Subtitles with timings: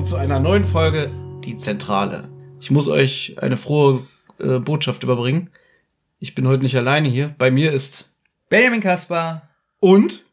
[0.00, 1.10] willkommen zu einer neuen Folge
[1.44, 2.26] Die Zentrale.
[2.58, 4.06] Ich muss euch eine frohe
[4.38, 5.50] äh, Botschaft überbringen.
[6.18, 7.34] Ich bin heute nicht alleine hier.
[7.36, 8.10] Bei mir ist
[8.48, 9.50] Benjamin Kaspar.
[9.78, 10.24] und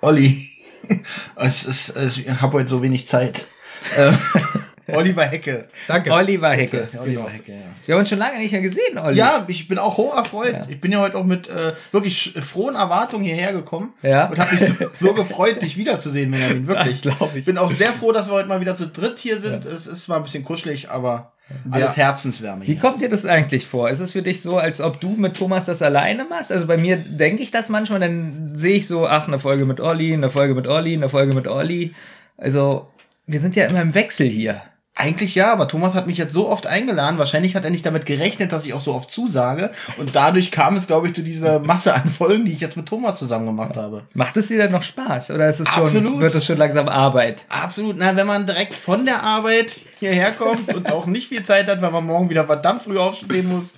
[0.00, 0.46] Olli.
[1.34, 3.48] Es ist, es, ich habe heute so wenig Zeit.
[4.88, 5.68] Oliver Hecke.
[5.88, 6.12] danke.
[6.12, 6.88] Oliver Hecke.
[6.92, 7.58] Ja, Oliver Hecke, ja.
[7.84, 9.16] Wir haben uns schon lange nicht mehr gesehen, Olli.
[9.16, 10.52] Ja, ich bin auch hoch erfreut.
[10.52, 10.66] Ja.
[10.68, 13.92] Ich bin ja heute auch mit äh, wirklich frohen Erwartungen hierher gekommen.
[14.02, 14.26] Ja.
[14.26, 16.66] Und habe mich so, so gefreut, dich wiederzusehen, Benjamin.
[16.66, 17.00] Wirklich.
[17.00, 17.38] Das glaub ich.
[17.40, 19.64] Ich bin auch sehr froh, dass wir heute mal wieder zu dritt hier sind.
[19.64, 21.32] Es ist zwar ein bisschen kuschelig, aber
[21.70, 22.78] alles Herzenswärme Wie hier.
[22.78, 23.88] kommt dir das eigentlich vor?
[23.88, 26.50] Ist es für dich so, als ob du mit Thomas das alleine machst?
[26.50, 29.80] Also bei mir denke ich das manchmal, dann sehe ich so, ach, eine Folge mit
[29.80, 31.94] Olli, eine Folge mit Olli, eine Folge mit Olli.
[32.36, 32.88] Also,
[33.26, 34.60] wir sind ja immer im Wechsel hier.
[34.98, 37.18] Eigentlich ja, aber Thomas hat mich jetzt so oft eingeladen.
[37.18, 39.70] Wahrscheinlich hat er nicht damit gerechnet, dass ich auch so oft zusage.
[39.98, 42.86] Und dadurch kam es, glaube ich, zu dieser Masse an Folgen, die ich jetzt mit
[42.86, 44.04] Thomas zusammen gemacht habe.
[44.14, 45.32] Macht es dir dann noch Spaß?
[45.32, 47.44] Oder ist es schon, wird es schon langsam Arbeit?
[47.50, 47.96] Absolut.
[47.98, 51.82] Na, wenn man direkt von der Arbeit hierher kommt und auch nicht viel Zeit hat,
[51.82, 53.74] weil man morgen wieder verdammt früh aufstehen muss.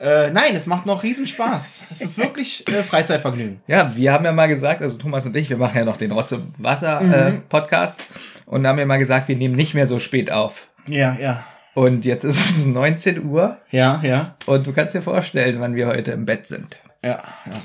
[0.00, 1.80] Äh, nein, es macht noch riesen Spaß.
[1.90, 3.60] Es ist wirklich äh, Freizeitvergnügen.
[3.66, 6.12] Ja, wir haben ja mal gesagt, also Thomas und ich, wir machen ja noch den
[6.12, 8.00] Rotz und Wasser äh, Podcast
[8.46, 10.68] und haben ja mal gesagt, wir nehmen nicht mehr so spät auf.
[10.86, 11.44] Ja, ja.
[11.74, 15.88] Und jetzt ist es 19 Uhr Ja, ja, und du kannst dir vorstellen, wann wir
[15.88, 16.76] heute im Bett sind.
[17.04, 17.60] ja, ja.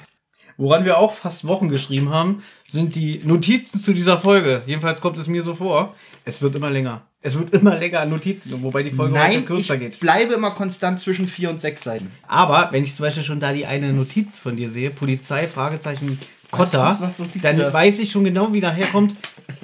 [0.56, 4.62] Woran wir auch fast Wochen geschrieben haben, sind die Notizen zu dieser Folge.
[4.68, 5.96] Jedenfalls kommt es mir so vor.
[6.26, 7.02] Es wird immer länger.
[7.26, 10.00] Es wird immer länger an Notizen, wobei die Folge heute Nein, kürzer ich geht.
[10.02, 12.12] bleibe immer konstant zwischen vier und sechs Seiten.
[12.28, 16.20] Aber wenn ich zum Beispiel schon da die eine Notiz von dir sehe, Polizei, Fragezeichen,
[16.52, 19.16] Kotta, Was, was, was dann weiß ich schon genau, wie daher kommt.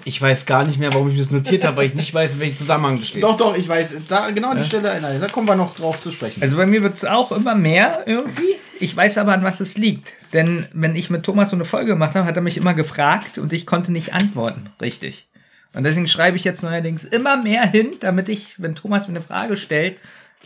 [0.05, 2.39] Ich weiß gar nicht mehr, warum ich das notiert habe, weil ich nicht weiß, in
[2.39, 3.21] welchem Zusammenhang das steht.
[3.21, 3.93] Doch, doch, ich weiß.
[4.07, 6.41] Da genau an die Stelle, nein, da kommen wir noch drauf zu sprechen.
[6.41, 8.55] Also bei mir wird es auch immer mehr irgendwie.
[8.79, 10.15] Ich weiß aber, an was es liegt.
[10.33, 13.37] Denn wenn ich mit Thomas so eine Folge gemacht habe, hat er mich immer gefragt
[13.37, 14.69] und ich konnte nicht antworten.
[14.81, 15.27] Richtig.
[15.73, 19.21] Und deswegen schreibe ich jetzt neuerdings immer mehr hin, damit ich, wenn Thomas mir eine
[19.21, 19.97] Frage stellt,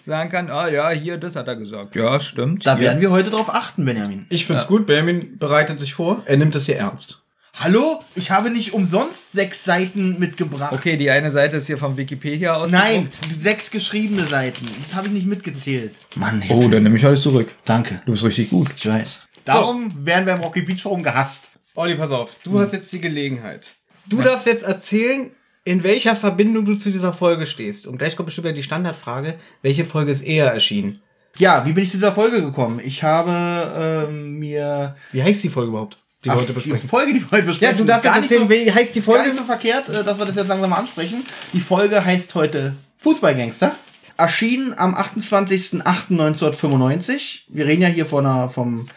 [0.04, 1.96] sagen kann, ah ja, hier, das hat er gesagt.
[1.96, 2.68] Ja, stimmt.
[2.68, 2.88] da Hier.
[2.90, 4.26] werden wir heute drauf achten, Benjamin.
[4.30, 6.24] Ich find's gut, Benjamin bereitet sich vor.
[6.26, 7.22] Er nimmt das hier ernst.
[7.56, 8.02] Hallo?
[8.16, 10.74] Ich habe nicht umsonst sechs Seiten mitgebracht.
[10.74, 12.72] Okay, die eine Seite ist hier vom Wikipedia aus.
[12.72, 14.66] Nein, sechs geschriebene Seiten.
[14.82, 15.94] Das habe ich nicht mitgezählt.
[16.16, 17.50] Mann, Oh, dann nehme ich alles zurück.
[17.64, 18.02] danke.
[18.06, 18.72] Du bist richtig gut.
[18.76, 19.20] Ich weiß.
[19.46, 21.48] Darum werden wir im Rocky Beach Forum gehasst.
[21.76, 22.36] Olli, pass auf.
[22.44, 23.70] Du hast jetzt die Gelegenheit.
[24.08, 25.32] Du darfst jetzt erzählen,
[25.66, 27.88] in welcher Verbindung du zu dieser Folge stehst.
[27.88, 31.02] Und gleich kommt bestimmt wieder die Standardfrage, welche Folge ist eher erschienen?
[31.38, 32.80] Ja, wie bin ich zu dieser Folge gekommen?
[32.84, 36.90] Ich habe ähm, mir Wie heißt die Folge überhaupt, die wir Ach, heute die besprechen?
[36.90, 37.76] Folge, die wir heute besprechen.
[37.76, 39.30] Ja, du darfst Gar jetzt nicht erzählen, wie heißt die Gar Folge?
[39.30, 41.26] nicht so verkehrt, äh, dass wir das jetzt langsam mal ansprechen.
[41.54, 43.72] Die Folge heißt heute Fußballgangster.
[44.16, 47.42] Erschienen am 28.08.1995.
[47.48, 48.88] Wir reden ja hier von einer, vom,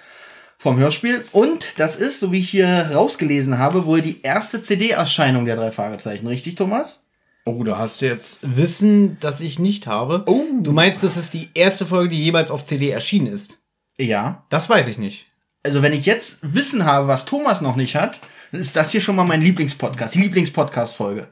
[0.59, 1.25] vom Hörspiel.
[1.33, 5.71] Und das ist, so wie ich hier rausgelesen habe, wohl die erste CD-Erscheinung der drei
[5.71, 6.27] Fragezeichen.
[6.27, 7.01] Richtig, Thomas?
[7.45, 10.25] Oh, da hast du jetzt Wissen, das ich nicht habe.
[10.27, 10.43] Oh.
[10.63, 13.59] Du meinst, das ist die erste Folge, die jemals auf CD erschienen ist?
[13.99, 14.45] Ja.
[14.49, 15.27] Das weiß ich nicht.
[15.63, 19.01] Also wenn ich jetzt Wissen habe, was Thomas noch nicht hat, dann ist das hier
[19.01, 21.29] schon mal mein Lieblingspodcast, die Lieblingspodcast-Folge.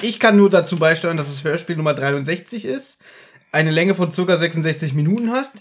[0.00, 2.98] Ich kann nur dazu beisteuern, dass es Hörspiel Nummer 63 ist,
[3.52, 5.52] eine Länge von circa 66 Minuten hast.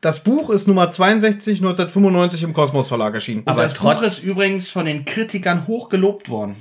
[0.00, 3.42] Das Buch ist Nummer 62, 1995 im Kosmos Verlag erschienen.
[3.44, 6.56] Aber Aber das Buch ist übrigens von den Kritikern hoch gelobt worden.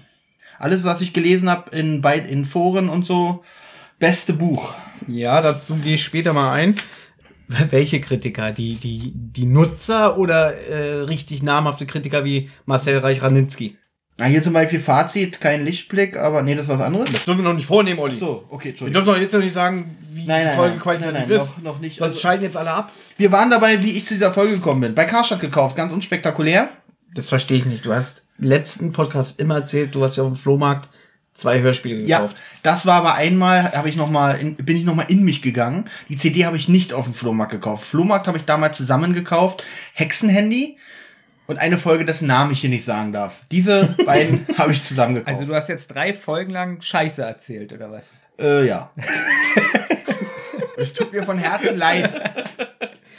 [0.57, 3.43] Alles, was ich gelesen habe in, bei- in Foren und so,
[3.97, 4.73] beste Buch.
[5.07, 6.75] Ja, dazu gehe ich später mal ein.
[7.47, 8.51] Welche Kritiker?
[8.51, 13.77] Die, die, die Nutzer oder äh, richtig namhafte Kritiker wie Marcel Reich-Ranitzky?
[14.19, 17.09] Na, hier zum Beispiel Fazit, kein Lichtblick, aber nee, das ist was anderes.
[17.11, 18.15] Das dürfen wir noch nicht vornehmen, Olli.
[18.15, 18.93] so, okay, Wir Entschuldigung.
[19.05, 20.79] dürfen doch jetzt noch nicht sagen, wie Nein, die nein, Folge nein.
[20.83, 21.57] qualitativ Nein, nein, ist.
[21.57, 21.97] noch- noch nicht.
[21.97, 22.91] Sonst Also- scheiden jetzt alle ab.
[23.17, 24.93] Wir waren dabei, wie ich zu dieser Folge gekommen bin.
[24.95, 26.67] Bei Karstadt gekauft, ganz unspektakulär.
[27.15, 27.85] Das verstehe ich nicht.
[27.85, 30.89] Du hast letzten Podcast immer erzählt, du hast ja auf dem Flohmarkt
[31.33, 32.37] zwei Hörspiele Ja, gekauft.
[32.63, 35.41] das war aber einmal, habe ich noch mal in, bin ich noch mal in mich
[35.41, 35.85] gegangen.
[36.09, 37.85] Die CD habe ich nicht auf dem Flohmarkt gekauft.
[37.85, 39.63] Flohmarkt habe ich damals zusammen gekauft.
[39.93, 40.77] Hexenhandy
[41.49, 43.33] und eine Folge, dessen Namen ich hier nicht sagen darf.
[43.51, 45.29] Diese beiden habe ich zusammen gekauft.
[45.29, 48.05] Also du hast jetzt drei Folgen lang Scheiße erzählt, oder was?
[48.39, 48.91] Äh, ja.
[50.77, 52.21] es tut mir von Herzen leid.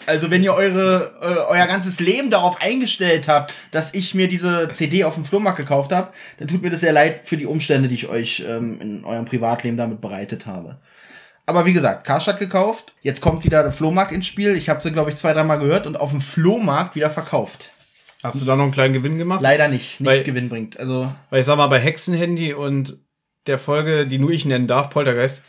[0.07, 4.71] Also wenn ihr eure, äh, euer ganzes Leben darauf eingestellt habt, dass ich mir diese
[4.75, 7.89] CD auf dem Flohmarkt gekauft habe, dann tut mir das sehr leid für die Umstände,
[7.89, 10.79] die ich euch ähm, in eurem Privatleben damit bereitet habe.
[11.47, 12.93] Aber wie gesagt, Karstadt gekauft.
[13.03, 14.55] Jetzt kommt wieder der Flohmarkt ins Spiel.
[14.55, 17.71] Ich habe sie, glaube ich, zwei, dreimal gehört und auf dem Flohmarkt wieder verkauft.
[18.23, 19.41] Hast du da noch einen kleinen Gewinn gemacht?
[19.43, 20.01] Leider nicht.
[20.01, 20.79] Nicht Weil- Gewinn bringt.
[20.79, 22.99] Also, Weil ich sag mal, bei Hexenhandy und
[23.47, 25.43] der Folge, die nur ich nennen darf, Poltergeist,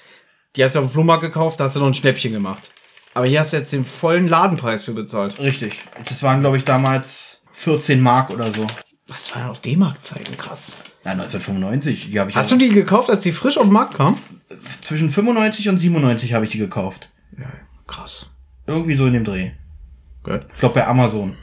[0.56, 2.72] die hast du auf dem Flohmarkt gekauft, da hast du noch ein Schnäppchen gemacht.
[3.14, 5.38] Aber hier hast du jetzt den vollen Ladenpreis für bezahlt.
[5.40, 5.80] richtig.
[6.08, 8.66] Das waren, glaube ich, damals 14 Mark oder so.
[9.08, 10.78] Das waren auch D-Mark-Zeiten, krass.
[11.04, 12.10] Ja, 1995.
[12.12, 14.18] Die habe ich Hast du die gekauft, als die frisch auf den Markt kam?
[14.82, 17.10] zwischen 95 und 97 habe ich die gekauft.
[17.38, 17.52] Ja,
[17.88, 18.30] krass.
[18.68, 19.52] Irgendwie so in dem Dreh.
[20.24, 20.46] Gut.
[20.54, 21.36] Ich glaube bei Amazon.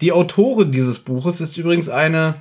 [0.00, 2.40] Die Autorin dieses Buches ist übrigens eine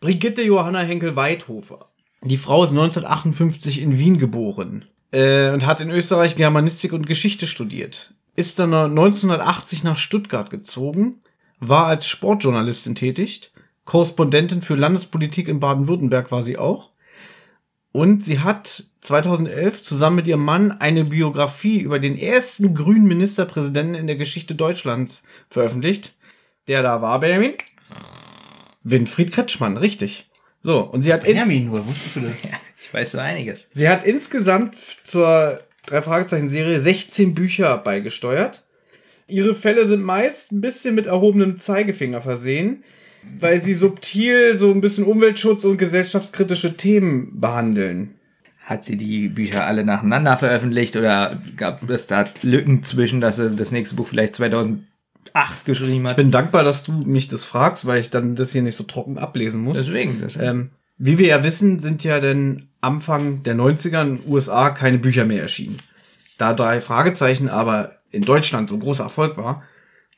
[0.00, 1.88] Brigitte Johanna Henkel-Weithofer.
[2.22, 7.46] Die Frau ist 1958 in Wien geboren äh, und hat in Österreich Germanistik und Geschichte
[7.46, 8.12] studiert.
[8.34, 11.20] Ist dann 1980 nach Stuttgart gezogen,
[11.60, 13.52] war als Sportjournalistin tätig,
[13.84, 16.90] Korrespondentin für Landespolitik in Baden-Württemberg war sie auch.
[17.92, 23.94] Und sie hat 2011 zusammen mit ihrem Mann eine Biografie über den ersten grünen Ministerpräsidenten
[23.94, 26.14] in der Geschichte Deutschlands veröffentlicht.
[26.68, 27.54] Der da war, Benjamin?
[28.82, 30.28] Winfried Kretschmann, richtig.
[30.62, 32.32] So, und sie hat, Benjamin, nur, wusstest du das?
[32.88, 33.68] Ich weiß so einiges.
[33.72, 38.64] sie hat insgesamt zur drei Fragezeichen Serie 16 Bücher beigesteuert.
[39.26, 42.84] Ihre Fälle sind meist ein bisschen mit erhobenem Zeigefinger versehen,
[43.40, 48.14] weil sie subtil so ein bisschen Umweltschutz und gesellschaftskritische Themen behandeln.
[48.60, 53.50] Hat sie die Bücher alle nacheinander veröffentlicht oder gab es da Lücken zwischen, dass sie
[53.50, 54.36] das nächste Buch vielleicht
[55.32, 56.16] 2008 geschrieben Ich hat?
[56.16, 59.18] bin dankbar, dass du mich das fragst, weil ich dann das hier nicht so trocken
[59.18, 59.76] ablesen muss.
[59.76, 60.20] Deswegen.
[60.20, 64.70] Das, Ähm, wie wir ja wissen, sind ja denn Anfang der 90er in den USA
[64.70, 65.76] keine Bücher mehr erschienen.
[66.38, 69.62] Da drei Fragezeichen aber in Deutschland so großer Erfolg war,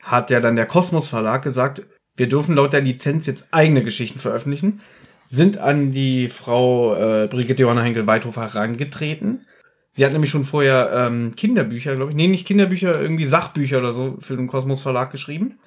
[0.01, 1.81] hat ja dann der Kosmos Verlag gesagt,
[2.15, 4.81] wir dürfen laut der Lizenz jetzt eigene Geschichten veröffentlichen,
[5.29, 9.45] sind an die Frau äh, Brigitte Johanna Henkel-Weithofer herangetreten.
[9.91, 13.93] Sie hat nämlich schon vorher ähm, Kinderbücher, glaube ich, nee, nicht Kinderbücher, irgendwie Sachbücher oder
[13.93, 15.57] so für den Kosmos Verlag geschrieben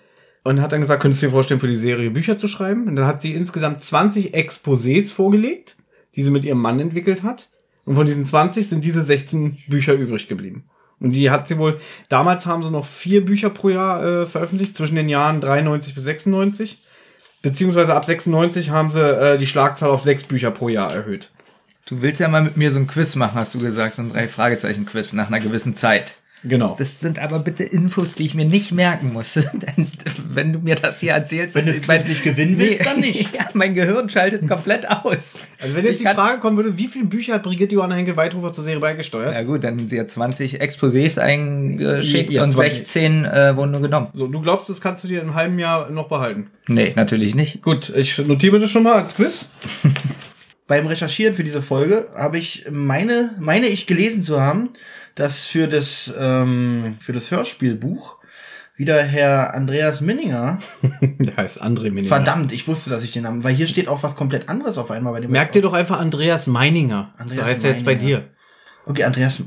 [0.44, 2.88] und hat dann gesagt, könntest du dir vorstellen, für die Serie Bücher zu schreiben?
[2.88, 5.76] Und dann hat sie insgesamt 20 Exposés vorgelegt,
[6.14, 7.48] die sie mit ihrem Mann entwickelt hat.
[7.84, 10.64] Und von diesen 20 sind diese 16 Bücher übrig geblieben.
[11.00, 11.78] Und die hat sie wohl,
[12.08, 16.04] damals haben sie noch vier Bücher pro Jahr äh, veröffentlicht, zwischen den Jahren 93 bis
[16.04, 16.78] 96.
[17.42, 21.32] Beziehungsweise ab 96 haben sie äh, die Schlagzahl auf sechs Bücher pro Jahr erhöht.
[21.86, 24.10] Du willst ja mal mit mir so ein Quiz machen, hast du gesagt, so ein
[24.10, 26.14] Drei-Fragezeichen-Quiz nach einer gewissen Zeit.
[26.44, 26.74] Genau.
[26.76, 29.34] Das sind aber bitte Infos, die ich mir nicht merken muss.
[29.52, 29.86] Denn
[30.28, 33.34] wenn du mir das hier erzählst, Wenn du das Quiz nicht gewinnen willst, dann nicht.
[33.34, 35.38] ja, mein Gehirn schaltet komplett aus.
[35.60, 38.52] also wenn jetzt Ich die Frage kommen würde, wie viele Bücher hat Brigitte Johanna Henkel-Weithofer
[38.52, 39.34] zur Serie beigesteuert?
[39.36, 42.76] Ja gut, dann sie hat 20 Exposés eingeschickt Ja, und 20.
[42.78, 44.08] 16 äh, wurden nur genommen.
[44.12, 46.48] So, du glaubst, das kannst du dir in einem halben Jahr noch behalten?
[46.66, 47.62] Nee, natürlich nicht.
[47.62, 49.48] Gut, ich notiere das schon mal als Quiz.
[50.72, 54.70] Beim Recherchieren für diese Folge habe ich meine, meine ich gelesen zu haben,
[55.14, 58.16] dass für das, ähm, für das Hörspielbuch
[58.74, 60.60] wieder Herr Andreas Minninger,
[61.02, 62.08] Der heißt André Meininger.
[62.08, 64.90] verdammt, ich wusste, dass ich den Namen, weil hier steht auch was komplett anderes auf
[64.90, 65.30] einmal bei dem.
[65.30, 67.12] Merk dir doch einfach Andreas Meininger.
[67.18, 68.30] Andreas so heißt er jetzt bei dir.
[68.86, 69.42] Okay, Andreas.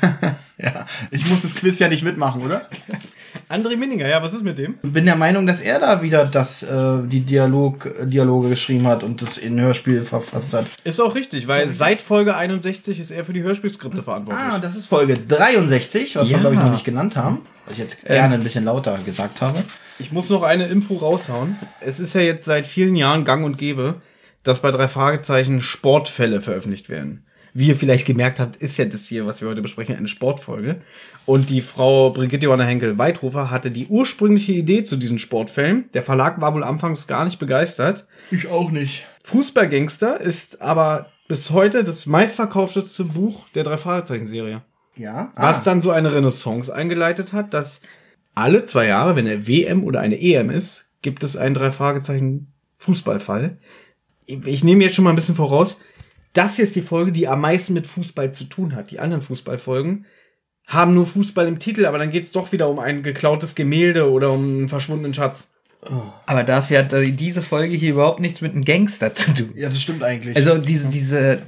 [0.56, 2.68] ja, ich muss das Quiz ja nicht mitmachen, oder?
[3.50, 4.74] André Minninger, ja, was ist mit dem?
[4.80, 9.20] Bin der Meinung, dass er da wieder das, äh, die Dialog, Dialoge geschrieben hat und
[9.22, 10.66] das in Hörspiel verfasst hat.
[10.84, 14.44] Ist auch richtig, weil seit Folge 61 ist er für die Hörspielskripte verantwortlich.
[14.52, 16.36] Ah, das ist Folge 63, was Ja.
[16.36, 17.38] wir, glaube ich, noch nicht genannt haben.
[17.64, 19.64] Was ich jetzt gerne ein bisschen lauter gesagt habe.
[19.98, 21.56] Ich muss noch eine Info raushauen.
[21.80, 23.96] Es ist ja jetzt seit vielen Jahren gang und gäbe,
[24.44, 27.24] dass bei drei Fragezeichen Sportfälle veröffentlicht werden.
[27.52, 30.82] Wie ihr vielleicht gemerkt habt, ist ja das hier, was wir heute besprechen, eine Sportfolge.
[31.30, 35.88] Und die Frau Brigitte Johanna Henkel-Weithofer hatte die ursprüngliche Idee zu diesen Sportfällen.
[35.94, 38.08] Der Verlag war wohl anfangs gar nicht begeistert.
[38.32, 39.06] Ich auch nicht.
[39.22, 44.62] Fußballgangster ist aber bis heute das meistverkaufteste Buch der drei Fragezeichen-Serie.
[44.96, 45.30] Ja.
[45.36, 47.80] Was Ah, dann so eine Renaissance eingeleitet hat, dass
[48.34, 52.52] alle zwei Jahre, wenn eine WM oder eine EM ist, gibt es einen drei Fragezeichen
[52.78, 53.56] Fußballfall.
[54.26, 55.80] Ich, ich nehme jetzt schon mal ein bisschen voraus.
[56.32, 58.90] Das hier ist die Folge, die am meisten mit Fußball zu tun hat.
[58.90, 60.06] Die anderen Fußballfolgen
[60.70, 64.10] haben nur Fußball im Titel, aber dann geht es doch wieder um ein geklautes Gemälde
[64.10, 65.48] oder um einen verschwundenen Schatz.
[66.26, 69.50] Aber dafür hat diese Folge hier überhaupt nichts mit einem Gangster zu tun.
[69.56, 70.36] ja, das stimmt eigentlich.
[70.36, 71.42] Also diese, diese,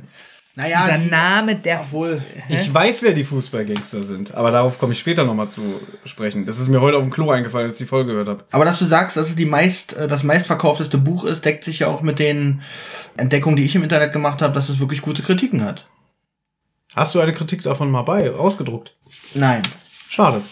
[0.56, 4.94] naja, dieser die- Name der Obwohl, Ich weiß, wer die Fußballgangster sind, aber darauf komme
[4.94, 5.62] ich später nochmal zu
[6.04, 6.44] sprechen.
[6.46, 8.44] Das ist mir heute auf dem Klo eingefallen, als ich die Folge gehört habe.
[8.50, 11.78] aber dass du sagst, dass es die meist, äh, das meistverkaufteste Buch ist, deckt sich
[11.80, 12.62] ja auch mit den
[13.16, 15.86] Entdeckungen, die ich im Internet gemacht habe, dass es wirklich gute Kritiken hat.
[16.94, 18.94] Hast du eine Kritik davon mal bei, ausgedruckt?
[19.34, 19.62] Nein,
[20.10, 20.42] Schade.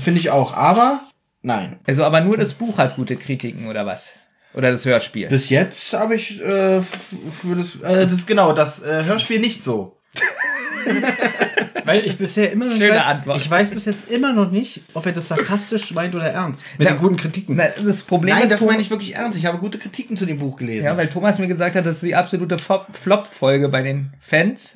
[0.00, 0.54] finde ich auch.
[0.54, 1.00] Aber
[1.42, 1.78] nein.
[1.86, 4.10] Also aber nur das Buch hat gute Kritiken oder was?
[4.54, 5.28] Oder das Hörspiel.
[5.28, 10.00] Bis jetzt habe ich äh, für das, äh, das genau das äh, Hörspiel nicht so.
[11.84, 13.38] Weil ich bisher immer noch nicht Schöne weiß, Antwort.
[13.38, 16.64] ich weiß bis jetzt immer noch nicht, ob er das sarkastisch meint oder ernst.
[16.78, 17.56] Mit Na, den guten Kritiken.
[17.56, 19.38] Na, das Problem Nein, ist, das Thomas- meine ich wirklich ernst.
[19.38, 20.84] Ich habe gute Kritiken zu dem Buch gelesen.
[20.86, 24.74] Ja, weil Thomas mir gesagt hat, das ist die absolute Flop- Flop-Folge bei den Fans.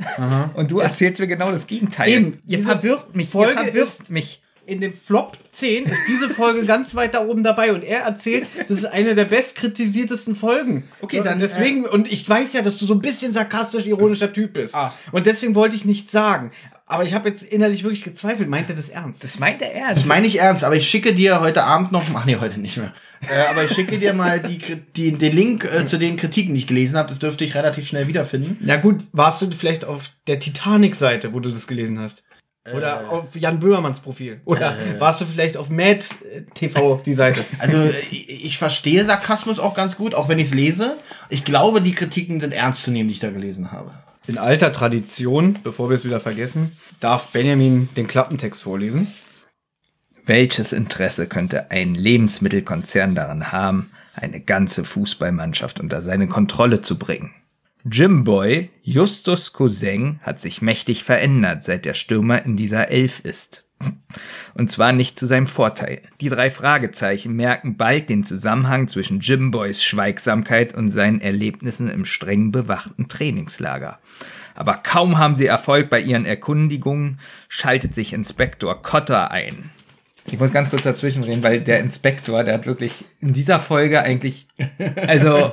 [0.55, 2.09] Und du erzählst mir genau das Gegenteil.
[2.09, 3.29] Eben, Ihr verwirrt mich.
[3.29, 4.43] Folge ihr verwirrt mich.
[4.67, 8.47] in dem Flop 10 ist diese Folge ganz weit da oben dabei und er erzählt,
[8.69, 10.85] das ist eine der bestkritisiertesten Folgen.
[11.01, 14.53] Okay, dann, deswegen und ich weiß ja, dass du so ein bisschen sarkastisch ironischer Typ
[14.53, 14.75] bist.
[14.75, 14.93] Ah.
[15.11, 16.51] Und deswegen wollte ich nichts sagen.
[16.89, 18.49] Aber ich habe jetzt innerlich wirklich gezweifelt.
[18.49, 19.23] Meint er das ernst?
[19.23, 20.07] Das meint er Das ernst.
[20.07, 22.95] meine ich ernst, aber ich schicke dir heute Abend noch, ach nee, heute nicht mehr.
[23.29, 24.59] Äh, aber ich schicke dir mal die,
[24.97, 27.11] die, den Link äh, zu den Kritiken, die ich gelesen habe.
[27.11, 28.57] Das dürfte ich relativ schnell wiederfinden.
[28.61, 32.25] Na gut, warst du vielleicht auf der Titanic-Seite, wo du das gelesen hast?
[32.75, 34.41] Oder auf Jan Böhmermanns Profil?
[34.45, 37.45] Oder warst du vielleicht auf Mad äh, TV, die Seite?
[37.59, 37.79] Also
[38.11, 40.97] ich, ich verstehe Sarkasmus auch ganz gut, auch wenn ich es lese.
[41.29, 43.93] Ich glaube, die Kritiken sind ernst zu nehmen, die ich da gelesen habe.
[44.29, 49.07] In alter Tradition, bevor wir es wieder vergessen, darf Benjamin den Klappentext vorlesen.
[50.27, 57.33] Welches Interesse könnte ein Lebensmittelkonzern daran haben, eine ganze Fußballmannschaft unter seine Kontrolle zu bringen?
[57.91, 63.65] Jimboy, Justus Cousin, hat sich mächtig verändert, seit der Stürmer in dieser Elf ist.
[64.55, 66.03] Und zwar nicht zu seinem Vorteil.
[66.21, 72.51] Die drei Fragezeichen merken bald den Zusammenhang zwischen Jimboys Schweigsamkeit und seinen Erlebnissen im streng
[72.51, 73.99] bewachten Trainingslager.
[74.55, 79.71] Aber kaum haben sie Erfolg bei ihren Erkundigungen, schaltet sich Inspektor Cotter ein.
[80.31, 84.03] Ich muss ganz kurz dazwischen reden, weil der Inspektor, der hat wirklich in dieser Folge
[84.03, 84.49] eigentlich,
[85.07, 85.53] also,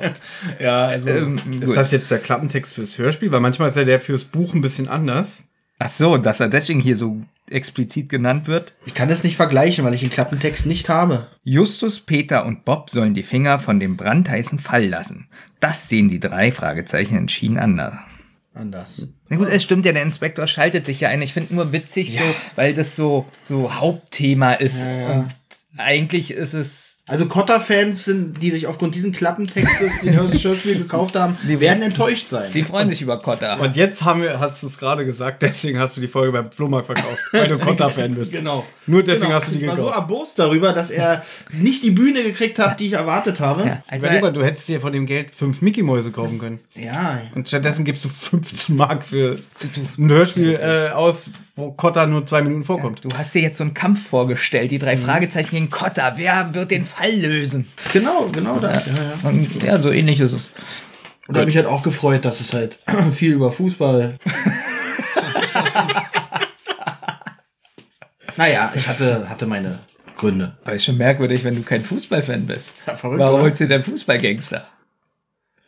[0.58, 1.08] Ja, also.
[1.08, 3.30] ähm, Ist das jetzt der Klappentext fürs Hörspiel?
[3.30, 5.44] Weil manchmal ist ja der fürs Buch ein bisschen anders.
[5.78, 8.74] Ach so, dass er deswegen hier so explizit genannt wird.
[8.86, 11.28] ich kann das nicht vergleichen, weil ich den Klappentext nicht habe.
[11.44, 15.28] Justus, Peter und Bob sollen die Finger von dem brandheißen Fall lassen.
[15.60, 17.94] Das sehen die drei Fragezeichen entschieden anders.
[18.52, 19.06] Anders.
[19.28, 21.20] Na gut, es stimmt ja, der Inspektor schaltet sich ja ein.
[21.20, 22.24] Ich finde nur witzig so,
[22.56, 24.82] weil das so, so Hauptthema ist.
[24.82, 25.28] Und
[25.76, 31.36] eigentlich ist es, Also Cotter-Fans sind, die sich aufgrund diesen Klappentextes den Hörspiel gekauft haben,
[31.48, 32.50] Die- werden enttäuscht sein.
[32.50, 33.60] sie freuen sich über Cotter.
[33.60, 36.50] Und jetzt haben wir, hast du es gerade gesagt, deswegen hast du die Folge beim
[36.50, 38.32] Flohmarkt verkauft, weil du Konter-Fan bist.
[38.32, 38.64] Genau.
[38.88, 39.34] Nur deswegen Genau.
[39.40, 39.98] hast du die Ich war so gekauft.
[40.00, 43.64] erbost darüber, dass er nicht die Bühne gekriegt hat, die ich erwartet habe.
[43.64, 46.58] Ja, also, Überleg mal, du hättest dir von dem Geld fünf Mickey-Mäuse kaufen können.
[46.74, 47.20] Ja.
[47.36, 49.38] Und stattdessen gibst du 15 Mark für
[49.96, 53.02] ein Hörspiel äh, aus, wo Kotta nur zwei Minuten vorkommt.
[53.02, 56.12] du hast dir jetzt so einen Kampf vorgestellt, die drei Fragezeichen gegen Cotter.
[56.16, 57.66] Wer wird den Fall lösen?
[57.94, 58.84] Genau, genau das.
[58.86, 59.28] Ja, ja.
[59.28, 60.50] Und ja, so ähnlich ist es.
[61.28, 62.78] Und hat mich halt auch gefreut, dass es halt
[63.12, 64.16] viel über Fußball.
[68.36, 69.78] naja, ich hatte, hatte meine
[70.14, 70.56] Gründe.
[70.62, 72.84] Aber ist schon merkwürdig, wenn du kein Fußballfan bist.
[72.86, 73.44] Ja, verrückt, Warum oder?
[73.44, 74.66] holst du denn Fußballgangster?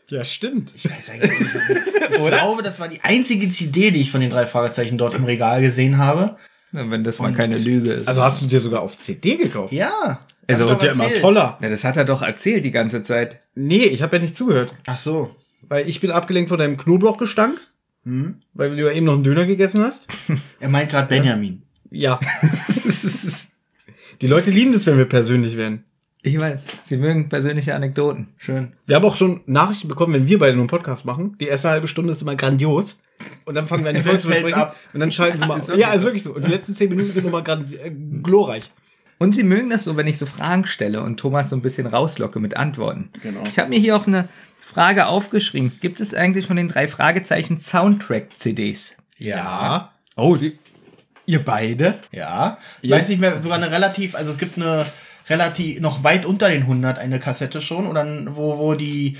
[0.08, 0.72] Ja, stimmt.
[0.74, 0.82] Ich
[2.16, 5.60] glaube, das war die einzige CD, die ich von den drei Fragezeichen dort im Regal
[5.60, 6.36] gesehen habe.
[6.72, 8.08] Na, Wenn das mal keine Lüge ist.
[8.08, 9.72] Also hast du dir sogar auf CD gekauft?
[9.72, 10.20] Ja.
[10.46, 11.58] Also, Wird ja immer toller.
[11.60, 13.40] ja, das hat er doch erzählt die ganze Zeit.
[13.54, 14.72] Nee, ich habe ja nicht zugehört.
[14.86, 15.34] Ach so.
[15.68, 17.60] Weil ich bin abgelenkt von deinem Knoblauchgestank.
[18.04, 18.36] Hm?
[18.54, 20.06] Weil du ja eben noch einen Döner gegessen hast.
[20.60, 21.62] Er meint gerade Benjamin.
[21.90, 22.18] Ja.
[24.20, 25.84] Die Leute lieben das, wenn wir persönlich werden.
[26.22, 26.64] Ich weiß.
[26.82, 28.28] Sie mögen persönliche Anekdoten.
[28.38, 28.72] Schön.
[28.86, 31.36] Wir haben auch schon Nachrichten bekommen, wenn wir beide nur einen Podcast machen.
[31.40, 33.02] Die erste halbe Stunde ist immer grandios.
[33.44, 34.54] Und dann fangen wir an, die Folge zu besprechen.
[34.60, 34.76] ab.
[34.92, 35.60] Und dann schalten sie mal.
[35.76, 36.34] Ja, ist wirklich so.
[36.34, 37.90] Und die letzten zehn Minuten sind immer grand äh,
[38.22, 38.70] glorreich.
[39.18, 41.86] Und sie mögen das so, wenn ich so Fragen stelle und Thomas so ein bisschen
[41.86, 43.10] rauslocke mit Antworten.
[43.22, 43.42] Genau.
[43.50, 44.28] Ich habe mir hier auch eine
[44.60, 45.72] Frage aufgeschrieben.
[45.80, 48.92] Gibt es eigentlich von den drei Fragezeichen Soundtrack-CDs?
[49.16, 49.92] Ja.
[50.16, 50.58] Oh, die,
[51.26, 51.94] ihr beide?
[52.12, 52.58] Ja.
[52.82, 52.96] Ich Ja.
[52.96, 54.86] weiß nicht mehr, sogar eine relativ, also es gibt eine
[55.28, 58.04] relativ, noch weit unter den 100 eine Kassette schon, oder
[58.34, 59.16] wo, wo die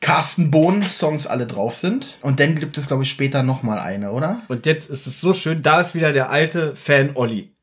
[0.00, 2.16] Carsten Bohn Songs alle drauf sind.
[2.22, 4.42] Und dann gibt es, glaube ich, später noch mal eine, oder?
[4.48, 7.54] Und jetzt ist es so schön, da ist wieder der alte Fan Olli.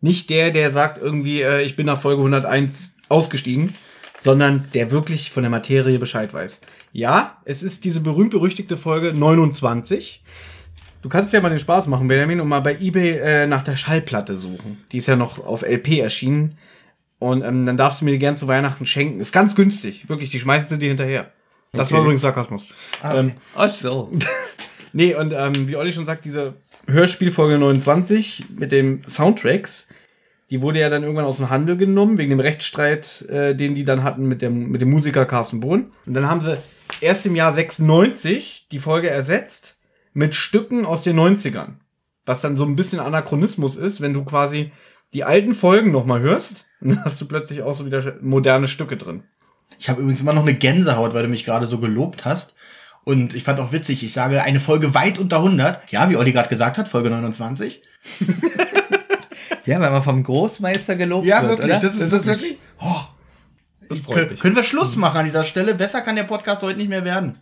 [0.00, 3.74] Nicht der, der sagt irgendwie, äh, ich bin nach Folge 101 ausgestiegen,
[4.18, 6.60] sondern der wirklich von der Materie Bescheid weiß.
[6.92, 10.22] Ja, es ist diese berühmt-berüchtigte Folge 29.
[11.02, 13.76] Du kannst ja mal den Spaß machen, Benjamin, und mal bei eBay äh, nach der
[13.76, 14.84] Schallplatte suchen.
[14.92, 16.58] Die ist ja noch auf LP erschienen.
[17.20, 19.20] Und ähm, dann darfst du mir die gern zu Weihnachten schenken.
[19.20, 20.08] Ist ganz günstig.
[20.08, 21.30] Wirklich, die schmeißen sie dir hinterher.
[21.72, 21.94] Das Okay.
[21.94, 22.64] war übrigens Sarkasmus.
[23.02, 23.20] Ah, okay.
[23.20, 24.10] ähm, Ach so.
[24.92, 26.54] Nee, und ähm, wie Olli schon sagt, diese
[26.88, 29.86] Hörspielfolge 29 mit den Soundtracks,
[30.50, 33.84] die wurde ja dann irgendwann aus dem Handel genommen, wegen dem Rechtsstreit, äh, den die
[33.84, 35.92] dann hatten mit dem, mit dem Musiker Carsten Bohn.
[36.06, 36.58] Und dann haben sie
[37.00, 39.78] erst im Jahr 96 die Folge ersetzt
[40.12, 41.74] mit Stücken aus den 90ern.
[42.26, 44.72] Was dann so ein bisschen Anachronismus ist, wenn du quasi
[45.14, 49.22] die alten Folgen nochmal hörst, dann hast du plötzlich auch so wieder moderne Stücke drin.
[49.78, 52.54] Ich habe übrigens immer noch eine Gänsehaut, weil du mich gerade so gelobt hast.
[53.04, 55.90] Und ich fand auch witzig, ich sage eine Folge weit unter 100.
[55.92, 57.80] Ja, wie Olli gerade gesagt hat, Folge 29.
[59.66, 61.80] Ja, weil man vom Großmeister gelobt Ja, wird, wirklich, oder?
[61.80, 63.00] das ist wirklich- Oh,
[63.88, 64.40] Das freut Kön mich.
[64.40, 65.74] können wir Schluss machen an dieser Stelle?
[65.74, 67.38] Besser kann der Podcast heute nicht mehr werden.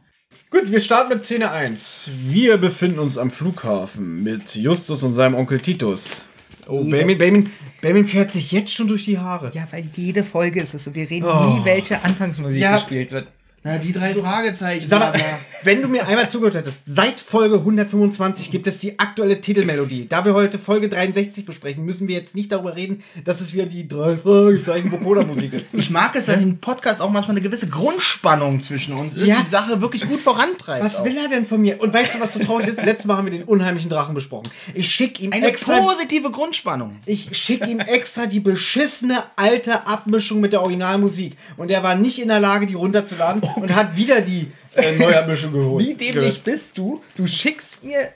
[0.51, 2.09] Gut, wir starten mit Szene 1.
[2.27, 6.25] Wir befinden uns am Flughafen mit Justus und seinem Onkel Titus.
[6.69, 9.51] Oh, Benjamin, Benjamin, Benjamin fährt sich jetzt schon durch die Haare.
[9.55, 10.95] Ja, weil jede Folge ist es so.
[10.95, 11.59] Wir reden Oh.
[11.59, 12.75] nie, welche Anfangsmusik Ja.
[12.75, 13.29] gespielt wird.
[13.65, 14.87] Na, die drei Fragezeichen.
[14.87, 15.21] Sag mal,
[15.65, 20.07] wenn du mir einmal zugehört hättest, seit Folge 125 gibt es die aktuelle Titelmelodie.
[20.09, 23.67] Da wir heute Folge 63 besprechen, müssen wir jetzt nicht darüber reden, dass es wieder
[23.67, 25.75] die drei Fragezeichen Vokoda-Musik ist.
[25.79, 29.43] Ich mag es, dass im Podcast auch manchmal eine gewisse Grundspannung zwischen uns ist, Ja.
[29.45, 30.85] die Sache wirklich gut vorantreibt.
[30.85, 31.05] Was auch.
[31.05, 31.81] will er denn von mir?
[31.81, 32.83] Und weißt du, was so traurig ist?
[32.83, 34.49] Letztes Mal haben wir den unheimlichen Drachen besprochen.
[34.75, 35.81] Ich schick ihm Eine extra.
[35.81, 36.97] positive Grundspannung.
[37.07, 41.37] Ich schick ihm extra die beschissene alte Abmischung mit der Originalmusik.
[41.57, 45.53] Und er war nicht in der Lage, die runterzuladen und hat wieder die äh, Neuabmischung
[45.53, 45.87] geholt.
[45.87, 47.03] Wie dämlich bist du?
[47.17, 48.11] Du schickst mir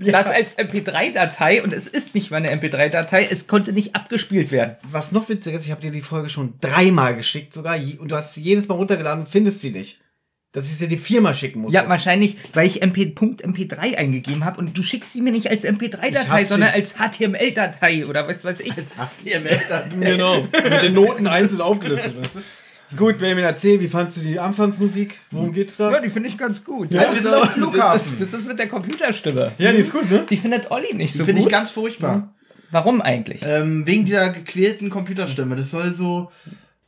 [0.00, 3.28] das als MP3-Datei und es ist nicht mal eine MP3-Datei.
[3.30, 4.76] Es konnte nicht abgespielt werden.
[4.82, 8.16] Was noch witziger ist, ich habe dir die Folge schon dreimal geschickt sogar und du
[8.16, 10.00] hast sie jedes Mal runtergeladen und findest sie nicht.
[10.52, 11.74] Dass ich sie dir viermal schicken muss.
[11.74, 15.50] Ja, wahrscheinlich, weil ich MP, Punkt MP3 eingegeben habe und du schickst sie mir nicht
[15.50, 18.72] als Ich MP3-Datei, hab sondern als HTML-Datei oder was weiß ich.
[19.22, 20.40] Hier meldet Genau.
[20.40, 22.40] Mit den Noten einzeln aufgelistet, weißt du?
[22.96, 25.14] Gut, Benjamin, erzähl, wie fandst du die Anfangsmusik?
[25.30, 25.90] Worum geht's da?
[25.90, 26.90] Ja, die finde ich ganz gut.
[26.90, 28.12] Ja, wir sind am Flughafen.
[28.18, 29.52] Das ist, das ist mit der Computerstimme.
[29.58, 30.24] Ja, die ist gut, ne?
[30.28, 31.52] Die findet Olli nicht so Finde ich gut.
[31.52, 32.34] ganz furchtbar.
[32.70, 33.42] Warum eigentlich?
[33.44, 35.56] Ähm, wegen dieser gequälten Computerstimme.
[35.56, 36.30] Das soll so,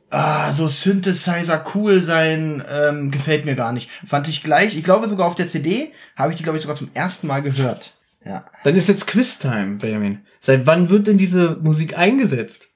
[0.09, 2.63] ah, so Synthesizer cool sein.
[2.71, 3.89] Ähm, gefällt mir gar nicht.
[4.07, 4.75] Fand ich gleich.
[4.75, 7.41] Ich glaube sogar auf der CD habe ich die, glaube ich, sogar zum ersten Mal
[7.41, 7.93] gehört.
[8.25, 8.45] Ja.
[8.63, 10.19] Dann ist jetzt Quiz-Time, Benjamin.
[10.39, 12.67] Seit wann wird denn diese Musik eingesetzt?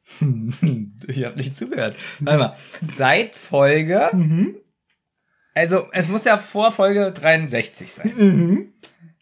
[1.08, 1.96] Ich habe nicht zugehört.
[2.20, 2.56] Warte mal.
[2.94, 4.10] Seit Folge.
[5.54, 8.74] Also, es muss ja vor Folge 63 sein.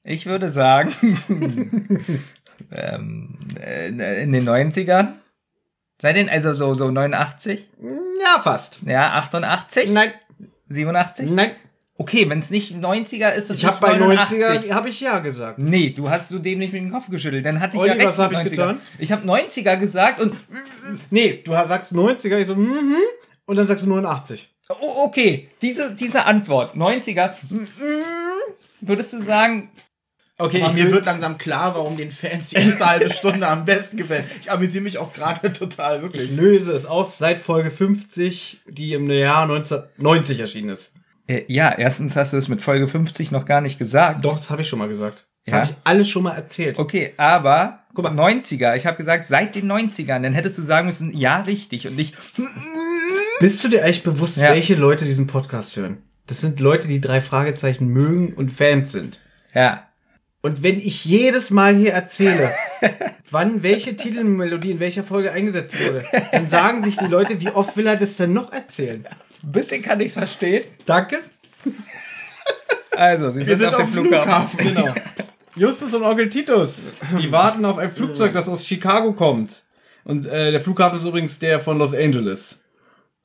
[0.03, 0.91] Ich würde sagen,
[2.72, 3.87] ähm, äh,
[4.24, 5.13] in den 90ern.
[6.01, 7.68] Seit den, also so, so 89,
[8.22, 8.79] Ja, fast.
[8.85, 10.11] ja, 88, Nein,
[10.68, 11.29] 87.
[11.31, 11.51] nein.
[11.96, 14.44] Okay, wenn es nicht 90er ist und Ich habe nicht bei 89.
[14.44, 15.60] 90er habe ich ja gesagt.
[15.60, 17.46] Nee, du hast so dämlich mit dem Kopf geschüttelt.
[17.46, 18.50] Dann hatte ich Olli, ja recht was hab mit ich 90er.
[18.50, 18.82] getan?
[18.98, 20.36] Ich habe 90er gesagt und
[21.12, 22.96] Nee, du sagst 90er, ich so, mhm,
[23.46, 24.50] und dann sagst du 89.
[24.82, 27.68] Oh, okay, diese, diese Antwort, 90er, mm, mm,
[28.82, 29.70] würdest du sagen,
[30.40, 33.66] Okay, Aber ich mir wird langsam klar, warum den Fans die erste halbe Stunde am
[33.66, 34.25] besten gefällt.
[34.42, 36.32] Ich amüsiere mich auch gerade total, ich wirklich.
[36.32, 40.92] löse es auf seit Folge 50, die im Jahr 1990 erschienen ist.
[41.27, 44.25] Äh, ja, erstens hast du es mit Folge 50 noch gar nicht gesagt.
[44.25, 45.25] Doch, das habe ich schon mal gesagt.
[45.46, 45.59] Das Ja?
[45.59, 46.79] habe ich alles schon mal erzählt.
[46.79, 50.88] Okay, aber, guck mal, 90er, ich habe gesagt, seit den 90ern, dann hättest du sagen
[50.88, 52.16] müssen, ja, richtig, und nicht,
[53.40, 54.51] Bist du dir echt bewusst, Ja.
[54.51, 55.98] welche Leute diesen Podcast hören?
[56.27, 59.20] Das sind Leute, die drei Fragezeichen mögen und Fans sind.
[59.53, 59.88] ja.
[60.46, 62.51] Und wenn ich jedes Mal hier erzähle,
[63.31, 67.77] wann welche Titelmelodie in welcher Folge eingesetzt wurde, dann sagen sich die Leute, wie oft
[67.77, 69.05] will er das denn noch erzählen?
[69.44, 70.66] Ein bisschen kann ich's verstehen.
[70.86, 71.20] Danke.
[72.92, 74.60] Also, sie sind, sind auf dem Flughafen.
[74.60, 74.94] Flughafen.
[74.94, 74.96] Genau.
[75.56, 79.64] Justus und Onkel Titus, die warten auf ein Flugzeug, das aus Chicago kommt.
[80.03, 82.60] Und äh, der Flughafen ist übrigens der von Los Angeles.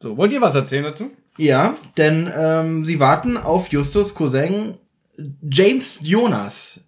[0.01, 1.11] So, wollt ihr was erzählen dazu?
[1.39, 4.77] Ja, denn ähm, sie warten auf Justus Cousin
[5.43, 6.81] James Jonas.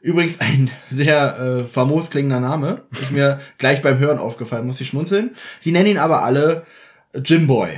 [0.00, 2.82] Übrigens ein sehr äh, famos klingender Name.
[2.92, 5.36] Ist mir gleich beim Hören aufgefallen, muss ich schmunzeln.
[5.60, 6.64] Sie nennen ihn aber alle
[7.14, 7.68] Jimboy.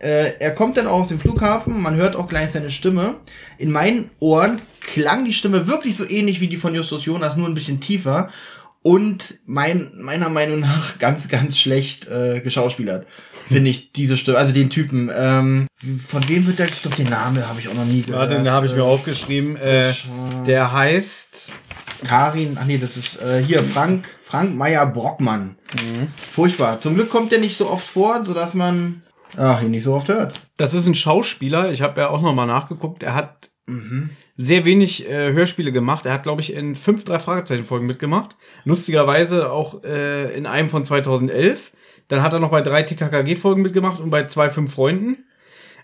[0.00, 3.16] Äh, er kommt dann auch aus dem Flughafen, man hört auch gleich seine Stimme.
[3.58, 7.46] In meinen Ohren klang die Stimme wirklich so ähnlich wie die von Justus Jonas, nur
[7.46, 8.30] ein bisschen tiefer.
[8.82, 13.06] Und mein, meiner Meinung nach ganz, ganz schlecht äh, geschauspielert.
[13.48, 15.10] Finde ich diese Stimme, also den Typen.
[15.14, 15.66] Ähm,
[16.06, 18.30] von wem wird der, ich glaube, den Namen habe ich auch noch nie gehört.
[18.30, 19.56] Warte, den habe ich mir aufgeschrieben.
[19.56, 19.92] Äh,
[20.46, 21.52] der heißt.
[22.06, 25.56] Karin, ach nee, das ist äh, hier Frank, Frank Meyer Brockmann.
[26.16, 26.80] Furchtbar.
[26.80, 29.02] Zum Glück kommt der nicht so oft vor, sodass man
[29.36, 30.40] ach, ihn nicht so oft hört.
[30.56, 31.72] Das ist ein Schauspieler.
[31.72, 33.02] Ich habe ja auch noch mal nachgeguckt.
[33.02, 33.50] Er hat
[34.36, 36.06] sehr wenig äh, Hörspiele gemacht.
[36.06, 38.36] Er hat, glaube ich, in fünf drei Fragezeichen Folgen mitgemacht.
[38.64, 41.72] Lustigerweise auch äh, in einem von 2011.
[42.08, 45.24] Dann hat er noch bei drei TKKG Folgen mitgemacht und bei zwei fünf Freunden.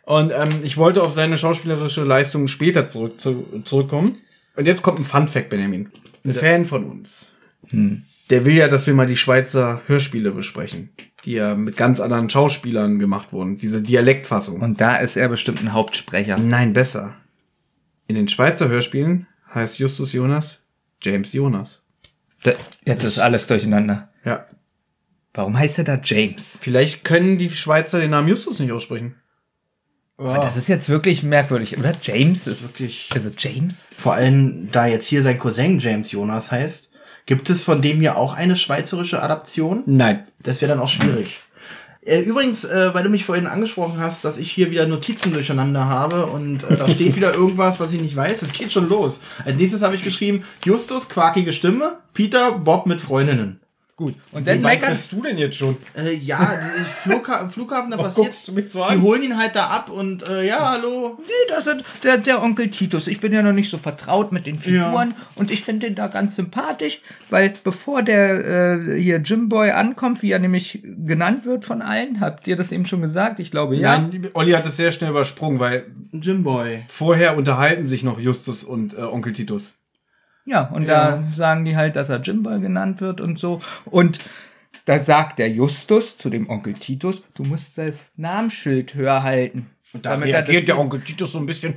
[0.02, 4.18] Und ähm, ich wollte auf seine schauspielerische Leistung später zurück, zu, zurückkommen.
[4.56, 5.90] Und jetzt kommt ein Fun Fact, Benjamin.
[6.24, 7.32] Ein Fan von uns.
[8.30, 10.90] Der will ja, dass wir mal die Schweizer Hörspiele besprechen,
[11.24, 13.56] die ja mit ganz anderen Schauspielern gemacht wurden.
[13.56, 14.60] Diese Dialektfassung.
[14.60, 16.36] Und da ist er bestimmt ein Hauptsprecher.
[16.38, 17.14] Nein, besser.
[18.08, 20.60] In den Schweizer Hörspielen heißt Justus Jonas
[21.02, 21.82] James Jonas.
[22.42, 22.52] Da,
[22.84, 24.08] jetzt ist alles durcheinander.
[24.24, 24.46] Ja.
[25.34, 26.58] Warum heißt er da James?
[26.60, 29.16] Vielleicht können die Schweizer den Namen Justus nicht aussprechen.
[30.18, 31.92] Das ist jetzt wirklich merkwürdig, oder?
[32.00, 33.10] James ist Wirklich.
[33.14, 33.86] Also James?
[33.98, 36.85] Vor allem, da jetzt hier sein Cousin James Jonas heißt,
[37.26, 39.82] gibt es von dem hier auch eine schweizerische Adaption?
[39.86, 40.26] Nein.
[40.42, 41.38] Das wäre dann auch schwierig.
[42.06, 45.86] Äh, Übrigens, äh, weil du mich vorhin angesprochen hast, dass ich hier wieder Notizen durcheinander
[45.86, 48.42] habe und äh, da steht wieder irgendwas, was ich nicht weiß.
[48.42, 49.20] Es geht schon los.
[49.44, 53.60] Als nächstes habe ich geschrieben, Justus, quakige Stimme, Peter, Bob mit Freundinnen.
[53.98, 54.14] Gut.
[54.30, 55.78] Und dann Wie weit bist du denn jetzt schon?
[55.96, 58.26] Äh, ja, die Flugha im Flughafen, da Warum passiert.
[58.26, 59.00] guckst du mich so Die an?
[59.00, 61.16] holen ihn halt da ab und äh, ja, hallo.
[61.18, 63.06] Nee, das ist der, der Onkel Titus.
[63.06, 66.08] Ich bin ja noch nicht so vertraut mit den Figuren und ich finde den da
[66.08, 71.80] ganz sympathisch, weil bevor der äh, hier Jimboy ankommt, wie er nämlich genannt wird von
[71.80, 73.40] allen, habt ihr das eben schon gesagt?
[73.40, 73.96] Ich glaube ja.
[73.96, 76.84] Nein, Olli hat es sehr schnell übersprungen, weil Jimboy.
[76.88, 79.72] vorher unterhalten sich noch Justus und äh, Onkel Titus.
[80.46, 83.60] Ja, und da sagen die halt, dass er Jimboy genannt wird und so.
[83.84, 84.20] Und
[84.84, 89.66] da sagt der Justus zu dem Onkel Titus, du musst das Namensschild höher halten.
[89.92, 91.74] Und da Damit er reagiert das- der Onkel Titus so ein bisschen,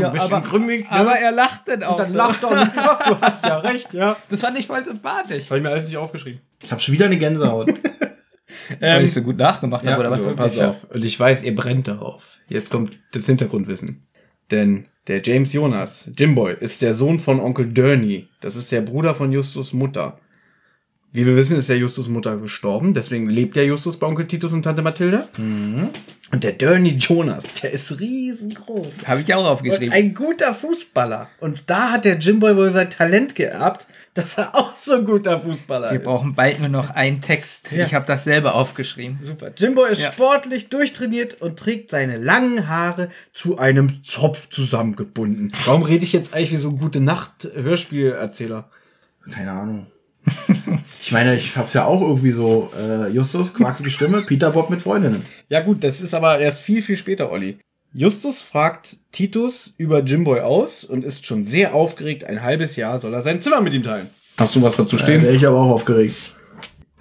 [0.00, 0.82] Ja, ein bisschen aber, grimmig.
[0.84, 0.90] Ne?
[0.90, 1.96] aber er lacht dann auch.
[1.96, 2.16] dann so.
[2.18, 4.16] lacht er und ja, du hast ja recht, ja.
[4.28, 5.44] Das fand ich voll sympathisch.
[5.44, 6.40] Das habe ich mir alles nicht aufgeschrieben.
[6.62, 7.72] Ich habe schon wieder eine Gänsehaut.
[8.80, 10.22] Weil ich so gut nachgemacht habe, ja, oder was?
[10.22, 10.84] so, Pass auf.
[10.90, 12.24] Und ich weiß, ihr brennt darauf.
[12.48, 14.06] Jetzt kommt das Hintergrundwissen.
[14.50, 18.28] Denn der James Jonas, Jimboy, ist der Sohn von Onkel Derny.
[18.40, 20.18] Das ist der Bruder von Justus Mutter.
[21.12, 22.92] Wie wir wissen, ist ja Justus Mutter gestorben.
[22.92, 25.28] Deswegen lebt ja Justus bei Onkel Titus und Tante Mathilda.
[25.38, 29.06] Und der Derny Jonas, der ist riesengroß.
[29.06, 29.92] Habe ich auch Und aufgeschrieben.
[29.94, 31.28] ein guter Fußballer.
[31.40, 33.86] Und da hat der Jimboy wohl sein Talent geerbt,
[34.16, 36.04] dass er auch so ein guter Fußballer Wir ist.
[36.04, 37.70] brauchen bald nur noch einen Text.
[37.72, 37.84] Ja.
[37.84, 39.18] Ich habe das selber aufgeschrieben.
[39.22, 39.52] Super.
[39.56, 40.12] Jimbo ist Ja.
[40.12, 45.52] sportlich durchtrainiert und trägt seine langen Haare zu einem Zopf zusammengebunden.
[45.66, 48.68] Warum rede ich jetzt eigentlich wie so ein gute Nacht Hörspielerzähler?
[49.30, 49.86] Keine Ahnung.
[51.00, 54.82] Ich meine, ich hab's ja auch irgendwie so, äh, Justus, quackige Stimme, Peter Bob mit
[54.82, 55.24] Freundinnen.
[55.48, 57.60] Ja gut, das ist aber erst viel, viel später, Olli.
[57.98, 62.24] Justus fragt Titus über Jimboy aus und ist schon sehr aufgeregt.
[62.24, 64.10] Ein halbes Jahr soll er sein Zimmer mit ihm teilen.
[64.36, 66.36] Hast du was dazu Da wäre ich aber auch aufgeregt.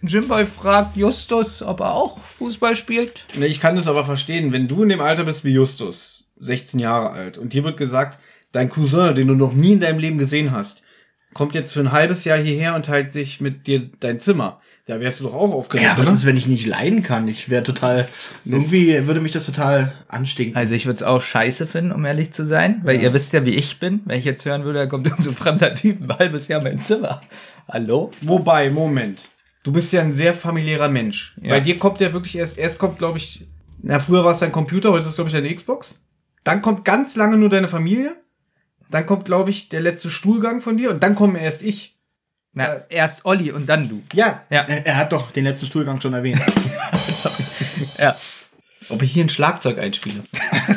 [0.01, 3.25] Jimboy fragt Justus, ob er auch Fußball spielt.
[3.36, 6.79] Ne, Ich kann das aber verstehen, wenn du in dem Alter bist wie Justus, 16
[6.79, 8.17] Jahre alt, und dir wird gesagt,
[8.53, 10.81] dein Cousin, den du noch nie in deinem Leben gesehen hast,
[11.34, 14.62] kommt jetzt für ein halbes Jahr hierher und teilt sich mit dir dein Zimmer.
[14.87, 16.13] Da wärst du doch auch aufgeregt, Ja, was oder?
[16.13, 17.27] ist, wenn ich nicht leiden kann?
[17.27, 18.07] Ich wäre total,
[18.45, 20.55] irgendwie würde mich das total anstinken.
[20.55, 23.43] Also ich würde es auch scheiße finden, um ehrlich zu sein, weil ihr wisst ja,
[23.45, 24.01] wie ich bin.
[24.05, 26.59] Wenn ich jetzt hören würde, da kommt irgend so ein fremder Typ ein halbes Jahr
[26.59, 27.21] in mein Zimmer.
[27.67, 28.11] Hallo?
[28.21, 29.27] Wobei, Moment.
[29.63, 31.33] Du bist ja ein sehr familiärer Mensch.
[31.41, 31.49] Ja.
[31.49, 33.47] Bei dir kommt ja wirklich erst, erst kommt, glaube ich,
[33.81, 35.99] na, früher war es dein Computer, heute ist es, glaube ich, deine Xbox.
[36.43, 38.15] Dann kommt ganz lange nur deine Familie.
[38.91, 41.94] Dann kommt, glaube ich, der letzte Stuhlgang von dir und dann komme erst ich.
[42.55, 44.01] Na, erst Olli und dann du.
[44.13, 44.41] Ja.
[44.49, 46.41] Ja, Er, er hat doch den letzten Stuhlgang schon erwähnt.
[47.99, 48.15] ja.
[48.87, 50.23] Ob ich hier ein Schlagzeug einspiele.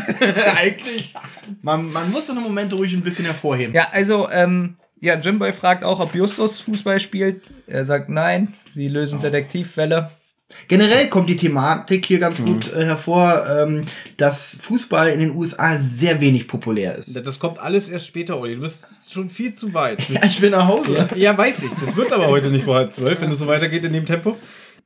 [0.56, 1.14] Eigentlich.
[1.62, 3.74] Man, man muss so eine Momente ruhig ein bisschen hervorheben.
[3.74, 7.42] Ja, also, ähm, ja, Jimboy fragt auch, ob Justus Fußball spielt.
[7.68, 10.10] Er sagt nein, sie lösen Detektivfälle.
[10.66, 13.84] Generell kommt die Thematik hier ganz gut äh, hervor, ähm,
[14.16, 17.14] dass Fußball in den USA sehr wenig populär ist.
[17.14, 18.54] Das kommt alles erst später, Olli.
[18.54, 19.98] Du bist schon viel zu weit.
[20.08, 21.08] Ja, ich will nach Hause.
[21.16, 21.70] Ja, weiß ich.
[21.84, 24.36] Das wird aber heute nicht vor halb zwölf, wenn es so weitergeht in dem Tempo.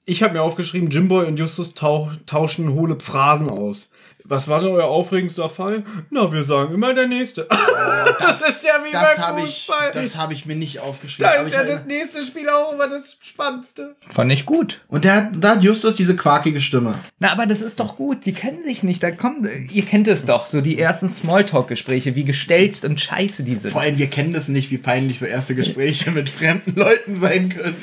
[0.04, 3.91] Ich habe mir aufgeschrieben, Jimboy und Justus tauschen hohle Phrasen aus.
[4.32, 5.82] Was war denn euer aufregendster Fall?
[6.08, 7.46] Na, wir sagen immer der nächste.
[8.18, 9.90] das, ist ja wie Das beim habe ich, Fußball.
[9.92, 11.30] das habe ich mir nicht aufgeschrieben.
[11.30, 13.94] da ist ja das nächste Spiel auch immer das Spannendste.
[14.08, 14.80] Fand ich gut.
[14.88, 16.94] Und da hat Justus diese quakige Stimme.
[17.18, 18.24] Na, aber das ist doch gut.
[18.24, 19.02] Die kennen sich nicht.
[19.02, 23.56] Da kommt, ihr kennt es doch, so die ersten Smalltalk-Gespräche, wie gestelzt und scheiße die
[23.56, 23.72] sind.
[23.72, 27.50] Vor allem, wir kennen das nicht, wie peinlich so erste Gespräche mit fremden Leuten sein
[27.50, 27.76] können.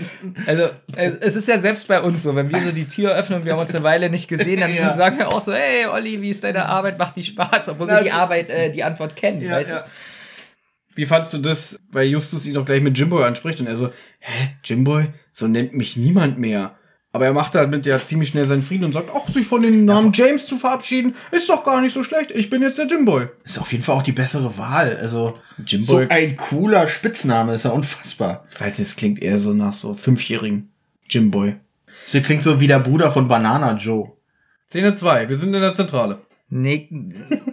[0.47, 3.39] Also, es es ist ja selbst bei uns so, wenn wir so die Tür öffnen
[3.41, 4.95] und wir haben uns eine Weile nicht gesehen, dann Ja.
[4.95, 6.97] sagen wir auch so, hey Olli, wie ist deine Arbeit?
[6.99, 7.69] Macht die Spaß?
[7.69, 9.85] Obwohl Na, wir die also- Arbeit, äh, die Antwort kennen, weißt du?
[10.95, 13.89] Wie fandst du das, weil Justus ihn auch gleich mit Jimboy anspricht und er so,
[14.19, 15.07] hä, Jimboy?
[15.31, 16.75] So nennt mich niemand mehr.
[17.11, 19.83] Aber er macht damit ja ziemlich schnell seinen Frieden und sagt, ach, sich von dem
[19.85, 22.31] Namen James zu verabschieden, ist doch gar nicht so schlecht.
[22.31, 23.29] Ich bin jetzt der Jimboy.
[23.43, 24.95] Ist auf jeden Fall auch die bessere Wahl.
[25.01, 26.03] Also, Jimboy.
[26.05, 28.45] so ein cooler Spitzname, ist ja unfassbar.
[28.51, 30.71] Ich weiß nicht, es klingt eher so nach so fünfjährigen
[31.09, 31.55] Jimboy.
[32.11, 34.11] Das klingt so wie der Bruder von Banana Joe.
[34.69, 36.21] Szene 2, wir sind in der Zentrale.
[36.49, 36.89] Nee,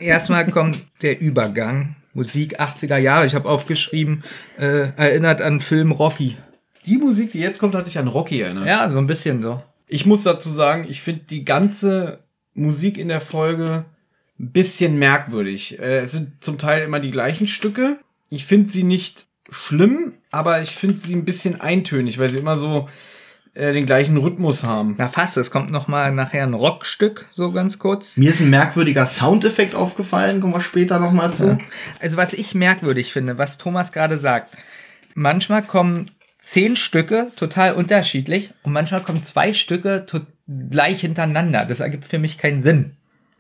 [0.01, 1.97] erstmal kommt der Übergang.
[2.15, 4.25] Musik 80er Jahre, ich habe aufgeschrieben,
[4.59, 6.39] äh, erinnert an Film Rocky.
[6.87, 8.67] Die Musik, die jetzt kommt, hat dich an Rocky erinnert.
[8.67, 9.63] Ja, so ein bisschen so.
[9.87, 12.21] Ich muss dazu sagen, ich finde die ganze
[12.55, 13.85] Musik in der Folge
[14.39, 15.79] ein bisschen merkwürdig.
[15.79, 17.99] Äh, es sind zum Teil immer die gleichen Stücke.
[18.31, 22.59] Ich finde sie nicht schlimm, aber ich finde sie ein bisschen eintönig, weil sie immer
[22.59, 22.89] so
[23.57, 24.95] äh, den gleichen Rhythmus haben.
[24.99, 28.17] Na fast, es kommt noch mal nachher ein Rockstück, so ganz kurz.
[28.17, 31.59] Mir ist ein merkwürdiger Soundeffekt aufgefallen, kommen wir später nochmal zu.
[31.99, 34.55] Also was ich merkwürdig finde, was Thomas gerade sagt,
[35.15, 40.05] manchmal kommen zehn Stücke total unterschiedlich und manchmal kommen zwei Stücke
[40.71, 41.65] gleich hintereinander.
[41.65, 42.93] Das ergibt für mich keinen Sinn.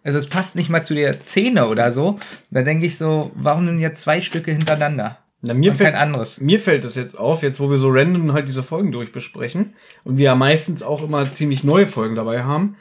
[0.03, 2.19] Also es passt nicht mal zu der Szene oder so.
[2.51, 5.19] Da denke ich so, warum denn jetzt zwei Stücke hintereinander?
[5.43, 6.41] Na, mir, und kein fällt, anderes.
[6.41, 10.17] mir fällt das jetzt auf, jetzt wo wir so random halt diese Folgen durchbesprechen und
[10.17, 12.77] wir ja meistens auch immer ziemlich neue Folgen dabei haben,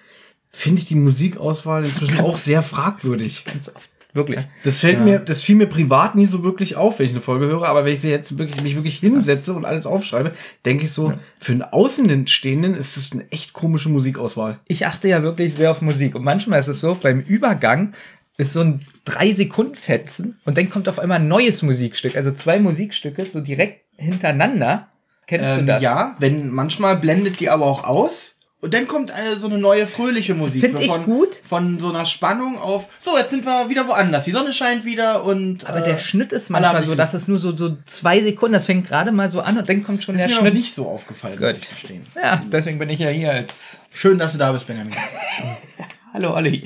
[0.50, 3.44] finde ich die Musikauswahl inzwischen auch sehr fragwürdig.
[3.46, 3.90] Ganz oft.
[4.16, 4.40] Wirklich.
[4.64, 7.48] Das fällt mir, das fiel mir privat nie so wirklich auf, wenn ich eine Folge
[7.48, 10.32] höre, aber wenn ich sie jetzt wirklich, mich wirklich hinsetze und alles aufschreibe,
[10.64, 14.62] denke ich so, für einen Außenstehenden ist das eine echt komische Musikauswahl.
[14.70, 16.16] Ich achte ja wirklich sehr auf Musik.
[16.16, 17.92] Und manchmal ist es so, beim Übergang
[18.38, 22.16] ist so ein drei Sekunden Fetzen und dann kommt auf einmal ein neues Musikstück.
[22.16, 24.88] Also zwei Musikstücke so direkt hintereinander.
[25.28, 25.82] Kennst du Ähm, das?
[25.82, 28.34] ja, wenn manchmal blendet die aber auch aus.
[28.62, 30.62] Und dann kommt äh, so eine neue fröhliche Musik.
[30.62, 31.36] Find so ich von, gut.
[31.48, 34.24] Von so einer Spannung auf, so, jetzt sind wir wieder woanders.
[34.26, 35.68] Die Sonne scheint wieder und.
[35.70, 38.66] Aber äh, der Schnitt ist manchmal so, dass es nur so, so zwei Sekunden, das
[38.66, 40.54] fängt gerade mal so an und dann kommt schon Das der ist mir Schnitt.
[40.62, 41.60] nicht so aufgefallen, muss Gut.
[41.62, 42.06] ich verstehen.
[42.16, 43.82] Ja, deswegen bin ich ja hier als.
[43.94, 44.94] Schön, dass du da bist, Benjamin.
[46.14, 46.64] Hallo Olli.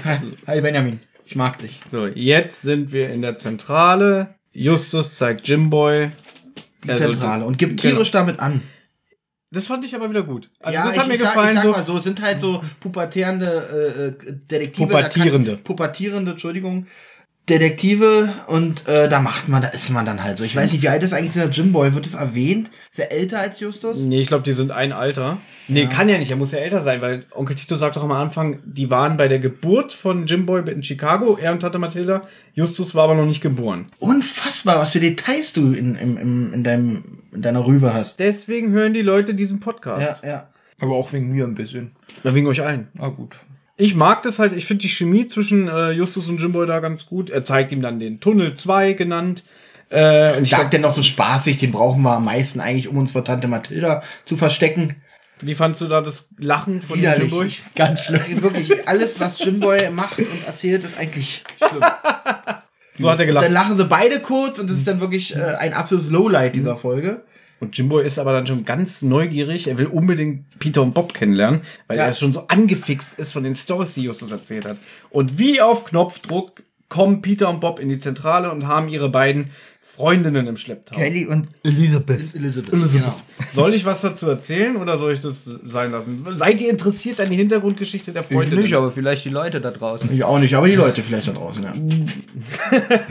[0.47, 0.99] Hi, Benjamin.
[1.29, 1.79] Ich mag dich.
[1.91, 4.33] So, jetzt sind wir in der Zentrale.
[4.51, 6.11] Justus zeigt Jimboy.
[6.83, 7.45] Die Also, Zentrale.
[7.45, 7.93] Und gibt genau.
[7.97, 8.63] tierisch damit an.
[9.51, 10.49] Das fand ich aber wieder gut.
[10.59, 11.49] Also ja, das ich, hat mir ich sag, gefallen.
[11.49, 14.87] ich sag so, mal so, sind halt so pubertierende äh, äh, Detektive.
[14.87, 15.57] da kann- Pubertierende.
[15.57, 16.87] Pubertierende, Entschuldigung.
[17.49, 20.43] Detektive und äh, da macht man, da ist man dann halt so.
[20.43, 21.93] Ich weiß nicht, wie alt ist eigentlich dieser Jimboy?
[21.93, 22.69] Wird es erwähnt?
[22.91, 23.97] Ist er älter als Justus?
[23.97, 25.37] Nee, ich glaube, die sind ein Alter.
[25.67, 28.11] Nee, kann ja nicht, er muss ja älter sein, weil Onkel Tito sagt doch am
[28.11, 32.23] Anfang, die waren bei der Geburt von Jimboy in Chicago, er und Tante Mathilda.
[32.53, 33.87] Justus war aber noch nicht geboren.
[33.99, 38.19] Unfassbar, was für Details du in, in, in, in, deinem, in deiner Rübe hast.
[38.19, 40.23] Deswegen hören die Leute diesen Podcast.
[40.23, 40.47] Ja, ja.
[40.81, 41.91] Aber auch wegen mir ein bisschen.
[42.23, 42.87] Na, wegen euch allen.
[42.93, 43.35] Na gut.
[43.79, 47.05] Ich mag das halt, ich finde die Chemie zwischen äh, Justus und Jimboy da ganz
[47.05, 47.29] gut.
[47.29, 49.43] Er zeigt ihm dann den Tunnel 2 genannt.
[49.89, 52.97] Äh, und ich glaub, der noch so spaßig, den brauchen wir am meisten eigentlich, um
[52.97, 54.97] uns vor Tante Mathilda zu verstecken.
[55.39, 57.31] wie fandst du da das Lachen von Widerlich.
[57.31, 57.51] Jimboy?
[57.75, 58.43] Ganz schlimm.
[58.43, 61.83] Wirklich, alles, was Jimboy macht und erzählt, ist eigentlich schlimm.
[62.95, 63.45] So hat er gelacht.
[63.45, 66.75] Dann lachen sie beide kurz und es ist dann wirklich äh, ein absolutes Lowlight dieser
[66.75, 67.21] Folge.
[67.59, 69.67] Und Jimbo ist aber dann schon ganz neugierig.
[69.67, 72.05] Er will unbedingt Peter und Bob kennenlernen, weil Ja.
[72.05, 74.77] er schon so angefixt ist von den Stories, die Justus erzählt hat.
[75.09, 79.51] Und wie auf Knopfdruck kommen Peter und Bob in die Zentrale und haben ihre beiden
[79.99, 80.95] Freundinnen im Schlepptau.
[80.95, 82.33] Kelly und Elizabeth.
[82.33, 82.71] Elizabeth.
[82.93, 83.13] Genau.
[83.51, 86.25] Soll ich was dazu erzählen oder soll ich das sein lassen?
[86.31, 88.61] Seid ihr interessiert an die Hintergrundgeschichte der Freundinnen?
[88.61, 90.09] nicht, aber vielleicht die Leute da draußen.
[90.13, 91.73] Ich auch nicht, aber die Leute vielleicht da draußen, ja.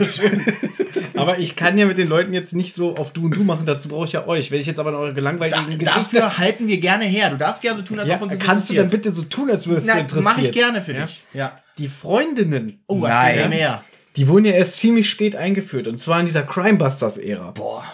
[1.15, 3.65] Aber ich kann ja mit den Leuten jetzt nicht so auf Du und Du machen,
[3.65, 4.51] dazu brauche ich ja euch.
[4.51, 5.91] Wenn ich jetzt aber in eure Da, gelangweiligen Gesichter...
[6.21, 7.29] dafür halten wir gerne her.
[7.29, 9.23] Du darfst gerne so tun, als Ja, ob uns das kannst du dann bitte so
[9.23, 10.23] tun, als würdest du Na, interessiert?
[10.23, 11.05] mach ich gerne für Ja?
[11.05, 11.23] dich.
[11.33, 11.59] Ja.
[11.77, 13.49] Die Freundinnen Oh, erzähl Nein.
[13.49, 13.83] mir mehr.
[14.19, 17.51] Die wurden ja erst ziemlich spät eingeführt und zwar in dieser Crimebusters-Ära.
[17.51, 17.85] Boah.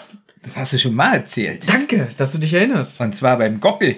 [0.42, 1.70] Das hast du schon mal erzählt.
[1.70, 3.00] Danke, dass du dich erinnerst.
[3.00, 3.98] Und zwar beim Gockel.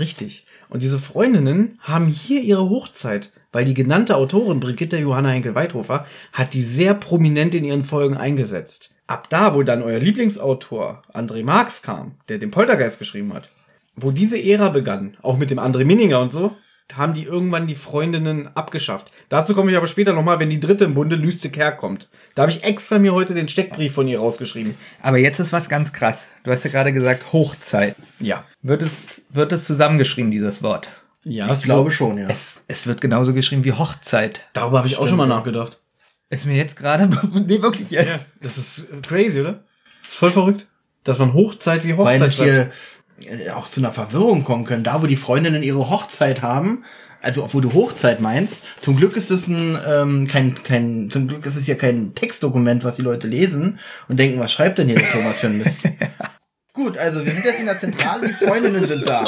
[0.00, 0.46] Richtig.
[0.70, 6.54] Und diese Freundinnen haben hier ihre Hochzeit, weil die genannte Autorin Brigitte Johanna Henkel-Weithofer hat
[6.54, 8.94] die sehr prominent in ihren Folgen eingesetzt.
[9.06, 13.50] Ab da, wo dann euer Lieblingsautor André Marx kam, der den Poltergeist geschrieben hat,
[13.94, 16.56] wo diese Ära begann, auch mit dem André Minninger und so,
[16.94, 19.12] haben die irgendwann die Freundinnen abgeschafft.
[19.28, 22.08] Dazu komme ich aber später nochmal, wenn die dritte im Bunde, Lüste Kerr, kommt.
[22.34, 24.74] Da habe ich extra mir heute den Steckbrief von ihr rausgeschrieben.
[25.02, 26.28] Aber jetzt ist was ganz krass.
[26.44, 27.94] Du hast ja gerade gesagt Hochzeit.
[28.20, 28.44] Ja.
[28.62, 30.88] Wird es, wird es zusammengeschrieben, dieses Wort?
[31.24, 32.28] Ja, Ich glaube schon, ja.
[32.28, 34.40] Es, es wird genauso geschrieben wie Hochzeit.
[34.54, 35.36] Darüber habe ich auch Stimmt, schon mal ja.
[35.36, 35.78] nachgedacht.
[36.30, 37.08] Ist mir jetzt gerade,
[37.46, 38.26] nee, wirklich jetzt.
[38.40, 39.64] Das ist crazy, oder?
[40.02, 40.66] Das ist voll verrückt.
[41.04, 42.70] Dass man Hochzeit wie Weil Hochzeit es hier
[43.54, 44.84] auch zu einer Verwirrung kommen können.
[44.84, 46.84] Da, wo die Freundinnen ihre Hochzeit haben,
[47.20, 51.46] also obwohl du Hochzeit meinst, zum Glück ist es ein, ähm, kein, kein, zum Glück
[51.46, 53.78] ist es ja kein Textdokument, was die Leute lesen
[54.08, 55.80] und denken, was schreibt denn hier der Thomas für ein Mist?
[56.72, 59.26] Gut, also wir sind jetzt in der Zentrale, die Freundinnen sind da.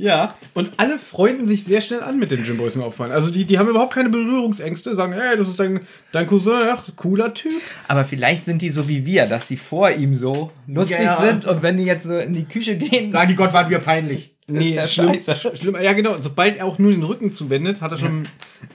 [0.00, 3.12] Ja, und alle freunden sich sehr schnell an mit dem Jimbo, ist mir aufgefallen.
[3.12, 5.80] Also die, die haben überhaupt keine Berührungsängste, sagen, hey, das ist dein,
[6.12, 7.60] dein Cousin, ach, cooler Typ.
[7.86, 11.16] Aber vielleicht sind die so wie wir, dass sie vor ihm so lustig Ja.
[11.20, 13.78] sind und wenn die jetzt so in die Küche gehen, Sagen die Gott, waren wir
[13.80, 14.34] peinlich.
[14.48, 15.16] Nee, schlimm,
[15.54, 15.76] schlimm.
[15.80, 16.16] Ja, genau.
[16.18, 18.26] Sobald er auch nur den Rücken zuwendet, hat er schon,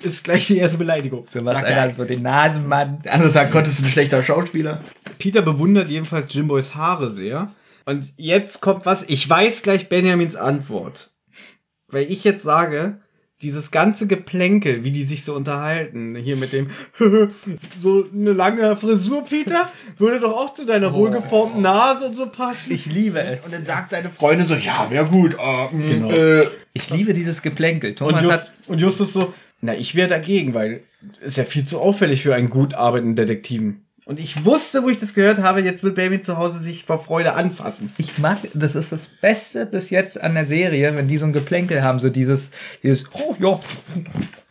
[0.03, 1.25] ist gleich die erste Beleidigung.
[1.27, 1.93] so Sagt einer er.
[1.93, 3.01] so den Nasenmann.
[3.03, 4.79] Der andere sagt, Gott ist ein schlechter Schauspieler.
[5.17, 7.51] Peter bewundert jedenfalls Jimboys Haare sehr.
[7.85, 11.11] Und jetzt kommt was, ich weiß gleich Benjamins Antwort.
[11.95, 12.97] Weil ich jetzt sage,
[13.41, 16.69] dieses ganze Geplänkel, wie die sich so unterhalten, hier mit dem,
[17.77, 22.73] so eine lange Frisur, Peter, würde doch auch zu deiner wohlgeformten Nase und so passen.
[22.73, 23.45] Ich liebe es.
[23.45, 25.35] Und dann sagt seine Freundin so, ja, wäre gut.
[25.39, 26.11] Äh, mh, Genau.
[26.11, 27.91] äh, Ich liebe dieses Geplänkel.
[27.91, 30.83] Und, Thomas Just, hat, und Justus so, na, ich wäre dagegen, weil
[31.21, 33.84] ist ja viel zu auffällig für einen gut arbeitenden Detektiven.
[34.05, 37.03] Und ich wusste, wo ich das gehört habe, jetzt will Baby zu Hause sich vor
[37.03, 37.91] Freude anfassen.
[37.97, 41.33] ich mag, das ist das Beste bis jetzt an der Serie, wenn die so ein
[41.33, 42.51] Geplänkel haben, so dieses,
[42.83, 43.59] dieses, oh ja,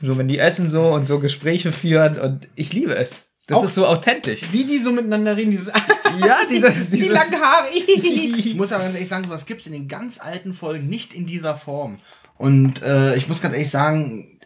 [0.01, 3.23] so wenn die essen so und so Gespräche führen und ich liebe es.
[3.47, 4.41] Das Auch- ist so authentisch.
[4.51, 5.69] Wie die so miteinander reden, dieses
[6.19, 7.69] Ja, dieses, die dieses langen Haare.
[7.75, 11.27] Ich muss aber ganz ehrlich sagen, sowas gibt's in den ganz alten Folgen nicht in
[11.27, 12.01] dieser Form.
[12.37, 14.41] Und äh, ich muss ganz ehrlich sagen,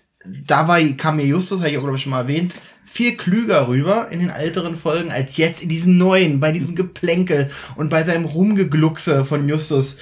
[0.46, 2.54] da war, kam mir Justus, habe ich auch glaube ich schon mal erwähnt,
[2.90, 7.50] viel klüger rüber in den älteren Folgen als jetzt in diesen neuen, bei diesem Geplänkel
[7.76, 9.96] und bei seinem Rumgegluckse von Justus.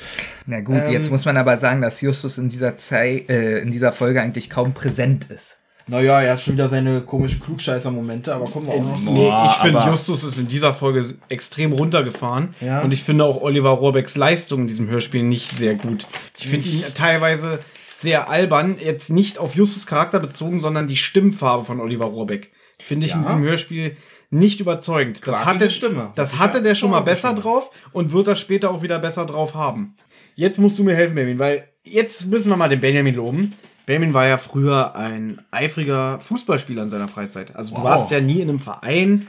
[0.46, 3.70] Na gut, Ähm, jetzt muss man aber sagen, dass Justus in dieser Zeit, äh, in
[3.70, 5.59] dieser Folge eigentlich kaum präsent ist.
[5.88, 9.12] Naja, er hat schon wieder seine komischen Klugscheißer-Momente, aber kommen wir auch noch zu.
[9.12, 12.55] Nee, ich finde, Justus ist in dieser Folge extrem runtergefahren.
[12.61, 12.81] Ja.
[12.81, 16.07] Und ich finde auch Oliver Rohrbecks Leistung in diesem Hörspiel nicht sehr gut.
[16.38, 17.61] Ich finde ihn teilweise
[17.94, 18.79] sehr albern.
[18.81, 22.51] Jetzt nicht auf Justus Charakter bezogen, sondern die Stimmfarbe von Oliver Rohrbeck.
[22.81, 23.29] Finde ich in Ja.
[23.29, 23.97] diesem Hörspiel
[24.31, 25.19] nicht überzeugend.
[25.19, 26.12] Das Quakige hatte, Stimme.
[26.15, 27.43] das hatte der schon mal besser Stimme.
[27.43, 29.95] drauf und wird das später auch wieder besser drauf haben.
[30.35, 33.55] Jetzt musst du mir helfen, Benjamin, weil jetzt müssen wir mal den Benjamin loben.
[33.87, 37.55] Benjamin war ja früher ein eifriger Fußballspieler in seiner Freizeit.
[37.57, 37.85] Also du Wow.
[37.89, 39.29] warst ja nie in einem Verein,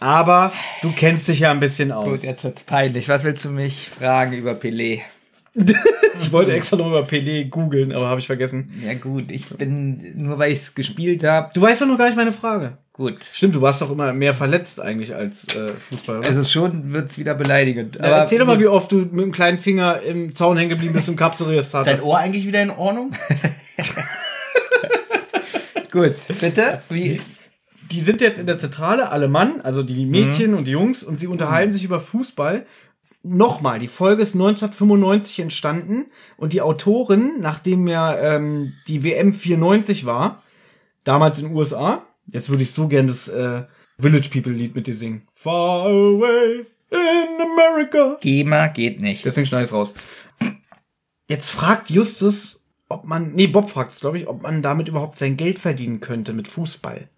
[0.00, 2.08] aber du kennst dich ja ein bisschen aus.
[2.08, 3.08] Gut, jetzt wird's peinlich.
[3.08, 5.00] Was willst du mich fragen über Pelé?
[6.20, 8.72] ich wollte extra noch über Pelé googeln, aber habe ich vergessen.
[8.84, 12.16] Ja gut, ich bin, nur weil ich's gespielt habe, Du weißt doch noch gar nicht
[12.16, 12.78] meine Frage.
[12.94, 13.18] gut.
[13.32, 16.20] Stimmt, du warst doch immer mehr verletzt eigentlich als äh, Fußballer.
[16.20, 16.28] oder?
[16.28, 17.96] Also schon wird's wieder beleidigend.
[17.96, 20.94] Ja, erzähl doch mal, wie oft du mit dem kleinen Finger im Zaun hängen geblieben
[20.94, 22.02] bist und Kapseriert Ist dein hast.
[22.02, 23.12] Ohr eigentlich wieder in Ordnung?
[25.90, 26.80] Gut, bitte?
[26.88, 27.20] Wie?
[27.90, 31.18] Die sind jetzt in der Zentrale, alle Mann, also die Mädchen und die Jungs, und
[31.18, 32.64] sie unterhalten sich über Fußball.
[33.24, 36.06] Nochmal, die Folge ist 1995 entstanden
[36.36, 40.42] und die Autorin, nachdem ja ähm, die WM 94 war,
[41.04, 43.62] damals in den USA, jetzt würde ich so gern das äh,
[43.98, 45.28] Village People Lied mit dir singen.
[45.34, 48.18] Far away in America.
[48.20, 49.24] GEMA geht nicht.
[49.24, 49.94] Deswegen schneide ich raus.
[51.28, 55.18] Jetzt fragt Justus, ob man, nee, Bob fragt es, glaube ich, ob man damit überhaupt
[55.18, 57.08] sein Geld verdienen könnte mit Fußball.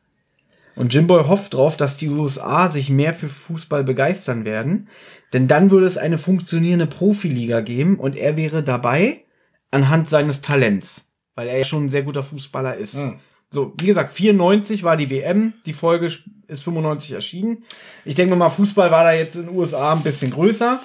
[0.77, 4.89] Und Jimboy hofft drauf, dass die USA sich mehr für Fußball begeistern werden,
[5.33, 9.25] denn dann würde es eine funktionierende Profiliga geben und er wäre dabei
[9.71, 12.97] anhand seines Talents, weil er ja schon ein sehr guter Fußballer ist.
[12.97, 13.21] Mhm.
[13.51, 17.65] So, wie gesagt, 94 war die WM, die Folge ist 95 erschienen.
[18.05, 20.81] Ich denke mal, Fußball war da jetzt in den USA ein bisschen größer.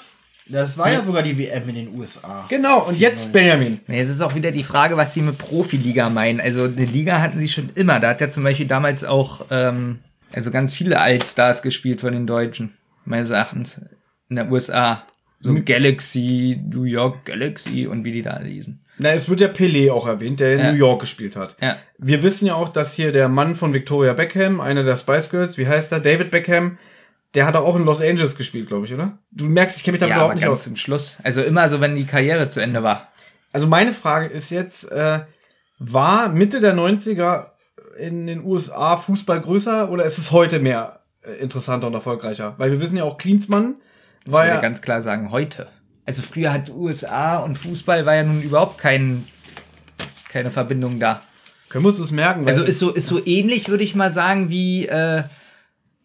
[0.52, 2.46] Das war ja sogar die WM in den USA.
[2.50, 3.80] Genau, und jetzt Benjamin.
[3.88, 6.42] Jetzt ist auch wieder die Frage, was sie mit Profiliga meinen.
[6.42, 8.00] Also eine Liga hatten sie schon immer.
[8.00, 10.00] Da hat ja zum Beispiel damals auch ähm,
[10.32, 12.72] also ganz viele Altstars gespielt von den Deutschen,
[13.06, 13.80] meines Erachtens,
[14.30, 15.04] in der USA.
[15.42, 18.82] So Galaxy, New York Galaxy und wie die da hießen.
[18.98, 20.72] Na, es wird ja Pelé auch erwähnt, der in Ja.
[20.74, 21.56] New York gespielt hat.
[21.62, 21.78] Ja.
[21.98, 25.58] Wir wissen ja auch, dass hier der Mann von Victoria Beckham, einer der Spice Girls,
[25.58, 26.02] wie heißt er?
[26.02, 26.78] David Beckham,
[27.36, 29.18] der hat auch in Los Angeles gespielt, glaube ich, oder?
[29.32, 30.64] Du merkst, ich kenne mich da Ja, überhaupt nicht ganz aus.
[30.64, 31.18] zum Schluss.
[31.24, 33.08] Also immer so, wenn die Karriere zu Ende war.
[33.52, 35.20] Also meine Frage ist jetzt, äh,
[35.80, 37.48] war Mitte der 90er
[37.98, 42.56] in den USA Fußball größer oder ist es heute mehr äh, interessanter und erfolgreicher?
[42.58, 43.76] Weil wir wissen ja auch, Klinsmann
[44.26, 44.62] Ich war würde ja...
[44.62, 45.68] ganz klar sagen, heute.
[46.06, 49.26] Also früher hat USA und Fußball war ja nun überhaupt kein,
[50.30, 51.22] keine Verbindung da.
[51.70, 52.48] Können wir uns das merken?
[52.48, 55.24] Also ist so, ist so ähnlich, würde ich mal sagen, wie äh,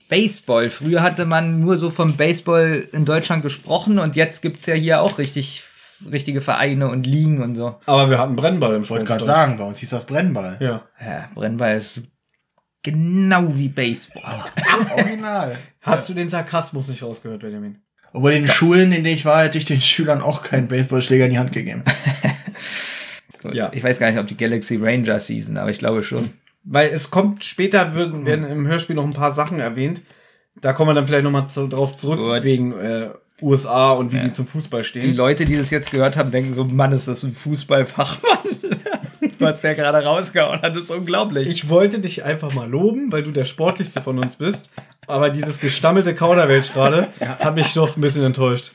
[0.09, 0.71] Baseball.
[0.71, 5.01] Früher hatte man nur so vom Baseball in Deutschland gesprochen und jetzt gibt's ja hier
[5.01, 5.65] auch richtig
[6.11, 7.77] richtige Vereine und Ligen und so.
[7.87, 9.21] aber wir hatten Brennball im Ich wollte Sport.
[9.21, 10.57] gerade sagen, bei uns hieß das Brennball.
[10.61, 10.83] Ja.
[11.01, 12.03] Ja, Brennball ist
[12.83, 14.23] genau wie Baseball.
[14.97, 15.57] Original.
[15.81, 17.79] Hast du den Sarkasmus nicht rausgehört, Benjamin?
[18.13, 21.25] Obwohl in den Schulen, in denen ich war, hätte ich den Schülern auch keinen Baseballschläger
[21.27, 21.83] in die Hand gegeben.
[23.43, 23.55] Gut.
[23.55, 23.71] Ja.
[23.73, 26.31] Ich weiß gar nicht, ob die Galaxy Rangers hießen, aber ich glaube schon.
[26.65, 30.03] Weil es kommt später, werden, werden im Hörspiel noch ein paar Sachen erwähnt.
[30.61, 32.43] Da kommen wir dann vielleicht nochmal zu, drauf zurück, Gut.
[32.45, 33.11] wegen äh,
[33.43, 34.25] USA und wie Ja.
[34.25, 35.15] die zum Fußball Die stehen.
[35.17, 38.39] Leute, die das jetzt gehört haben, denken so, Mann, ist das ein Fußballfachmann.
[39.41, 41.49] Was der gerade rausgehauen hat, ist unglaublich.
[41.49, 44.71] Ich wollte dich einfach mal loben, weil du der sportlichste von uns bist.
[45.07, 47.09] Aber dieses gestammelte Kauderwelsch gerade
[47.41, 48.71] hat mich doch ein bisschen enttäuscht.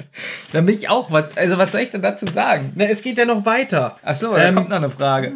[0.52, 1.36] Dann bin ich auch was.
[1.38, 2.72] Also, was soll ich denn dazu sagen?
[2.76, 3.98] Na, es geht ja noch weiter.
[4.04, 5.34] Ach so, da Ähm, kommt noch eine Frage.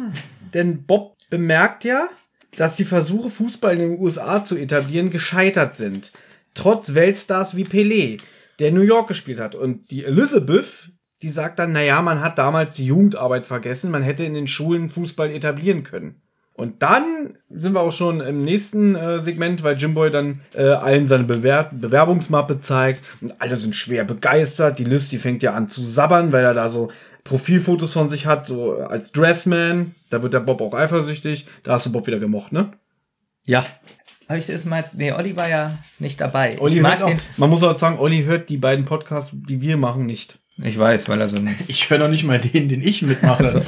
[0.52, 2.08] Denn Bob bemerkt ja,
[2.56, 6.12] dass die Versuche, Fußball in den USA zu etablieren, gescheitert sind.
[6.54, 8.20] Trotz Weltstars wie Pelé,
[8.58, 9.54] der New York gespielt hat.
[9.54, 10.90] Und die Elizabeth,
[11.22, 14.90] die sagt dann, naja, man hat damals die Jugendarbeit vergessen, man hätte in den Schulen
[14.90, 16.20] Fußball etablieren können.
[16.56, 21.08] Und dann sind wir auch schon im nächsten äh, Segment, weil Jimboy dann äh, allen
[21.08, 24.78] seine Bewer Bewerbungsmappe zeigt und alle sind schwer begeistert.
[24.78, 26.92] Die Liz, die fängt ja an zu sabbern, weil er da so
[27.24, 29.94] Profilfotos von sich hat, so als Dressman.
[30.10, 31.46] Da wird der Bob auch eifersüchtig.
[31.62, 32.72] Da hast du Bob wieder gemocht, ne?
[33.44, 33.64] Ja.
[34.28, 34.84] Habe ich das mal.
[34.92, 36.58] Nee, Olli war ja nicht dabei.
[36.60, 39.60] Olli ich mag hört auch, man muss auch sagen, Olli hört die beiden Podcasts, die
[39.60, 40.38] wir machen, nicht.
[40.62, 41.36] Ich weiß, weil er so.
[41.66, 43.44] Ich höre noch nicht mal den, den ich mitmache.
[43.44, 43.62] Also,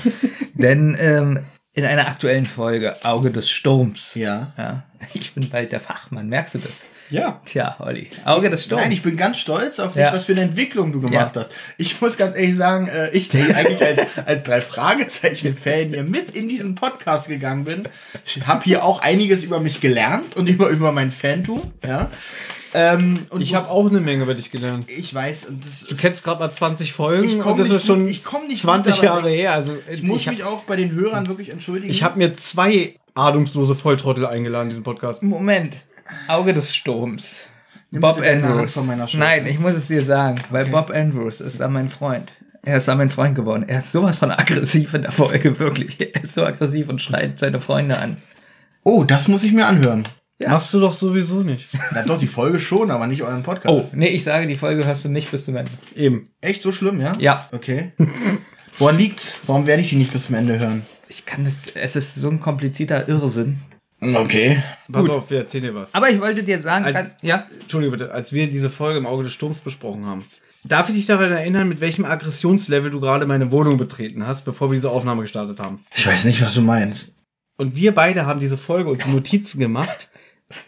[0.54, 1.40] denn ähm,
[1.74, 4.52] in einer aktuellen Folge, Auge des Sturms, Ja.
[4.56, 6.84] ja, Ich bin bald der Fachmann, merkst du das?
[7.10, 7.40] Ja.
[7.44, 8.08] Tja, Olli.
[8.24, 8.82] Auge des Sturms.
[8.82, 10.12] Nein, ich bin ganz stolz auf dich, Ja.
[10.12, 11.42] was für eine Entwicklung du gemacht Ja.
[11.42, 11.50] hast.
[11.78, 16.34] Ich muss ganz ehrlich sagen, äh, ich, der eigentlich als, als drei Fragezeichen-Fan hier mit
[16.36, 17.88] in diesen Podcast gegangen bin,
[18.44, 21.72] habe hier auch einiges über mich gelernt und über, über mein Fantum.
[21.84, 22.10] Ja.
[22.74, 24.90] Ähm, und Ich habe auch eine Menge über dich gelernt.
[24.90, 27.76] Ich weiß, und das Du kennst gerade mal 20 Folgen Ich komm und das nicht
[27.78, 29.52] ist schon ich komm nicht 20 gut dabei Jahre her.
[29.52, 31.90] Also ich muss ich hab- mich auch bei den Hörern wirklich entschuldigen.
[31.90, 35.22] Ich habe mir zwei ahnungslose Volltrottel eingeladen in diesen Podcast.
[35.22, 35.76] Moment.
[36.28, 37.40] Auge des Sturms.
[37.90, 38.72] Nimm Bob Andrews.
[38.72, 39.24] von meiner Schulter.
[39.26, 42.32] Nein, ich muss es dir sagen, weil Bob Andrews ist dann mein Freund.
[42.64, 43.64] Er ist dann mein Freund geworden.
[43.68, 46.00] Er ist sowas von aggressiv in der Folge, wirklich.
[46.14, 48.16] Er ist so aggressiv und schreit seine Freunde an.
[48.82, 50.06] oh, das muss ich mir anhören.
[50.38, 50.50] Ja.
[50.50, 51.68] Machst du doch sowieso nicht.
[51.92, 53.72] Na doch, die Folge schon, aber nicht euren Podcast.
[53.72, 55.70] Oh, nee, ich sage, die Folge hörst du nicht bis zum Ende.
[55.94, 56.28] Eben.
[56.42, 57.14] Echt so schlimm, ja?
[57.18, 57.48] Ja.
[57.52, 57.92] Okay.
[58.78, 59.34] Woran liegt's?
[59.46, 60.82] Warum werde ich die nicht bis zum Ende hören?
[61.08, 63.60] Ich kann das, es ist so ein komplizierter Irrsinn.
[64.00, 64.62] Okay.
[64.92, 65.94] Pass auf, wir erzählen dir was.
[65.94, 69.06] Aber ich wollte dir sagen, Als- kannst, ja, Entschuldige bitte, als wir diese Folge im
[69.06, 70.24] Auge des Sturms besprochen haben.
[70.64, 74.70] Darf ich dich daran erinnern, mit welchem Aggressionslevel du gerade meine Wohnung betreten hast, bevor
[74.70, 75.84] wir diese Aufnahme gestartet haben?
[75.94, 77.12] Ich weiß nicht, was du meinst.
[77.56, 80.10] Und wir beide haben diese Folge uns Notizen gemacht.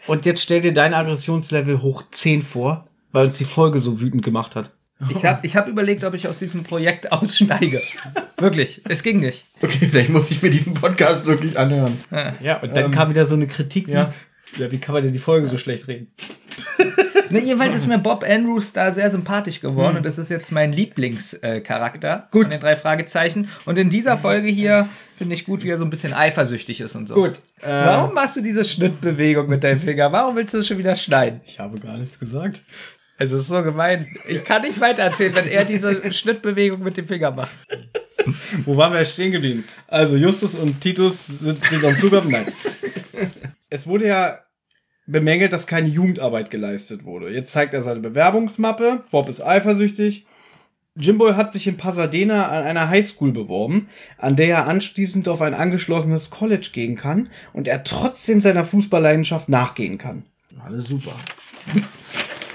[0.07, 4.23] Und jetzt stell dir dein Aggressionslevel hoch 10 vor, weil uns die Folge so wütend
[4.23, 4.71] gemacht hat.
[5.09, 7.81] Ich habe ich hab überlegt, ob ich aus diesem Projekt aussteige.
[8.37, 9.45] Wirklich, es ging nicht.
[9.61, 11.97] Okay, vielleicht muss ich mir diesen Podcast wirklich anhören.
[12.41, 14.13] Ja, und dann Ähm, kam wieder so eine Kritik, wie, ja.
[14.57, 14.71] ja.
[14.71, 16.07] wie kann man denn die Folge so schlecht reden?
[17.31, 20.73] Ne, jedenfalls ist mir Bob Andrews da sehr sympathisch geworden und das ist jetzt mein
[20.73, 22.43] Lieblingscharakter Gut.
[22.45, 23.47] von den drei Fragezeichen.
[23.65, 26.95] Und in dieser Folge hier finde ich gut, wie er so ein bisschen eifersüchtig ist
[26.95, 27.13] und so.
[27.13, 27.41] Gut.
[27.61, 30.11] Warum machst du diese Schnittbewegung mit deinem Finger?
[30.11, 31.41] Warum willst du das schon wieder schneiden?
[31.45, 32.63] Ich habe gar nichts gesagt.
[33.19, 34.07] Es ist so gemein.
[34.29, 37.51] Ich kann nicht weitererzählen, wenn er diese Schnittbewegung mit dem Finger macht.
[38.63, 39.65] Wo waren wir stehen geblieben?
[39.87, 42.31] Also Justus und Titus sind, sind am Flughafen.
[42.31, 42.47] Nein.
[43.69, 44.39] Es wurde ja
[45.05, 47.29] bemängelt, dass keine Jugendarbeit geleistet wurde.
[47.29, 49.03] Jetzt zeigt er seine Bewerbungsmappe.
[49.11, 50.25] Bob ist eifersüchtig.
[50.95, 55.53] Jimbo hat sich in Pasadena an einer Highschool beworben, an der er anschließend auf ein
[55.53, 60.23] angeschlossenes College gehen kann und er trotzdem seiner Fußballleidenschaft nachgehen kann.
[60.63, 61.15] Alles super.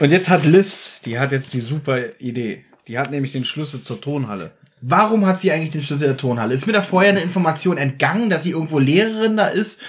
[0.01, 2.65] Und jetzt hat Liz, die hat jetzt die super Idee.
[2.89, 4.51] Die hat nämlich den Schlüssel zur Tonhalle.
[4.81, 6.55] Warum hat sie eigentlich den Schlüssel der Tonhalle?
[6.55, 9.81] Ist mir da vorher eine Information entgangen, dass sie irgendwo Lehrerin da ist?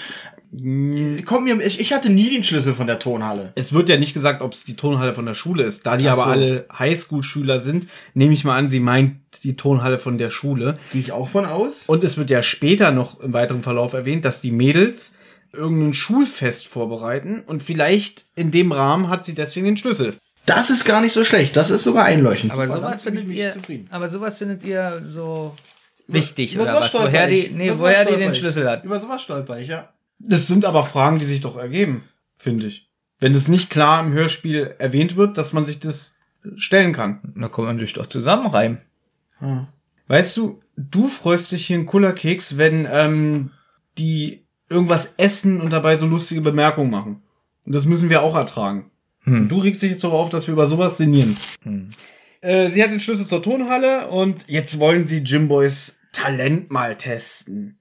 [1.25, 3.51] Kommt mir, ich, ich hatte nie den Schlüssel von der Tonhalle.
[3.55, 5.85] Es wird ja nicht gesagt, ob es die Tonhalle von der Schule ist.
[5.85, 6.29] Da die Ach aber so.
[6.29, 10.77] alle Highschool-Schüler sind, nehme ich mal an, sie meint die Tonhalle von der Schule.
[10.93, 11.83] Gehe ich auch von aus?
[11.87, 15.11] Und es wird ja später noch im weiteren Verlauf erwähnt, dass die Mädels
[15.55, 20.15] irgendein Schulfest vorbereiten und vielleicht in dem Rahmen hat sie deswegen den Schlüssel.
[20.45, 21.55] Das ist gar nicht so schlecht.
[21.55, 22.51] Das ist sogar einleuchtend.
[22.53, 23.87] Aber Super, sowas findet ihr, zufrieden.
[23.89, 25.55] aber sowas findet ihr so
[26.07, 26.89] wichtig Über oder sowas was?
[26.89, 27.51] stolper Woher die, ich.
[27.51, 28.37] nee, Über sowas woher die den ich.
[28.37, 28.83] Schlüssel hat.
[28.83, 29.89] Über sowas stolper ich, ja.
[30.19, 32.03] Das sind aber Fragen, die sich doch ergeben,
[32.37, 32.87] finde ich.
[33.19, 36.17] Wenn es nicht klar im Hörspiel erwähnt wird, dass man sich das
[36.57, 37.33] stellen kann.
[37.35, 38.81] Da kann man sich doch zusammenreimen.
[39.39, 39.65] Hm.
[40.07, 43.51] Weißt du, du freust dich hier in Kullerkeks, wenn ähm,
[43.97, 47.23] die irgendwas essen und dabei so lustige Bemerkungen machen.
[47.65, 48.91] Und das müssen wir auch ertragen.
[49.23, 49.49] Hm.
[49.49, 51.35] du regst dich jetzt darauf auf, dass wir über sowas sinnieren.
[51.63, 51.89] Hm.
[52.41, 57.79] Äh, sie hat den Schlüssel zur Tonhalle und jetzt wollen sie Jimboys Talent mal testen.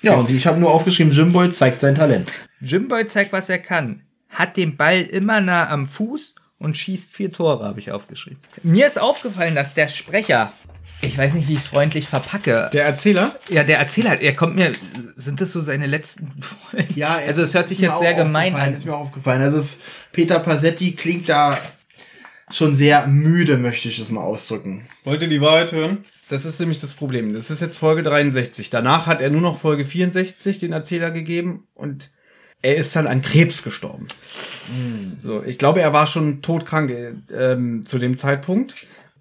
[0.00, 2.30] Ja, und ich habe nur aufgeschrieben, Jimboy zeigt sein Talent.
[2.60, 4.02] Jimboy zeigt, was er kann.
[4.28, 8.38] Hat den Ball immer nah am Fuß und schießt vier Tore, habe ich aufgeschrieben.
[8.62, 10.52] Mir ist aufgefallen, dass der Sprecher,
[11.00, 13.36] ich weiß nicht, wie ich es freundlich verpacke, Der Erzähler?
[13.48, 14.72] ja, der Erzähler, er kommt mir,
[15.16, 16.86] sind das so seine letzten Folgen?
[16.94, 18.72] Ja, also es hört sich jetzt sehr gemein an.
[18.72, 19.42] Ist mir aufgefallen.
[19.42, 19.80] Also es,
[20.12, 21.58] Peter Passetti klingt da
[22.50, 24.86] schon sehr müde, möchte ich es mal ausdrücken.
[25.04, 26.04] Wollt ihr die Wahrheit hören?
[26.30, 27.34] Das ist nämlich das Problem.
[27.34, 28.70] Das ist jetzt Folge 63.
[28.70, 32.10] Danach hat er nur noch Folge 64 den Erzähler gegeben und
[32.62, 34.06] er ist dann an Krebs gestorben.
[35.22, 36.90] So, ich glaube, er war schon todkrank
[37.36, 38.74] ähm, zu dem Zeitpunkt.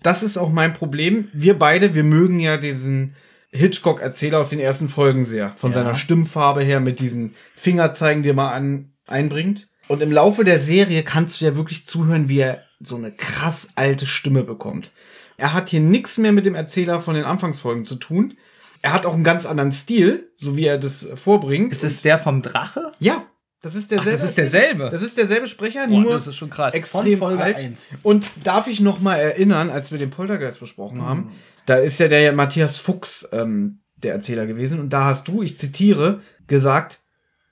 [0.03, 1.29] Das ist auch mein Problem.
[1.33, 3.15] Wir beide, wir mögen ja diesen
[3.51, 5.53] Hitchcock-Erzähler aus den ersten Folgen sehr.
[5.55, 5.75] Von Ja.
[5.77, 9.67] seiner Stimmfarbe her mit diesen Fingerzeigen, die er mal an, einbringt.
[9.87, 13.69] Und im Laufe der Serie kannst du ja wirklich zuhören, wie er so eine krass
[13.75, 14.91] alte Stimme bekommt.
[15.37, 18.35] Er hat hier nichts mehr mit dem Erzähler von den Anfangsfolgen zu tun.
[18.81, 21.71] Er hat auch einen ganz anderen Stil, so wie er das vorbringt.
[21.71, 22.91] Ist es der vom Drache?
[22.99, 23.25] ja,
[23.63, 24.11] das ist derselbe.
[24.11, 24.89] Ach, das ist derselbe.
[24.91, 26.73] Das ist derselbe Sprecher, Boah, nur das ist schon krass.
[26.73, 27.55] extrem Von Folge alt.
[27.55, 27.95] 1.
[28.03, 31.31] Und darf ich noch mal erinnern, als wir den Poltergeist besprochen haben,
[31.65, 35.55] da ist ja der Matthias Fuchs ähm, der Erzähler gewesen und da hast du, ich
[35.55, 36.99] zitiere, gesagt,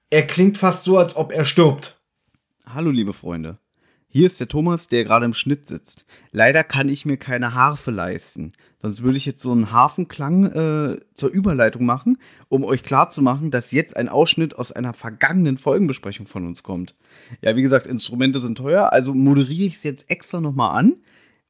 [0.10, 2.02] er klingt fast so, als ob er stirbt.
[2.66, 3.58] Hallo liebe Freunde.
[4.10, 6.06] Hier ist der Thomas, der gerade im Schnitt sitzt.
[6.32, 8.52] Leider kann ich mir keine Harfe leisten.
[8.82, 12.18] Sonst würde ich jetzt so einen Hafenklang äh, zur Überleitung machen,
[12.50, 16.96] um euch klarzumachen, dass jetzt ein Ausschnitt aus einer vergangenen Folgenbesprechung von uns kommt.
[17.42, 20.96] Ja, wie gesagt, Instrumente sind teuer, also moderiere ich es jetzt extra nochmal an.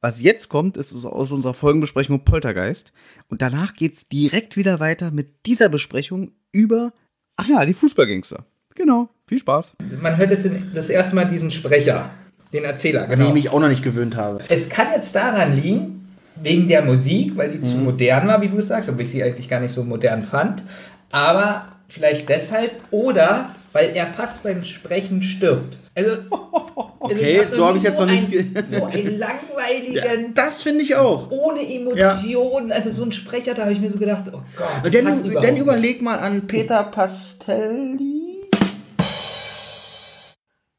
[0.02, 2.92] Was jetzt kommt, ist aus unserer Folgenbesprechung Poltergeist.
[3.28, 6.92] Und danach geht es direkt wieder weiter mit dieser Besprechung über,
[7.36, 8.44] ach ja, die Fußballgangster.
[8.74, 9.74] Genau, viel Spaß.
[10.00, 12.10] Man hört jetzt das erste Mal diesen Sprecher,
[12.52, 13.04] den Erzähler.
[13.08, 14.38] An den ich mich auch noch nicht gewöhnt habe.
[14.48, 16.01] Es kann jetzt daran liegen,
[16.42, 19.22] wegen der Musik, weil die zu modern war, wie du es sagst, obwohl ich sie
[19.22, 20.62] eigentlich gar nicht so modern fand.
[21.10, 25.78] Aber vielleicht deshalb oder weil er fast beim Sprechen stirbt.
[25.94, 26.16] Also,
[27.04, 30.94] Okay, also so habe ich jetzt noch nicht ge- so einen langweiligen, Das finde ich
[30.94, 31.30] auch.
[31.32, 34.92] ohne Emotionen, also so ein Sprecher, da habe ich mir so gedacht, oh Gott.
[34.92, 35.06] Denn,
[35.42, 38.44] denn überleg mal an Peter Pastelli.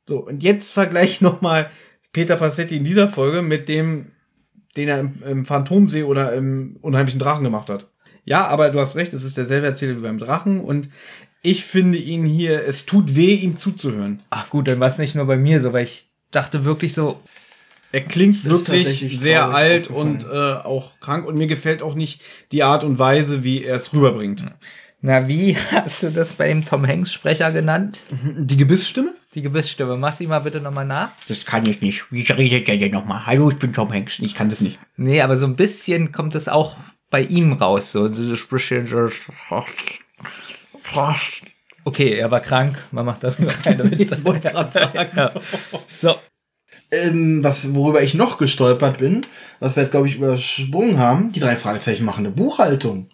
[0.08, 1.70] So, und jetzt vergleich nochmal
[2.14, 4.13] Peter Passetti in dieser Folge mit dem,
[4.78, 7.88] den er im, im Phantomsee oder im Unheimlichen Drachen gemacht hat.
[8.26, 10.90] Ja, aber du hast recht, es ist derselbe Erzähler wie beim Drachen und
[11.42, 14.22] ich finde ihn hier, es tut weh, ihm zuzuhören.
[14.30, 17.20] Ach gut, dann war es nicht nur bei mir so, weil ich dachte wirklich so,
[17.92, 22.22] Er klingt wirklich sehr alt und äh, auch krank und mir gefällt auch nicht
[22.52, 24.46] die Art und Weise, wie er es rüberbringt.
[25.02, 28.00] na wie hast du das bei dem Tom Hanks Sprecher genannt?
[28.38, 29.14] Die Gebissstimme?
[29.36, 29.98] Die Gebissstimme.
[29.98, 31.12] Mach sie mal bitte nochmal nach.
[31.28, 32.04] Das kann ich nicht.
[32.12, 33.26] Wie redet der denn nochmal?
[33.26, 34.20] Hallo, ich bin Tom Hanks.
[34.20, 34.78] Ich kann das nicht.
[34.96, 36.76] Nee, aber so ein bisschen kommt es auch
[37.10, 37.92] bei ihm raus.
[37.92, 38.88] So dieses bisschen.
[38.88, 39.10] so-
[41.86, 42.78] Okay, er war krank.
[42.92, 44.16] Man macht darüber keine Witze.
[44.16, 45.10] Ich wollte gerade sagen.
[45.16, 45.34] Ja.
[45.92, 46.16] So.
[46.92, 49.26] Ähm, was, worüber ich noch gestolpert bin,
[49.60, 53.08] was wir jetzt, glaube ich, übersprungen haben, die drei Fragezeichen machen eine Buchhaltung.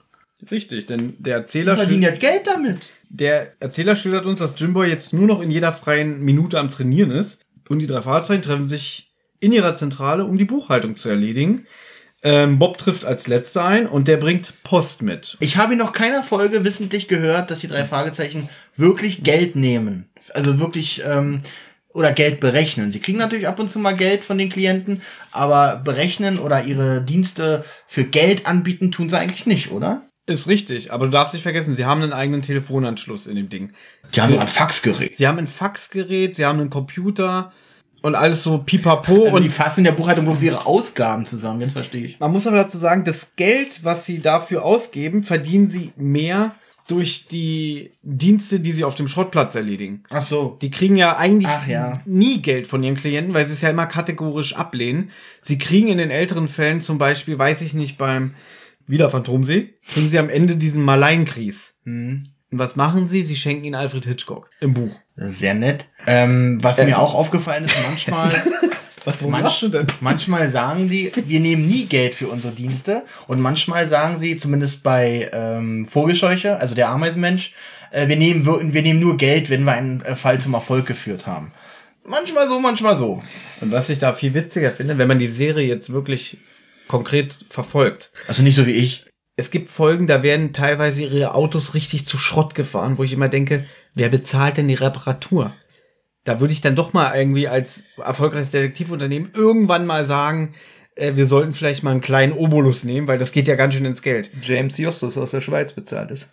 [0.52, 2.90] Richtig, denn der Die Erzähler, verdienen schil- jetzt Geld damit.
[3.10, 7.12] Der Erzähler schildert uns, dass Jimbo jetzt nur noch in jeder freien Minute am Trainieren
[7.12, 7.40] ist.
[7.68, 11.66] Und die drei Fahrzeuge treffen sich in ihrer Zentrale, um die Buchhaltung zu erledigen.
[12.22, 15.38] Ähm, Bob trifft als letzter ein und der bringt Post mit.
[15.40, 20.10] Ich habe in noch keiner Folge wissentlich gehört, dass die drei Fragezeichen wirklich Geld nehmen.
[20.34, 21.42] Also wirklich, ähm,
[21.94, 22.92] oder Geld berechnen.
[22.92, 25.02] Sie kriegen natürlich ab und zu mal Geld von den Klienten,
[25.32, 30.04] aber berechnen oder ihre Dienste für Geld anbieten tun sie eigentlich nicht, oder?
[30.30, 33.72] Ist richtig, aber du darfst nicht vergessen, sie haben einen eigenen Telefonanschluss in dem Ding.
[34.14, 35.18] Die haben so ein Faxgerät.
[35.18, 37.52] Sie haben ein Faxgerät, sie haben einen Computer
[38.04, 39.24] und alles so pipapo.
[39.24, 42.20] Also und die fassen in der Buchhaltung bloß ihre Ausgaben zusammen, jetzt verstehe ich.
[42.20, 46.54] Man muss aber dazu sagen, das Geld, was sie dafür ausgeben, verdienen sie mehr
[46.88, 50.04] durch die Dienste, die sie auf dem Schrottplatz erledigen.
[50.12, 50.60] Ach so.
[50.62, 52.00] Die kriegen ja eigentlich ja.
[52.06, 55.10] nie Geld von ihren Klienten, weil sie es ja immer kategorisch ablehnen.
[55.42, 58.36] Sie kriegen in den älteren Fällen zum Beispiel, weiß ich nicht, beim
[58.90, 61.76] wieder Phantomsee, kriegen sie am Ende diesen Maleinkries.
[61.86, 62.30] Hm.
[62.52, 63.24] Und was machen sie?
[63.24, 65.00] Sie schenken ihn Alfred Hitchcock im Buch.
[65.16, 65.86] Sehr nett.
[66.08, 68.32] Ähm, was mir auch aufgefallen ist, manchmal,
[69.06, 69.70] Was, manch,
[70.02, 73.04] manchmal sagen die, wir nehmen nie Geld für unsere Dienste.
[73.28, 77.54] Und manchmal sagen sie, zumindest bei ähm, Vogelscheuche, also der Ameisenmensch,
[77.92, 80.86] äh, wir, nehmen, wir, wir nehmen nur Geld, wenn wir einen äh, Fall zum Erfolg
[80.86, 81.54] geführt haben.
[82.06, 83.22] Manchmal so, manchmal so.
[83.62, 86.38] Und was ich da viel witziger finde, wenn man die Serie jetzt wirklich
[86.90, 88.12] konkret verfolgt.
[88.28, 89.06] Also nicht so wie ich.
[89.38, 93.30] Es gibt Folgen, da werden teilweise ihre Autos richtig zu Schrott gefahren, wo ich immer
[93.30, 95.54] denke, wer bezahlt denn die Reparatur?
[96.26, 100.56] Da würde ich dann doch mal irgendwie als erfolgreiches Detektivunternehmen irgendwann mal sagen,
[100.96, 103.86] äh, wir sollten vielleicht mal einen kleinen Obolus nehmen, weil das geht ja ganz schön
[103.86, 104.30] ins Geld.
[104.42, 106.28] James Justus aus der Schweiz bezahlt ist.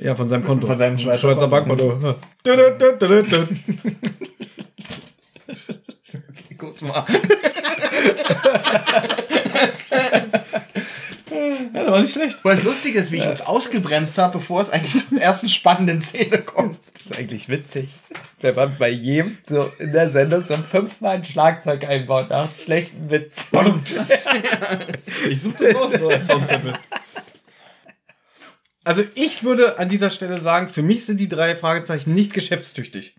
[0.00, 0.66] Ja, von seinem Konto.
[0.66, 1.48] Von seinem Schweizer Konto.
[1.48, 2.14] Bankkonto.
[2.46, 2.72] Dü, dü.
[6.56, 7.04] Guck mal.
[11.74, 12.38] Ja, das war nicht schlecht.
[12.44, 16.00] Weil es lustig ist, wie ich uns ausgebremst habe, bevor es eigentlich zur ersten spannenden
[16.00, 16.78] Szene kommt.
[16.94, 17.90] Das ist eigentlich witzig.
[18.40, 23.10] Wenn man bei jedem so in der Sendung so fünfmal ein Schlagzeug einbaut nach schlechten
[23.10, 23.46] Witz.
[25.28, 26.74] Ich suche das raus, so als Soundsample.
[28.84, 33.16] Also ich würde an dieser Stelle sagen, für mich sind die drei Fragezeichen nicht geschäftstüchtig.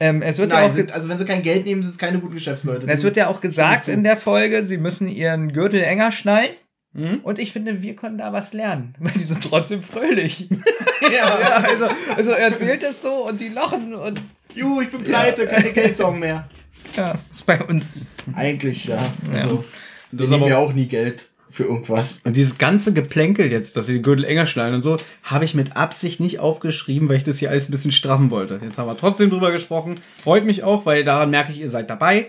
[0.00, 1.98] Ähm, es wird ja Nein, auch sind, also wenn sie kein Geld nehmen, sind es
[1.98, 2.86] keine guten Geschäftsleute.
[2.88, 6.50] Es wird ja auch gesagt in der Folge, sie müssen ihren Gürtel enger schnallen.
[6.92, 7.20] Mhm.
[7.22, 10.48] Und ich finde, wir können da was lernen, weil die sind trotzdem fröhlich.
[11.02, 11.08] ja.
[11.40, 14.22] ja, also, also er erzählt es so und die lachen und
[14.54, 16.48] Juhu, ich bin pleite, keine Geldsorgen mehr.
[16.96, 18.24] ja, ist bei uns.
[18.34, 19.02] Eigentlich, ja.
[19.34, 19.42] Ja.
[19.42, 19.64] Also,
[20.12, 22.20] Das wir nehmen ja auch nie Geld für irgendwas.
[22.24, 25.54] Und dieses ganze Geplänkel jetzt, dass sie die Gürtel enger schnallen und so, habe ich
[25.54, 28.60] mit Absicht nicht aufgeschrieben, weil ich das hier alles ein bisschen straffen wollte.
[28.62, 29.94] Jetzt haben wir trotzdem drüber gesprochen.
[30.22, 32.28] Freut mich auch, weil daran merke ich, ihr seid dabei.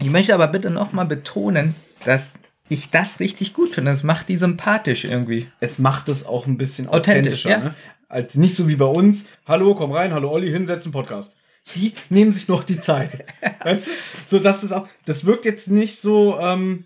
[0.00, 1.74] Ich möchte aber bitte nochmal betonen,
[2.04, 2.34] dass
[2.68, 3.92] ich das richtig gut finde.
[3.92, 5.46] Das macht die sympathisch irgendwie.
[5.60, 7.50] Es macht es auch ein bisschen Authentisch, authentischer.
[7.50, 7.58] ja.
[7.58, 7.74] Ne?
[8.10, 9.24] Als nicht so wie bei uns.
[9.46, 11.34] Hallo, komm rein, hallo Olli, hinsetzen, Podcast.
[11.74, 13.24] die nehmen sich noch die Zeit.
[13.64, 13.90] Weißt du?
[14.26, 16.84] So, dass es auch, das wirkt jetzt nicht so, ähm,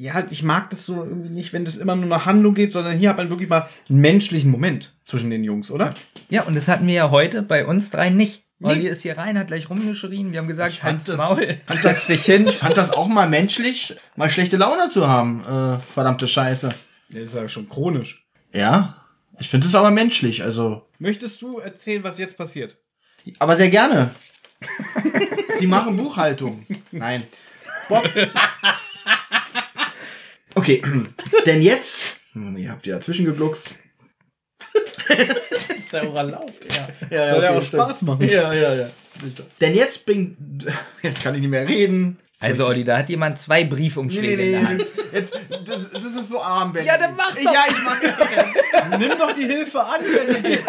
[0.00, 2.96] ja, ich mag das so irgendwie nicht, wenn das immer nur nach Handlung geht, sondern
[2.98, 5.92] hier hat man wirklich mal einen menschlichen Moment zwischen den Jungs, oder?
[6.28, 8.44] Ja, und das hatten wir ja heute bei uns drei nicht.
[8.60, 8.68] Nee.
[8.68, 10.30] Olli ist hier rein, hat gleich rumgeschrien.
[10.30, 12.46] Wir haben gesagt, Ich fand halt's das- Maul, setz dich hin.
[12.46, 15.40] Ich fand das auch mal menschlich, mal schlechte Laune zu haben.
[15.40, 16.68] Äh, verdammte Scheiße.
[17.10, 18.24] Das ist ja schon chronisch.
[18.54, 19.04] Ja,
[19.40, 20.86] ich finde es aber menschlich, also.
[21.00, 22.76] Möchtest du erzählen, was jetzt passiert?
[23.40, 24.10] Aber sehr gerne.
[25.58, 26.64] Sie machen Buchhaltung.
[26.92, 27.24] Nein.
[27.88, 28.08] Bob.
[30.58, 30.82] Okay,
[31.46, 32.00] denn jetzt.
[32.32, 33.74] Hm, Ihr habt ja dazwischen gegluckst.
[35.76, 36.88] ist ja auch erlaubt, ja.
[37.16, 38.08] Ja, Soll ja okay, auch Spaß stimmt.
[38.10, 38.28] machen.
[38.28, 38.90] Ja, ja, ja.
[39.60, 40.36] Denn jetzt bin.
[41.02, 42.18] Jetzt kann ich nicht mehr reden.
[42.40, 44.86] Also Olli, da hat jemand zwei Briefumschläge in der Hand.
[45.12, 45.32] Jetzt,
[45.64, 46.84] das, das ist so arm, Ben.
[46.84, 47.42] Ja, dann mach doch.
[47.42, 48.98] Ja, ich mach das.
[48.98, 50.62] Nimm doch die Hilfe an, wenn du gehst.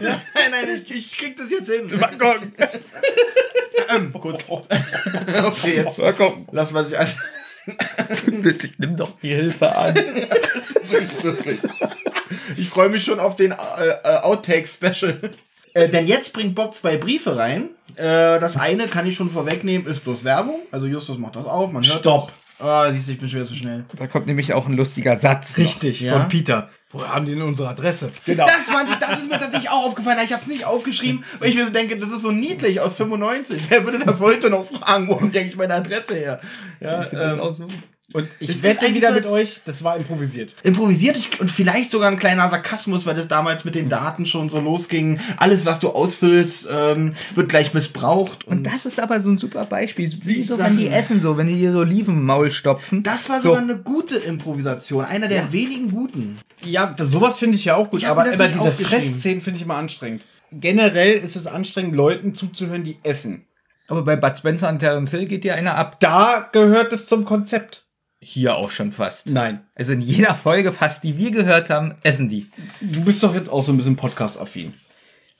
[0.00, 1.90] Nein, nein, ich, ich krieg das jetzt hin.
[3.88, 4.48] Ähm, kurz.
[4.50, 6.46] Okay, jetzt So, komm.
[6.52, 7.06] lass mal sich an.
[8.62, 9.94] Ich nimm doch die Hilfe an.
[12.56, 15.18] Ich freue mich schon auf den äh, äh, Outtake-Special.
[15.74, 17.70] Äh, denn jetzt bringt Bob zwei Briefe rein.
[17.96, 20.60] Äh, das eine kann ich schon vorwegnehmen, ist bloß Werbung.
[20.70, 22.00] Also Justus macht das auf, man hört.
[22.00, 22.32] Stopp.
[22.60, 23.84] Ah, siehst du, ich bin schon wieder zu schnell.
[23.96, 25.56] Da kommt nämlich auch ein lustiger Satz.
[25.56, 25.64] noch.
[25.64, 26.18] Richtig, Ja.
[26.18, 26.68] von Peter.
[26.92, 28.10] Woher haben die denn unsere Adresse?
[28.26, 28.46] Genau.
[28.46, 30.18] Das, fand ich, das ist mir tatsächlich auch aufgefallen.
[30.24, 32.96] Ich habe es nicht aufgeschrieben, weil ich mir so denke, das ist so niedlich aus
[32.96, 33.62] 95.
[33.68, 35.08] Wer würde das heute noch fragen?
[35.08, 36.40] Wo denke ich meine Adresse her?
[36.80, 37.68] Ja, Ich finde das ähm, auch so.
[38.12, 40.54] Und Das ich ist wette wieder so mit euch, das war improvisiert.
[40.64, 44.58] improvisiert und vielleicht sogar ein kleiner Sarkasmus, weil das damals mit den Daten schon so
[44.58, 45.20] losging.
[45.36, 48.44] Alles, was du ausfüllst, ähm, wird gleich missbraucht.
[48.46, 50.10] Und das ist aber so ein super Beispiel.
[50.22, 50.72] Wie so, Sachen.
[50.72, 53.02] wenn die essen, so, wenn die ihre Oliven im Maul stopfen.
[53.04, 53.50] Das war so.
[53.50, 56.38] sogar eine gute Improvisation, einer der wenigen guten.
[56.64, 58.70] Ja, das, sowas finde ich ja auch gut, Ich aber immer diese.
[58.72, 60.26] Fressszenen finde ich immer anstrengend.
[60.52, 63.46] Generell ist es anstrengend, Leuten zuzuhören, die essen.
[63.86, 65.98] Aber bei Bud Spencer und Terence Hill geht ja einer ab.
[66.00, 67.84] Da gehört es zum Konzept.
[68.22, 69.30] Hier auch schon fast.
[69.30, 69.60] Nein.
[69.74, 72.50] Also in jeder Folge fast, die wir gehört haben, essen die.
[72.82, 74.74] Du bist doch jetzt auch so ein bisschen Podcast-affin.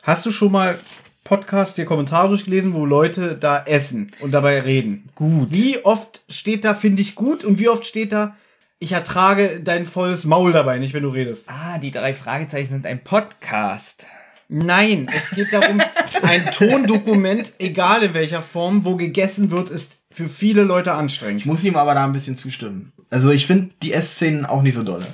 [0.02, 0.78] Hast du schon mal
[1.22, 5.10] Podcast, dir Kommentare durchgelesen, wo Leute da essen und dabei reden?
[5.14, 5.48] Gut.
[5.50, 8.34] Wie oft steht da, finde ich gut, und wie oft steht da,
[8.78, 11.50] ich ertrage dein volles Maul dabei, nicht wenn du redest?
[11.50, 14.06] Ah, die drei Fragezeichen sind ein Podcast.
[14.48, 15.82] Nein, es geht darum,
[16.22, 21.40] ein Tondokument, egal in welcher Form, wo gegessen wird, ist für viele Leute anstrengend.
[21.40, 22.92] Ich muss ihm aber da ein bisschen zustimmen.
[23.10, 25.06] Also ich finde die Essszenen auch nicht so dolle.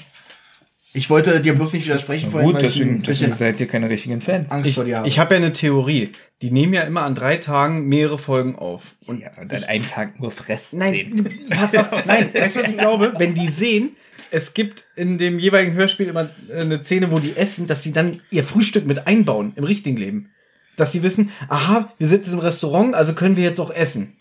[0.93, 4.23] Ich wollte dir bloß nicht widersprechen vorhin, weil ich ein bisschen seid ihr keine richtigen
[4.23, 4.51] Fans.
[4.51, 5.09] Angst Ich, vor dir habe.
[5.09, 6.13] ich habe ja eine Theorie.
[6.41, 8.95] Die nehmen ja immer an drei Tagen mehrere Folgen auf.
[9.07, 10.79] Und ja, und an einem Tag nur fressen.
[10.79, 12.07] Nein, pass auf.
[12.07, 13.13] Nein, weißt du, was ich glaube?
[13.19, 13.91] Wenn die sehen,
[14.31, 18.23] es gibt in dem jeweiligen Hörspiel immer eine Szene, wo die essen, dass sie dann
[18.31, 20.31] ihr Frühstück mit einbauen im richtigen Leben.
[20.77, 24.16] Dass sie wissen, aha, wir sitzen im Restaurant, also können wir jetzt auch essen.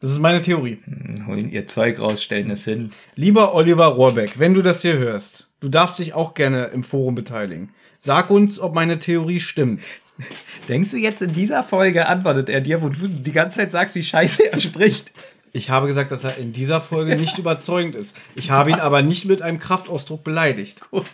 [0.00, 0.78] Das ist meine Theorie.
[1.26, 2.90] Holen ihr Zeug raus, stellen es hin.
[3.14, 7.14] Lieber Oliver Rohrbeck, wenn du das hier hörst, du darfst dich auch gerne im Forum
[7.14, 7.70] beteiligen.
[7.98, 9.82] Sag uns, ob meine Theorie stimmt.
[10.68, 13.96] Denkst du jetzt in dieser Folge antwortet er dir, wo du die ganze Zeit sagst,
[13.96, 15.12] wie scheiße er spricht?
[15.52, 18.16] Ich habe gesagt, dass er in dieser Folge nicht überzeugend ist.
[18.34, 20.90] Ich habe ihn aber nicht mit einem Kraftausdruck beleidigt.
[20.90, 21.06] Gut.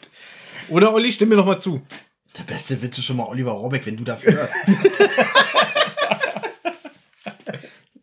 [0.68, 1.82] Oder Olli, stimm mir noch mal zu.
[2.36, 4.54] Der beste Witz ist schon mal Oliver Rohrbeck, wenn du das hörst.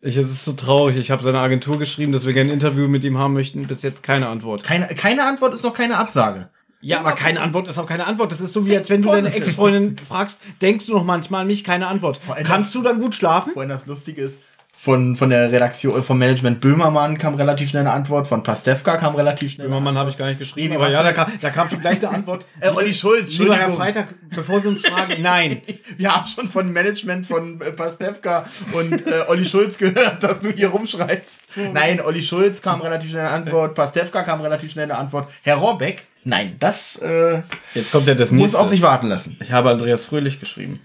[0.02, 0.96] Ich, es ist so traurig.
[0.96, 3.66] Ich habe seiner Agentur geschrieben, dass wir gerne ein Interview mit ihm haben möchten.
[3.66, 4.64] Bis jetzt keine Antwort.
[4.64, 6.48] Keine, keine Antwort ist noch keine Absage.
[6.80, 8.32] Ja, aber keine Antwort ist auch keine Antwort.
[8.32, 9.34] Das ist so wie, als wenn du deine.
[9.34, 11.62] Ex-Freundin fragst, denkst du noch manchmal an mich?
[11.62, 12.18] Keine Antwort.
[12.44, 13.52] Kannst du dann gut schlafen?
[13.52, 14.40] Vorhin das Lustige ist,
[14.82, 19.14] von, von der Redaktion, vom Management Böhmermann kam relativ schnell eine Antwort, von Pastewka kam
[19.14, 21.50] relativ schnell eine Böhmermann habe ich gar nicht geschrieben, Nee, aber ja, da kam, da
[21.50, 22.46] kam schon gleich eine Antwort.
[22.60, 23.72] Äh, Olli Schulz, Lieber Herr.
[23.72, 25.60] Freitag, bevor Sie uns fragen, nein.
[25.98, 30.50] Wir haben schon von Management von äh, Pastewka und äh, Olli Schulz gehört, dass du
[30.50, 31.58] hier rumschreibst.
[31.74, 35.28] Nein, Olli Schulz kam relativ schnell eine Antwort, Pastewka kam relativ schnell eine Antwort.
[35.42, 37.42] Herr Rohrbeck, nein, das äh,
[37.74, 38.58] Jetzt kommt ja das muss nächste.
[38.58, 39.36] auf sich warten lassen.
[39.42, 40.80] ich habe Andreas Fröhlich geschrieben.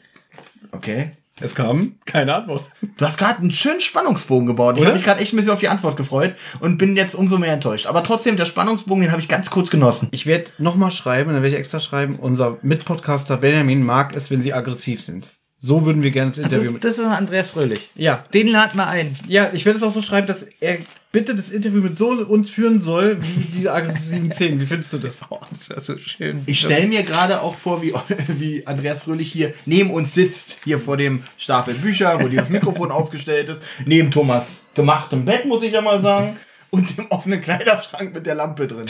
[0.74, 1.12] Okay.
[1.42, 2.66] Es kam keine Antwort.
[2.98, 4.78] Du hast gerade einen schönen Spannungsbogen gebaut.
[4.78, 7.38] Ich habe mich gerade echt ein bisschen auf die Antwort gefreut und bin jetzt umso
[7.38, 7.88] mehr enttäuscht.
[7.88, 10.08] Aber trotzdem, der Spannungsbogen, den habe ich ganz kurz genossen.
[10.12, 14.42] Ich werde nochmal schreiben, dann werde ich extra schreiben, unser Mitpodcaster Benjamin mag es, wenn
[14.42, 15.28] sie aggressiv sind.
[15.58, 16.84] So würden wir gerne das Das, Interview mit.
[16.84, 17.90] das ist Andreas Fröhlich.
[17.96, 19.18] Ja, Den laden wir ein.
[19.28, 20.78] ja, ich werde es auch so schreiben, dass er
[21.16, 24.60] bitte das Interview mit so uns führen soll, wie diese aggressiven Szenen.
[24.60, 25.22] Wie findest du das?
[25.30, 26.44] Oh, das ist so schön.
[26.46, 27.94] Ich stelle mir gerade auch vor, wie,
[28.38, 32.92] wie Andreas Fröhlich hier neben uns sitzt, hier vor dem Stapel Bücher, wo dieses Mikrofon
[32.92, 36.36] aufgestellt ist, neben Thomas gemachtem Bett, muss ich ja mal sagen,
[36.70, 38.88] und dem offenen Kleiderschrank mit der Lampe drin.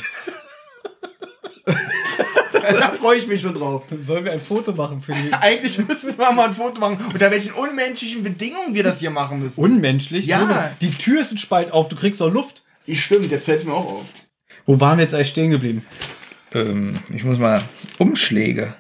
[2.54, 3.84] da freue ich mich schon drauf.
[4.02, 5.34] Sollen wir ein Foto machen für die.
[5.42, 9.42] Eigentlich müssten wir mal ein Foto machen, unter welchen unmenschlichen Bedingungen wir das hier machen
[9.42, 9.60] müssen.
[9.60, 10.26] Unmenschlich?
[10.26, 10.72] Ja.
[10.82, 12.64] Die Tür ist ein Spalt auf, du kriegst auch Luft.
[12.86, 14.06] Ich stimmt, jetzt fällt es mir auch auf.
[14.66, 15.86] Wo waren wir jetzt eigentlich stehen geblieben?
[16.54, 17.62] Ähm, ich muss mal
[17.98, 18.74] Umschläge.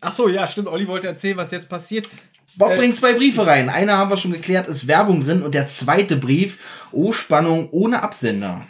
[0.00, 0.68] Ach so, ja, stimmt.
[0.68, 2.08] Olli wollte erzählen, was jetzt passiert.
[2.56, 3.68] Bob Äh, bringt zwei Briefe rein.
[3.68, 6.58] Einer haben wir schon geklärt, ist Werbung drin und der zweite Brief,
[6.92, 8.66] oh Spannung ohne Absender.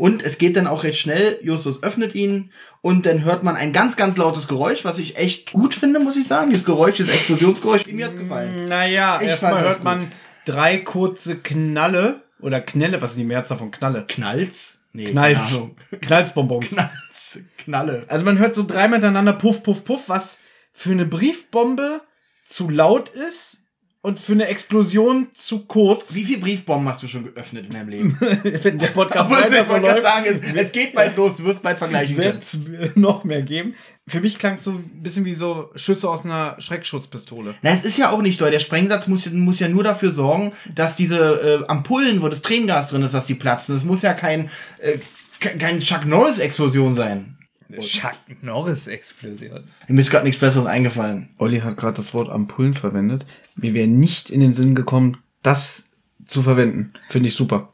[0.00, 1.38] Und es geht dann auch recht schnell.
[1.42, 5.52] Justus öffnet ihn und dann hört man ein ganz, ganz lautes Geräusch, was ich echt
[5.52, 6.48] gut finde, muss ich sagen.
[6.48, 8.64] Dieses Geräusch, dieses Explosionsgeräusch, mir hat's gefallen.
[8.64, 10.10] Naja, erstmal hört man
[10.46, 14.06] drei kurze Knalle oder Knelle, was ist die Mehrzahl von Knalle?
[14.08, 14.78] Knallt's?
[14.94, 15.58] Nee, Knalls.
[16.00, 16.68] Knallsbonbons.
[16.68, 17.38] Knallt's.
[17.58, 18.06] Knalle.
[18.08, 20.38] Also man hört so dreimal hintereinander Puff, Puff, Puff, was
[20.72, 22.00] für eine Briefbombe
[22.42, 23.59] zu laut ist
[24.02, 26.14] und für eine Explosion zu kurz.
[26.14, 28.16] Wie viele Briefbomben hast du schon geöffnet in deinem Leben?
[28.62, 31.44] Wenn der Podcast Obwohl, weiter ich so läuft, sagen, es, es geht bald los, du
[31.44, 32.32] wirst bald vergleichen können.
[32.34, 33.74] wird es noch mehr geben.
[34.08, 37.54] Für mich klang es so ein bisschen wie so Schüsse aus einer Schreckschusspistole.
[37.62, 38.50] Na, es ist ja auch nicht doll.
[38.50, 42.88] Der Sprengsatz muss, muss ja nur dafür sorgen, dass diese äh, Ampullen, wo das Tränengas
[42.88, 43.76] drin ist, dass die platzen.
[43.76, 44.98] Es muss ja kein, äh,
[45.40, 47.36] ke- kein Chuck Norris-Explosion sein.
[47.78, 49.64] Chuck Norris-Explosion.
[49.88, 51.30] Mir ist gerade nichts Besseres eingefallen.
[51.38, 53.26] Olli hat gerade das Wort Ampullen verwendet.
[53.56, 55.92] Mir wäre nicht in den Sinn gekommen, das
[56.24, 56.92] zu verwenden.
[57.08, 57.72] Finde ich super.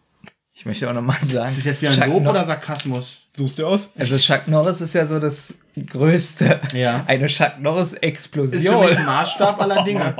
[0.53, 1.49] Ich möchte auch nochmal sagen.
[1.49, 3.19] Ist das jetzt wieder ein Chuck Lob Nor- oder Sarkasmus?
[3.35, 3.91] Suchst du aus?
[3.99, 6.61] Also Chuck Norris ist ja so das Größte.
[6.75, 7.05] Ja.
[7.07, 8.87] Eine Chuck Ist für Norris-Explosion.
[8.87, 10.17] mich Maßstab aller Dinge.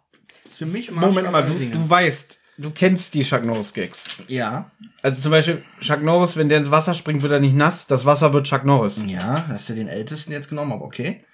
[0.48, 1.70] Ist für mich Maßstab Moment mal, aller du, Dinge.
[1.76, 4.16] du weißt, du kennst die Chuck Norris Gags.
[4.28, 4.70] Ja.
[5.02, 7.86] Also zum Beispiel Chuck Norris, wenn der ins Wasser springt, wird er nicht nass.
[7.86, 9.02] Das Wasser wird Chuck Norris.
[9.06, 11.24] Ja, hast du den ältesten jetzt genommen, aber okay.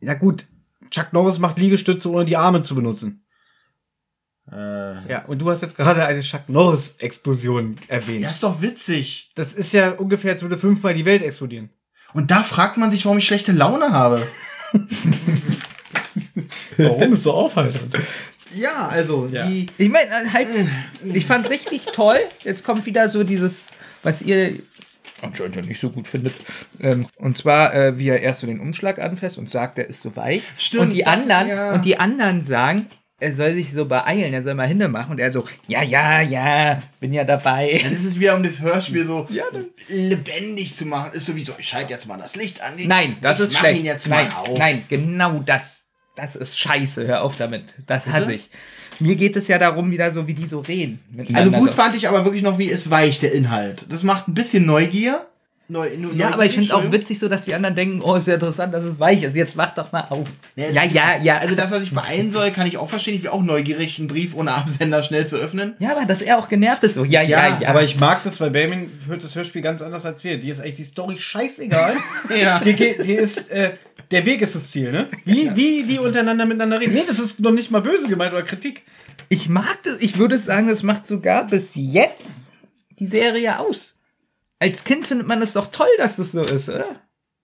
[0.00, 0.46] Ja gut,
[0.90, 3.24] Chuck Norris macht Liegestütze, ohne die Arme zu benutzen.
[4.50, 8.22] Äh, Ja, und du hast jetzt gerade eine Chuck Norris Explosion erwähnt.
[8.22, 9.30] ja, ist doch witzig.
[9.34, 11.70] Das ist ja ungefähr, als würde fünfmal die Welt explodieren.
[12.14, 14.26] Und da fragt man sich, warum ich schlechte Laune habe.
[16.76, 17.94] Warum ist so aufhaltend?
[18.54, 19.46] Ja, also Ja.
[19.46, 19.66] die.
[19.78, 20.48] Ich meine, halt,
[21.04, 22.18] ich fand richtig toll.
[22.42, 23.68] Jetzt kommt wieder so dieses,
[24.02, 24.60] was ihr
[25.22, 26.34] anscheinend ja nicht so gut findet.
[26.80, 30.00] Ähm, und zwar, äh, wie er erst so den Umschlag anfasst und sagt, der ist
[30.02, 30.42] so weich.
[30.56, 31.72] Stimmt, und die das- anderen, ja.
[31.74, 32.86] und die anderen sagen,
[33.22, 35.10] er soll sich so beeilen, er soll mal hinne machen.
[35.10, 37.72] Und er so, ja, ja, ja, bin ja dabei.
[37.74, 39.44] Ja, das ist wieder, um das Hörspiel so Ja,
[39.88, 41.12] lebendig zu machen.
[41.12, 42.74] Ist sowieso, ich schalte jetzt mal das Licht an.
[42.82, 43.80] Nein, das ich ist mach schlecht.
[43.80, 44.58] ihn jetzt nein, mal auf.
[44.58, 45.79] nein, genau das.
[46.20, 47.06] Das ist scheiße.
[47.06, 47.74] Hör auf damit.
[47.86, 48.50] Das hasse ich.
[48.98, 51.00] Mir geht es ja darum, wieder so, wie die so reden.
[51.32, 53.86] Also gut fand ich aber wirklich noch, wie es weicht, der Inhalt.
[53.88, 55.26] Das macht ein bisschen Neugier.
[55.70, 57.00] Neu, neu, Ja, aber ich finde auch Entschuldigung.
[57.00, 59.36] witzig, so dass die anderen denken, oh, ist ja interessant, dass es weich ist.
[59.36, 60.28] Jetzt mach doch mal auf.
[60.56, 61.36] Ja, Ja, ja, ja.
[61.36, 63.14] Also, dass er sich beeilen soll, kann ich auch verstehen.
[63.14, 65.74] Ich bin auch neugierig, einen Brief ohne Absender schnell zu öffnen.
[65.78, 67.68] ja, aber dass er auch genervt ist, so, ja, ja, Ja, ja.
[67.68, 70.38] Aber ich mag das, weil Benjamin hört das Hörspiel ganz anders als wir.
[70.38, 71.94] Die ist eigentlich die Story scheißegal.
[72.36, 72.58] Ja.
[72.58, 73.72] Die, geht, die ist, äh,
[74.10, 75.08] der Weg ist das Ziel, ne?
[75.24, 76.94] Wie, wie die untereinander miteinander reden.
[76.94, 78.82] Nee, das ist noch nicht mal böse gemeint oder Kritik.
[79.28, 79.98] ich mag das.
[80.00, 82.30] Ich würde sagen, das macht sogar bis jetzt
[82.98, 83.94] die Serie aus.
[84.60, 86.86] Als Kind findet man es doch toll, dass das so ist, oder?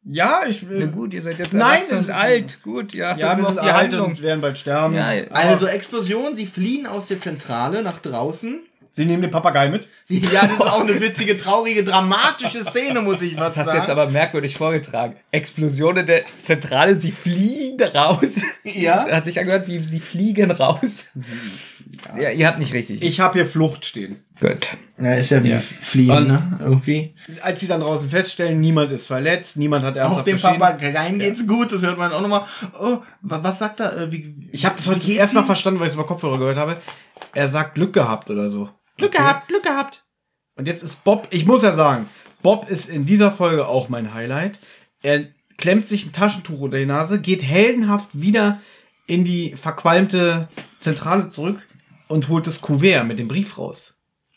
[0.05, 0.79] Ja, ich will.
[0.79, 2.63] Na gut, ihr seid jetzt Nein, erwachsen es und ist- alt.
[2.63, 4.95] Gut, ja, ja, wir sind die alt und werden bald sterben.
[4.95, 8.61] Ja, Also, Explosion, sie fliehen aus der Zentrale nach draußen.
[8.93, 9.89] Sie nehmen den Papagei mit.
[10.09, 13.71] Ja, das ist auch eine witzige, traurige, dramatische Szene, muss ich was Das hast du
[13.73, 13.81] sagen.
[13.81, 15.17] jetzt aber merkwürdig vorgetragen.
[15.33, 18.41] Explosion in der Zentrale, sie fliehen raus.
[18.63, 19.07] Ja.
[19.11, 21.07] Hat sich angehört, wie sie fliegen raus.
[22.19, 23.03] Ja, ihr habt nicht richtig.
[23.03, 24.23] Ich habe hier Flucht stehen.
[24.41, 24.77] Gut.
[24.99, 25.61] Ja, ist ja wie Ja.
[25.61, 26.59] Fliehen, Und- ne?
[26.61, 27.15] Irgendwie.
[27.43, 30.59] Als sie dann draußen feststellen, niemand ist verletzt, niemand hat Auch ernsthaft dem Geschehen.
[30.59, 32.45] Papageien geht's gut, das hört man auch nochmal.
[32.81, 33.97] Oh, wa- was sagt er?
[33.97, 35.47] Äh, wie, Ich habe das heute wie zum geht's ersten Mal ihm?
[35.47, 36.79] verstanden, weil ich es über Kopfhörer gehört habe.
[37.35, 38.69] Er sagt Glück gehabt oder so.
[38.99, 40.05] Glück gehabt, Glück gehabt.
[40.57, 42.09] Und jetzt ist Bob, ich muss ja sagen,
[42.43, 44.59] Bob ist in dieser Folge auch mein Highlight.
[45.03, 45.25] Er
[45.59, 48.61] klemmt sich ein Taschentuch unter die Nase, geht heldenhaft wieder
[49.07, 51.59] in die verqualmte Zentrale zurück
[52.09, 53.95] und holt das Kuvert mit dem Brief raus.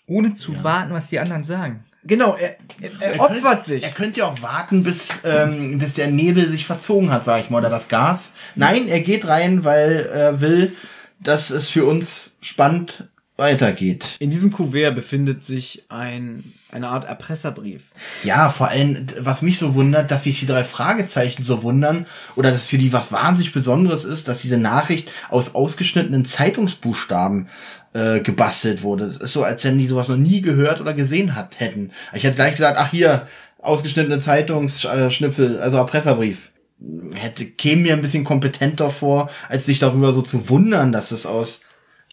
[0.09, 1.83] Ohne zu warten, was die anderen sagen.
[2.03, 3.83] Genau, er, er, er Er opfert könnt- sich.
[3.83, 7.49] Er könnte ja auch warten, bis, ähm, bis der Nebel sich verzogen hat, sag ich
[7.49, 8.31] mal, oder das Gas.
[8.55, 10.75] Nein, er geht rein, weil er will,
[11.19, 14.15] dass es für uns spannend weitergeht.
[14.19, 17.83] In diesem Kuvert befindet sich ein, eine Art Erpresserbrief.
[18.23, 22.05] Ja, vor allem, was mich so wundert, dass sich die drei Fragezeichen so wundern,
[22.35, 27.47] oder dass für die was wahnsinnig Besonderes ist, dass diese Nachricht aus ausgeschnittenen Zeitungsbuchstaben
[27.93, 29.05] äh, gebastelt wurde.
[29.05, 31.91] Es ist so, als wenn die sowas noch nie gehört oder gesehen hat, hätten.
[32.13, 33.27] Ich hätte gleich gesagt, ach hier,
[33.59, 36.51] ausgeschnittene Zeitungsschnipsel, also Erpresserbrief.
[37.13, 41.25] Hätte, käme mir ein bisschen kompetenter vor, als sich darüber so zu wundern, dass es
[41.25, 41.61] aus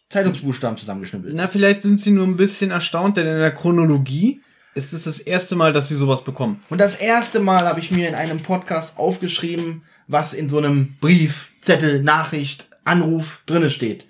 [0.09, 1.37] Zeitungsbuchstaben zusammengeschnippelt ist.
[1.37, 4.41] Na, vielleicht sind sie nur ein bisschen erstaunt, denn in der Chronologie
[4.75, 6.63] ist es das erste Mal, dass sie sowas bekommen.
[6.69, 10.95] Und das erste Mal habe ich mir in einem Podcast aufgeschrieben, was in so einem
[10.99, 14.05] Brief, Zettel, Nachricht, Anruf drinne steht.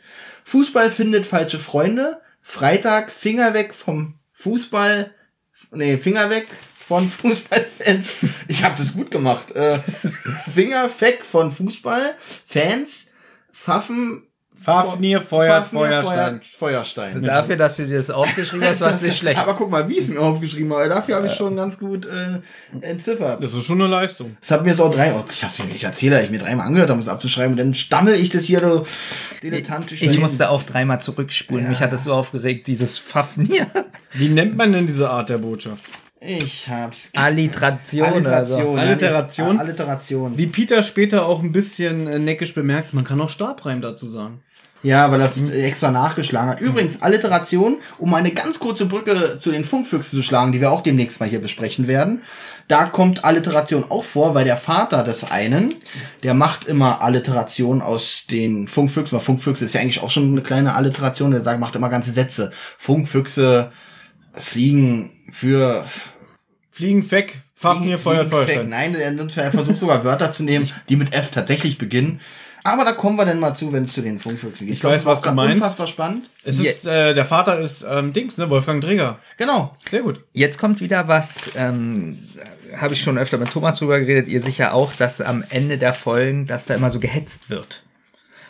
[0.48, 2.22] Fußball findet falsche Freunde.
[2.42, 5.14] Freitag Finger weg vom Fußball.
[5.72, 6.48] Nee, Finger weg
[6.88, 8.14] von Fußballfans.
[8.48, 9.54] Ich habe das gut gemacht.
[9.54, 9.78] Äh,
[10.54, 13.08] Finger weg von Fußballfans.
[13.52, 14.27] Pfaffen.
[14.60, 16.42] Fafnir feuert Pfaffenir Feuerstein.
[16.58, 17.06] Feuerstein.
[17.14, 19.40] Also dafür, dass du dir das aufgeschrieben hast, war es nicht schlecht.
[19.40, 20.90] Aber guck mal, wie ich es mir aufgeschrieben habe.
[20.90, 23.44] Dafür habe ich schon ganz gut äh, entziffert.
[23.44, 24.36] Das ist schon eine Leistung.
[24.42, 26.90] Das hat mir so drei, oh, ich hab's mir nicht erzählt, ich mir dreimal angehört
[26.92, 27.52] um es abzuschreiben.
[27.52, 28.86] Und dann stammel ich das hier so
[29.42, 30.22] dilettantisch Ich dahin.
[30.22, 31.70] musste auch dreimal zurückspulen.
[31.70, 33.68] Mich hat das so aufgeregt, dieses Pfaffnier.
[34.14, 35.84] Wie nennt man denn diese Art der Botschaft?
[36.20, 37.10] Ich hab's.
[37.16, 38.04] Alliteration.
[38.08, 38.60] Alliteration.
[38.60, 38.76] Also.
[38.76, 39.56] Alliteration?
[39.56, 40.38] Ja, Alliteration.
[40.38, 44.42] Wie Peter später auch ein bisschen äh, neckisch bemerkt, man kann auch Stabreim dazu sagen.
[44.84, 46.62] Ja, weil das extra nachgeschlagen hat.
[46.62, 50.82] Übrigens, Alliteration, um eine ganz kurze Brücke zu den Funkfüchsen zu schlagen, die wir auch
[50.82, 52.22] demnächst mal hier besprechen werden.
[52.68, 55.74] Da kommt Alliteration auch vor, weil der Vater des einen,
[56.24, 60.42] der macht immer Alliteration aus den Funkfüchsen, weil Funkfüchse ist ja eigentlich auch schon eine
[60.42, 62.52] kleine Alliteration, der sagt, macht immer ganze Sätze.
[62.78, 63.72] Funkfüchse
[64.34, 65.86] fliegen für
[66.70, 68.30] Fliegen weg, Fafnir weg.
[68.30, 68.70] Feuerstein.
[68.70, 72.20] Nein, er versucht sogar Wörter zu nehmen, die mit F tatsächlich beginnen.
[72.68, 74.74] Aber da kommen wir dann mal zu, wenn es zu den Funkfüchsen geht.
[74.76, 75.56] Ich glaub, weiß, was du meinst.
[75.56, 76.30] Unfassbar spannend.
[76.44, 76.70] Es Ja.
[76.70, 78.50] ist, äh, der Vater ist ähm, Dings, ne?
[78.50, 79.20] Wolfgang Träger.
[79.38, 79.74] Genau.
[79.90, 80.20] Sehr gut.
[80.34, 82.20] Jetzt kommt wieder was, ähm,
[82.76, 85.94] habe ich schon öfter mit Thomas drüber geredet, ihr sicher auch, dass am Ende der
[85.94, 87.84] Folgen, dass da immer so gehetzt wird.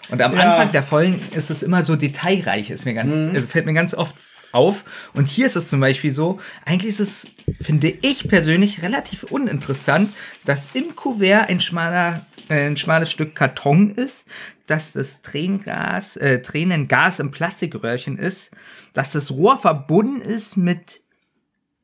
[0.10, 0.40] Und am Ja.
[0.54, 3.94] Anfang der Folgen ist es immer so detailreich, ist mir ganz, also fällt mir ganz
[3.94, 4.16] oft
[4.52, 5.10] auf.
[5.14, 7.28] Und hier ist es zum Beispiel so, eigentlich ist es,
[7.62, 10.12] finde ich persönlich, relativ uninteressant,
[10.46, 14.26] dass im Kuvert ein schmaler, äh, ein schmales Stück Karton ist,
[14.68, 18.52] dass das Tränengas, äh, Tränengas im Plastikröhrchen ist,
[18.94, 21.02] dass das Rohr verbunden ist mit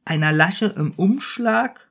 [0.06, 1.90] einer Lasche im Umschlag.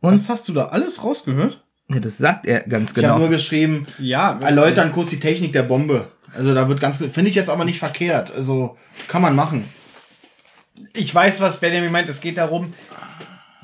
[0.00, 1.62] Und Was hast du da alles rausgehört?
[1.90, 3.18] Ja, das sagt er ganz Ich habe genau.
[3.18, 4.38] nur geschrieben, Ja.
[4.40, 6.06] erläutern kurz die Technik der Bombe.
[6.34, 8.30] Also da wird ganz, finde ich jetzt aber nicht verkehrt.
[8.30, 8.76] Also
[9.08, 9.64] kann man machen.
[10.94, 12.08] Ich weiß, was Benjamin meint.
[12.08, 12.74] Es geht darum,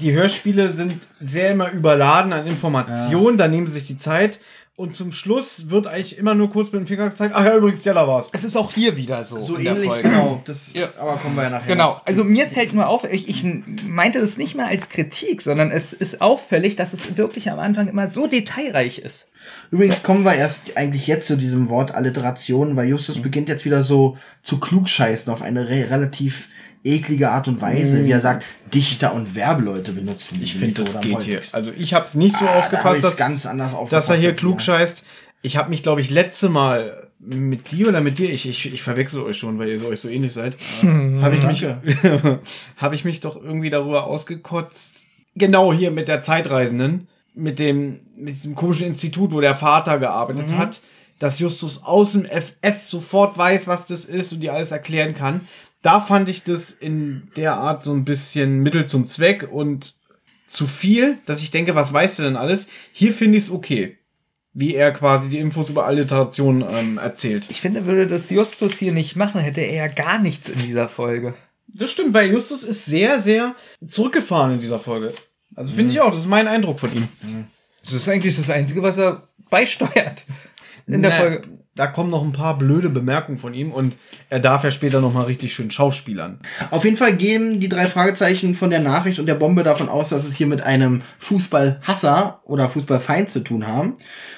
[0.00, 4.40] die Hörspiele sind sehr immer überladen an Informationen, da nehmen sie sich die Zeit.
[4.76, 7.84] Und zum Schluss wird eigentlich immer nur kurz mit dem Finger gezeigt, ach ja, übrigens,
[7.84, 8.28] ja, da war's.
[8.32, 9.40] Es ist auch hier wieder so.
[9.40, 10.08] So in der ähnlich, Folge.
[10.08, 10.42] genau.
[10.46, 10.88] Das, Ja.
[10.98, 11.68] Aber kommen wir ja nachher.
[11.68, 12.06] Genau, noch.
[12.06, 13.44] also mir fällt nur auf, ich, ich
[13.86, 17.86] meinte das nicht mal als Kritik, sondern es ist auffällig, dass es wirklich am Anfang
[17.86, 19.28] immer so detailreich ist.
[19.70, 22.90] Übrigens kommen wir erst eigentlich jetzt zu diesem Wort Alliteration, weil Mhm.
[22.90, 26.48] Justus beginnt jetzt wieder so zu klugscheißen auf eine re relativ
[26.84, 30.38] eklige Art und Weise, wie er sagt, Dichter und Werbeleute benutzen.
[30.42, 31.40] Ich finde, das geht hier.
[31.52, 33.92] Also ich habe es nicht so Ah, da hab aufgefasst, ich's dass, ganz anders aufgefasst.
[33.92, 35.02] dass er hier klug scheißt.
[35.42, 38.82] Ich habe mich, glaube ich, letzte Mal mit dir oder mit dir, ich, ich, ich
[38.82, 41.64] verwechsel euch schon, weil ihr euch so ähnlich seid, habe ich, mich,
[42.76, 45.02] habe ich mich doch irgendwie darüber ausgekotzt.
[45.34, 50.50] Genau hier mit der Zeitreisenden, mit dem, mit diesem komischen Institut, wo der Vater gearbeitet
[50.50, 50.58] Mhm.
[50.58, 50.80] hat,
[51.18, 55.42] dass Justus aus dem FF sofort weiß, was das ist und dir alles erklären kann.
[55.84, 59.92] Da fand ich das in der Art so ein bisschen Mittel zum Zweck und
[60.46, 62.68] zu viel, dass ich denke, was weißt du denn alles?
[62.92, 63.98] Hier finde ich es okay,
[64.54, 67.44] wie er quasi die Infos über Alliteration ähm, erzählt.
[67.50, 70.88] Ich finde, würde das Justus hier nicht machen, hätte er ja gar nichts in dieser
[70.88, 71.34] Folge.
[71.68, 73.54] Das stimmt, weil Justus ist sehr, sehr
[73.86, 75.12] zurückgefahren in dieser Folge.
[75.54, 77.08] Also finde ich auch, das ist mein Eindruck von ihm.
[77.82, 80.24] Das ist eigentlich das Einzige, was er beisteuert
[80.86, 81.42] in der Na, Folge.
[81.76, 83.96] Da kommen noch ein paar blöde Bemerkungen von ihm und
[84.30, 86.38] er darf ja später noch mal richtig schön schauspielern.
[86.70, 90.10] Auf jeden Fall gehen die drei Fragezeichen von der Nachricht und der Bombe davon aus,
[90.10, 93.96] dass es hier mit einem Fußballhasser oder Fußballfeind zu tun haben.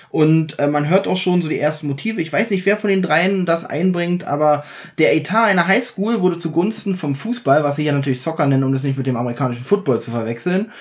[0.09, 2.23] Und äh, man hört auch schon so die ersten Motive.
[2.23, 4.65] Ich weiß nicht, wer von den dreien das einbringt, aber
[4.97, 8.73] der Etat einer Highschool wurde zugunsten vom Fußball, was sie ja natürlich Soccer nennen, um
[8.73, 10.73] das nicht mit dem amerikanischen Football zu verwechseln,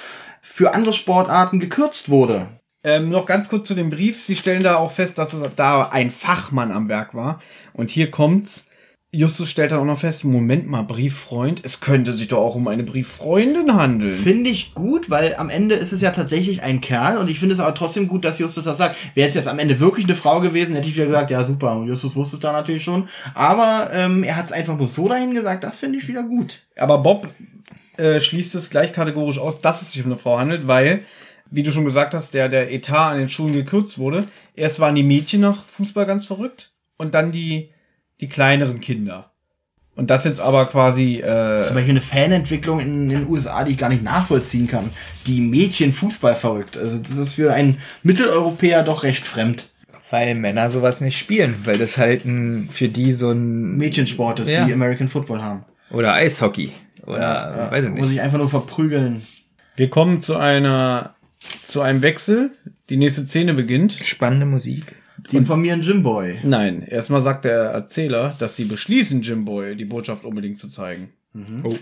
[0.41, 2.47] für andere Sportarten gekürzt wurde.
[2.85, 4.23] Ähm, noch ganz kurz zu dem Brief.
[4.23, 7.41] Sie stellen da auch fest, dass da ein Fachmann am Werk war.
[7.73, 8.67] Und hier kommt's.
[9.11, 12.67] Justus stellt dann auch noch fest, Moment mal, Brieffreund, es könnte sich doch auch um
[12.67, 14.11] eine Brieffreundin handeln.
[14.11, 17.53] Finde ich gut, weil am Ende ist es ja tatsächlich ein Kerl und ich finde
[17.53, 18.97] es aber trotzdem gut, dass Justus das sagt.
[19.15, 21.77] Wäre es jetzt am Ende wirklich eine Frau gewesen, hätte ich wieder gesagt, ja super,
[21.77, 23.07] und Justus wusste es da natürlich schon.
[23.33, 26.63] Aber ähm, er hat es einfach nur so dahin gesagt, das finde ich wieder gut.
[26.75, 27.29] Aber Bob
[27.95, 31.05] äh, schließt es gleich kategorisch aus, dass es sich um eine Frau handelt, weil,
[31.51, 34.25] wie du schon gesagt hast, der, der Etat an den Schulen gekürzt wurde.
[34.55, 37.69] Erst waren die Mädchen nach Fußball ganz verrückt und dann die,
[38.21, 39.31] die kleineren Kinder.
[39.95, 43.77] Und das jetzt aber quasi, äh, Zum Beispiel eine Fanentwicklung in den USA, die ich
[43.77, 44.89] gar nicht nachvollziehen kann.
[45.25, 46.77] Die Mädchen Fußball verrückt.
[46.77, 49.69] Also das ist für einen Mitteleuropäer doch recht fremd.
[50.11, 54.49] Weil Männer sowas nicht spielen, weil das halt ein, für die so ein Mädchensport ist,
[54.49, 54.67] Ja.
[54.67, 55.63] wie American Football haben.
[55.91, 56.71] oder Eishockey
[57.05, 58.15] Oder Ja, weiß ich Muss nicht.
[58.15, 59.25] ich einfach nur verprügeln.
[59.77, 61.14] Wir kommen zu einer,
[61.63, 62.51] zu einem Wechsel.
[62.89, 63.93] Die nächste Szene beginnt.
[64.03, 64.83] Spannende Musik.
[65.31, 66.39] Die informieren Jimboy.
[66.43, 71.09] Nein, erstmal sagt der Erzähler, dass sie beschließen, Jimboy die Botschaft unbedingt zu zeigen.
[71.63, 71.75] Oh.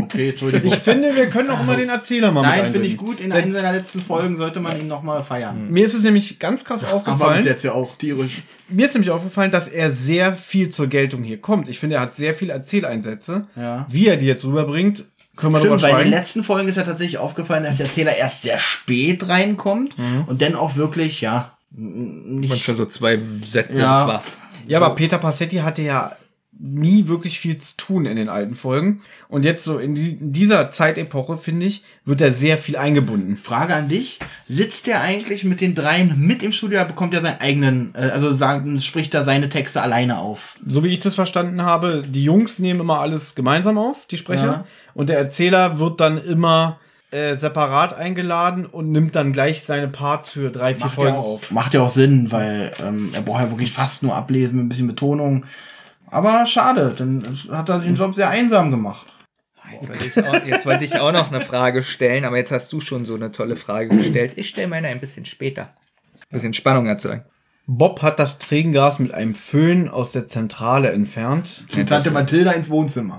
[0.00, 0.72] Okay, Entschuldigung.
[0.72, 3.20] Ich finde, wir können auch immer den Erzähler mal Nein, finde ich gut.
[3.20, 5.70] In einer seiner letzten Folgen sollte man ihn nochmal feiern.
[5.70, 7.44] Mir ist es nämlich ganz krass Aber bis aufgefallen.
[7.44, 8.42] jetzt ja auch tierisch.
[8.68, 11.68] Mir ist nämlich aufgefallen, dass er sehr viel zur Geltung hier kommt.
[11.68, 13.46] Ich finde, er hat sehr viele Erzähleinsätze.
[13.56, 13.86] Ja.
[13.90, 15.04] Wie er die jetzt rüberbringt,
[15.36, 18.16] können wir Stimmt, drüber bei den letzten Folgen ist ja tatsächlich aufgefallen, dass der Erzähler
[18.16, 19.94] erst sehr spät reinkommt
[20.26, 24.00] und dann auch wirklich, ja, nicht Manchmal so zwei Sätze, Ja.
[24.00, 24.24] das war's.
[24.66, 26.12] Ja, aber Peter Passetti hatte ja
[26.58, 29.00] nie wirklich viel zu tun in den alten Folgen.
[29.28, 33.36] Und jetzt so in, die, in dieser Zeitepoche, finde ich, wird er sehr viel eingebunden.
[33.36, 34.18] Frage an dich.
[34.48, 38.10] Sitzt der eigentlich mit den dreien mit im Studio, oder bekommt er seinen eigenen, äh,
[38.10, 40.56] also sagen, spricht er seine Texte alleine auf?
[40.64, 44.44] So wie ich das verstanden habe, die Jungs nehmen immer alles gemeinsam auf, die Sprecher.
[44.44, 44.64] Ja.
[44.94, 46.78] Und der Erzähler wird dann immer
[47.10, 51.20] äh, separat eingeladen und nimmt dann gleich seine Parts für drei, vier Macht Folgen ja,
[51.20, 51.50] auch, auf.
[51.50, 54.68] macht ja auch Sinn, weil ähm, er braucht ja wirklich fast nur ablesen mit ein
[54.68, 55.44] bisschen Betonung.
[56.12, 59.06] Aber schade, dann hat er den Job sehr einsam gemacht.
[59.72, 62.70] Jetzt wollte, ich auch, jetzt wollte ich auch noch eine Frage stellen, aber jetzt hast
[62.74, 64.34] du schon so eine tolle Frage gestellt.
[64.36, 65.62] Ich stelle meine ein bisschen später.
[65.62, 67.24] Ein bisschen Spannung erzeugen.
[67.66, 71.64] Bob hat das Tränengas mit einem Föhn aus der Zentrale entfernt.
[71.68, 73.16] Zu Tante Mathilda ins Wohnzimmer.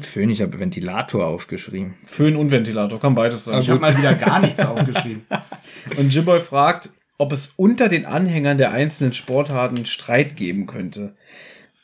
[0.00, 1.94] Föhn, ich habe Ventilator aufgeschrieben.
[2.06, 3.60] Föhn und Ventilator, kann beides sein.
[3.60, 5.26] Ich habe mal wieder gar nichts aufgeschrieben.
[5.96, 11.16] Und Jimboy fragt, ob es unter den Anhängern der einzelnen Sportarten Streit geben könnte.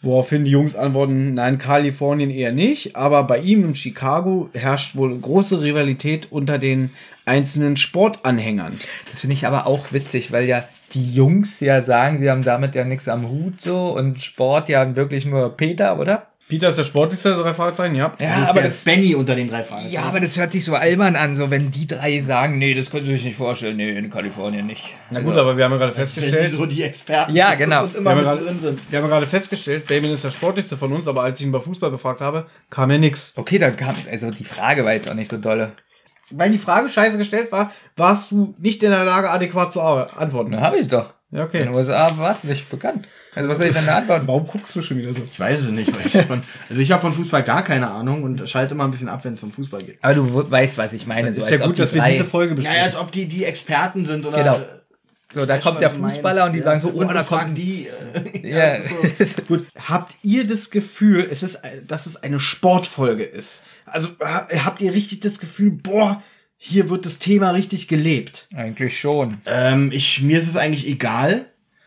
[0.05, 5.19] Woraufhin die Jungs antworten, nein, Kalifornien eher nicht, aber bei ihm in Chicago herrscht wohl
[5.19, 6.91] große Rivalität unter den
[7.25, 8.79] einzelnen Sportanhängern.
[9.11, 12.75] Das finde ich aber auch witzig, weil ja die Jungs ja sagen, sie haben damit
[12.75, 16.27] ja nichts am Hut so und Sport ja wirklich nur Peter, oder?
[16.47, 18.13] Peter ist der sportlichste der drei Fragezeichen, ja.
[18.19, 19.89] Das ist aber der das, Benny unter den drei Fragen.
[19.89, 22.91] ja, aber das hört sich so albern an, so wenn die drei sagen, nee, das
[22.91, 24.95] können sie sich nicht vorstellen, nee, in Kalifornien nicht.
[25.11, 27.85] Na gut, aber wir haben ja gerade festgestellt, so die Experten Ja, genau.
[27.85, 28.81] und immer Wir mit haben drin sind.
[28.91, 31.53] wir haben ja gerade festgestellt, Damien ist der sportlichste von uns, aber als ich ihn
[31.53, 33.33] bei Fußball befragt habe, kam ja nix.
[33.37, 35.73] Okay, da kam, also die Frage war jetzt auch nicht so dolle.
[36.31, 40.59] Weil die Frage scheiße gestellt war, warst du nicht in der Lage, adäquat zu antworten.
[40.61, 41.13] Habe ich doch.
[41.35, 41.59] Ja, In okay.
[41.65, 43.09] den USA war es nicht bekannt.
[43.35, 44.27] Also was soll ich denn da antworten?
[44.29, 45.21] Warum guckst du schon wieder so?
[45.25, 45.93] Ich weiß es nicht.
[45.93, 48.93] Weil ich von, also ich habe von Fußball gar keine Ahnung und schalte immer ein
[48.93, 49.99] bisschen ab, wenn es um Fußball geht.
[50.01, 51.29] Aber du weißt, was ich meine.
[51.31, 52.83] Es so, ist ja gut, dass wir diese Folge Ja, besprechen.
[52.85, 54.39] als ob die die Experten sind oder.
[54.39, 54.61] Genau.
[55.33, 55.91] So, da kommt der?
[55.91, 56.65] Fußballer und die Ja.
[56.65, 57.59] sagen so, oh, und da fragen kommt...
[57.59, 57.89] die.
[58.45, 58.77] Äh, Ja.
[59.03, 59.43] das ist so.
[59.43, 61.59] Gut, habt ihr das Gefühl, es ist,
[61.89, 63.65] dass es eine Sportfolge ist?
[63.87, 66.23] Also ha- habt ihr richtig das Gefühl, boah,
[66.67, 68.49] hier wird das Thema richtig gelebt?
[68.55, 69.39] Eigentlich schon.
[69.47, 71.47] ähm, ich, mir ist es eigentlich egal.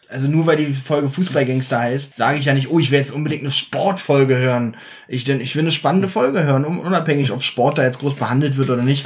[0.10, 3.14] Also nur weil die Folge Fußballgangster heißt, sage ich ja nicht, oh, ich werde jetzt
[3.14, 4.78] unbedingt eine Sportfolge hören.
[5.10, 8.16] Ich, denn, ich will eine spannende Folge hören, un- unabhängig, ob Sport da jetzt groß
[8.16, 9.06] behandelt wird oder nicht.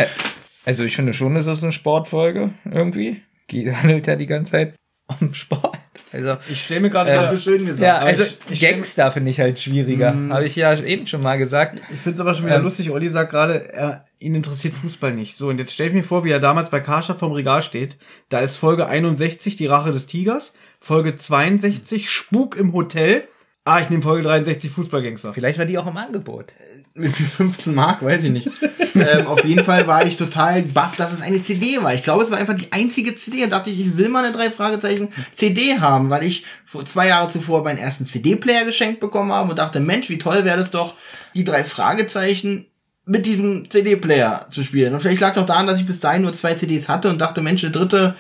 [0.65, 3.21] Also ich finde schon, es ist eine Sportfolge irgendwie.
[3.47, 4.75] Geht handelt ja die ganze Zeit
[5.19, 5.79] um Sport.
[6.13, 7.81] Also Ich stelle mir gerade Das hast so, schön gesagt.
[7.81, 10.13] ja, also ich- ich Gangster finde ich halt schwieriger.
[10.29, 11.79] Habe ich ja eben schon mal gesagt.
[11.93, 12.63] ich finde es aber schon wieder Ähm.
[12.63, 15.35] lustig, Olli sagt gerade, er, ihn interessiert Fußball nicht.
[15.37, 17.97] So, und jetzt stell ich mir vor, wie er damals bei Karstadt vom Regal steht.
[18.29, 20.53] Da ist Folge 61, die Rache des Tigers.
[20.79, 23.23] Folge 62, Spuk im Hotel.
[23.63, 25.33] Ah, ich nehme Folge 63, Fußballgangster.
[25.33, 26.45] Vielleicht war die auch im Angebot.
[26.93, 28.49] Für 15 Mark, weiß ich nicht.
[28.95, 31.93] ähm, auf jeden Fall war ich total baff, dass es eine CD war.
[31.93, 33.41] Ich glaube, es war einfach die einzige CD.
[33.41, 37.07] Da dachte ich, ich will mal eine drei Fragezeichen CD haben, weil ich vor zwei
[37.07, 40.71] Jahre zuvor meinen ersten CD-Player geschenkt bekommen habe und dachte, Mensch, wie toll wäre das
[40.71, 40.95] doch,
[41.33, 42.65] die drei Fragezeichen
[43.05, 44.93] mit diesem CD-Player zu spielen.
[44.93, 47.19] Und vielleicht lag es auch daran, dass ich bis dahin nur zwei CDs hatte und
[47.19, 48.15] dachte, Mensch, eine dritte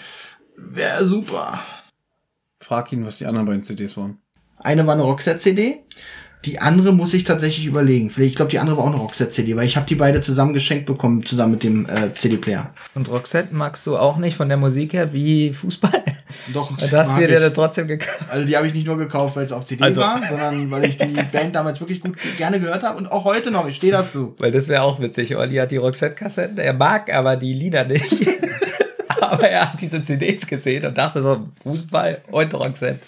[0.55, 1.61] wäre super.
[2.59, 4.19] Frag ihn, was die anderen beiden CDs waren.
[4.57, 5.79] Eine war eine Roxette-CD.
[6.45, 8.09] Die andere muss ich tatsächlich überlegen.
[8.09, 10.55] Vielleicht, ich glaube, die andere war auch eine Roxette-CD, weil ich habe die beide zusammen
[10.55, 12.73] geschenkt bekommen, zusammen mit dem äh, CD-Player.
[12.95, 16.03] Und Roxette magst du auch nicht von der Musik her wie Fußball?
[16.53, 18.23] Doch, Du hast dir der trotzdem gekauft.
[18.29, 20.85] Also die habe ich nicht nur gekauft, weil es auf CD Also- war, sondern weil
[20.85, 23.67] ich die Band damals wirklich gut gerne gehört habe und auch heute noch.
[23.67, 24.33] Ich stehe dazu.
[24.39, 25.35] Weil das wäre auch witzig.
[25.35, 28.15] Olli hat die Roxette-Kassetten, er mag aber die Lieder nicht.
[29.21, 32.99] aber er hat diese CDs gesehen und dachte so, Fußball und Roxette.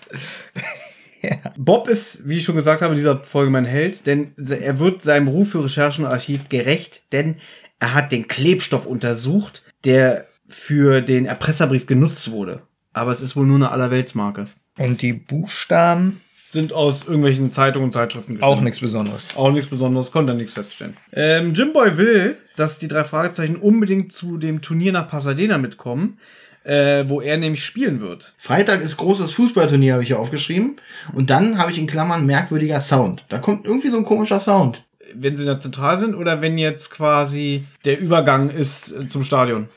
[1.57, 5.01] Bob ist, wie ich schon gesagt habe, in dieser Folge mein Held, denn er wird
[5.01, 7.35] seinem Ruf für Recherchenarchiv gerecht, denn
[7.79, 12.61] er hat den Klebstoff untersucht, der für den Erpresserbrief genutzt wurde.
[12.93, 14.47] Aber es ist wohl nur eine Allerweltsmarke.
[14.77, 18.63] Und die Buchstaben Sind aus irgendwelchen Zeitungen und Zeitschriften auch geschnitten.
[18.65, 19.29] nichts Besonderes.
[19.35, 20.95] Auch nichts Besonderes, konnte er nichts feststellen.
[21.11, 26.19] Ähm, Jimboy will, dass die drei Fragezeichen unbedingt zu dem Turnier nach Pasadena mitkommen,
[26.63, 28.33] äh, wo er nämlich spielen wird.
[28.37, 30.77] Freitag ist großes Fußballturnier, habe ich hier aufgeschrieben.
[31.13, 33.23] Und dann habe ich in Klammern merkwürdiger Sound.
[33.29, 34.83] Da kommt irgendwie so ein komischer Sound.
[35.15, 39.23] wenn sie in der Zentral sind oder wenn jetzt quasi der Übergang ist äh, zum
[39.23, 39.69] Stadion?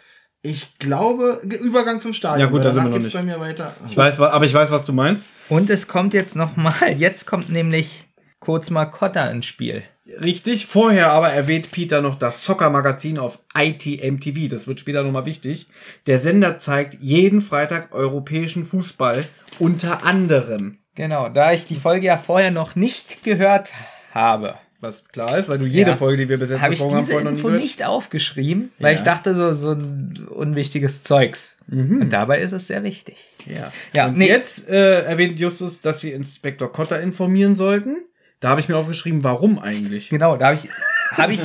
[0.42, 2.40] Ich glaube, Übergang zum Stadion.
[2.40, 3.74] Ja, gut, da sind wir noch geht's bei mir weiter.
[3.88, 5.26] Ich weiß, aber ich weiß, was du meinst.
[5.48, 8.04] Und es kommt jetzt noch mal, jetzt kommt nämlich
[8.38, 9.82] kurz mal Kotta ins Spiel.
[10.22, 10.66] Richtig.
[10.66, 14.48] Vorher aber erwähnt Peter noch das Soccer-Magazin auf ITMTV.
[14.48, 15.66] Das wird später nochmal wichtig.
[16.06, 19.24] Der Sender zeigt jeden Freitag europäischen Fußball
[19.58, 20.78] unter anderem.
[20.94, 23.72] Genau, da ich die Folge ja vorher noch nicht gehört
[24.12, 25.96] habe, Was klar ist, weil du jede Ja.
[25.96, 28.98] Folge, die wir bis jetzt besprochen haben, vorher noch nie Info nicht aufgeschrieben, weil Ja.
[28.98, 31.56] ich dachte, so, so ein unwichtiges Zeugs.
[31.70, 33.16] Und dabei ist es sehr wichtig.
[33.46, 33.72] Ja.
[33.94, 34.28] Ja, und nee.
[34.28, 38.04] jetzt äh, erwähnt Justus, dass sie Inspektor Kotter informieren sollten.
[38.40, 40.08] Da habe ich mir aufgeschrieben, warum eigentlich.
[40.08, 40.68] Genau, da habe ich,
[41.16, 41.40] habe ich,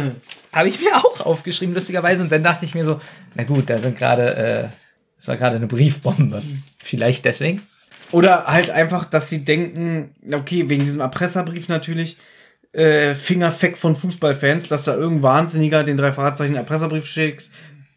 [0.52, 2.22] habe ich mir auch aufgeschrieben, lustigerweise.
[2.22, 3.00] Und dann dachte ich mir so,
[3.36, 4.68] na gut, da sind gerade, äh,
[5.18, 6.42] das war gerade eine Briefbombe.
[6.80, 7.62] Vielleicht deswegen.
[8.12, 12.18] Oder halt einfach, dass sie denken, okay, wegen diesem Erpresserbrief natürlich,
[12.74, 17.50] äh, Fingerfeck von Fußballfans, dass da irgendein Wahnsinniger den drei Fahrzeichen Erpresserbrief schickt,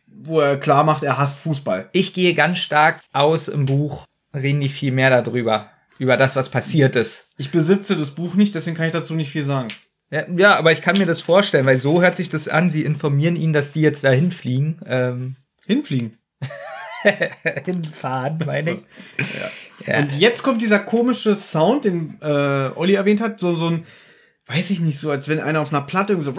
[0.07, 1.89] wo er klar macht, er hasst Fußball.
[1.93, 5.67] Ich gehe ganz stark aus im Buch, reden die viel mehr darüber,
[5.99, 7.29] über das, was passiert ist.
[7.37, 9.69] Ich besitze das Buch nicht, deswegen kann ich dazu nicht viel sagen.
[10.11, 12.69] Ja, ja, aber ich kann mir das vorstellen, weil so hört sich das an.
[12.69, 14.81] Sie informieren ihn, dass die jetzt dahin fliegen.
[14.87, 15.37] Ähm,
[15.67, 16.19] Hinfliegen.
[17.65, 19.87] hinfahren, meine ich.
[19.87, 19.99] Ja.
[19.99, 23.85] Und jetzt kommt dieser komische Sound, den äh, Olli erwähnt hat, so, so ein,
[24.47, 26.33] weiß ich nicht, so als wenn einer auf einer Platte irgendwie so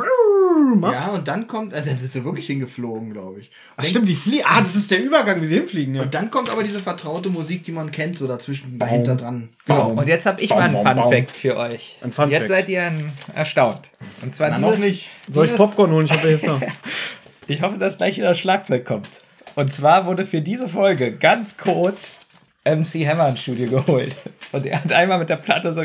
[0.76, 0.93] macht.
[0.93, 3.51] Ja, und dann kommt, also dann sind sie wirklich hingeflogen, glaube ich.
[3.78, 4.43] Ach, stimmt, die fliegen.
[4.47, 6.01] Ah, das ist der Übergang, wie sie hinfliegen, ja.
[6.01, 9.49] Und dann kommt aber diese vertraute Musik, die man kennt, so dazwischen, dahinter dran.
[9.68, 9.89] Genau.
[9.91, 11.97] Und jetzt habe ich mal einen Baum, Fun baum, Fact für euch.
[12.01, 13.89] Ein Fun jetzt seid ihr ein- erstaunt.
[14.22, 15.09] Und zwar Na, dieses, noch nicht.
[15.30, 16.05] Soll ich Popcorn holen?
[16.05, 16.59] Ich habe jetzt da.
[17.47, 19.07] Ich hoffe, dass gleich wieder das Schlagzeug kommt.
[19.53, 22.22] Und zwar wurde für diese Folge ganz kurz
[22.66, 24.16] MC Hammer ins Studio geholt.
[24.51, 25.84] Und er hat einmal mit der Platte so.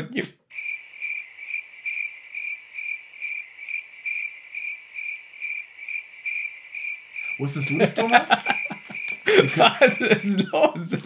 [7.41, 8.21] Wusstest du das, Thomas?
[9.55, 10.91] Was ist los?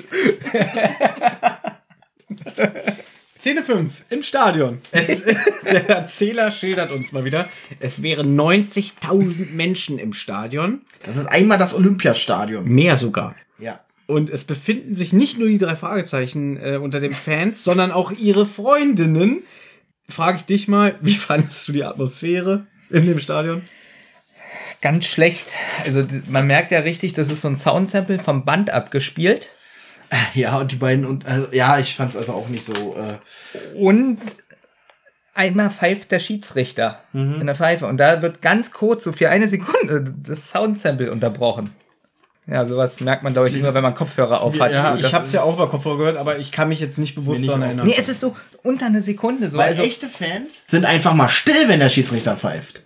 [3.37, 4.79] Szene 5 im Stadion.
[4.91, 5.07] Es,
[5.63, 7.47] der Erzähler schildert uns mal wieder,
[7.79, 10.81] es wären 90.000 Menschen im Stadion.
[11.03, 12.65] Das ist einmal das Olympiastadion.
[12.65, 13.35] Mehr sogar.
[13.57, 13.79] Ja.
[14.05, 18.11] Und es befinden sich nicht nur die drei Fragezeichen äh, unter den Fans, sondern auch
[18.11, 19.43] ihre Freundinnen.
[20.09, 23.61] Frage ich dich mal, wie fandest du die Atmosphäre in dem Stadion?
[24.85, 25.47] Ganz schlecht.
[25.83, 29.49] Also man merkt ja richtig, das ist so ein Soundsample vom Band abgespielt.
[30.35, 32.95] Ja, und die beiden, und also, ja, ich fand es also auch nicht so.
[32.95, 34.19] Äh, Und
[35.33, 37.41] einmal pfeift der Schiedsrichter Mhm.
[37.41, 37.87] in der Pfeife.
[37.87, 41.71] Und da wird ganz kurz, so für eine Sekunde, das Soundsample unterbrochen.
[42.45, 44.71] Ja, sowas merkt man, glaube ich, immer, wenn man Kopfhörer auf hat.
[44.71, 47.15] Ja, Ich habe es ja auch über Kopfhörer gehört, aber ich kann mich jetzt nicht
[47.15, 47.87] bewusst daran erinnern.
[47.87, 49.49] Nee, es ist so unter eine Sekunde.
[49.49, 49.57] So.
[49.57, 52.83] weil Also, echte Fans sind einfach mal still, wenn der Schiedsrichter pfeift.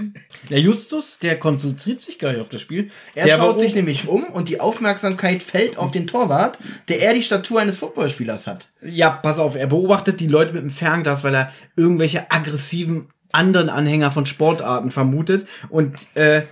[0.50, 2.90] Der Justus, der konzentriert sich gar nicht auf das Spiel.
[3.14, 7.14] Er der schaut sich nämlich um und die Aufmerksamkeit fällt auf den Torwart, der eher
[7.14, 8.68] die Statur eines Footballspielers hat.
[8.82, 13.70] Ja, pass auf, er beobachtet die Leute mit dem Fernglas, weil er irgendwelche aggressiven anderen
[13.70, 15.46] Anhänger von Sportarten vermutet.
[15.68, 16.42] Und äh,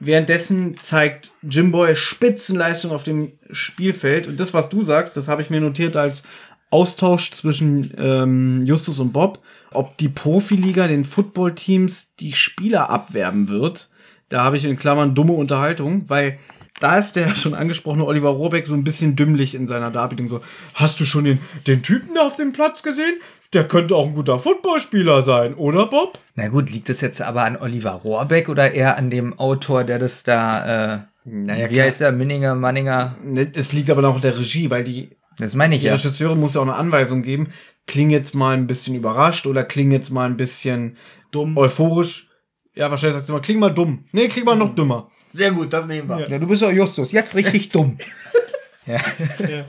[0.00, 4.26] währenddessen zeigt Jimboy Spitzenleistung auf dem Spielfeld.
[4.26, 6.22] Und das, was du sagst, das habe ich mir notiert als
[6.70, 9.40] Austausch zwischen ähm, Justus und Bob,
[9.74, 13.88] ob die Profiliga den Footballteams die Spieler abwerben wird.
[14.28, 16.38] Da habe ich in Klammern dumme Unterhaltung, weil
[16.80, 20.28] da ist der schon angesprochene Oliver Rohrbeck so ein bisschen dümmlich in seiner Darbietung.
[20.28, 20.40] So,
[20.74, 23.20] hast du schon den, den Typen da auf dem Platz gesehen?
[23.52, 26.18] Der könnte auch ein guter Footballspieler sein, oder Bob?
[26.34, 29.98] na gut, liegt das jetzt aber an Oliver Rohrbeck oder eher an dem Autor, der
[29.98, 31.84] das da, äh, Naja, wie klar.
[31.86, 33.14] heißt der, Minninger, Manninger?
[33.22, 35.94] Ne, Es liegt aber noch in der Regie, weil die, Das meine ich die ja.
[35.94, 37.48] Regisseurin muss ja auch eine Anweisung geben.
[37.86, 40.96] Kling jetzt mal ein bisschen überrascht oder kling jetzt mal ein bisschen
[41.30, 41.56] Dumm.
[41.56, 42.28] euphorisch.
[42.74, 44.04] Ja, wahrscheinlich sagt sie mal, kling mal dumm.
[44.12, 45.10] Nee, kling mal noch dümmer.
[45.32, 46.28] Sehr gut, das nehmen wir.
[46.28, 47.98] Ja, du bist doch Justus, jetzt richtig dumm.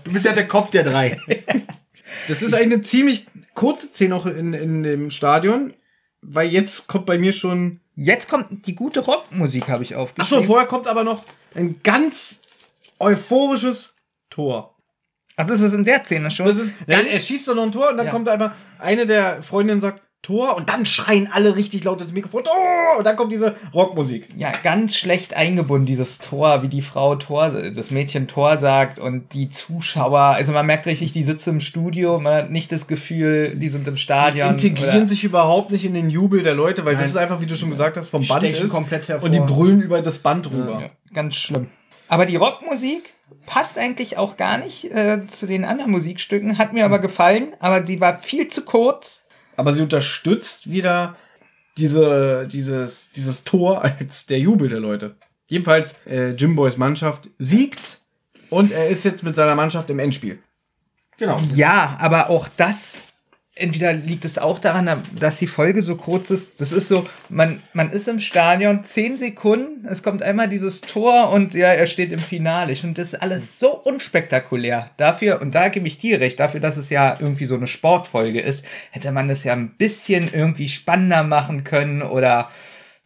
[0.03, 1.19] Du bist ja der Kopf der drei.
[2.27, 5.73] Das ist eine ziemlich kurze Szene auch in, in dem Stadion,
[6.21, 7.79] weil jetzt kommt bei mir schon.
[7.95, 10.45] Jetzt kommt die gute Rockmusik, habe ich Achso, aufgeschrieben.
[10.45, 12.39] vorher kommt aber noch ein ganz
[12.97, 13.93] euphorisches
[14.31, 14.72] Tor.
[15.35, 16.45] Ach, das ist in der Szene schon.
[16.45, 18.11] Das ist, Ganz- er schießt doch noch ein Tor und dann Ja.
[18.11, 22.45] kommt einmal eine der Freundinnen sagt Tor und dann schreien alle richtig laut ins Mikrofon
[22.45, 22.53] Tor
[22.97, 24.29] und dann kommt diese Rockmusik.
[24.37, 29.33] ja, ganz schlecht eingebunden, dieses Tor, wie die Frau Tor, das Mädchen Tor sagt und
[29.33, 33.55] die Zuschauer, also man merkt richtig, die sitzen im Studio, man hat nicht das Gefühl,
[33.57, 34.51] die sind im Die Stadion.
[34.51, 37.09] integrieren oder- sich überhaupt nicht in den Jubel der Leute, weil das Nein.
[37.09, 39.25] ist einfach, wie du schon gesagt hast, vom Die Band stechen ist komplett hervor.
[39.25, 40.79] und die brüllen über das Band rüber.
[40.83, 41.67] Ja, ganz schlimm.
[42.07, 43.12] Aber die Rockmusik
[43.45, 47.85] passt eigentlich auch gar nicht äh, zu den anderen Musikstücken, hat mir aber gefallen, aber
[47.85, 49.23] sie war viel zu kurz
[49.55, 51.15] aber sie unterstützt wieder
[51.77, 55.15] diese, dieses, dieses Tor als der Jubel der Leute.
[55.47, 57.99] Jedenfalls, äh, Jimboys Mannschaft siegt
[58.49, 60.39] und er ist jetzt mit seiner Mannschaft im Endspiel.
[61.17, 61.39] Genau.
[61.53, 62.97] Ja, aber auch das,
[63.55, 66.59] entweder liegt es auch daran, dass die Folge so kurz ist.
[66.59, 71.29] Das ist so, man, man ist im Stadion, zehn Sekunden, es kommt einmal dieses Tor
[71.29, 72.71] und ja, er steht im Finale.
[72.71, 74.89] Ich finde das ist alles so unspektakulär.
[74.97, 78.41] Dafür, und da gebe ich dir recht, dafür, dass es ja irgendwie so eine Sportfolge
[78.41, 82.49] ist, hätte man das ja ein bisschen irgendwie spannender machen können oder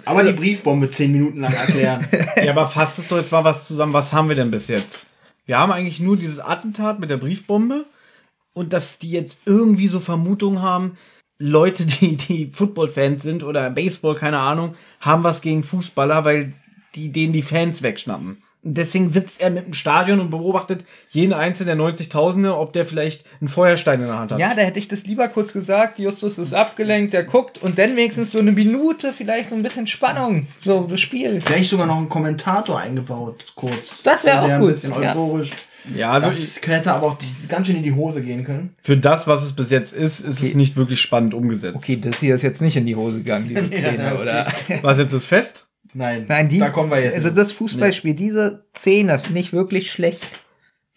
[0.06, 2.08] Aber die Briefbombe zehn Minuten lang erklären.
[2.42, 3.94] Ja, aber fasst es doch jetzt mal was zusammen.
[3.94, 5.08] Was haben wir denn bis jetzt?
[5.48, 7.86] Wir haben eigentlich nur dieses Attentat mit der Briefbombe
[8.58, 10.98] und dass die jetzt irgendwie so Vermutungen haben,
[11.40, 16.54] Leute, die, die Football-Fans sind oder Baseball, keine Ahnung, haben was gegen Fußballer, weil
[16.96, 18.42] die denen die Fans wegschnappen.
[18.64, 22.86] Und deswegen sitzt er mit dem Stadion und beobachtet jeden einzelnen der 90.000, ob der
[22.86, 24.40] vielleicht einen Feuerstein in der Hand hat.
[24.40, 26.00] Ja, da hätte ich das lieber kurz gesagt.
[26.00, 29.86] Justus ist abgelenkt, der guckt und dann wenigstens so eine Minute, vielleicht so ein bisschen
[29.86, 31.42] Spannung, so das Spiel.
[31.46, 34.02] Vielleicht sogar noch einen Kommentator eingebaut, kurz.
[34.04, 35.50] Das wär auch gut, Ein bisschen euphorisch.
[35.52, 35.56] ja
[36.00, 38.76] also Das hätte aber auch ganz schön in die Hose gehen können.
[38.82, 40.58] für das, was es bis jetzt ist, ist es Okay.
[40.58, 41.78] nicht wirklich spannend umgesetzt.
[41.78, 44.22] Okay, das hier ist jetzt nicht in die Hose gegangen, diese Szene, okay.
[44.22, 44.48] oder?
[44.82, 45.68] Was jetzt ist fest?
[45.94, 46.60] Nein, Nein, die.
[46.60, 47.16] da kommen wir jetzt.
[47.16, 50.28] Also das Fußballspiel, diese Szene finde ich wirklich schlecht.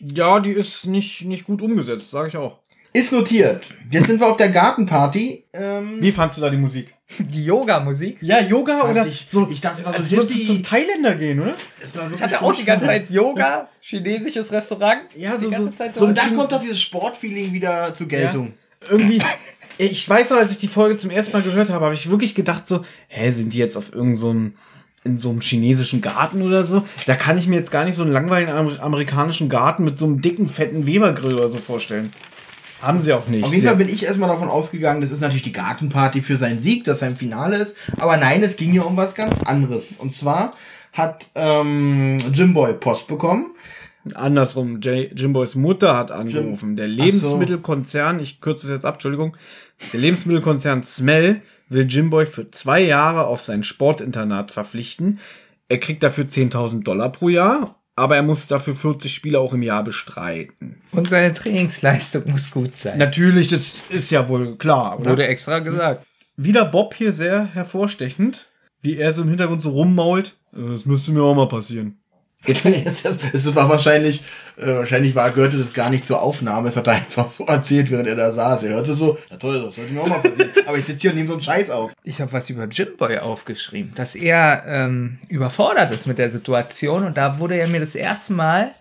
[0.00, 2.58] Ja, die ist nicht, nicht gut umgesetzt, sage ich auch.
[2.92, 3.72] Ist notiert.
[3.90, 5.44] Jetzt sind wir auf der Gartenparty.
[5.52, 6.92] Ähm, Wie fandst du da die Musik?
[7.18, 8.18] Die Yoga-Musik.
[8.20, 9.48] Ja, Yoga Fand oder ich- so.
[9.50, 11.54] ich dachte, es war so als würdest du zum Thailänder gehen, oder?
[12.14, 12.86] Ich hatte auch die ganze.
[12.86, 15.02] Zeit Yoga, chinesisches Restaurant.
[15.16, 18.08] Ja, die so- ganze so- Zeit so Und dann kommt doch dieses Sportfeeling wieder zur
[18.08, 18.54] Geltung.
[18.88, 19.20] Irgendwie.
[19.78, 22.34] Ich weiß noch, als ich die Folge zum ersten Mal gehört habe, habe ich wirklich
[22.34, 24.54] gedacht so, hä, sind die jetzt auf irgendeinem so einem-
[25.02, 26.84] in so einem chinesischen Garten oder so?
[27.06, 30.04] Da kann ich mir jetzt gar nicht so einen langweiligen Amer amerikanischen Garten mit so
[30.04, 32.12] einem dicken, fetten Webergrill oder so vorstellen.
[32.82, 33.44] Haben sie auch nicht.
[33.44, 36.60] Auf jeden Fall bin ich erstmal davon ausgegangen, das ist natürlich die Gartenparty für seinen
[36.60, 37.76] Sieg, dass im Finale ist.
[37.98, 39.92] Aber nein, es ging hier um was ganz anderes.
[39.98, 40.54] Und zwar
[40.92, 43.50] hat ähm, Jimboy Post bekommen.
[44.14, 46.76] Andersrum, J Jimboys Mutter hat angerufen.
[46.76, 46.94] Der so.
[46.94, 49.36] Lebensmittelkonzern, ich kürze es jetzt ab, Entschuldigung,
[49.92, 55.20] der Lebensmittelkonzern Smell will Jimboy für zwei Jahre auf sein Sportinternat verpflichten.
[55.68, 59.62] Er kriegt dafür 10.000 Dollar pro Jahr, aber er muss dafür 40 Spiele auch im
[59.62, 60.82] Jahr bestreiten.
[60.92, 62.98] Und seine Trainingsleistung muss gut sein.
[62.98, 65.10] Natürlich, das ist ja wohl klar, oder?
[65.10, 66.04] Wurde extra gesagt.
[66.36, 68.48] Wieder Bob hier sehr hervorstechend,
[68.80, 70.36] wie er so im Hintergrund so rummault.
[70.54, 71.98] Äh, Das müsste mir auch mal passieren.
[72.46, 74.22] Es war wahrscheinlich,
[74.56, 76.68] äh, wahrscheinlich war, gehörte das gar nicht zur Aufnahme.
[76.68, 78.62] Es hat er einfach so erzählt, während er da saß.
[78.62, 80.50] Er hörte so, na toll, das sollte mir auch mal passieren.
[80.66, 81.92] Aber ich sitze hier und nehme so einen Scheiß auf.
[82.02, 87.16] Ich habe was über Jimboy aufgeschrieben, dass er ähm, überfordert ist mit der Situation und
[87.16, 88.74] da wurde er mir das erste Mal,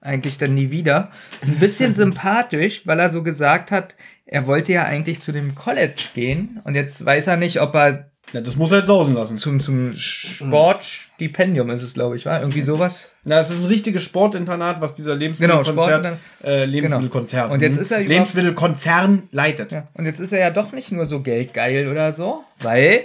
[0.00, 1.10] eigentlich dann nie wieder,
[1.42, 6.02] ein bisschen sympathisch, weil er so gesagt hat, er wollte ja eigentlich zu dem College
[6.14, 9.34] gehen und jetzt weiß er nicht, ob er Ja, das muss er jetzt sausen lassen.
[9.38, 13.08] zum, zum Sportstipendium ist es, glaube ich, war irgendwie sowas.
[13.24, 16.18] Na, es ist ein richtiges Sportinternat, was dieser Genau, Lebensmittelkonzert, Sportinternat.
[16.44, 17.50] äh, Lebensmittelkonzert.
[17.50, 17.80] Und jetzt mhm.
[17.80, 19.72] ist er Lebensmittelkonzern leitet.
[19.72, 19.88] Ja.
[19.94, 23.04] Und jetzt ist er ja doch nicht nur so geldgeil oder so, weil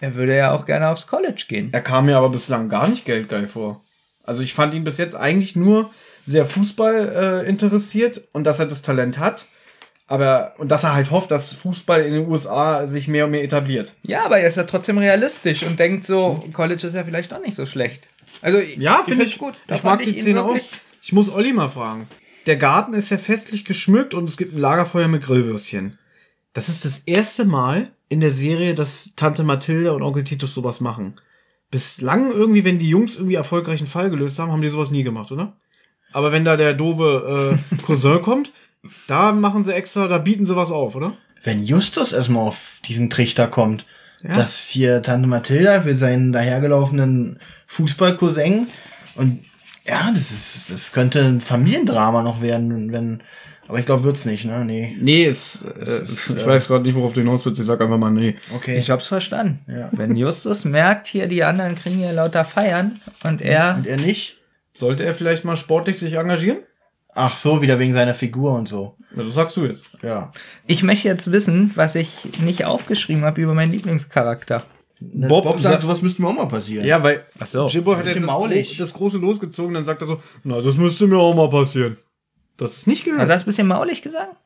[0.00, 1.68] er würde ja auch gerne aufs College gehen.
[1.72, 3.82] Er kam mir aber bislang gar nicht geldgeil vor.
[4.24, 5.90] Also ich fand ihn bis jetzt eigentlich nur
[6.24, 9.44] sehr Fußball äh, interessiert und dass er das Talent hat.
[10.12, 13.42] Aber, und dass er halt hofft, dass Fußball in den USA sich mehr und mehr
[13.42, 13.94] etabliert.
[14.02, 17.40] Ja, aber er ist ja trotzdem realistisch und denkt so, College ist ja vielleicht doch
[17.40, 18.08] nicht so schlecht.
[18.42, 19.54] Also, Ja, finde ich gut.
[19.68, 20.54] Da Ich mag die ihn Szene auch.
[21.02, 22.08] Ich muss Olli mal fragen.
[22.44, 25.98] Der Garten ist ja festlich geschmückt und es gibt ein Lagerfeuer mit Grillwürstchen.
[26.52, 30.82] Das ist das erste Mal in der Serie, dass Tante Mathilde und Onkel Titus sowas
[30.82, 31.14] machen.
[31.70, 35.04] Bislang irgendwie, wenn die Jungs irgendwie erfolgreich einen Fall gelöst haben, haben die sowas nie
[35.04, 35.56] gemacht, oder?
[36.12, 38.52] Aber wenn da der doofe äh, Cousin kommt,
[39.06, 41.14] da machen sie extra, da bieten sie was auf, oder?
[41.44, 43.84] Wenn Justus erstmal auf diesen Trichter kommt,
[44.22, 44.34] Ja.
[44.34, 48.68] dass hier Tante Mathilda für seinen dahergelaufenen Fußballcousin
[49.16, 49.44] und
[49.84, 53.20] ja, das ist, das könnte ein Familiendrama noch werden, wenn,
[53.66, 54.64] aber ich glaube, wird's nicht, ne?
[54.64, 54.96] Nee.
[55.00, 57.58] Nee, es, äh, ich weiß gerade nicht, worauf du hinaus willst.
[57.58, 58.36] Ich sag einfach mal nee.
[58.54, 58.78] Okay.
[58.78, 59.58] Ich hab's verstanden.
[59.66, 59.88] Ja.
[59.90, 63.74] Wenn Justus merkt, hier die anderen kriegen hier lauter Feiern und er.
[63.76, 64.36] und er nicht?
[64.72, 66.58] Sollte er vielleicht mal sportlich sich engagieren?
[67.14, 68.96] Ach so, wieder wegen seiner Figur und so.
[69.16, 69.84] Ja, das sagst du jetzt.
[70.02, 70.32] Ja.
[70.66, 74.64] Ich möchte jetzt wissen, was ich nicht aufgeschrieben habe über meinen Lieblingscharakter.
[75.00, 76.86] Das Bob Bob, sagt, sowas müsste mir auch mal passieren.
[76.86, 77.66] Ja, weil Ach so.
[77.66, 78.76] Jimbo hat jetzt das, maulig.
[78.78, 81.96] Das große losgezogen, dann sagt er so, na, das müsste mir auch mal passieren.
[82.56, 83.20] Das ist nicht gehört.
[83.20, 84.36] Also hast du ein bisschen maulig gesagt?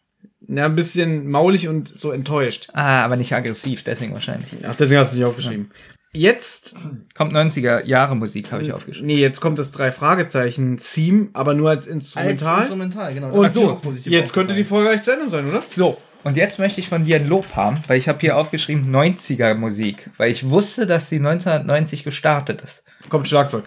[0.48, 2.68] ja, ein bisschen maulig und so enttäuscht.
[2.72, 4.48] Ah, aber nicht aggressiv, deswegen wahrscheinlich.
[4.64, 5.70] Ach, deswegen hast du nicht aufgeschrieben.
[6.12, 6.74] Jetzt,
[7.14, 9.06] Kommt 90er Jahre Musik, habe ich aufgeschrieben.
[9.06, 12.58] nee, jetzt kommt das drei Fragezeichen Theme, aber nur als Als Instrumental.
[12.60, 13.32] Instrumental, genau.
[13.32, 14.64] Und so, jetzt könnte die.
[14.64, 15.62] Folge eigentlich zu Ende sein, oder?
[15.68, 18.90] So, Und jetzt möchte ich von dir ein Lob haben, weil ich habe hier aufgeschrieben
[18.94, 22.82] 90er Musik, weil ich wusste, dass die 1990 gestartet ist.
[23.10, 23.64] Kommt Schlagzeug.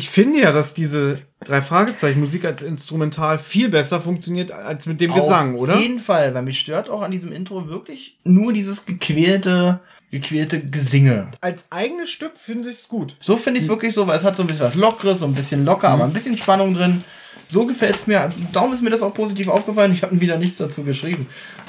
[0.00, 4.98] Ich finde ja, dass diese drei Fragezeichen Musik als Instrumental viel besser funktioniert als mit
[4.98, 5.74] dem Gesang, oder?
[5.74, 10.58] Auf jeden Fall, weil mich stört auch an diesem Intro wirklich nur dieses gequälte, gequälte
[10.58, 11.28] Gesinge.
[11.42, 13.14] Als eigenes Stück finde ich es gut.
[13.20, 15.26] So finde ich es wirklich so, weil es hat so ein bisschen was Lockeres, so
[15.26, 17.04] ein bisschen locker, aber ein bisschen Spannung drin.
[17.50, 18.32] So gefällt es mir.
[18.54, 19.92] Darum ist mir das auch positiv aufgefallen.
[19.92, 21.26] Ich habe wieder nichts dazu geschrieben.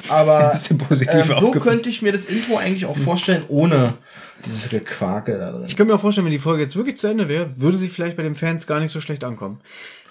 [0.08, 3.96] Aber ähm, so könnte ich mir das Intro eigentlich auch vorstellen, ohne
[4.46, 5.66] dieses Gequake da drin.
[5.68, 7.90] Ich kann mir auch vorstellen, wenn die Folge jetzt wirklich zu Ende wäre, würde sie
[7.90, 9.60] vielleicht bei den Fans gar nicht so schlecht ankommen.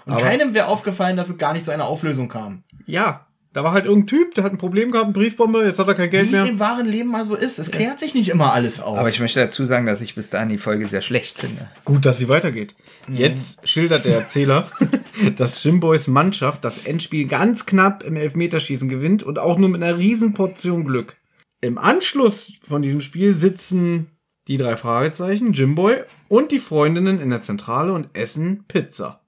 [0.07, 2.63] Und aber- keinem wäre aufgefallen, dass es gar nicht zu einer Auflösung kam.
[2.87, 5.89] Ja, da war halt irgendein Typ, der hat ein Problem gehabt, eine Briefbombe, jetzt hat
[5.89, 6.47] er kein Wie Geld es mehr.
[6.47, 7.59] im wahren Leben mal so ist.
[7.59, 8.97] Es klärt sich nicht immer alles auf.
[8.97, 11.69] Aber ich möchte dazu sagen, dass ich bis dahin die Folge sehr schlecht finde.
[11.85, 12.77] Gut, dass sie weitergeht.
[13.09, 14.71] Jetzt schildert der Erzähler,
[15.37, 19.99] dass Jimboys Mannschaft das Endspiel ganz knapp im Elfmeterschießen gewinnt und auch nur mit einer
[19.99, 21.17] riesen Portion Glück.
[21.61, 24.13] Im Anschluss von diesem Spiel sitzen
[24.51, 29.21] die drei Fragezeichen, Jimboy und die Freundinnen in der Zentrale und essen Pizza.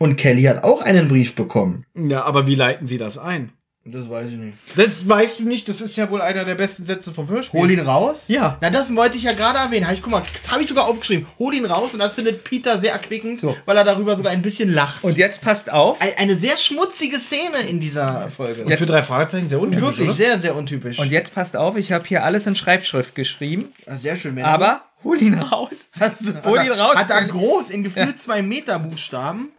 [0.00, 1.86] Und Kelly hat auch einen Brief bekommen.
[1.94, 3.52] Ja, aber wie leiten sie das ein?
[3.88, 4.58] Das weiß ich nicht.
[4.74, 7.60] Das weißt du nicht, das ist ja wohl einer der besten Sätze vom Hörspiel.
[7.60, 8.24] Hol ihn raus?
[8.26, 8.58] Ja.
[8.60, 9.86] Na, das wollte ich ja gerade erwähnen.
[9.86, 11.26] Hab ich, guck mal, das habe ich sogar aufgeschrieben.
[11.38, 13.56] Hol ihn raus und das findet Peter sehr erquickend, So.
[13.64, 15.04] weil er darüber sogar ein bisschen lacht.
[15.04, 16.00] Und jetzt passt auf.
[16.00, 18.64] Ein- eine sehr schmutzige Szene in dieser Folge.
[18.64, 20.16] Und für drei Fragezeichen sehr untypisch, Wirklich oder?
[20.16, 20.98] sehr, sehr untypisch.
[20.98, 24.48] Und jetzt passt auf, ich habe hier alles in Schreibschrift geschrieben, sehr schön, Männer.
[24.48, 25.86] aber hol ihn raus.
[26.00, 27.30] Hast du- hol hat ihn er- raus, Hat er Kelly.
[27.30, 29.50] groß in gefühlt zwei Meter Buchstaben.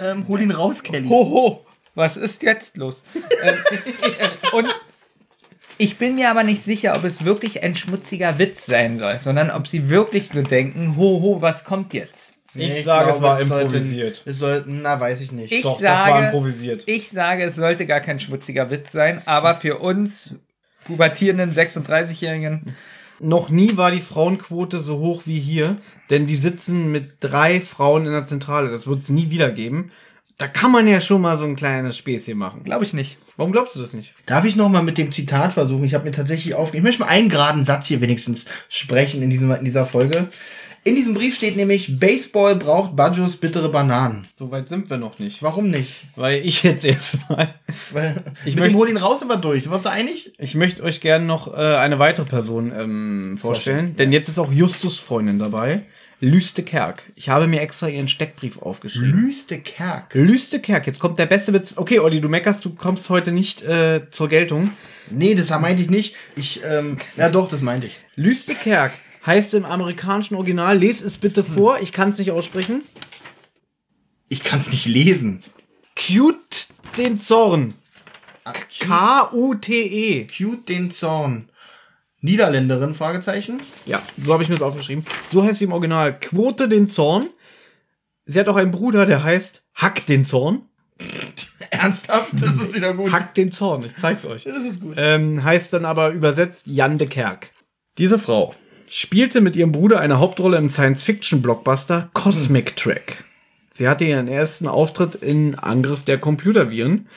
[0.00, 1.08] Ähm, hol ihn raus, Kelly.
[1.08, 3.02] Hoho, was ist jetzt los?
[3.42, 3.54] ähm,
[4.52, 4.66] und
[5.78, 9.50] ich bin mir aber nicht sicher, ob es wirklich ein schmutziger Witz sein soll, sondern
[9.50, 12.32] ob sie wirklich nur denken, hoho, was kommt jetzt?
[12.54, 14.22] Ich sage, es glaube, war sollten- improvisiert.
[14.26, 15.52] Es sollten, na, weiß ich nicht.
[15.52, 16.82] Ich Doch, das war sage, improvisiert.
[16.86, 20.34] ich sage, es sollte gar kein schmutziger Witz sein, aber für uns
[20.84, 22.76] pubertierenden 36-Jährigen,
[23.20, 25.76] Noch nie war die Frauenquote so hoch wie hier,
[26.10, 28.68] denn die sitzen mit drei Frauen in der Zentrale.
[28.70, 29.92] Das wird es nie wieder geben.
[30.38, 32.64] Da kann man ja schon mal so ein kleines Späßchen machen.
[32.64, 33.18] glaube ich nicht.
[33.36, 34.14] Warum glaubst du das nicht?
[34.26, 35.84] Darf ich noch mal mit dem Zitat versuchen?
[35.84, 36.86] Ich habe mir tatsächlich aufgeschrieben.
[36.86, 40.28] Ich möchte mal einen geraden Satz hier wenigstens sprechen in, diesem, in dieser Folge.
[40.84, 44.26] In diesem Brief steht nämlich, Baseball braucht Bajos bittere Bananen.
[44.34, 45.40] So weit sind wir noch nicht.
[45.40, 46.06] Warum nicht?
[46.16, 47.54] Weil ich jetzt erstmal.
[47.92, 49.70] Weil Ich mit möchte- dem Hol ihn raus sind wir durch.
[49.70, 50.32] Warst du einig?
[50.38, 54.50] Ich möchte euch gerne noch äh, eine weitere Person ähm, vorstellen, denn jetzt ist auch
[54.50, 55.82] Justus Freundin dabei.
[56.22, 57.02] Lüste Kerk.
[57.16, 59.22] Ich habe mir extra ihren Steckbrief aufgeschrieben.
[59.22, 60.14] Lüste Kerk.
[60.14, 61.76] Lüste Kerk, jetzt kommt der beste Witz.
[61.76, 64.70] Okay, Olli, du meckerst, du kommst heute nicht äh, zur Geltung.
[65.10, 66.14] Nee, das meinte ich nicht.
[66.36, 67.98] Ich, ähm, ja doch, das meinte ich.
[68.14, 68.92] Lüste Kerk
[69.26, 72.82] heißt im amerikanischen Original, les es bitte vor, ich kann es nicht aussprechen.
[74.28, 75.42] Ich kann es nicht lesen.
[75.96, 76.68] Cute
[76.98, 77.74] den Zorn.
[78.44, 80.28] Ah, Cute, K-U-T-E.
[80.28, 81.48] cute den Zorn.
[82.22, 83.60] Niederländerin, Fragezeichen.
[83.84, 85.04] Ja, so habe ich mir das aufgeschrieben.
[85.28, 86.18] So heißt sie im Original.
[86.18, 87.28] Quote den Zorn.
[88.24, 90.62] Sie hat auch einen Bruder, der heißt Hack den Zorn.
[91.70, 92.32] Ernsthaft?
[92.34, 93.10] Das ist wieder gut.
[93.10, 94.44] Hack den Zorn, ich zeig's euch.
[94.44, 94.94] Das ist gut.
[94.96, 97.50] Ähm, heißt dann aber übersetzt Jan de Kerk.
[97.98, 98.54] Diese Frau
[98.88, 103.24] spielte mit ihrem Bruder eine Hauptrolle im Science-Fiction-Blockbuster Cosmic Track.
[103.72, 107.08] Sie hatte ihren ersten Auftritt in Angriff der Computerviren.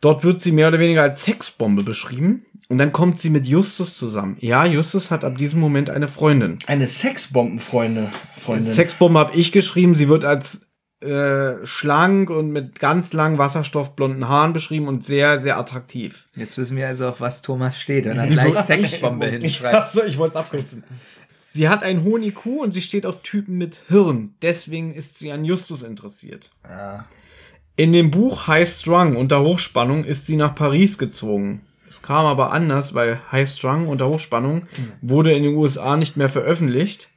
[0.00, 2.44] Dort wird sie mehr oder weniger als Sexbombe beschrieben.
[2.72, 4.38] Und dann kommt sie mit Justus zusammen.
[4.40, 6.58] Ja, Justus hat ab diesem Moment eine Freundin.
[6.66, 8.10] Eine Sexbombenfreunde.
[8.42, 8.72] Freundin.
[8.72, 9.94] Sexbombe habe ich geschrieben.
[9.94, 10.68] Sie wird als
[11.02, 16.28] äh, schlank und mit ganz langen wasserstoffblonden Haaren beschrieben und sehr, sehr attraktiv.
[16.34, 19.74] Jetzt wissen wir also, auf was Thomas steht, wenn er gleich Sexbombe hinschreibt.
[19.74, 20.82] Achso, ich wollte es abkürzen.
[21.50, 24.34] Sie hat einen hohen IQ und sie steht auf Typen mit Hirn.
[24.40, 26.48] Deswegen ist sie an Justus interessiert.
[26.66, 27.04] Ja.
[27.76, 31.60] In dem Buch High Strung unter Hochspannung ist sie nach Paris gezogen.
[31.92, 34.66] Es kam aber anders, weil High Strung unter Hochspannung
[35.02, 37.10] wurde in den USA nicht mehr veröffentlicht,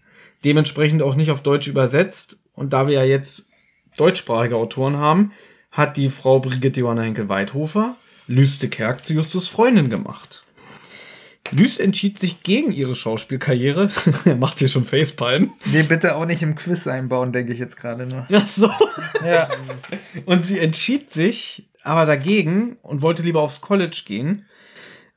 [0.44, 2.40] dementsprechend auch nicht auf Deutsch übersetzt.
[2.56, 3.48] Und da wir ja jetzt
[3.96, 5.32] deutschsprachige Autoren haben,
[5.72, 7.96] hat die Frau Brigitte Johanna Henkel-Weidhofer
[8.28, 10.44] Lüste Kerk zu Justus Freundin gemacht.
[11.52, 13.90] Lüß entschied sich gegen ihre Schauspielkarriere.
[14.26, 15.54] er macht hier schon Facepalm.
[15.64, 18.28] Nee, bitte auch nicht im Quiz einbauen, denke ich jetzt gerade nur.
[18.30, 18.70] Ach so.
[19.26, 19.48] Ja.
[20.26, 24.46] Und sie entschied sich aber dagegen und wollte lieber aufs College gehen.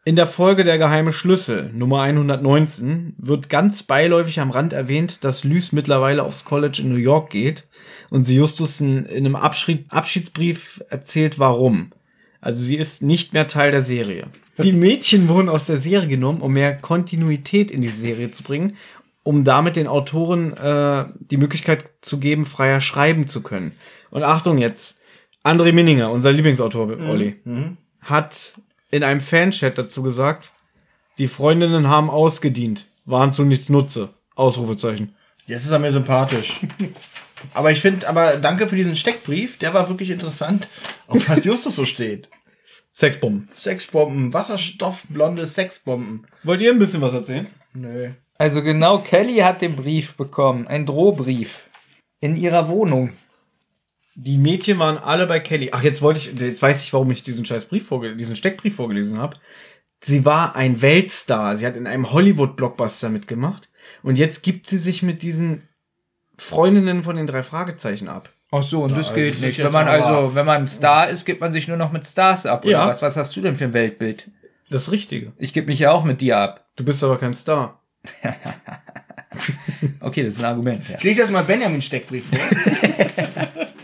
[0.09, 5.45] In der Folge Der geheime Schlüssel, Nummer 119, wird ganz beiläufig am Rand erwähnt, dass
[5.45, 7.67] Lys mittlerweile aufs College in New York geht
[8.09, 11.91] und sie Justus in, in einem Abschied, Abschiedsbrief erzählt, warum.
[12.41, 14.29] Also sie ist nicht mehr Teil der Serie.
[14.57, 18.79] Die Mädchen wurden aus der Serie genommen, um mehr Kontinuität in die Serie zu bringen,
[19.25, 23.73] um damit den Autoren äh, die Möglichkeit zu geben, freier schreiben zu können.
[24.09, 25.01] Und Achtung jetzt,
[25.45, 27.77] André Minninger, unser Lieblingsautor, Olli, Mhm.
[28.01, 28.55] hat
[28.91, 30.53] in einem Fanchat dazu gesagt,
[31.19, 34.11] die Freundinnen haben ausgedient, waren zu nichts Nutze.
[34.35, 35.15] Ausrufezeichen.
[35.47, 36.61] Jetzt ist er mir sympathisch.
[37.55, 40.69] aber ich finde, aber danke für diesen Steckbrief, der war wirklich interessant,
[41.09, 42.29] auf was Justus so steht.
[42.93, 43.49] Sexbomben.
[43.57, 46.27] Sexbomben, Wasserstoffblonde Sexbomben.
[46.45, 47.49] Wollt ihr ein bisschen was erzählen?
[47.75, 48.11] Nö.
[48.39, 51.69] Also genau, Kelly hat den Brief bekommen, ein Drohbrief
[52.21, 53.11] in ihrer Wohnung.
[54.21, 55.71] Die Mädchen waren alle bei Kelly.
[55.73, 58.75] Ach, jetzt wollte ich, jetzt weiß ich, warum ich diesen scheiß Brief vorge diesen Steckbrief
[58.75, 59.37] vorgelesen habe.
[60.05, 61.57] Sie war ein Weltstar.
[61.57, 63.69] Sie hat in einem Hollywood-Blockbuster mitgemacht.
[64.03, 65.69] Und jetzt gibt sie sich mit diesen
[66.37, 68.29] Freundinnen von den drei Fragezeichen ab.
[68.51, 69.63] Ach so, und das das geht nicht.
[69.63, 72.45] Wenn man also, wenn man ein Star ist, gibt man sich nur noch mit Stars
[72.45, 72.65] ab.
[72.65, 72.89] Oder Ja.
[72.89, 73.03] was?
[73.03, 74.33] Was hast du denn für ein Weltbild?
[74.69, 75.33] Das Richtige.
[75.39, 76.65] Ich gebe mich ja auch mit dir ab.
[76.79, 77.83] Du bist aber kein Star.
[80.01, 80.89] Okay, das ist ein Argument.
[80.89, 80.97] Ja.
[80.97, 82.39] Ich lese jetzt mal Benjamin Steckbrief vor.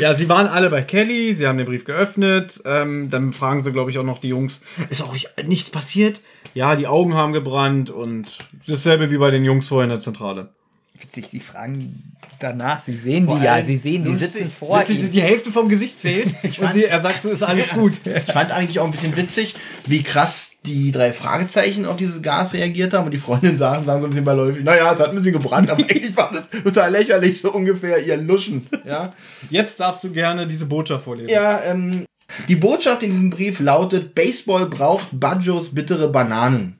[0.00, 3.70] Ja, sie waren alle bei Kelly, sie haben den Brief geöffnet, ähm, dann fragen sie,
[3.70, 5.14] glaube ich, auch noch die Jungs, ist auch
[5.44, 6.22] nichts passiert?
[6.54, 10.54] Ja, die Augen haben gebrannt und dasselbe wie bei den Jungs vorher in der Zentrale.
[11.02, 14.98] Witzig, die fragen danach, sie sehen Vor die ja, sie sehen, die sitzen vor Witzig,
[14.98, 15.10] ihnen.
[15.10, 18.00] die Hälfte vom Gesicht fehlt und sie, er sagt, es ist alles gut.
[18.04, 19.54] Ich fand eigentlich auch ein bisschen witzig,
[19.86, 24.00] wie krass die drei Fragezeichen auf dieses Gas reagiert haben und die Freundin saßen sagen
[24.00, 26.92] so ein bisschen beiläufig, naja, es hat ein bisschen gebrannt, aber eigentlich war das total
[26.92, 28.66] lächerlich, so ungefähr ihr Luschen.
[28.84, 29.14] Ja,
[29.48, 31.30] Jetzt darfst du gerne diese Botschaft vorlesen.
[31.30, 32.04] ja ähm,
[32.48, 36.78] die Botschaft in diesem Brief lautet, Baseball braucht Bajos bittere Bananen.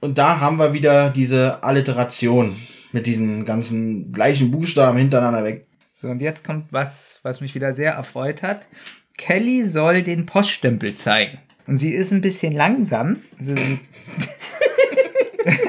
[0.00, 2.56] Und da haben wir wieder diese Alliteration
[2.92, 5.66] mit diesen ganzen gleichen Buchstaben hintereinander weg.
[5.94, 8.68] So, und jetzt kommt was, was mich wieder sehr erfreut hat.
[9.16, 11.38] Kelly soll den Poststempel zeigen.
[11.66, 13.16] Und sie ist ein bisschen langsam.
[13.38, 13.54] Sie,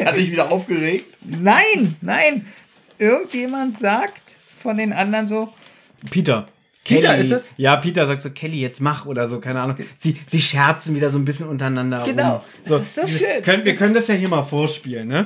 [0.06, 1.06] Hat dich wieder aufgeregt?
[1.22, 2.46] nein, nein.
[2.98, 5.54] Irgendjemand sagt von den anderen so,
[6.10, 6.48] Peter.
[6.84, 7.52] Peter ist es?
[7.58, 9.78] Ja, Peter sagt so, Kelly, jetzt mach oder so, keine Ahnung.
[9.98, 12.04] Sie, sie scherzen wieder so ein bisschen untereinander.
[12.06, 12.38] Genau.
[12.38, 12.42] rum.
[12.66, 13.42] Das ist so schön.
[13.44, 15.26] Können, wir können das ja hier mal vorspielen, ne?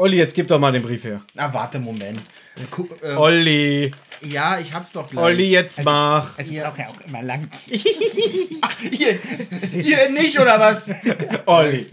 [0.00, 1.20] Olli, jetzt gib doch mal den Brief her.
[1.34, 2.22] Na, warte, Moment.
[2.70, 3.90] Guck, äh, Olli,
[4.22, 5.22] ja, ich hab's doch gleich.
[5.22, 6.38] Olli, jetzt mach.
[6.38, 7.48] es braucht ja auch immer lang.
[7.68, 9.18] Hier,
[9.70, 10.90] hier nicht, oder was?
[11.46, 11.86] Olli.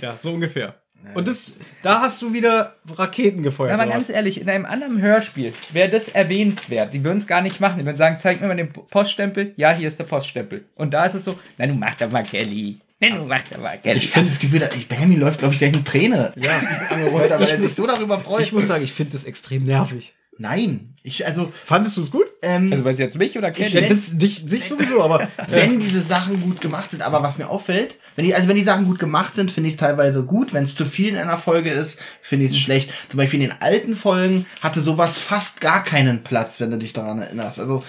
[0.00, 0.74] Ja, so ungefähr.
[1.14, 3.72] Und das, da hast du wieder Raketen gefeuert.
[3.72, 6.92] Aber ganz ehrlich, in einem anderen Hörspiel wäre das erwähnenswert.
[6.92, 7.78] Die würden es gar nicht machen.
[7.78, 9.52] Die würden sagen, zeig mir mal den Poststempel.
[9.56, 10.64] Ja, hier ist der Poststempel.
[10.74, 12.80] Und da ist es so, na, du mach doch mal Kelly.
[13.10, 13.98] Na, du mach doch mal Kelly.
[13.98, 16.32] Ich finde das Gefühl, dass- ich, Benjamin läuft, glaube ich, gleich eine Träne.
[16.36, 16.60] Ja.
[16.90, 18.42] Angerollt, aber er sich so darüber freut.
[18.42, 20.14] Ich muss sagen, ich finde das extrem nervig.
[20.38, 20.94] Nein.
[21.02, 22.24] Ich, also, Fandest du es gut?
[22.42, 23.70] ähm, Also, weiß jetzt mich oder Ich Kelly?
[23.82, 25.28] hätte- das, dich, dich sowieso, aber.
[25.48, 28.62] wenn diese Sachen gut gemacht sind, aber was mir auffällt, wenn die, also wenn die
[28.64, 30.52] Sachen gut gemacht sind, finde ich es teilweise gut.
[30.54, 32.90] Wenn es zu viel in einer Folge ist, finde ich es schlecht.
[33.10, 36.92] Zum Beispiel in den alten Folgen hatte sowas fast gar keinen Platz, wenn du dich
[36.92, 37.58] daran erinnerst.
[37.60, 37.84] Also,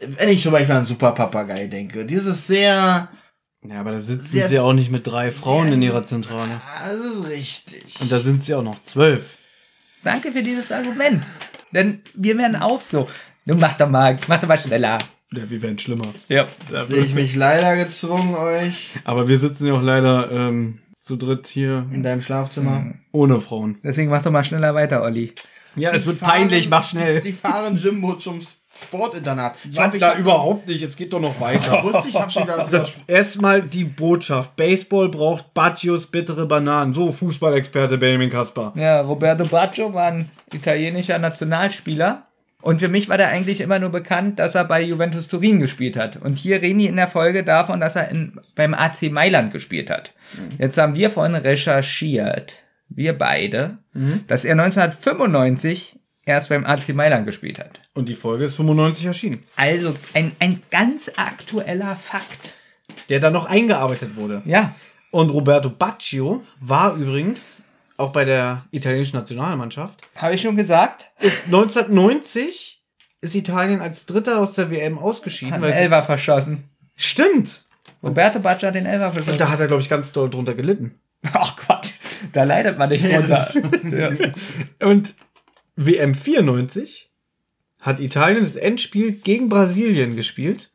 [0.00, 3.08] wenn ich zum Beispiel an Super Papagei denke, dieses sehr,
[3.70, 6.60] Ja, aber da sitzen Sehr- sie ja auch nicht mit drei Frauen in ihrer Zentrale.
[6.78, 8.00] das ist richtig.
[8.00, 9.36] Und da sind sie auch noch zwölf.
[10.04, 11.22] Danke für dieses Argument.
[11.72, 13.08] Denn wir werden auch so.
[13.44, 14.98] Du mach doch mal, mach doch mal schneller.
[15.32, 16.06] Ja, wir werden schlimmer.
[16.28, 16.46] Ja.
[16.84, 21.48] Sehe ich mich leider gezwungen, euch Aber wir sitzen ja auch leider ähm, zu dritt
[21.48, 22.94] hier in deinem Schlafzimmer.
[23.12, 23.78] ohne Frauen.
[23.82, 25.32] Deswegen mach doch mal schneller weiter, Olli.
[25.74, 27.20] Ja, es wird fahren- peinlich, mach schnell.
[27.20, 28.40] Sie fahren Jimbo zum
[28.84, 29.54] Sportinternat.
[29.70, 31.82] Ich hoffe, ich da hab- überhaupt nicht, es geht doch noch weiter.
[31.82, 34.56] Wusste, ich habe schon Also, erstmal die Botschaft.
[34.56, 36.92] Baseball braucht Baccios bittere Bananen.
[36.92, 38.72] So, Fußballexperte Benjamin Kaspar.
[38.76, 42.22] Ja, Roberto Baggio war ein italienischer Nationalspieler.
[42.62, 45.96] Und für mich war der eigentlich immer nur bekannt, dass er bei Juventus Turin gespielt
[45.96, 46.16] hat.
[46.16, 49.88] Und hier reden die in der Folge davon, dass er in, beim AC Mailand gespielt
[49.88, 50.12] hat.
[50.58, 52.54] Jetzt haben wir vorhin recherchiert,
[52.88, 53.78] wir beide,
[54.26, 55.95] dass er 1995
[56.26, 57.80] erst beim AC Mailand gespielt hat.
[57.94, 59.42] Und die Folge ist 95 erschienen.
[59.56, 62.52] Also ein, ein ganz aktueller Fakt.
[63.08, 64.42] Der dann noch eingearbeitet wurde.
[64.44, 64.74] Ja,
[65.10, 67.64] Und Roberto Baccio war übrigens
[67.96, 70.02] auch bei der italienischen Nationalmannschaft.
[70.16, 71.10] habe ich schon gesagt.
[71.20, 72.82] Ist 1990
[73.22, 75.54] ist Italien als Dritter aus der WM ausgeschieden.
[75.54, 76.64] Hat Weil Elfer verschossen.
[76.96, 77.62] stimmt.
[78.02, 79.38] Roberto Baggio hat den Elfer Und verschossen.
[79.38, 81.00] da hat er, glaube ich, ganz doll drunter gelitten.
[81.32, 81.90] Ach Quatsch,
[82.32, 83.48] da leidet man nicht drunter.
[83.90, 84.86] ja.
[84.86, 85.14] Und
[85.76, 87.10] WM 94
[87.80, 90.70] hat Italien das Endspiel gegen Brasilien gespielt,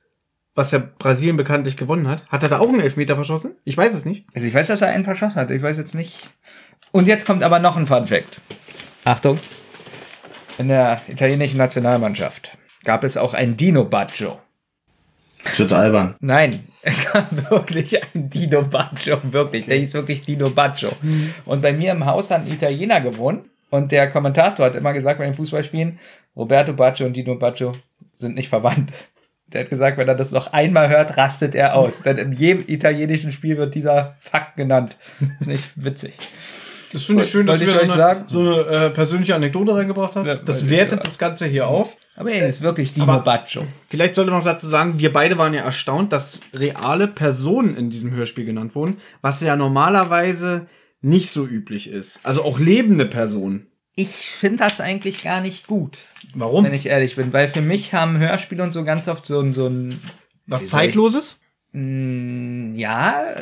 [0.54, 2.28] was ja Brasilien bekanntlich gewonnen hat.
[2.28, 3.56] Hat er da auch einen Elfmeter verschossen?
[3.64, 4.28] Ich weiß es nicht.
[4.36, 5.50] Also ich weiß, dass er einen verschossen hat.
[5.50, 6.30] Ich weiß jetzt nicht.
[6.92, 8.42] Und jetzt kommt aber noch ein Fun Fact.
[9.04, 9.40] Achtung.
[10.60, 14.40] In der italienischen Nationalmannschaft gab es auch einen Dino Baggio.
[15.44, 16.16] Das ist jetzt albern.
[16.20, 19.66] Nein, es gab wirklich einen Dino Baggio, wirklich.
[19.66, 20.92] Der hieß wirklich Dino Baggio.
[21.46, 25.18] Und bei mir im Haus hat ein Italiener gewohnt und der Kommentator hat immer gesagt
[25.18, 25.98] bei den Fußballspielen,
[26.36, 27.72] Roberto Baggio und Dino Baggio
[28.16, 28.94] sind nicht verwandt.
[29.48, 32.04] Der hat gesagt, wenn er das noch einmal hört, rastet er aus.
[32.04, 34.96] Denn in jedem italienischen Spiel wird dieser Fakt genannt.
[35.40, 36.14] Finde ich witzig.
[36.94, 40.16] Das finde ich schön, dass du mir so eine, so eine äh, persönliche Anekdote reingebracht
[40.16, 40.28] hast.
[40.28, 41.96] Ja, das wertet das Ganze hier auf.
[42.16, 43.64] Aber er ist wirklich Dino Aber- Baccio.
[43.90, 47.90] Vielleicht sollte man noch dazu sagen, wir beide waren ja erstaunt, dass reale Personen in
[47.90, 50.68] diesem Hörspiel genannt wurden, was ja normalerweise
[51.02, 52.20] nicht so üblich ist.
[52.24, 53.68] Also auch lebende Personen.
[53.96, 55.98] Ich finde das eigentlich gar nicht gut,
[56.34, 56.64] Warum?
[56.64, 57.34] wenn ich ehrlich bin.
[57.34, 59.94] Weil für mich haben Hörspiele und so ganz oft so ein, so ein
[60.48, 61.40] Was Zeitloses?
[61.74, 63.36] Mm, Ja,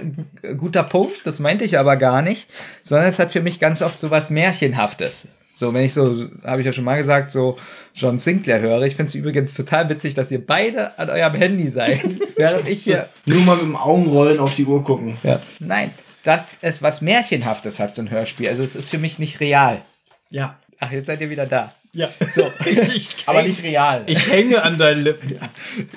[0.58, 2.48] guter Punkt, das meinte ich aber gar nicht,
[2.84, 5.28] sondern es hat für mich ganz oft so was Märchenhaftes.
[5.58, 7.58] So, wenn ich so, habe ich ja schon mal gesagt, so
[7.94, 8.84] John Sinclair höre.
[8.84, 12.00] Ich finde es übrigens total witzig, dass ihr beide an eurem Handy seid,
[12.38, 13.10] während ich hier.
[13.26, 15.18] Nur mal mit dem Augenrollen auf die Uhr gucken.
[15.22, 15.42] Ja.
[15.60, 15.92] Nein,
[16.30, 18.50] dass es was Märchenhaftes hat, so ein Hörspiel.
[18.50, 19.82] Also es ist für mich nicht real.
[20.30, 20.60] Ja.
[20.80, 21.74] Ach, jetzt seid ihr wieder da.
[21.92, 22.10] Ja.
[22.32, 22.52] So.
[22.68, 24.04] Ich, ich, Aber nicht real.
[24.06, 25.40] ich hänge an deinen Lippen.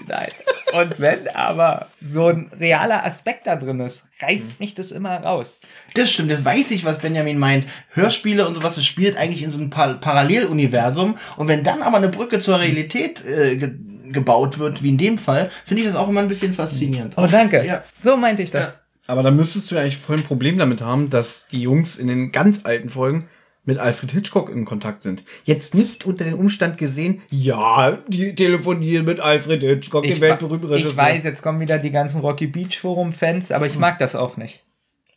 [0.09, 0.29] Nein.
[0.73, 5.61] Und wenn aber so ein realer Aspekt da drin ist, reißt mich das immer raus.
[5.93, 7.67] Das stimmt, das weiß ich, was Benjamin meint.
[7.91, 11.19] Hörspiele und sowas, das spielt eigentlich in so einem pa Paralleluniversum.
[11.37, 13.73] Und wenn dann aber eine Brücke zur Realität äh, ge
[14.13, 17.15] gebaut wird, wie in dem Fall, finde ich das auch immer ein bisschen faszinierend.
[17.17, 17.65] Oh, danke.
[17.65, 17.83] Ja.
[18.05, 18.69] So meinte ich das.
[18.69, 18.75] Ja.
[19.13, 22.07] Aber da müsstest du ja eigentlich voll ein Problem damit haben, dass die Jungs in
[22.09, 23.29] den ganz alten Folgen
[23.65, 25.23] mit Alfred Hitchcock in Kontakt sind.
[25.45, 30.71] Jetzt nicht unter den Umstand gesehen, ja, die telefonieren mit Alfred Hitchcock, dem Ich, weltberühmten
[30.71, 31.05] wa- ich Regisseur.
[31.05, 34.37] weiß, jetzt kommen wieder die ganzen Rocky Beach Forum Fans, aber ich mag das auch
[34.39, 34.65] nicht.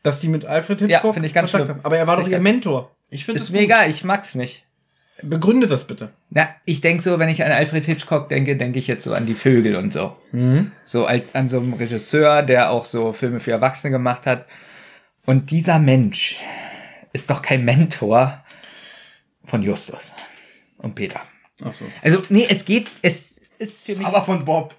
[0.03, 1.77] dass die mit Alfred Ja, Hitchcock finde ich ganz Kontakt schlimm.
[1.77, 1.85] haben.
[1.85, 2.91] Aber er war doch ihr Mentor.
[3.09, 4.64] Ich finde Ist mir egal, ich mag's nicht.
[5.21, 6.09] Begründe das bitte.
[6.29, 9.25] Na, ich denk so, wenn ich an Alfred Hitchcock denke, denke ich jetzt so an
[9.25, 10.15] die Vögel und so.
[10.83, 14.45] So als an so einem Regisseur, der auch so Filme für Erwachsene gemacht hat.
[15.25, 16.37] Und dieser Mensch
[17.13, 18.43] ist doch kein Mentor
[19.45, 20.13] von Justus
[20.77, 21.21] und Peter.
[21.63, 21.85] Ach so.
[22.01, 24.05] Also, nee, es geht, es ist für mich.
[24.05, 24.75] Aber von Bob.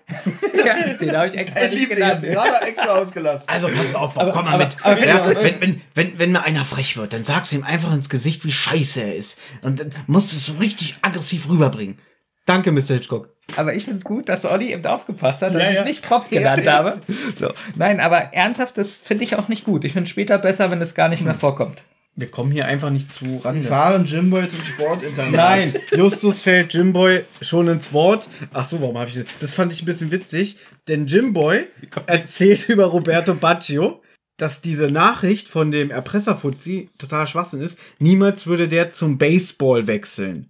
[0.65, 2.23] ja, den habe ich extra Ein nicht genannt.
[2.23, 3.48] gerade extra ausgelassen.
[3.48, 4.77] Also pass auf, Bob, komm mal aber- mit.
[4.82, 7.93] aber- ja, wenn, wenn, wenn, wenn mir einer frech wird, dann sagst du ihm einfach
[7.93, 9.39] ins Gesicht, wie scheiße er ist.
[9.62, 11.98] Und dann musst du es so richtig aggressiv rüberbringen.
[12.47, 12.94] Danke, Mr.
[12.94, 13.31] Hitchcock.
[13.57, 15.81] Aber ich finde gut, dass Olli eben aufgepasst hat, dass Ja, ich ja.
[15.81, 17.01] es nicht Pop genannt Ja, habe.
[17.35, 17.53] So.
[17.74, 19.85] Nein, aber ernsthaft, das finde ich auch nicht gut.
[19.85, 21.82] Ich finde später besser, wenn es gar nicht mehr vorkommt.
[22.18, 23.62] Wir kommen hier einfach nicht zu Wir ran.
[23.62, 25.32] fahren Jimboy zum Sportinternat.
[25.32, 28.30] Nein, Justus fällt Jimboy schon ins Wort.
[28.55, 29.26] Ach so, warum habe ich das?
[29.40, 30.56] Das fand ich ein bisschen witzig,
[30.88, 31.66] denn Jimboy
[32.06, 34.02] erzählt über Roberto Baggio,
[34.38, 37.78] dass diese Nachricht von dem Erpresserfuzzi total Schwachsinn ist.
[37.98, 40.48] Niemals würde der zum Baseball wechseln.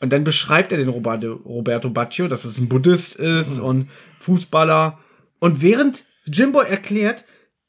[0.00, 3.90] Und dann beschreibt er den Roberto, Roberto Baggio, dass es ein Buddhist ist und
[4.20, 4.98] Fußballer.
[5.38, 7.24] Und während Jimboy erklärt,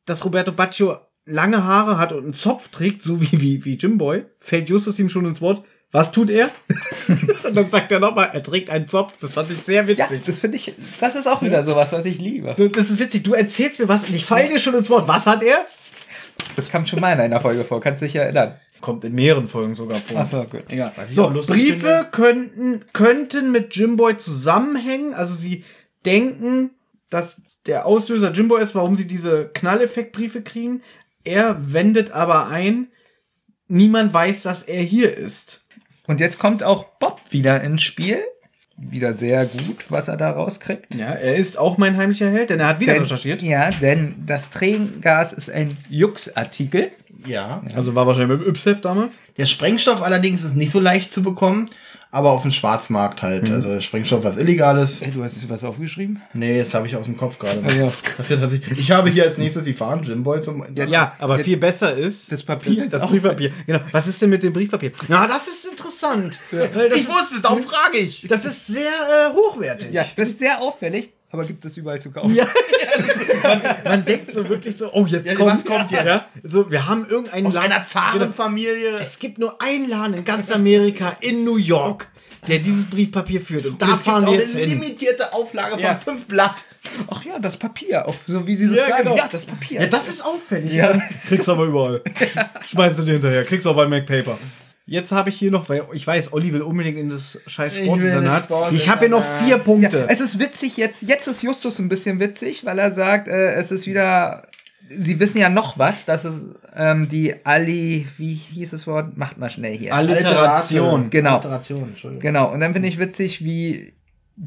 [0.05, 4.25] dass Roberto Baggio lange Haare hat und einen Zopf trägt, so wie, wie, wie Jimboy,
[4.39, 5.63] fällt Justus ihm schon ins Wort.
[5.91, 6.49] Was tut er?
[7.43, 9.13] und dann sagt er nochmal, er trägt einen Zopf.
[9.21, 10.23] Das fand ich sehr Ja, witzig.
[10.25, 12.53] das finde ich, das ist auch wieder sowas, was ich liebe.
[12.55, 13.23] So, das ist witzig.
[13.23, 15.07] Du erzählst mir was und ich falle dir schon ins Wort.
[15.07, 15.65] Was hat er?
[16.57, 18.55] Das kam schon mal in einer Folge vor, kannst dich ja erinnern.
[18.81, 20.19] Kommt in mehreren Folgen sogar vor.
[20.19, 20.63] Achso, gut.
[20.69, 20.91] Egal.
[21.09, 25.13] So, Briefe könnten, könnten mit Jimboy zusammenhängen.
[25.13, 25.63] Also sie
[26.05, 26.71] denken,
[27.09, 30.81] dass der Auslöser Jimboy ist, warum sie diese Knalleffektbriefe kriegen.
[31.25, 32.87] Er wendet aber ein,
[33.67, 35.61] niemand weiß, dass er hier ist.
[36.07, 38.19] Und jetzt kommt auch Bob wieder ins Spiel.
[38.77, 40.95] Wieder sehr gut, was er da rauskriegt.
[40.95, 43.41] Ja, er ist auch mein heimlicher Held, denn er hat wieder Denn- recherchiert.
[43.41, 46.91] Ja, denn das Tränengas ist ein Jux-Artikel.
[47.25, 47.63] Ja.
[47.73, 49.17] Also war wahrscheinlich mit dem Ypsef damals.
[49.37, 51.69] Der Sprengstoff allerdings ist nicht so leicht zu bekommen,
[52.15, 53.51] aber auf dem Schwarzmarkt halt.
[53.51, 55.01] Also Sprengstoff was Illegales.
[55.01, 56.21] Hey, du hast was aufgeschrieben?
[56.33, 57.61] Nee, das habe ich aus dem Kopf gerade.
[57.77, 57.91] Ja.
[58.77, 60.65] Ich, habe hier als nächstes die Fahren Jimboy zum.
[60.75, 63.51] Ja, aber viel besser ist Das Papier ist das auch- Briefpapier.
[63.67, 63.79] Genau.
[63.91, 64.91] Was ist denn mit dem Briefpapier?
[65.09, 66.39] Na, das ist interessant.
[66.51, 68.25] Weil das ich wusste es, darum frage ich.
[68.29, 69.91] Das ist sehr äh, hochwertig.
[69.91, 72.33] Ja, das ist sehr auffällig, aber gibt es überall zu kaufen.
[72.35, 72.47] Ja.
[73.43, 76.05] man, man denkt so wirklich so, oh, jetzt Ja, kommt was kommt jetzt?
[76.05, 78.99] Ja, so, wir haben irgendeinen Aus Laden- einer Zarenfamilie.
[79.01, 82.07] Es gibt nur einen Laden in ganz Amerika, in New York,
[82.47, 83.65] der dieses Briefpapier führt.
[83.65, 84.69] Und da Und gibt fahren auch wir eine jetzt hin.
[84.69, 85.95] limitierte Auflage von Ja.
[85.95, 86.63] fünf Blatt.
[87.09, 89.03] Ach ja, das Papier, auch so wie sie es Ja, sagen.
[89.03, 89.17] genau.
[89.17, 89.81] Ja, das Papier.
[89.81, 90.73] Ja, das ist auffällig.
[90.73, 91.01] Ja.
[91.27, 92.01] Kriegst du aber überall.
[92.67, 93.43] Schmeißt du dir hinterher.
[93.43, 94.37] Kriegst du auch bei MacPaper.
[94.87, 97.79] Jetzt habe ich hier noch, weil ich weiß, Olli will unbedingt in das scheiß Ich
[97.79, 98.45] das Sportinternat.
[98.45, 98.73] Sportinternat.
[98.73, 100.05] Ich habe hier noch vier Ja, Punkte.
[100.09, 103.71] es ist witzig jetzt, jetzt ist Justus ein bisschen witzig, weil er sagt, äh, es
[103.71, 104.47] ist wieder,
[104.89, 109.17] sie wissen ja noch was, dass es ähm, die Ali, wie hieß das Wort?
[109.17, 109.95] Macht mal schnell hier.
[109.95, 111.09] Alliteration.
[111.09, 111.31] Genau.
[111.37, 112.21] Alliteration, Entschuldigung.
[112.21, 113.93] Genau, und dann finde ich witzig, wie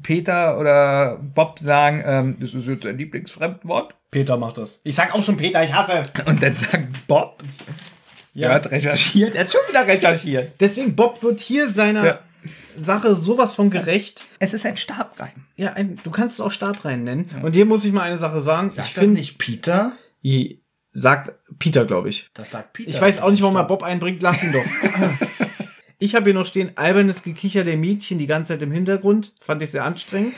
[0.02, 3.94] Peter oder Bob sagen, ähm, das ist jetzt ein Lieblingsfremdwort.
[4.10, 4.78] Peter macht das.
[4.85, 6.12] Ich sag auch schon Peter, ich hasse es.
[6.27, 7.43] Und dann sagt Bob,
[8.39, 8.51] Ja.
[8.51, 10.52] er hat recherchiert, er hat schon wieder recherchiert.
[10.60, 12.19] Deswegen, Bob wird hier seiner Ja.
[12.81, 14.24] Sache sowas von gerecht.
[14.39, 15.32] Es ist ein Stabreim.
[15.56, 17.28] Ja, ein, du kannst es auch Stabrein nennen.
[17.43, 18.70] Und hier muss ich mal eine Sache sagen.
[18.70, 19.93] Sagt ich finde, nicht Peter?
[20.93, 22.31] sagt Peter, glaube ich.
[22.35, 22.89] Das sagt Peter.
[22.89, 24.23] Ich weiß auch nicht, warum er Bob einbringt.
[24.23, 24.65] Lass ihn doch.
[25.98, 29.32] ich habe hier noch stehen, albernes Gekicher der Mädchen die ganze Zeit im Hintergrund.
[29.40, 30.35] Fand ich sehr anstrengend.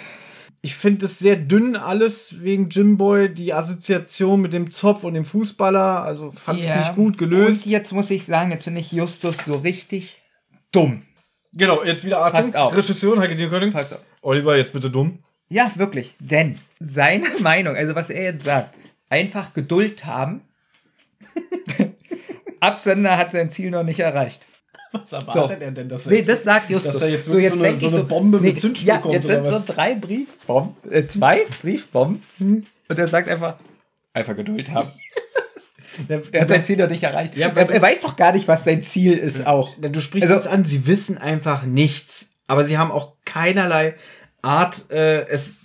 [0.63, 3.33] Ich finde es sehr dünn alles wegen Jimboy.
[3.33, 7.65] Die Assoziation mit dem Zopf und dem Fußballer, also fand ich nicht gut gelöst.
[7.65, 10.21] Und jetzt muss ich sagen, jetzt finde ich Justus so richtig
[10.71, 11.03] dumm.
[11.53, 12.33] Genau, jetzt wieder Achtung.
[12.33, 12.77] Passt auf.
[12.77, 13.73] Regisseur, Heike Dierkönig.
[13.73, 14.01] Pass auf.
[14.21, 15.21] Oliver, jetzt bitte dumm.
[15.49, 16.15] Ja, wirklich.
[16.21, 18.75] Denn seine Meinung, also was er jetzt sagt,
[19.09, 20.43] einfach Geduld haben.
[22.61, 24.47] Absender hat sein Ziel noch nicht erreicht.
[24.93, 26.93] Was erwartet er denn, dass Nee, das sagt Justus.
[26.93, 29.47] Dass da jetzt wirklich so eine- so eine Bombe mit Zündschnur Ja, kommt, jetzt sind
[29.47, 32.23] so drei Briefbomben, äh, zwei Briefbomben.
[32.89, 33.57] Und er sagt einfach,
[34.15, 34.89] einfach Geduld haben.
[36.33, 37.37] Er hat sein Ziel noch nicht erreicht.
[37.37, 39.77] Ja, er, er weiß doch gar nicht, was sein Ziel ist auch.
[39.79, 42.29] Du sprichst Also- es an, sie wissen einfach nichts.
[42.47, 43.97] Aber sie haben auch keinerlei
[44.41, 45.59] Art, äh, es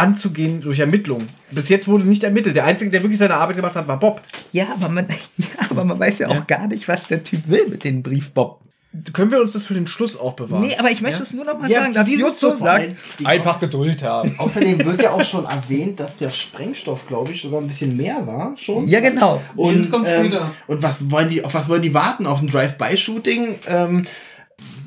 [0.00, 1.28] anzugehen durch Ermittlungen.
[1.50, 2.56] Bis jetzt wurde nicht ermittelt.
[2.56, 4.22] Der Einzige, der wirklich seine Arbeit gemacht hat, war Bob.
[4.52, 5.06] Ja, aber man,
[5.36, 8.70] ja, aber man weiß ja auch gar nicht, was der Typ will mit den Briefbomben.
[9.12, 10.66] Können wir uns das für den Schluss aufbewahren?
[10.66, 12.90] Nee, aber ich möchte es nur noch mal Ja, sagen, dass Justus so sagt,
[13.20, 14.34] Die- einfach Geduld haben.
[14.38, 18.26] Außerdem wird ja auch schon erwähnt, dass der Sprengstoff, glaube ich, sogar ein bisschen mehr
[18.26, 18.88] war schon.
[18.88, 19.40] Ja, genau.
[19.54, 20.34] Und, kommt ähm,
[20.66, 22.26] und was wollen die, auf was wollen die warten?
[22.26, 23.60] Auf ein Drive-by-Shooting?
[23.68, 24.06] Ähm,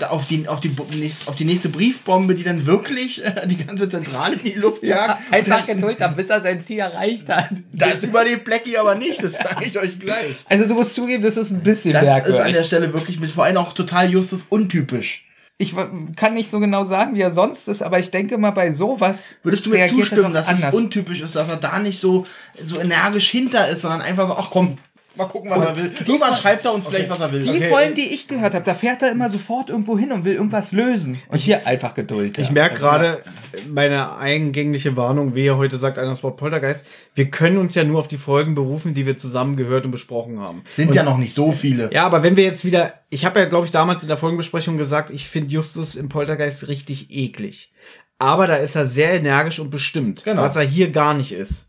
[0.09, 0.71] auf, die, auf, die,
[1.25, 5.21] auf die nächste Briefbombe, die dann wirklich äh, die ganze Zentrale in die Luft jagt.
[5.31, 7.51] Einfach Geduld haben, bis er sein Ziel erreicht hat.
[7.71, 10.35] Das überlebt Blackie aber nicht, das sage ich euch gleich.
[10.49, 12.55] Also du musst zugeben, das ist ein bisschen Das ist an merkwürdig.
[12.55, 15.25] der Stelle wirklich vor allem auch total Justus untypisch.
[15.57, 15.75] Ich
[16.15, 19.35] kann nicht so genau sagen, wie er sonst ist, aber ich denke mal, bei sowas
[19.43, 20.73] Würdest du mir zustimmen, dass anders.
[20.73, 22.25] es untypisch ist, dass er da nicht so,
[22.65, 24.77] so energisch hinter ist, sondern einfach so, ach komm,
[25.15, 25.91] mal gucken, was er will.
[26.06, 27.41] Irgendwann schreibt er uns vielleicht, was er will.
[27.41, 27.69] Die Okay.
[27.69, 30.72] Folgen, die ich gehört habe, da fährt er immer sofort irgendwo hin und will irgendwas
[30.72, 31.19] lösen.
[31.30, 32.38] Und hier einfach Geduld.
[32.38, 32.53] Ich ja.
[32.53, 33.22] merke gerade
[33.69, 36.85] meine eingängliche Warnung, wie heute sagt einer das Wort Poltergeist.
[37.15, 40.40] Wir können uns ja nur auf die Folgen berufen, die wir zusammen gehört und besprochen
[40.40, 40.64] haben.
[40.76, 41.91] Sind ja noch nicht so viele.
[41.94, 44.77] Ja, aber wenn wir jetzt wieder, ich habe ja, glaube ich, damals in der Folgenbesprechung
[44.77, 47.72] gesagt, ich finde Justus im Poltergeist richtig eklig.
[48.19, 50.41] Aber da ist er sehr energisch und bestimmt, Genau.
[50.41, 51.65] was er hier gar nicht ist.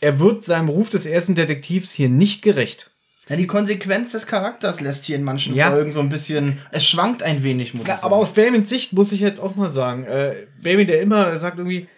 [0.00, 2.90] Er wird seinem Ruf des ersten Detektivs hier nicht gerecht.
[3.28, 5.70] Ja, die Konsequenz des Charakters lässt hier in manchen Ja.
[5.70, 8.06] Folgen so ein bisschen, es schwankt ein wenig, muss ich Ja, sagen.
[8.06, 11.58] aber aus Bamins Sicht muss ich jetzt auch mal sagen, äh, Bamin, der immer sagt
[11.58, 11.88] irgendwie,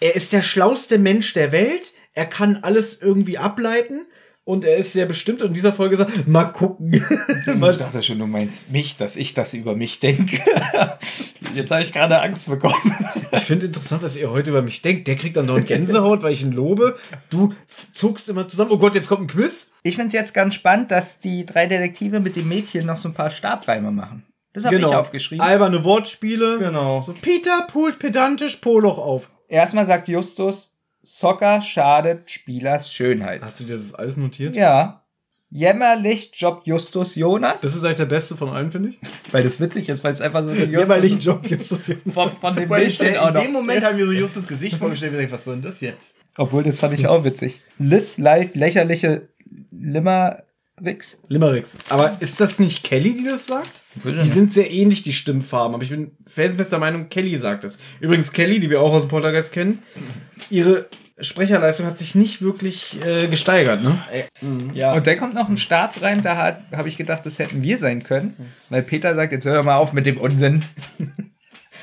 [0.00, 4.06] er ist der schlauste Mensch der Welt, er kann alles irgendwie ableiten
[4.48, 6.94] und er ist sehr bestimmt und in dieser Folge sagt, mal gucken.
[6.94, 7.02] Ich
[7.60, 10.40] Was- dachte schon, du meinst mich, dass ich das über mich denke.
[11.54, 12.74] Jetzt habe ich gerade Angst bekommen.
[13.30, 15.06] Ich finde interessant, was ihr heute über mich denkt.
[15.06, 16.96] Der kriegt dann noch eine Gänsehaut, weil ich ihn lobe.
[17.28, 17.52] Du
[17.92, 18.70] zuckst immer zusammen.
[18.70, 19.70] Oh Gott, jetzt kommt ein Quiz.
[19.82, 23.08] Ich finde es jetzt ganz spannend, dass die drei Detektive mit dem Mädchen noch so
[23.10, 24.24] ein paar Stabreime machen.
[24.54, 25.44] Das habe ich aufgeschrieben.
[25.46, 26.58] Alberne Wortspiele.
[26.58, 27.02] Genau.
[27.02, 29.30] So, Peter pult pedantisch Poloch auf.
[29.46, 30.74] Erstmal sagt Justus,
[31.10, 33.42] Soccer schadet Spielers Schönheit.
[33.42, 34.54] Hast du dir das alles notiert?
[34.54, 35.02] Ja.
[35.50, 37.62] Jämmerlich jobbt Justus Jonas.
[37.62, 38.98] Das ist halt der beste von allen, finde ich.
[39.32, 41.90] weil das witzig ist, weil es einfach so ein Jämmerlich Job Justus.
[42.12, 43.42] von, von dem Weil ich, in auch noch.
[43.42, 45.80] dem Moment haben wir so just das Gesicht vorgestellt und gesagt, was soll denn das
[45.80, 46.14] jetzt?
[46.36, 47.62] Obwohl, das fand ich auch witzig.
[47.78, 49.28] Liz Light, lächerliche
[50.80, 51.16] Limericks.
[51.28, 51.76] Limericks.
[51.88, 53.82] Aber ist das nicht Kelly, die das sagt?
[54.04, 55.74] Die sind sehr ähnlich, die Stimmfarben.
[55.74, 57.78] Aber ich bin felsenfester Meinung, Kelly sagt es.
[58.00, 59.82] Übrigens, Kelly, die wir auch aus dem Poltergeist kennen,
[60.50, 60.86] ihre
[61.20, 63.98] Sprecherleistung hat sich nicht wirklich äh, gesteigert, ne?
[64.72, 64.92] Ja.
[64.92, 68.04] Und dann kommt noch ein Stabreim, da hat- habe ich gedacht, das hätten wir sein
[68.04, 68.36] können.
[68.70, 70.62] Weil Peter sagt, jetzt hör mal auf mit dem Unsinn.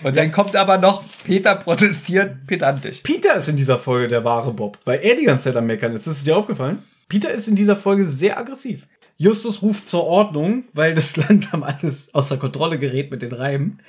[0.03, 2.99] Und dann kommt aber noch, Peter protestiert pedantisch.
[3.03, 5.93] Peter ist in dieser Folge der wahre Bob, weil er die ganze Zeit am Meckern
[5.93, 6.07] ist.
[6.07, 6.79] Das ist dir aufgefallen?
[7.07, 8.87] Peter ist in dieser Folge sehr aggressiv.
[9.17, 13.79] Justus ruft zur Ordnung, weil das langsam alles außer Kontrolle gerät mit den Reiben.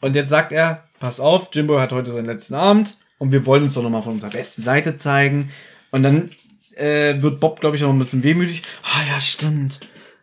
[0.00, 3.62] Und jetzt sagt er, pass auf, Jimbo hat heute seinen letzten Abend und wir wollen
[3.62, 5.50] uns doch nochmal von unserer besten Seite zeigen.
[5.90, 6.30] Und dann
[6.76, 8.62] äh, wird Bob, glaube ich, noch ein bisschen wehmütig.
[8.82, 9.80] Ah ja, stimmt.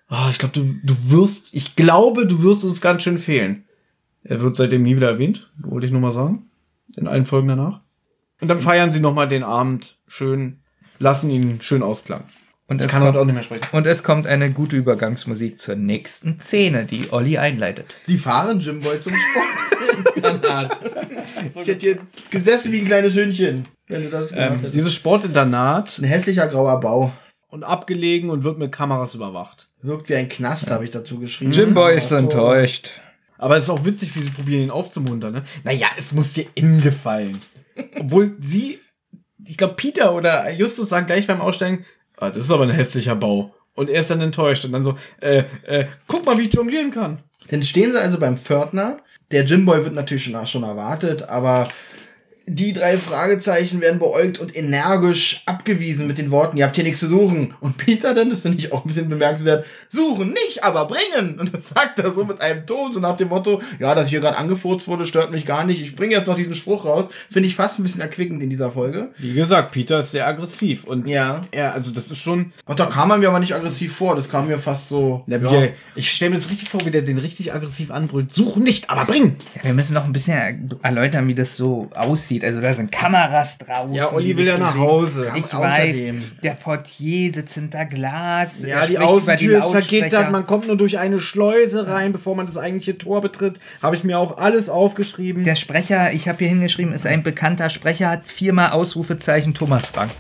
[0.08, 3.64] Ah, ich glaube, du, du wirst, ich glaube, du wirst uns ganz schön fehlen.
[4.24, 6.50] Er wird seitdem nie wieder erwähnt, wollte ich nur mal sagen.
[6.98, 7.80] In allen Folgen danach.
[8.42, 10.61] Und dann feiern sie nochmal den Abend schön,
[11.02, 12.24] lassen ihn schön ausklang.
[12.68, 13.66] Und Ich es, kann kommt, auch nicht mehr sprechen.
[13.74, 17.96] und es kommt eine gute Übergangsmusik zur nächsten Szene, die Olli einleitet.
[18.06, 20.78] Sie fahren Jimboy zum Sport.
[21.62, 21.98] ich hätte hier
[22.30, 24.74] gesessen wie ein kleines Hündchen, wenn du das gemacht Ähm, hättest.
[24.76, 27.12] dieses Sportinternat Ein hässlicher grauer Bau.
[27.50, 29.68] und abgelegen und wird mit Kameras überwacht.
[29.82, 31.52] Wirkt wie ein Knast, habe ich dazu geschrieben.
[31.52, 32.92] Jimboy ist enttäuscht.
[33.38, 35.34] Aber es ist auch witzig, wie sie probieren, ihn aufzumuntern.
[35.34, 35.44] Ne?
[35.64, 37.42] Naja, es muss dir innen gefallen.
[38.00, 38.78] Obwohl sie,
[39.52, 43.18] ich glaube, Peter oder Justus sagen gleich beim Aussteigen, ah, das ist aber ein hässlicher
[43.18, 43.54] Bau.
[43.76, 46.92] Und er ist dann enttäuscht und dann so, äh, äh, guck mal, wie ich jonglieren
[46.92, 47.20] kann.
[47.50, 49.00] Dann stehen sie also beim Pförtner.
[49.32, 51.68] Der Jimboy wird natürlich schon, schon erwartet, aber
[52.54, 57.00] die drei Fragezeichen werden beäugt und energisch abgewiesen mit den Worten, ihr habt hier nichts
[57.00, 57.54] zu suchen.
[57.62, 61.40] Und Peter dann, das finde ich auch ein bisschen bemerkenswert, suchen nicht, aber bringen.
[61.40, 64.10] Und das sagt er so mit einem Ton, so nach dem Motto, ja, dass ich
[64.12, 65.82] hier gerade angefurzt wurde, stört mich gar nicht.
[65.82, 67.08] Ich bringe jetzt noch diesen Spruch raus.
[67.32, 69.10] Finde ich fast ein bisschen erquickend in dieser Folge.
[69.18, 71.42] Wie gesagt, Peter ist sehr aggressiv und Ja.
[71.52, 74.16] er, also das ist schon, Und da kam er mir aber nicht aggressiv vor.
[74.16, 75.24] Das kam mir fast so.
[75.28, 78.34] Na, er, ich stelle mir das richtig vor, wie der den richtig aggressiv anbrüllt.
[78.34, 79.38] Suchen nicht, aber bringen!
[79.56, 82.41] Ja, wir müssen noch ein bisschen erläutern, wie das so aussieht.
[82.44, 83.94] Also da sind Kameras draußen.
[83.94, 84.76] Ja, Olli will ja nach.
[84.78, 85.32] Hause.
[85.36, 88.64] Ich Außerdem- weiß, der Portier sitzt hinter Glas.
[88.64, 92.58] Ja, die Außentür ist vergittert, man kommt nur durch eine Schleuse rein, bevor man das
[92.58, 93.60] eigentliche Tor betritt.
[93.82, 95.44] Habe ich mir auch alles aufgeschrieben.
[95.44, 100.12] Der Sprecher, ich habe hier hingeschrieben, ist ein bekannter Sprecher, hat viermal Ausrufezeichen Thomas Frank.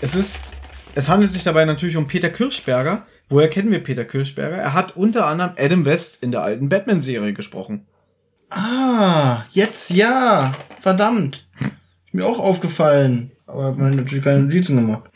[0.00, 0.54] Es ist,
[0.94, 3.06] es handelt sich dabei natürlich um Peter Kirchberger.
[3.28, 4.56] Woher kennen wir Peter Kirchberger?
[4.56, 7.86] Er hat unter anderem Adam West in der alten Batman-Serie gesprochen.
[8.50, 10.52] Ah, jetzt ja.
[10.80, 11.46] Verdammt.
[11.60, 13.32] Ist mir auch aufgefallen.
[13.46, 15.10] Aber hab mir natürlich keine Notizen gemacht.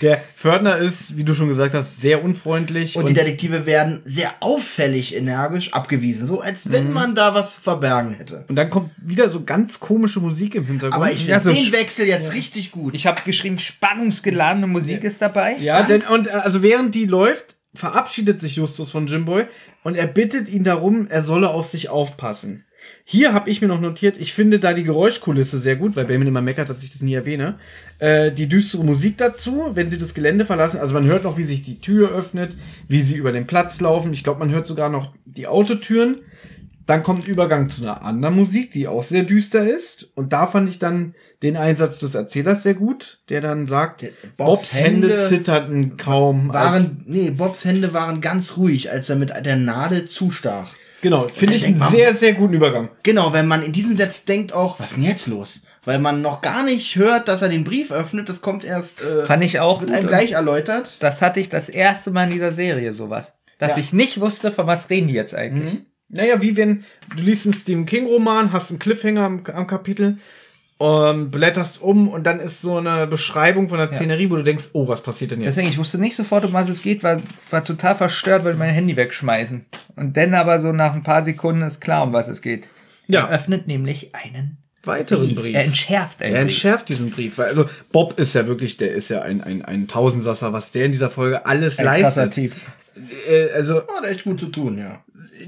[0.00, 2.96] Der Fördner ist, wie du schon gesagt hast, sehr unfreundlich.
[2.96, 6.26] Und, die Detektive werden sehr auffällig energisch abgewiesen.
[6.26, 8.44] So als wenn man da was zu verbergen hätte.
[8.48, 10.94] und dann kommt wieder so ganz komische Musik im Hintergrund.
[10.94, 12.94] Aber ich Ja, finde so den Wechsel jetzt richtig gut.
[12.94, 15.56] Ich habe geschrieben, spannungsgeladene Musik ist dabei.
[15.58, 19.46] Ja, denn, und äh, also während die läuft, verabschiedet sich Justus von Jimboy
[19.82, 22.64] und er bittet ihn darum, er solle auf sich aufpassen.
[23.04, 26.28] Hier habe ich mir noch notiert, ich finde da die Geräuschkulisse sehr gut, weil Benjamin
[26.28, 27.58] immer meckert, dass ich das nie erwähne.
[27.98, 30.80] Äh, die düstere Musik dazu, wenn sie das Gelände verlassen.
[30.80, 32.56] Also man hört noch, wie sich die Tür öffnet,
[32.88, 34.12] wie sie über den Platz laufen.
[34.12, 36.18] Ich glaube, man hört sogar noch die Autotüren.
[36.86, 40.10] Dann kommt Übergang zu einer anderen Musik, die auch sehr düster ist.
[40.16, 44.02] Und da fand ich dann den Einsatz des Erzählers sehr gut, der dann sagt,
[44.36, 46.50] Bobs Bobs Hände, Hände zitterten kaum.
[46.50, 50.72] als, waren, nee, Bobs Hände waren ganz ruhig, als er mit der Nadel zustach.
[51.00, 52.90] genau, finde ich einen mal- sehr, sehr guten Übergang.
[53.02, 55.60] Genau, wenn man in diesem Satz denkt auch, was ist denn jetzt los?
[55.84, 59.24] Weil man noch gar nicht hört, dass er den Brief öffnet, das kommt erst, äh,
[59.24, 60.96] Fand ich auch wird einem gleich erläutert.
[61.00, 63.34] Das hatte ich das erste Mal in dieser Serie sowas.
[63.58, 63.78] Dass Ja.
[63.78, 65.80] ich nicht wusste, von was reden die jetzt eigentlich.
[66.08, 66.84] Naja, wie wenn
[67.16, 70.18] du liest einen Stephen King Roman, hast einen Cliffhanger am, am Kapitel,
[70.80, 74.70] ähm, blätterst um und dann ist so eine Beschreibung von der Szenerie, wo du denkst,
[74.72, 75.56] oh, was passiert denn jetzt?
[75.56, 77.18] Deswegen, ich wusste nicht sofort, um was es geht, war,
[77.50, 79.64] war total verstört, weil mein Handy wegschmeißen.
[79.96, 82.68] Und dann aber so nach ein paar Sekunden ist klar, um was es geht.
[83.06, 83.26] Ja.
[83.26, 85.36] Er öffnet nämlich einen Weiteren Brief.
[85.36, 85.54] Brief.
[85.54, 86.54] Er entschärft einen Er Brief.
[86.54, 87.38] entschärft diesen Brief.
[87.38, 90.86] weil- Also Bob ist ja wirklich, der ist ja ein, ein, ein Tausendsasser, was der
[90.86, 92.32] in dieser Folge alles Ein leistet.
[92.34, 92.52] Typ.
[93.28, 95.00] Äh, also, Hat echt gut zu tun, ja.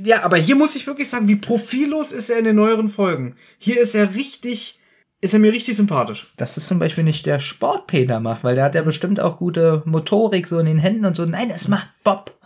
[0.04, 3.34] ja, aber hier muss ich wirklich sagen, wie profillos ist er in den neueren Folgen.
[3.58, 4.78] Hier ist er richtig,
[5.24, 6.32] ist er mir richtig sympathisch.
[6.36, 9.38] Das ist zum Beispiel nicht der Sport Peter macht, weil der hat ja bestimmt auch
[9.38, 11.24] gute Motorik so in den Händen und so.
[11.24, 12.38] Nein, das macht Bob.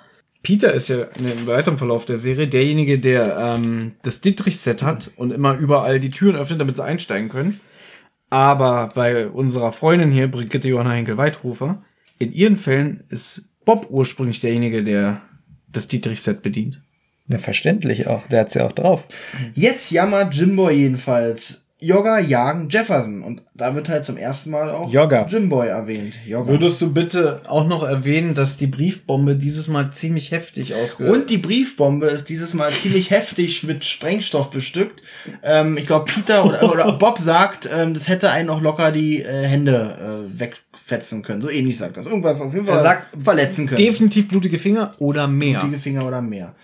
[0.45, 5.33] Peter ist ja im weiteren Verlauf der Serie derjenige, der ähm, das Dietrich-Set hat und
[5.33, 7.61] immer überall die Türen öffnet, damit sie einsteigen können.
[8.31, 11.83] Aber bei unserer Freundin hier, Brigitte Johanna Henkel-Weithofer,
[12.21, 15.21] in ihren Fällen ist Bob ursprünglich derjenige, der
[15.73, 16.81] das Dietrich-Set bedient.
[17.27, 18.27] Ja, verständlich auch.
[18.29, 19.09] Der hat's ja auch drauf.
[19.55, 21.63] Jetzt jammert Jimboy jedenfalls.
[21.81, 23.23] Jogger jagen Jefferson.
[23.23, 25.27] Und da wird halt zum ersten Mal auch Jogger.
[25.29, 26.15] Jimboy erwähnt.
[26.27, 26.51] Jogger.
[26.51, 31.31] Würdest du bitte auch noch erwähnen, dass die Briefbombe dieses Mal ziemlich heftig ausgehört Und
[31.31, 35.03] die Briefbombe ist dieses Mal ziemlich heftig mit Sprengstoff bestückt.
[35.43, 39.23] Ähm, ich glaube, Peter oder, oder Bob sagt, ähm, das hätte einen auch locker die
[39.23, 41.43] äh, Hände äh, wegfetzen können.
[41.43, 42.07] So ähnlich sagt das.
[42.07, 43.79] Irgendwas auf jeden Fall Er sagt, verletzen können.
[43.81, 45.61] definitiv blutige Finger oder mehr.
[45.61, 46.55] Blutige Finger oder mehr.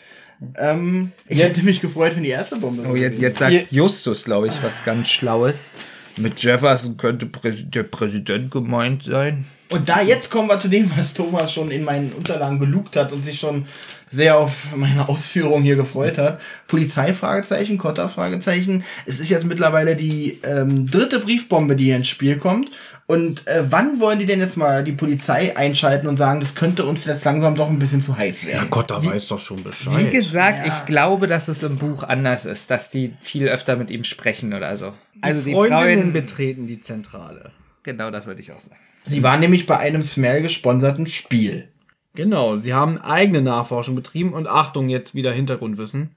[0.56, 4.24] Ähm, ich Jetzt- hätte mich gefreut, wenn die erste Bombe Oh, jetzt, jetzt sagt Justus,
[4.24, 5.68] glaube ich, was ganz Schlaues.
[6.16, 9.46] Mit Jefferson könnte Präs der Präsident gemeint sein.
[9.70, 13.10] Und da jetzt kommen wir zu dem, was Thomas schon in meinen Unterlagen gelugt hat
[13.12, 13.66] und sich schon
[14.12, 16.40] sehr auf meine Ausführungen hier gefreut hat.
[16.68, 18.84] Polizei Fragezeichen, Kotter Fragezeichen.
[19.06, 22.70] Es ist jetzt mittlerweile die ähm, dritte Briefbombe, die hier ins Spiel kommt.
[23.06, 26.86] Und äh, wann wollen die denn jetzt mal die Polizei einschalten und sagen, das könnte
[26.86, 28.68] uns jetzt langsam doch ein bisschen zu heiß werden?
[28.70, 30.06] Gott, da weiß doch schon Bescheid.
[30.06, 33.90] Wie gesagt, ich glaube, dass es im Buch anders ist, dass die viel öfter mit
[33.90, 34.94] ihm sprechen oder so.
[35.20, 37.52] Also die Freundinnen Frauen, betreten die Zentrale.
[37.82, 38.80] genau das würde ich auch sagen.
[39.06, 41.68] Sie waren nämlich bei einem Smell gesponserten Spiel.
[42.14, 46.14] Genau, sie haben eigene Nachforschung betrieben und Achtung, jetzt wieder Hintergrundwissen.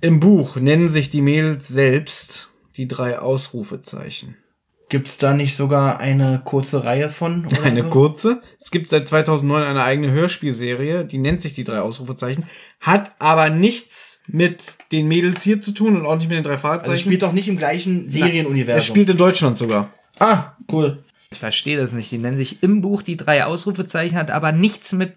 [0.00, 4.36] Im Buch nennen sich die Mädels selbst die drei Ausrufezeichen.
[4.88, 7.46] Gibt's da nicht sogar eine kurze Reihe von?
[7.46, 7.88] Oder Eine so?
[7.90, 8.40] kurze.
[8.60, 12.44] Es gibt seit 2009 eine eigene Hörspielserie, die nennt sich die drei Ausrufezeichen,
[12.80, 16.52] hat aber nichts mit den Mädels hier zu tun und auch nicht mit den drei
[16.52, 17.00] Also Fahrzeichen.
[17.00, 18.78] spielt doch nicht im gleichen Serienuniversum.
[18.78, 19.92] es spielt in Deutschland sogar.
[20.20, 21.02] ah, cool.
[21.30, 22.10] Ich verstehe das nicht.
[22.12, 25.16] Die nennen sich im Buch die drei Ausrufezeichen, hat aber nichts mit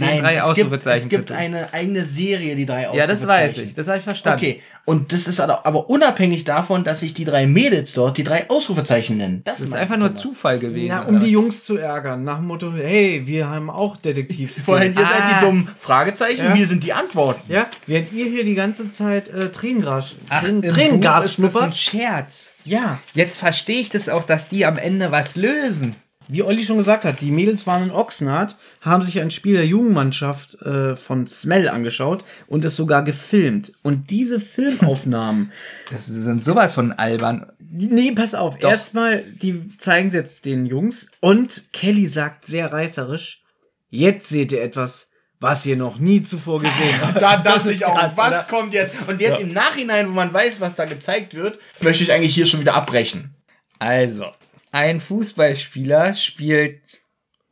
[0.00, 1.42] den drei es gibt, Ausrufezeichen es gibt zu tun.
[1.42, 3.68] eine eigene Serie, die drei Ja, das weiß Ausrufezeichen.
[3.68, 3.74] ich.
[3.74, 4.38] Das habe ich verstanden.
[4.38, 8.24] Okay, und das ist aber aber unabhängig davon, dass sich die drei Mädels dort die
[8.24, 9.42] drei Ausrufezeichen nennen.
[9.44, 10.14] Das ist meine einfach nur.
[10.14, 10.88] Zufall gewesen.
[10.88, 11.24] Na, um oder?
[11.26, 14.64] die Jungs zu ärgern, nach dem Motto, hey, wir haben auch Detektivskills.
[14.64, 15.38] Vorhin, ihr seid Ah.
[15.40, 16.54] die dummen Fragezeichen, Ja.
[16.54, 17.40] wir sind die Antworten.
[17.52, 21.76] Ja, während ihr hier die ganze Zeit äh, Tränengas, Ach, Tränengas ist das ein schnuppert.
[21.76, 22.50] Scherz.
[22.64, 25.94] Ja, Jetzt verstehe ich das auch, dass die am Ende was lösen.
[26.28, 29.66] Wie Olli schon gesagt hat, die Mädels waren in Oxnard, haben sich ein Spiel der
[29.66, 33.72] Jugendmannschaft äh, von Smell angeschaut und es sogar gefilmt.
[33.82, 35.52] Und diese Filmaufnahmen,
[35.90, 37.50] Das sind sowas von albern.
[37.60, 38.70] nee, pass auf, Doch.
[38.70, 43.42] erstmal, die zeigen sie jetzt den Jungs und Kelly sagt sehr reißerisch,
[43.90, 45.10] jetzt seht ihr etwas,
[45.40, 47.22] was ihr noch nie zuvor gesehen habt.
[47.22, 48.42] Da Das dachte ich auch, krass, was oder?
[48.50, 48.94] kommt jetzt?
[49.06, 52.46] Und jetzt im Nachhinein, wo man weiß, was da gezeigt wird, möchte ich eigentlich hier
[52.46, 53.34] schon wieder abbrechen.
[53.78, 54.26] Also,
[54.72, 56.80] ein Fußballspieler spielt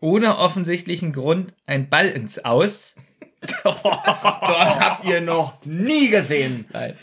[0.00, 2.94] ohne offensichtlichen Grund einen Ball ins Aus.
[3.62, 6.66] Das habt ihr noch nie gesehen.
[6.72, 6.96] Nein.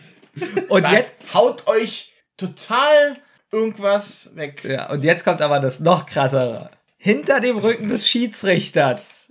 [0.68, 3.16] Und Das jetzt, haut euch total
[3.52, 4.64] irgendwas weg.
[4.66, 6.72] ja, und jetzt kommt aber das noch krassere.
[6.98, 9.23] Hinter dem Rücken des Schiedsrichters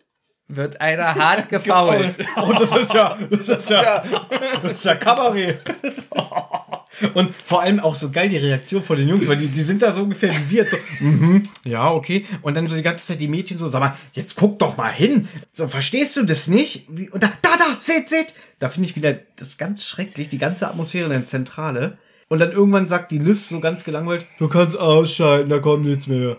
[0.56, 2.14] wird einer hart gefoult.
[2.36, 4.02] Und das ist ja, das ist ja,
[4.62, 5.60] das ist ja Kabarett.
[7.14, 9.82] Und vor allem auch so geil die Reaktion von den Jungs, weil die, die sind
[9.82, 10.68] da so ungefähr wie wir.
[10.68, 12.26] So, mhm, ja, okay.
[12.42, 14.92] Und dann so die ganze Zeit die Mädchen so, sag mal, jetzt guck doch mal
[14.92, 15.26] hin.
[15.52, 16.86] So, verstehst du das nicht?
[16.88, 18.34] Wie, und da, da, da, seht, seht.
[18.58, 21.98] Da finde ich wieder das ganz schrecklich, die ganze Atmosphäre in der Zentrale.
[22.28, 26.06] Und dann irgendwann sagt die Liz so ganz gelangweilt, du kannst ausschalten, da kommt nichts
[26.06, 26.36] mehr.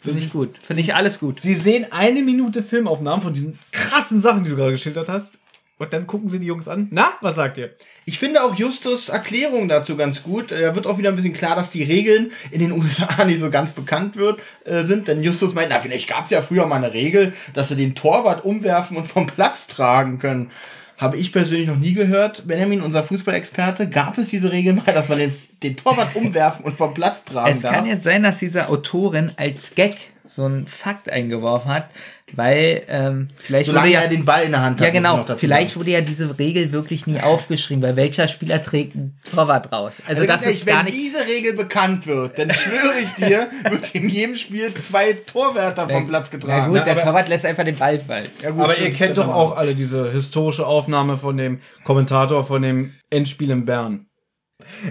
[0.00, 0.58] Finde ich gut.
[0.62, 1.40] Finde ich alles gut.
[1.40, 5.38] Sie sehen eine Minute Filmaufnahmen von diesen krassen Sachen, die du gerade geschildert hast.
[5.80, 6.88] Und dann gucken sie die Jungs an.
[6.90, 7.70] Na, was sagt ihr?
[8.04, 10.52] Ich finde auch Justus Erklärung dazu ganz gut.
[10.52, 13.40] Äh, Da wird auch wieder ein bisschen klar, dass die Regeln in den USA nicht
[13.40, 15.08] so ganz bekannt wird, äh, sind.
[15.08, 17.94] Denn Justus meint, na, vielleicht gab es ja früher mal eine Regel, dass sie den
[17.94, 20.50] Torwart umwerfen und vom Platz tragen können.
[20.98, 22.46] Habe ich persönlich noch nie gehört.
[22.46, 26.76] Benjamin, unser Fußballexperte, gab es diese Regel mal, dass man den, den Torwart umwerfen und
[26.76, 27.74] vom Platz tragen Es darf?
[27.74, 31.88] kann jetzt sein, dass diese Autorin als Gag so einen Fakt eingeworfen hat,
[32.34, 34.86] weil ähm, vielleicht Solange wurde ja, er den Ball in der Hand hat.
[34.86, 39.18] ja genau, vielleicht wurde ja diese Regel wirklich nie aufgeschrieben, weil welcher Spieler trägt einen
[39.34, 40.00] Torwart raus?
[40.06, 40.96] Also, Also das ehrlich, ist gar wenn nicht.
[40.98, 46.06] diese Regel bekannt wird, dann schwöre ich dir, wird in jedem Spiel zwei Torwärter vom
[46.06, 46.66] Platz Na getragen.
[46.68, 48.28] gut, Na, der aber- Torwart lässt einfach den Ball fallen.
[48.42, 52.62] Ja, gut, Aber ihr kennt doch auch alle diese historische Aufnahme von dem Kommentator von
[52.62, 54.06] dem Endspiel in Bern.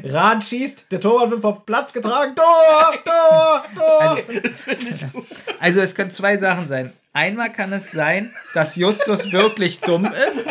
[0.04, 2.36] Rahn schießt, der Torwart wird vom Platz getragen.
[2.36, 4.18] Tor, Tor, Tor.
[5.60, 6.94] Also es können zwei Sachen sein.
[7.14, 10.46] Einmal kann es sein, dass Justus wirklich dumm ist.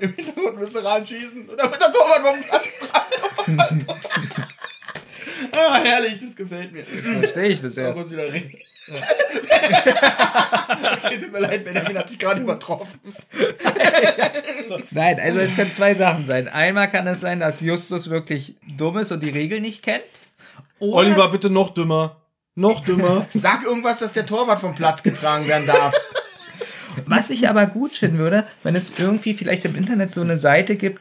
[0.00, 3.86] Im Hintergrund müsste ranschießen und dann wird der Torwart vom Platz getragen.
[5.52, 6.82] Ah, herrlich, das gefällt mir.
[6.84, 8.00] Verstehe ich das erst.
[11.04, 13.00] okay, tut mir leid, Benjamin hat sich gerade übertroffen.
[14.90, 16.48] Nein, also es können zwei Sachen sein.
[16.48, 20.04] Einmal kann es sein, dass Justus wirklich dumm ist und die Regel nicht kennt.
[20.78, 22.20] Oder Oliver, bitte noch dümmer.
[22.54, 23.26] Noch dümmer.
[23.34, 25.94] Sag irgendwas, dass der Torwart vom Platz getragen werden darf.
[27.06, 30.76] Was ich aber gut finden würde, wenn es irgendwie vielleicht im Internet so eine Seite
[30.76, 31.00] gibt,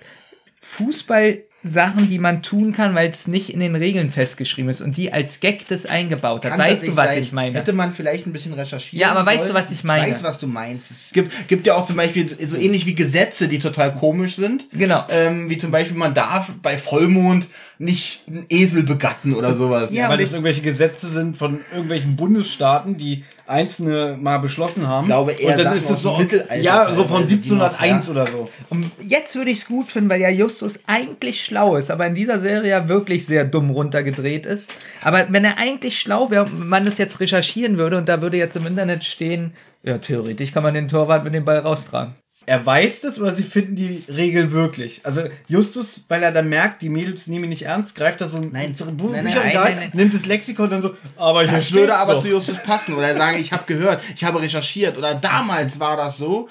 [1.66, 5.12] Fußball-Sachen, die man tun kann, weil es nicht in den Regeln festgeschrieben ist und die
[5.12, 6.52] als Gag das eingebaut hat.
[6.52, 7.22] Kann weißt du, was sein.
[7.22, 7.58] ich meine?
[7.58, 10.08] Hätte man vielleicht ein bisschen recherchieren Ja, aber weißt du, was ich meine?
[10.08, 10.92] Ich weiß, was du meinst.
[10.92, 14.66] Es gibt, gibt ja auch zum Beispiel so ähnlich wie Gesetze, die total komisch sind.
[14.72, 15.06] Genau.
[15.10, 17.48] Ähm, wie zum Beispiel, man darf bei Vollmond
[17.78, 19.92] nicht einen Esel begatten oder sowas.
[19.94, 25.06] Ja, Weil das irgendwelche Gesetze sind von irgendwelchen Bundesstaaten, die einzelne mal beschlossen haben.
[25.06, 27.80] Ich glaube, eher Und dann Sachen ist es so, Mittelalter ja, so von die noch,
[27.80, 28.12] 1701 ja.
[28.12, 28.50] oder so.
[28.70, 32.16] Und jetzt würde ich es gut finden, weil ja Justus eigentlich schlau ist, aber in
[32.16, 34.70] dieser Serie ja wirklich sehr dumm runtergedreht ist.
[35.02, 38.36] Aber wenn er eigentlich schlau wäre und man das jetzt recherchieren würde und da würde
[38.36, 39.54] jetzt im Internet stehen,
[39.84, 42.16] ja, theoretisch kann man den Torwart mit dem Ball raustragen.
[42.48, 45.00] Er weiß das oder sie finden die Regeln wirklich.
[45.04, 48.38] Also Justus, weil er dann merkt, die Mädels nehmen ihn nicht ernst, greift er so
[48.38, 49.92] ein Nein, nein, Bücherregal, nein, nein, nein.
[49.94, 52.22] nimmt das Lexikon dann so, aber hier Das würde aber doch.
[52.22, 52.94] zu Justus passen.
[52.96, 54.98] Oder sagen, ich habe gehört, ich habe recherchiert.
[54.98, 56.50] Oder damals war das so.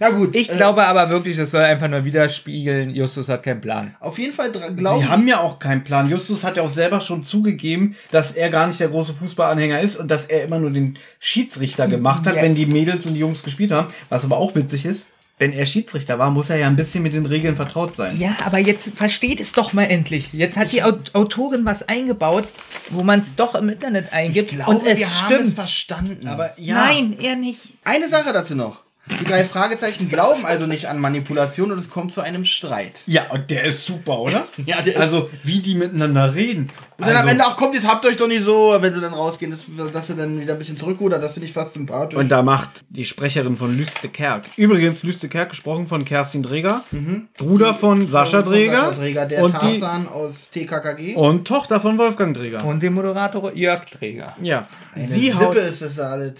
[0.00, 0.34] Na gut.
[0.36, 3.94] Ich äh, glaube aber wirklich, das soll einfach nur widerspiegeln, Justus hat keinen Plan.
[4.00, 6.08] Auf jeden Fall glaube Sie haben ja auch keinen Plan.
[6.08, 9.96] Justus hat ja auch selber schon zugegeben, dass er gar nicht der große Fußballanhänger ist
[9.96, 12.42] und dass er immer nur den Schiedsrichter gemacht hat, Ja.
[12.42, 13.92] wenn die Mädels und die Jungs gespielt haben.
[14.08, 15.06] Was aber auch witzig ist,
[15.40, 18.18] wenn er Schiedsrichter war, muss er ja ein bisschen mit den Regeln vertraut sein.
[18.18, 20.32] Ja, aber jetzt versteht es doch mal endlich.
[20.32, 22.48] Jetzt hat die Aut- Autorin was eingebaut,
[22.90, 25.54] wo man es doch im Internet eingibt Ich glaube, und es wir haben es stimmt.
[25.54, 26.26] verstanden.
[26.26, 27.60] Aber ja, Nein, er nicht.
[27.84, 28.82] Eine Sache dazu noch.
[29.20, 33.02] Die drei Fragezeichen glauben also nicht an Manipulation und es kommt zu einem Streit.
[33.06, 34.46] Ja, und der ist super, oder?
[34.66, 36.70] Ja, der ist- Also, wie die miteinander reden.
[36.98, 38.92] Und dann also, am Ende, ach kommt, jetzt habt ihr euch doch nicht so, wenn
[38.92, 41.74] sie dann rausgehen, dass, dass sie dann wieder ein bisschen zurückrudern, das finde ich fast
[41.74, 42.18] sympathisch.
[42.18, 44.46] Und da macht die Sprecherin von Lüste Kerk.
[44.56, 46.82] Übrigens, Lüste Kerk, gesprochen von Kerstin Dreger,
[47.36, 48.76] Bruder von Sascha Von Dreger.
[48.80, 51.14] Sascha Dreger, der und, die, Tarzan aus TKKG.
[51.14, 52.64] und Tochter von Wolfgang Dreger.
[52.64, 54.36] Und dem Moderator Jörg Träger.
[54.42, 54.66] ja.
[54.94, 56.34] Eine Sie Sippe haut ist das alles.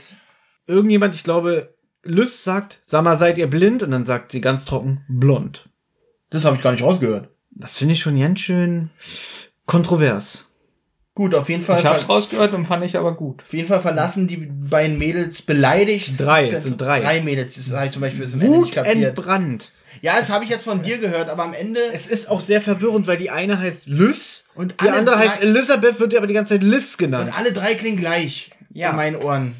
[0.66, 1.72] irgendjemand, ich glaube,
[2.02, 3.82] Lüst sagt, sag mal, seid ihr blind?
[3.82, 5.68] Und dann sagt sie ganz trocken, blond.
[6.30, 7.28] Das habe ich gar nicht rausgehört.
[7.50, 8.90] Das finde ich schon ganz schön
[9.66, 10.46] kontrovers.
[11.14, 11.80] Gut, auf jeden Fall.
[11.80, 13.42] Ich hab's rausgehört und fand ich aber gut.
[13.42, 16.12] auf jeden Fall verlassen die beiden Mädels beleidigt.
[16.16, 17.00] Drei, es sind drei.
[17.00, 19.08] Drei Mädels, das habe ich zum Beispiel zum Ende nicht Wut kapiert.
[19.08, 19.72] entbrannt.
[20.00, 21.80] Ja, das habe ich jetzt von dir gehört, aber am Ende.
[21.92, 25.98] Es ist auch sehr verwirrend, weil die eine heißt Lys Und die andere heißt Elisabeth,
[25.98, 27.30] wird aber die ganze Zeit Liz genannt.
[27.30, 28.52] Und alle drei klingen gleich.
[28.72, 28.90] Ja.
[28.90, 29.56] In meinen Ohren.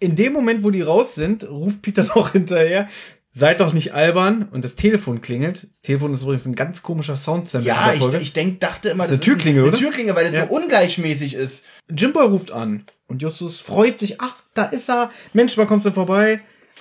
[0.00, 2.88] In dem Moment, wo die raus sind, ruft Peter noch hinterher,
[3.30, 5.66] seid doch nicht albern und das Telefon klingelt.
[5.70, 8.16] Das Telefon ist übrigens ein ganz komischer Soundsample Ja, dieser ich, Folge.
[8.18, 9.78] ich denk, dachte immer, Das ist eine Türklingel, eine oder?
[9.78, 10.46] Türklingel, weil das Ja.
[10.46, 11.64] so ungleichmäßig ist.
[11.90, 15.10] Jimboy ruft an und Justus freut sich, ach, da ist er.
[15.34, 16.40] Mensch, wann kommst du vorbei?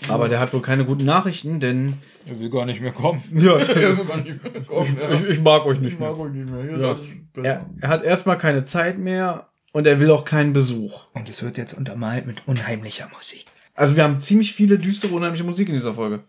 [0.10, 1.94] Aber der hat wohl keine guten Nachrichten, denn
[2.28, 3.22] Er will gar nicht mehr kommen.
[3.36, 5.12] ja, Irgendwann nicht mehr gekommen, ja.
[5.16, 6.18] ich, ich mag euch nicht mehr.
[6.18, 6.80] euch nicht mehr.
[6.80, 6.98] Ja.
[7.44, 11.06] Er, er hat erstmal keine Zeit mehr und er will auch keinen Besuch.
[11.14, 13.46] Und es wird jetzt untermalt mit unheimlicher Musik.
[13.76, 16.24] Also wir haben ziemlich viele düstere, unheimliche Musik in dieser Folge.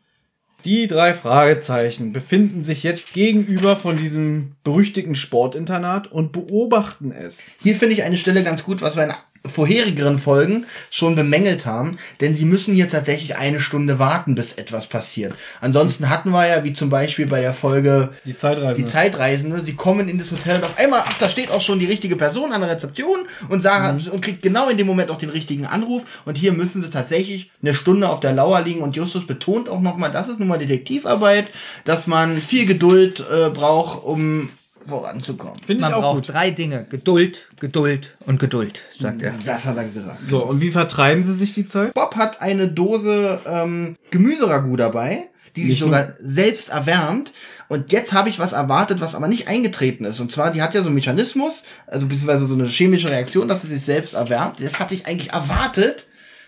[0.66, 7.54] Die drei Fragezeichen befinden sich jetzt gegenüber von diesem berüchtigten Sportinternat und beobachten es.
[7.62, 9.14] Hier finde ich eine Stelle ganz gut, was wir in
[9.48, 14.86] vorherigeren Folgen schon bemängelt haben, denn sie müssen hier tatsächlich eine Stunde warten, bis etwas
[14.86, 15.34] passiert.
[15.60, 18.80] Ansonsten hatten wir ja, wie zum Beispiel bei der Folge Die Zeitreise.
[18.80, 21.78] die Zeitreisende, sie kommen in das Hotel und auf einmal, ach, da steht auch schon
[21.78, 25.18] die richtige Person an der Rezeption und, sagt, und kriegt genau in dem Moment auch
[25.18, 26.02] den richtigen Anruf.
[26.24, 28.82] Und hier müssen sie tatsächlich eine Stunde auf der Lauer liegen.
[28.82, 31.48] Und Justus betont auch nochmal, das ist nun mal Detektivarbeit,
[31.84, 34.50] dass man viel Geduld äh, braucht, um
[34.88, 35.58] voranzukommen.
[35.64, 36.34] Finde Man ich auch braucht gut.
[36.34, 36.86] drei Dinge.
[36.88, 39.34] Geduld, Geduld und Geduld, sagt er.
[39.44, 40.18] Das hat er gesagt.
[40.28, 41.94] So, und wie vertreiben sie sich die Zeit?
[41.94, 47.32] Bob hat eine Dose ähm, Gemüseragout dabei, die sich Nicht sogar selbst erwärmt.
[47.68, 50.20] Und jetzt habe ich was erwartet, was aber nicht eingetreten ist.
[50.20, 53.62] Und zwar, die hat ja so einen Mechanismus, also beziehungsweise so eine chemische Reaktion, dass
[53.62, 54.62] sie sich selbst erwärmt.
[54.62, 56.06] Das hatte ich eigentlich erwartet.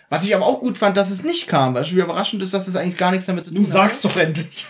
[0.08, 2.52] Was ich aber auch gut fand, dass es nicht kam, weil schon wieder überraschend ist,
[2.52, 4.04] dass das eigentlich gar nichts damit zu tun hat.
[4.04, 4.66] doch endlich.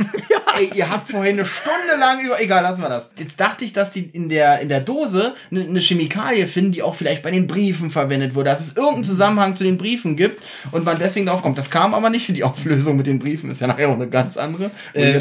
[0.58, 2.40] Ey, ihr habt vorhin eine Stunde lang über.
[2.40, 3.10] Egal, lassen wir das.
[3.18, 6.82] Jetzt dachte ich, dass die in der, in der Dose eine, eine Chemikalie finden, die
[6.82, 10.42] auch vielleicht bei den Briefen verwendet wurde, dass es irgendeinen Zusammenhang zu den Briefen gibt
[10.72, 11.58] und man deswegen darauf kommt.
[11.58, 12.28] Das kam aber nicht.
[12.28, 14.70] Die Auflösung mit den Briefen ist ja nachher auch eine ganz andere.
[14.92, 15.20] Äh,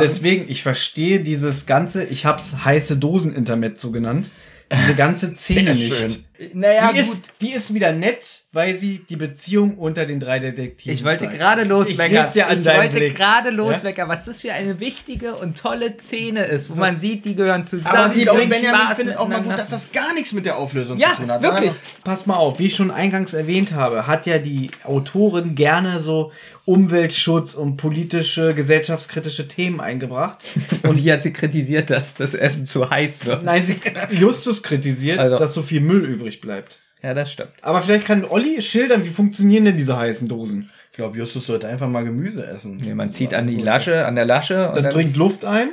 [0.00, 4.30] Deswegen, ich verstehe dieses ganze, ich hab's heiße Dosen-Intermezzo genannt,
[4.72, 5.94] diese ganze Szene nicht.
[5.96, 6.24] schön.
[6.52, 7.12] Naja, die, gut.
[7.14, 11.28] ist, die ist wieder nett, weil sie die Beziehung unter den drei Detektiven Ich wollte
[11.28, 12.22] gerade Ich loswecken.
[12.24, 16.70] seh's ja ich wollte gerade loswecken, was das für eine wichtige und tolle Szene ist,
[16.70, 17.96] wo man sieht, die gehören zusammen.
[17.96, 20.46] Aber ich glaube, bringen Benjamin Spaß findet auch mal gut, dass das gar nichts mit
[20.46, 21.42] der Auflösung Ja, zu tun hat.
[21.42, 21.72] wirklich.
[22.04, 26.32] Pass mal auf, wie ich schon eingangs erwähnt habe, hat ja die Autorin gerne so
[26.66, 30.38] Umweltschutz und politische, gesellschaftskritische Themen eingebracht.
[30.82, 33.44] Und hier hat sie kritisiert, dass das Essen zu heiß wird.
[33.44, 33.76] Nein, sie
[34.10, 36.78] Justus kritisiert, Also- dass so viel Müll übrig bleibt.
[37.04, 37.50] Ja, das stimmt.
[37.60, 40.70] Aber vielleicht kann Olli schildern, wie funktionieren denn diese heißen Dosen?
[40.90, 42.78] Ich glaube, Justus sollte einfach mal Gemüse essen.
[42.78, 45.68] Nee, man zieht an die Lasche, an der Lasche und Dann dann dringt Luft ein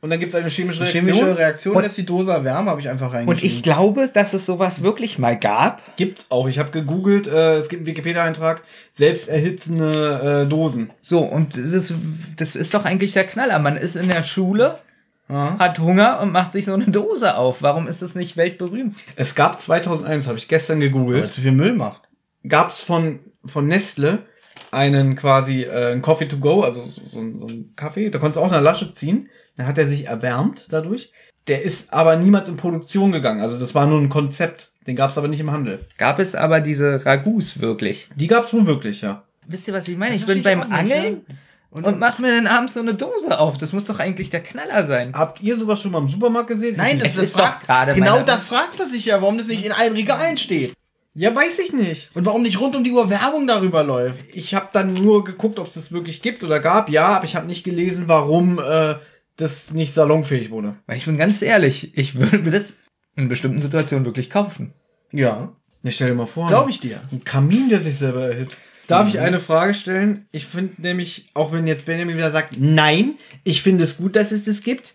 [0.00, 1.04] und dann gibt es eine chemische Reaktion.
[1.04, 3.50] chemische Reaktion Und- lässt die Dose erwärmen, habe ich einfach Und reingeschrieben.
[3.56, 5.82] ich glaube, dass es sowas wirklich mal gab.
[5.96, 6.46] Gibt's auch.
[6.48, 10.90] Ich habe gegoogelt, äh, es gibt einen Wikipedia-Eintrag, selbst erhitzende äh, Dosen.
[11.00, 11.92] So, und das,
[12.36, 13.58] das ist doch eigentlich der Knaller.
[13.58, 14.78] Man ist in der Schule,
[15.28, 15.58] Ja.
[15.58, 17.62] hat Hunger und macht sich so eine Dose auf.
[17.62, 18.94] Warum ist das nicht weltberühmt?
[19.16, 22.02] Es gab 2001, habe ich gestern Weil er gegoogelt, zu viel Müll macht.
[22.46, 24.18] gab's von, von Nestle
[24.70, 28.18] einen quasi äh, einen Coffee to go, also so, so, ein- so ein Kaffee, da
[28.18, 31.12] konntest du auch eine Lasche ziehen, dann hat er sich erwärmt dadurch.
[31.46, 35.16] Der ist aber niemals in Produktion gegangen, also das war nur ein Konzept, den gab's
[35.16, 35.86] aber nicht im Handel.
[35.96, 38.08] Gab es aber diese Ragouts wirklich?
[38.16, 39.22] Die gab's wohl wirklich, ja.
[39.46, 40.12] Wisst ihr, was ich meine?
[40.12, 41.22] Das Ich bin beim auch nicht, Angeln
[41.74, 43.58] Und, und mach mir dann abends so eine Dose auf.
[43.58, 45.12] Das muss doch eigentlich der Knaller sein.
[45.12, 46.76] Habt ihr sowas schon mal im Supermarkt gesehen?
[46.76, 49.64] Nein, das, das ist doch gerade Genau das fragt er sich ja, warum das nicht
[49.64, 50.72] in allen Regalen steht.
[51.14, 52.10] Ja, weiß ich nicht.
[52.14, 54.34] Und warum nicht rund um die Uhr Werbung darüber läuft.
[54.34, 56.88] Ich habe dann nur geguckt, ob es das wirklich gibt oder gab.
[56.88, 58.94] Ja, aber ich habe nicht gelesen, warum äh,
[59.36, 60.76] das nicht salonfähig wurde.
[60.86, 62.78] Weil ich bin ganz ehrlich, ich würde mir das
[63.16, 64.72] in bestimmten Situationen wirklich kaufen.
[65.12, 65.52] Ja,
[65.84, 66.48] Ne, stell dir mal vor.
[66.48, 67.02] glaube ich dir.
[67.12, 68.64] Ein Kamin, der sich selber erhitzt.
[68.86, 70.26] Darf ich eine Frage stellen?
[70.30, 74.32] Ich finde nämlich, auch wenn jetzt Benjamin wieder sagt, nein, ich finde es gut, dass
[74.32, 74.94] es das gibt.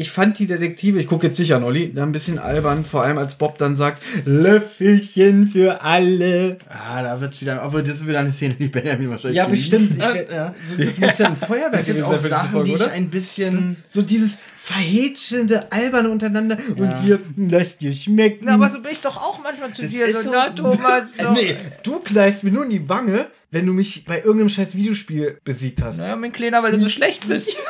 [0.00, 3.02] Ich fand die Detektive, ich gucke jetzt sicher an Olli, da ein bisschen albern, vor
[3.02, 6.58] allem als Bob dann sagt, Löffelchen für alle.
[6.68, 9.96] Ah, da wird's wieder, aber das ist wieder eine Szene, die Benjamin wahrscheinlich Ja, bestimmt.
[9.96, 10.54] Ich, ja.
[10.68, 13.76] so, das muss ja ein Feuerwerk Das sind auch Sachen, Folge, die ich ein bisschen.
[13.88, 16.82] So dieses verhätschelnde, alberne untereinander Ja.
[16.84, 18.44] und hier, lass dir schmecken.
[18.44, 20.06] Na, aber so bin ich doch auch manchmal zu Das dir.
[20.14, 21.16] So, so- na, Thomas.
[21.16, 21.32] So.
[21.32, 25.40] Nee, du kneifst mir nur in die Wange, wenn du mich bei irgendeinem scheiß Videospiel
[25.44, 25.98] besiegt hast.
[25.98, 27.56] Naja, mein Kleiner, weil du so schlecht bist.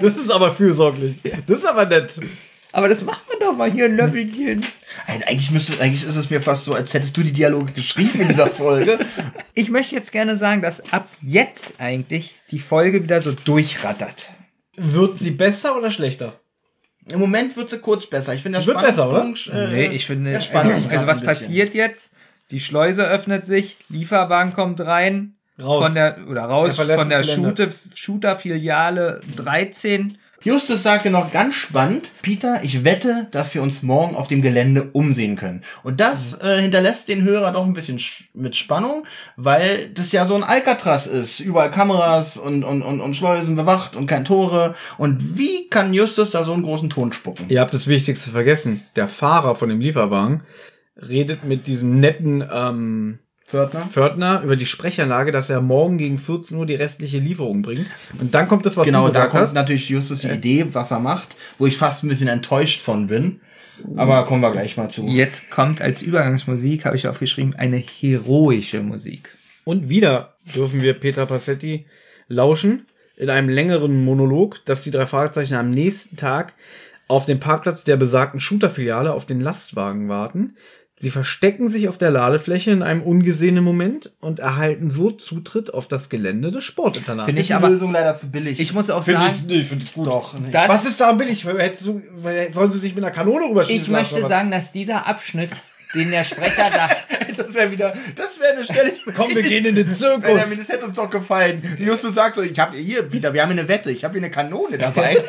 [0.00, 1.20] Das ist aber fürsorglich.
[1.46, 2.18] Das ist aber nett.
[2.72, 4.64] Aber das macht man doch mal hier ein Löffelchen.
[5.06, 8.28] Eigentlich, müsste, eigentlich ist es mir fast so, als hättest du die Dialoge geschrieben in
[8.28, 8.98] dieser Folge.
[9.56, 14.32] Ich möchte jetzt gerne sagen, dass ab jetzt eigentlich die Folge wieder so durchrattert.
[14.76, 16.40] Wird sie besser oder schlechter?
[17.08, 18.34] Im Moment wird sie kurz besser.
[18.34, 21.74] Ich finde, der Sie wird besser, Spannungssprung, äh, nee, ich finde, also, also was passiert
[21.74, 22.10] jetzt?
[22.54, 25.86] Die Schleuse öffnet sich, Lieferwagen kommt rein, Raus.
[25.86, 27.32] von der, oder Er raus von der Gelände.
[27.66, 30.18] Shooter- Shooter-Filiale 13.
[30.40, 34.88] Justus sagte noch ganz spannend, Peter, ich wette, dass wir uns morgen auf dem Gelände
[34.92, 35.62] umsehen können.
[35.82, 39.04] Und das äh, hinterlässt den Hörer doch ein bisschen sch mit Spannung,
[39.36, 41.40] weil das ja so ein Alcatraz ist.
[41.40, 44.76] Überall Kameras und, und, und, und Schleusen bewacht und kein Tore.
[44.96, 47.46] Und wie kann Justus da so einen großen Ton spucken?
[47.48, 48.82] Ihr habt das Wichtigste vergessen.
[48.94, 50.42] Der Fahrer von dem Lieferwagen
[50.96, 53.86] redet mit diesem netten ähm, Pförtner?
[53.90, 57.86] Pförtner über die Sprechanlage, dass er morgen gegen 14 Uhr die restliche Lieferung bringt.
[58.18, 59.52] Und dann kommt das, was Genau, du da gesagt kommt hast.
[59.54, 63.40] natürlich Justus die Idee, was er macht, wo ich fast ein bisschen enttäuscht von bin.
[63.96, 65.04] Aber kommen wir gleich mal zu.
[65.06, 69.28] Jetzt kommt als Übergangsmusik, habe ich aufgeschrieben, eine heroische Musik.
[69.64, 71.86] Und wieder dürfen wir Peter Passetti
[72.28, 76.52] lauschen in einem längeren Monolog, dass die drei Fragezeichen am nächsten Tag
[77.08, 80.56] auf dem Parkplatz der besagten Shooter-Filiale auf den Lastwagen warten.
[80.96, 85.88] Sie verstecken sich auf der Ladefläche in einem ungesehenen Moment und erhalten so Zutritt auf
[85.88, 87.26] das Gelände des Sportinternats.
[87.26, 88.60] Finde ich die aber, Lösung leider zu billig.
[88.60, 90.06] ich muss auch Finde sagen, ich, nee, ich finde es gut.
[90.06, 90.34] doch.
[90.38, 90.50] Nee.
[90.52, 91.42] das, Was ist da billig?
[91.42, 92.00] Du,
[92.52, 94.28] sollen sie sich mit einer Kanone rüberschießen ich lassen, möchte was?
[94.28, 95.50] sagen, dass dieser Abschnitt,
[95.94, 96.88] den der Sprecher da,
[97.36, 98.92] Das wäre wieder, das wäre eine Stelle.
[99.16, 100.22] Komm, wir gehen in den Zirkus.
[100.22, 101.76] Benjamin, das hätte uns doch gefallen.
[101.78, 104.22] Justus sagt so, ich habe hier, Peter, wir haben hier eine Wette, ich habe hier
[104.22, 105.18] eine Kanone dabei.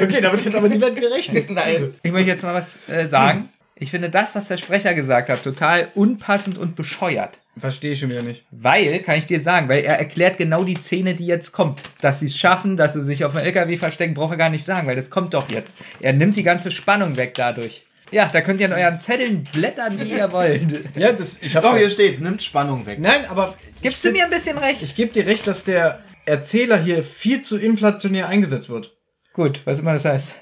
[0.00, 1.50] Okay, damit hätte aber niemand gerechnet.
[1.50, 1.94] Nein.
[2.02, 3.48] ich möchte jetzt mal was äh, sagen.
[3.82, 7.40] Ich finde das, was der Sprecher gesagt hat, total unpassend und bescheuert.
[7.58, 8.44] Verstehe ich schon wieder nicht.
[8.52, 11.80] Weil, kann ich dir sagen, weil er erklärt genau die Szene, die jetzt kommt.
[12.00, 14.64] Dass sie es schaffen, dass sie sich auf dem LKW verstecken, braucht er gar nicht
[14.64, 15.78] sagen, weil das kommt doch jetzt.
[15.98, 17.84] Er nimmt die ganze Spannung weg dadurch.
[18.12, 20.84] Ja, da könnt ihr in euren Zetteln blättern, wie ihr wollt.
[20.94, 23.00] Ja, das, ich habe Doch, hier steht's, nimmt Spannung weg.
[23.00, 24.80] Nein, aber Gibst ich du mir ein bisschen recht?
[24.80, 28.96] Ich gebe dir recht, dass der Erzähler hier viel zu inflationär eingesetzt wird.
[29.32, 30.34] Gut, was immer das heißt.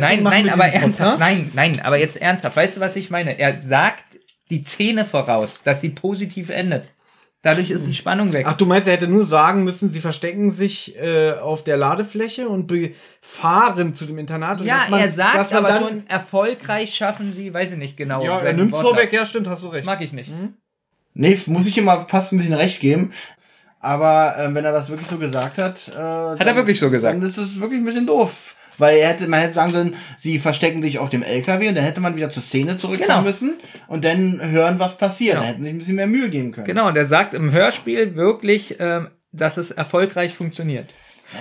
[0.00, 1.20] Deswegen nein, nein, aber ernsthaft.
[1.20, 2.56] Nein, nein, aber jetzt ernsthaft.
[2.56, 3.38] Weißt du, was ich meine?
[3.38, 4.04] Er sagt
[4.50, 6.84] die Szene voraus, dass sie positiv endet.
[7.42, 8.46] Dadurch ist die Spannung weg.
[8.48, 12.48] Ach, du meinst, er hätte nur sagen müssen, sie verstecken sich äh, auf der Ladefläche
[12.48, 12.66] und
[13.20, 14.60] befahren zu dem Internat.
[14.60, 17.72] Und ja, dass man- er sagt dass man aber dann, schon, erfolgreich schaffen sie, weiß
[17.72, 18.24] ich nicht genau.
[18.24, 18.94] Ja, er nimmt Wortlaut.
[18.94, 19.84] vorweg, ja, stimmt, hast du recht.
[19.84, 20.32] Mag ich nicht.
[21.12, 23.12] Nee, muss ich ihm mal fast ein bisschen recht geben.
[23.78, 27.14] Aber ähm, wenn er das wirklich so gesagt hat, äh, hat er wirklich so gesagt?
[27.14, 28.56] Dann ist es wirklich ein bisschen doof.
[28.78, 31.84] Weil er hätte, man hätte sagen sollen, sie verstecken sich auf dem LKW und dann
[31.84, 33.22] hätte man wieder zur Szene zurückkommen Genau.
[33.22, 33.54] müssen
[33.88, 35.34] und dann hören, was passiert.
[35.34, 35.42] Genau.
[35.42, 36.66] Da hätten sie sich ein bisschen mehr Mühe geben können.
[36.66, 40.90] Genau, und er sagt im Hörspiel wirklich, ähm, dass es erfolgreich funktioniert.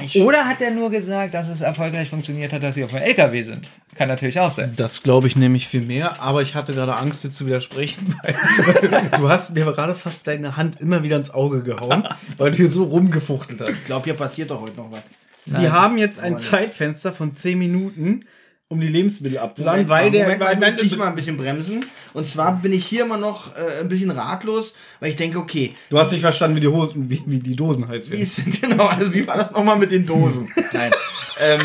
[0.04, 3.02] Ich- Oder hat er nur gesagt, dass es erfolgreich funktioniert hat, dass sie auf dem
[3.02, 3.68] LKW sind?
[3.96, 4.74] Kann natürlich auch sein.
[4.76, 9.10] Das glaube ich nämlich viel mehr, aber ich hatte gerade Angst, dir zu widersprechen, weil
[9.18, 12.08] du hast mir gerade fast deine Hand immer wieder ins Auge gehauen,
[12.38, 13.70] weil du hier so rumgefuchtelt hast.
[13.72, 15.02] Ich glaube, hier passiert doch heute noch was.
[15.46, 16.46] Sie haben jetzt ein nicht.
[16.46, 18.26] Zeitfenster von 10 Minuten,
[18.70, 21.86] um die Lebensmittel abzuladen, weil der Moment, Moment, Moment, ich mal ein bisschen bremsen.
[22.14, 25.76] Und zwar bin ich hier immer noch äh, ein bisschen ratlos, weil ich denke, okay,
[25.90, 28.24] Du hast nicht verstanden, wie die Hosen, wie, wie die Dosen heiß wie werden.
[28.24, 30.52] ist genau, also wie war das nochmal mit den Dosen?
[30.74, 30.92] Nein.
[31.40, 31.62] ähm,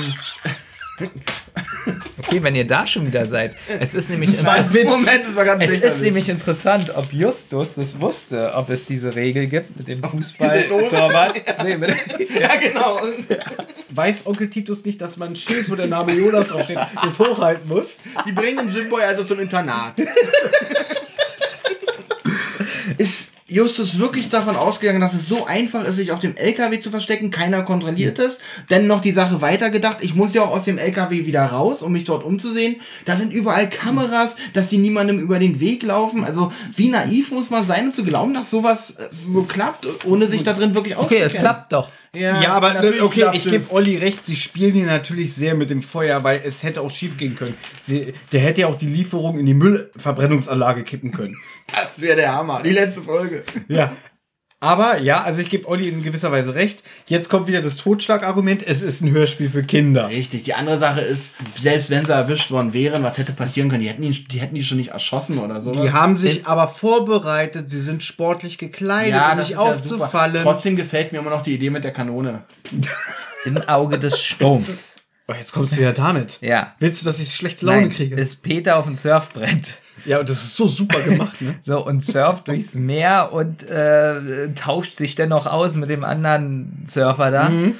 [2.19, 3.55] Okay, wenn ihr da schon wieder seid.
[3.81, 4.31] Es ist nämlich.
[4.43, 9.15] Moment, das war ganz Es ist nämlich interessant, ob Justus das wusste, ob es diese
[9.15, 10.65] Regel gibt mit dem diese Fußball.
[10.69, 10.89] Dose?
[10.89, 11.41] Torwart.
[11.65, 13.01] Nee, mit, Ja, genau.
[13.91, 17.69] Weiß Onkel Titus nicht, dass man ein Schild, wo der Name Jonas draufsteht, das hochhalten
[17.69, 17.97] muss?
[18.27, 19.95] Die bringen den Jimboy also zum Internat.
[22.99, 26.91] Ist Justus wirklich davon ausgegangen, dass es so einfach ist, sich auf dem LKW zu
[26.91, 28.39] verstecken, keiner kontrolliert es,
[28.69, 31.93] denn noch die Sache weitergedacht, ich muss ja auch aus dem LKW wieder raus, um
[31.93, 32.77] mich dort umzusehen.
[33.07, 36.25] Da sind überall Kameras, dass die niemandem über den Weg laufen.
[36.25, 40.27] Also wie naiv muss man sein, um zu glauben, dass sowas äh, so klappt, ohne
[40.27, 41.43] sich da drin wirklich okay, es auszukennen?
[41.43, 41.89] klappt doch.
[42.15, 43.53] Ja, aber natürlich okay, ich es.
[43.53, 46.91] gebe Olli recht, sie spielen hier natürlich sehr mit dem Feuer, weil es hätte auch
[46.91, 47.55] schief gehen können.
[47.83, 51.37] Sie, der hätte ja auch die Lieferung in die Müllverbrennungsanlage kippen können.
[51.74, 52.62] Das wäre der Hammer.
[52.62, 53.45] Die letzte Folge.
[53.69, 53.97] Ja.
[54.61, 56.82] Aber ja, also ich gebe Olli in gewisser Weise recht.
[57.07, 58.66] Jetzt kommt wieder das Totschlagargument.
[58.66, 60.09] Es ist ein Hörspiel für Kinder.
[60.09, 60.43] Richtig.
[60.43, 63.82] Die andere Sache ist, selbst wenn sie erwischt worden wären, was hätte passieren können?
[63.82, 65.70] Die hätten ihn, die hätten ihn schon nicht erschossen oder so.
[65.70, 67.70] Die haben sich aber vorbereitet.
[67.70, 70.43] Sie sind sportlich gekleidet, um nicht aufzufallen.
[70.43, 72.43] Trotzdem gefällt mir immer noch die Idee mit der Kanone.
[73.45, 74.97] Im Auge des Sturms.
[75.28, 76.39] Oh, jetzt kommst du wieder damit.
[76.40, 76.74] Ja.
[76.81, 78.16] Willst du, dass ich schlechte Laune Nein, kriege?
[78.16, 79.78] ist Peter auf dem Surfbrett.
[80.05, 81.57] Ja, und das ist so super gemacht, ne?
[81.62, 87.31] So, und surft durchs Meer und äh, tauscht sich dennoch aus mit dem anderen Surfer
[87.31, 87.49] da.
[87.49, 87.75] Mhm.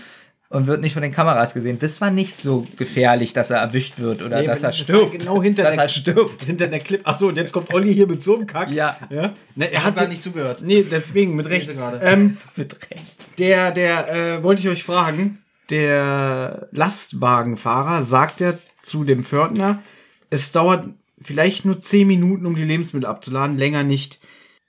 [0.51, 1.79] Und wird nicht von den Kameras gesehen.
[1.79, 5.19] Das war nicht so gefährlich, dass er erwischt wird oder Nee, dass er stirbt.
[5.19, 6.45] Genau hinter dass der, er stirbt.
[6.45, 7.07] hinter der Clip.
[7.07, 8.71] Achso, und jetzt kommt Olli hier mit so einem Kack.
[8.71, 8.97] Ja.
[9.11, 9.35] ja?
[9.57, 10.61] Ne, Ich er habe hat gar nicht zugehört.
[10.63, 11.77] Nee, deswegen, mit Recht.
[12.01, 13.19] Ähm, Mit Recht.
[13.37, 19.83] der, der, äh, wollte ich euch fragen, der Lastwagenfahrer sagt ja zu dem Pförtner,
[20.31, 20.87] es dauert
[21.21, 24.21] vielleicht nur 10 Minuten, um die Lebensmittel abzuladen, länger nicht.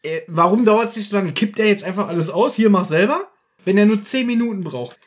[0.03, 1.33] Äh, warum dauert es nicht so lange?
[1.33, 2.55] Kippt er jetzt einfach alles aus?
[2.55, 3.29] Hier, mach selber?
[3.65, 4.97] Wenn er nur 10 Minuten braucht.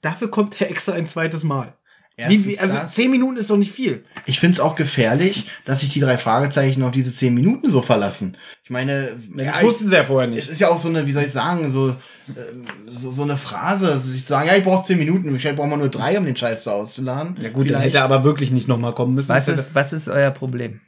[0.00, 1.76] Dafür kommt er extra ein zweites Mal.
[2.16, 2.78] Wie, wie, also.
[2.78, 4.04] 10 Minuten ist doch nicht viel.
[4.26, 7.82] Ich finde es auch gefährlich, dass sich die drei Fragezeichen auf diese zehn Minuten so
[7.82, 8.36] verlassen.
[8.64, 10.48] Ich meine, Das ja, wussten sie ja vorher es nicht.
[10.48, 11.90] ist ja auch so eine, wie soll ich sagen, so,
[12.28, 15.68] ähm, so, so eine Phrase, sich zu sagen, ja, ich brauche zehn Minuten, vielleicht braucht
[15.68, 17.36] man nur drei, um den Scheiß da auszuladen.
[17.42, 19.28] Ja gut, dann hätte er aber wirklich nicht nochmal kommen müssen.
[19.28, 20.80] Was ist, was ist euer Problem?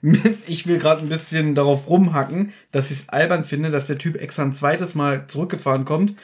[0.46, 4.16] ich will gerade ein bisschen darauf rumhacken, dass ich es albern finde, dass der Typ
[4.16, 6.14] extra ein zweites Mal zurückgefahren kommt.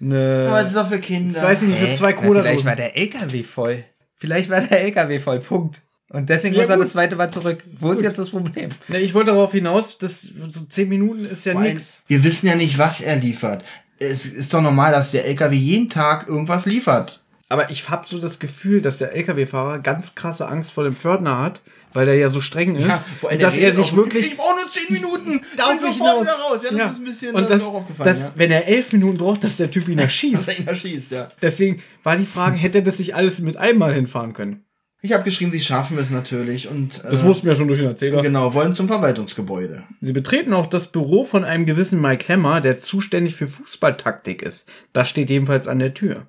[0.00, 1.38] Eine, Aber es ist doch für Kinder.
[1.38, 2.40] ich weiß nicht, für zwei Cola.
[2.40, 3.84] Vielleicht war der LKW voll.
[4.14, 5.40] Vielleicht war der LKW voll.
[5.40, 5.82] Punkt.
[6.08, 6.84] Und deswegen Ja, muss er gut.
[6.86, 7.64] das zweite Mal zurück.
[7.78, 8.70] Wo ist jetzt das Problem?
[8.88, 12.02] Ne, ich wollte darauf hinaus, dass so zehn Minuten ist ja nix.
[12.06, 13.64] Wir wissen ja nicht, was er liefert.
[13.98, 17.22] Es ist doch normal, dass der LKW jeden Tag irgendwas liefert.
[17.48, 21.38] Aber ich habe so das Gefühl, dass der LKW-Fahrer ganz krasse Angst vor dem Pförtner
[21.38, 21.60] hat,
[21.92, 22.82] weil der ja so streng ist.
[22.84, 25.40] allem und dass er sich auch, wirklich Ich brauche nur zehn Minuten.
[25.40, 25.40] Bin
[25.76, 26.60] ich sofort wieder raus.
[26.64, 26.86] Ja, das Ja.
[26.86, 28.08] ist ein bisschen und das das, ist mir auch aufgefallen.
[28.08, 28.32] dass, ja.
[28.34, 30.48] wenn er elf Minuten braucht, dass der Typ ihn Dass erschießt.
[30.48, 31.28] er ihn erschießt, ja.
[31.40, 34.64] Deswegen war die Frage, hätte er das nicht alles mit einmal hinfahren können?
[35.02, 37.80] Ich habe geschrieben, sie schaffen es natürlich und Das äh, wussten wir ja schon durch
[37.80, 38.22] den Erzähler.
[38.22, 39.84] genau wollen zum Verwaltungsgebäude.
[40.00, 44.68] Sie betreten auch das Büro von einem gewissen Mike Hammer, der zuständig für Fußballtaktik ist.
[44.92, 46.26] Das steht jedenfalls an der Tür.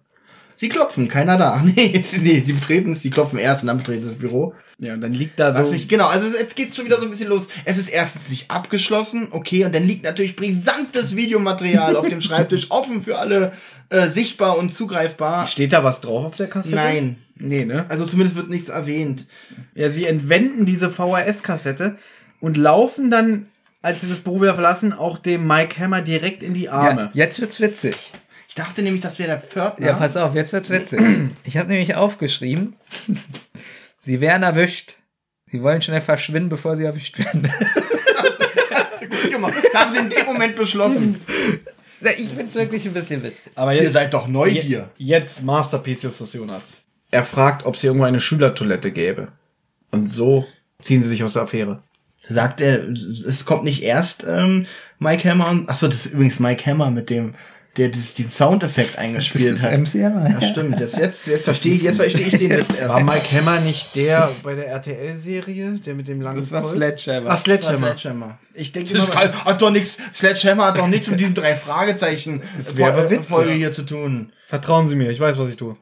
[0.59, 1.63] Sie klopfen, keiner da.
[1.75, 4.53] Nee, nee, sie betreten es, sie klopfen erst und dann betreten sie das Büro.
[4.79, 5.73] Ja, und dann liegt da Lass so.
[5.73, 7.47] mich, genau, also jetzt geht's schon wieder so ein bisschen los.
[7.65, 12.67] Es ist erstens nicht abgeschlossen, okay, und dann liegt natürlich brisantes Videomaterial auf dem Schreibtisch,
[12.69, 13.53] offen für alle,
[13.89, 15.47] äh, sichtbar und zugreifbar.
[15.47, 16.75] Steht da was drauf auf der Kassette?
[16.75, 17.17] Nein.
[17.39, 17.85] Nee, ne?
[17.89, 19.25] Also zumindest wird nichts erwähnt.
[19.75, 21.97] Ja, sie entwenden diese VHS-Kassette
[22.39, 23.47] und laufen dann,
[23.81, 27.11] als sie das Büro wieder verlassen, auch dem Mike Hammer direkt in die Arme.
[27.13, 28.11] Ja, jetzt wird's witzig.
[28.49, 29.85] Ich dachte nämlich, das wäre der Pförtner.
[29.87, 30.99] Ja, pass auf, jetzt wird's witzig.
[31.43, 32.75] Ich habe nämlich aufgeschrieben,
[33.99, 34.95] sie werden erwischt.
[35.45, 37.43] Sie wollen schnell verschwinden, bevor sie erwischt werden.
[39.09, 39.53] Gut gemacht.
[39.63, 41.21] Das haben sie in dem Moment beschlossen.
[42.17, 43.51] Ich find's wirklich ein bisschen witzig.
[43.55, 44.89] Aber Ihr jetzt, seid doch neu je- hier.
[44.97, 46.81] jetzt Masterpiece Justus Jonas.
[47.11, 49.29] Er fragt, ob es hier irgendwo eine Schülertoilette gäbe.
[49.91, 50.45] Und so
[50.81, 51.81] ziehen sie sich aus der Affäre.
[52.23, 52.89] Sagt er,
[53.25, 54.65] es kommt nicht erst ähm,
[54.99, 55.69] Mike Hammer und.
[55.69, 57.35] Achso, das ist übrigens Mike Hammer, mit dem,
[57.77, 59.71] der dieses, diesen Soundeffekt eingespielt hat.
[59.79, 60.29] MC Hammer.
[60.29, 60.77] Ja, stimmt.
[60.77, 62.89] Jetzt, jetzt, jetzt verstehe ich, jetzt verstehe ich den Witz erst.
[62.89, 66.63] War Mike Hammer nicht der bei der RTL-Serie, der mit dem langen Das war?
[66.63, 67.29] Sledgehammer.
[67.29, 67.87] Ah, Was Sledgehammer.
[67.91, 68.37] Sledgehammer.
[68.53, 71.55] Ich denke Das immer, kann, hat doch nichts, Sledgehammer hat doch nichts mit diesen drei
[71.55, 72.41] Fragezeichen.
[73.25, 74.33] Folge hier zu tun.
[74.47, 75.77] vertrauen Sie mir, ich weiß, was ich tue.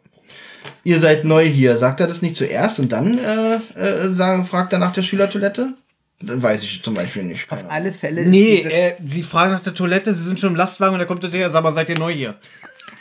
[0.83, 1.77] Ihr seid neu hier.
[1.77, 5.73] Sagt er das nicht zuerst und dann äh, äh, sagen, fragt er nach der Schülertoilette?
[6.21, 7.51] Dann weiß ich zum Beispiel nicht.
[7.51, 10.93] Auf alle Fälle Nee, äh, Sie fragen nach der Toilette, Sie sind schon im Lastwagen
[10.93, 12.35] und da kommt der, sag mal, seid ihr neu hier?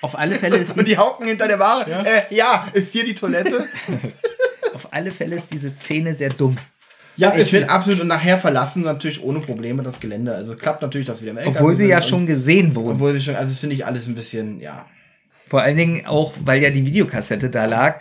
[0.05, 1.91] auf alle Fälle ist Und die, hauken hinter der Ware.
[1.91, 3.65] Ja, äh, ja ist hier die Toilette?
[4.75, 6.57] auf alle Fälle ist diese Szene sehr dumm.
[7.17, 8.01] Ja, ich finde absolut.
[8.01, 10.35] Und nachher verlassen sie natürlich ohne Probleme das Gelände.
[10.35, 12.97] Also es klappt natürlich, dass wir im LKW Obwohl sie sind ja schon gesehen wurden.
[12.97, 14.85] Obwohl sie schon, also das finde ich alles ein bisschen, ja.
[15.47, 18.01] Vor allen Dingen auch, weil ja die Videokassette da lag,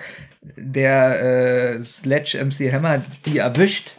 [0.56, 3.98] der äh, Sledge MC Hammer die erwischt.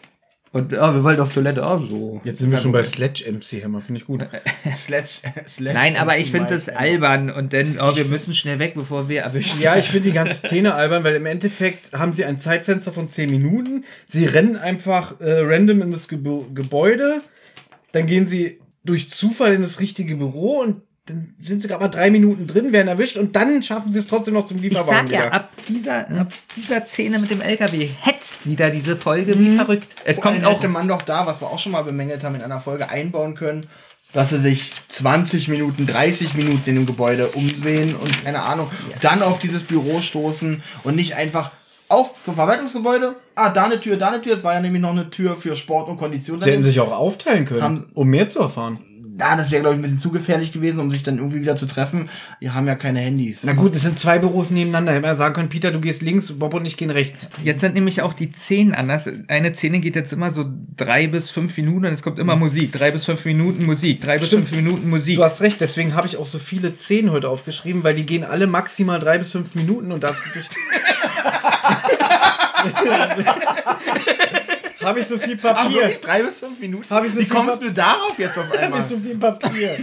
[0.52, 2.20] Und ah, wir wollten auf Toilette, ah, so.
[2.22, 4.24] Jetzt sind wir schon bei Sledge MC Hammer, finde ich gut.
[4.76, 8.74] Sledge, Sledge Nein, aber ich finde das albern und dann, oh, wir müssen schnell weg,
[8.76, 12.24] bevor wir erwischt Ja, ich finde die ganze Szene albern, weil im Endeffekt haben sie
[12.24, 13.84] ein Zeitfenster von 10 Minuten.
[14.06, 17.20] Sie rennen einfach äh, random in das Gebo Gebäude.
[17.90, 21.88] Dann gehen sie durch Zufall in das richtige Büro und dann sind sie gerade mal
[21.88, 25.08] drei Minuten drin, werden erwischt und dann schaffen sie es trotzdem noch zum Ich Lieferwagen
[25.08, 25.32] sag ja, wieder.
[25.34, 29.96] ab dieser, ab dieser Szene mit dem LKW hetzt wieder diese Folge wie verrückt.
[30.04, 32.34] Es allem kommt auch hätte man doch da, was wir auch schon mal bemängelt haben
[32.36, 33.66] in einer Folge, einbauen können,
[34.14, 38.70] dass sie sich 20 Minuten, 30 Minuten in dem Gebäude umsehen und keine Ahnung,
[39.02, 41.50] dann auf dieses Büro stoßen und nicht einfach
[41.88, 43.14] auf zum Verwaltungsgebäude.
[43.34, 44.36] Ah, da eine Tür, da eine Tür.
[44.36, 46.40] Es war ja nämlich noch eine Tür für Sport und Kondition.
[46.40, 48.78] Sie hätten sich auch aufteilen können, Haben- um mehr zu erfahren.
[49.18, 51.56] Ja, das wäre, glaube ich, ein bisschen zu gefährlich gewesen, um sich dann irgendwie wieder
[51.56, 52.08] zu treffen.
[52.40, 53.44] Die haben ja keine Handys.
[53.44, 54.92] Na gut, es sind zwei Büros nebeneinander.
[54.92, 57.30] Hätte man sagen können, Peter, du gehst links, Bob und ich gehen rechts.
[57.44, 59.08] Jetzt sind nämlich auch die Szenen anders.
[59.28, 60.44] Eine Szene geht jetzt immer so
[60.76, 62.72] drei bis fünf Minuten und es kommt immer Musik.
[62.72, 64.00] Drei bis fünf Minuten Musik.
[64.00, 64.48] Drei bis Stimmt.
[64.48, 65.16] fünf Minuten Musik.
[65.16, 68.24] Du hast recht, deswegen habe ich auch so viele Szenen heute aufgeschrieben, weil die gehen
[68.24, 70.46] alle maximal drei bis fünf Minuten und darfst du durch.
[74.84, 75.76] habe ich so viel Ach, Papier.
[75.80, 76.00] wirklich?
[76.00, 76.84] Drei bis fünf Minuten?
[76.90, 78.80] Hab ich so Wie viel kommst Pap- du darauf jetzt auf Habe einmal?
[78.80, 79.78] ich so viel Papier.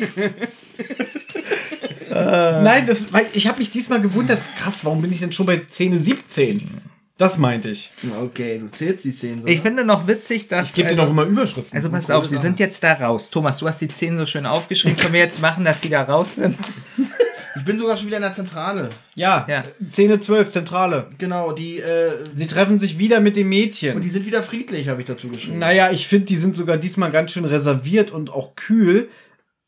[2.10, 4.40] Nein, das, weil ich habe mich diesmal gewundert.
[4.58, 6.82] Krass, warum bin ich denn schon bei Szene 17?
[7.18, 7.92] Das meinte ich.
[8.20, 9.48] Okay, du zählst die Szenen so.
[9.48, 10.70] Ich finde noch witzig, dass.
[10.70, 11.76] Ich gebe also, dir noch immer Überschriften.
[11.78, 13.30] also pass auf, sie sind jetzt da raus.
[13.30, 14.98] Thomas, du hast die Szenen so schön aufgeschrieben.
[14.98, 16.58] Können wir jetzt machen, dass die da raus sind?
[17.56, 18.90] Ich bin sogar schon wieder in der Zentrale.
[19.16, 19.64] ja, Ja.
[19.92, 21.08] Szene 12, Zentrale.
[21.18, 23.96] Genau, die, äh, Sie treffen sich wieder mit dem Mädchen.
[23.96, 25.60] und die sind wieder friedlich, habe ich dazu geschrieben.
[25.60, 29.10] Naja, ich finde, die sind sogar diesmal ganz schön reserviert und auch kühl.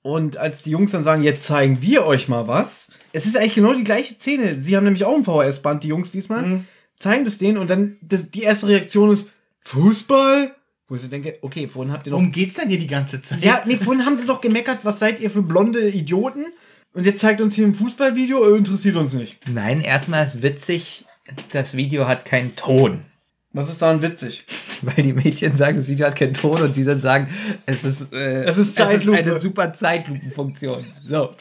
[0.02, 2.90] Und als die Jungs dann sagen, jetzt zeigen wir euch mal was.
[3.14, 4.56] Es ist eigentlich genau die gleiche Szene.
[4.62, 6.46] Sie haben nämlich auch ein VHS-Band, die Jungs diesmal.
[6.46, 6.68] Mhm.
[6.98, 9.30] Zeigen das denen und dann das, die erste Reaktion ist,
[9.66, 10.54] Fußball?
[10.88, 12.18] Wo ich so denke, okay, vorhin habt ihr doch...
[12.18, 13.42] Worum geht's denn hier die ganze Zeit?
[13.44, 16.46] Ja, nee, vorhin haben sie doch gemeckert, was seid ihr für blonde Idioten?
[16.94, 19.38] Und jetzt zeigt uns hier ein Fußballvideo, äh, interessiert uns nicht.
[19.50, 21.06] Nein, erstmal ist witzig,
[21.52, 23.06] das Video hat keinen Ton.
[23.52, 24.46] Was ist daran witzig?
[24.82, 27.30] Weil die Mädchen sagen, das Video hat keinen Ton und die dann sagen,
[27.66, 29.18] es ist, äh, Es ist Zeitlupe.
[29.18, 30.84] eine super Zeitlupenfunktion.
[31.08, 31.36] So.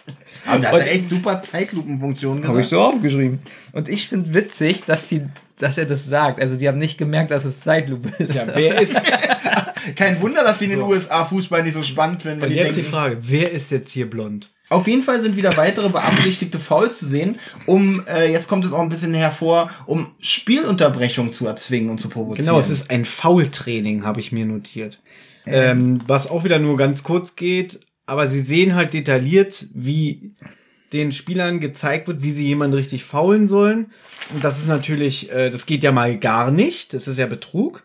[0.46, 3.40] Aber der hat da echt super Zeitlupenfunktionen Habe ich so aufgeschrieben.
[3.72, 5.22] Und ich finde witzig, dass sie,
[5.58, 6.40] dass er das sagt.
[6.40, 8.34] Also die haben nicht gemerkt, dass es Zeitlupe ist.
[8.34, 8.98] Ja, wer ist...
[9.96, 12.42] Kein Wunder, dass die in den USA Fußball nicht so spannend finden.
[12.42, 14.50] wenn Und die jetzt die denken- Frage, wer ist jetzt hier blond?
[14.72, 18.72] Auf jeden Fall sind wieder weitere beabsichtigte Fouls zu sehen, um, äh, jetzt kommt es
[18.72, 22.46] auch ein bisschen hervor, um Spielunterbrechung zu erzwingen und zu provozieren.
[22.46, 25.00] Genau, es ist ein Foul-Training, habe ich mir notiert.
[25.44, 30.34] Ähm, was auch wieder nur ganz kurz geht, aber sie sehen halt detailliert, wie
[30.92, 33.92] den Spielern gezeigt wird, wie sie jemanden richtig faulen sollen.
[34.34, 36.94] Und das ist natürlich, äh, das geht ja mal gar nicht.
[36.94, 37.84] Das ist ja Betrug.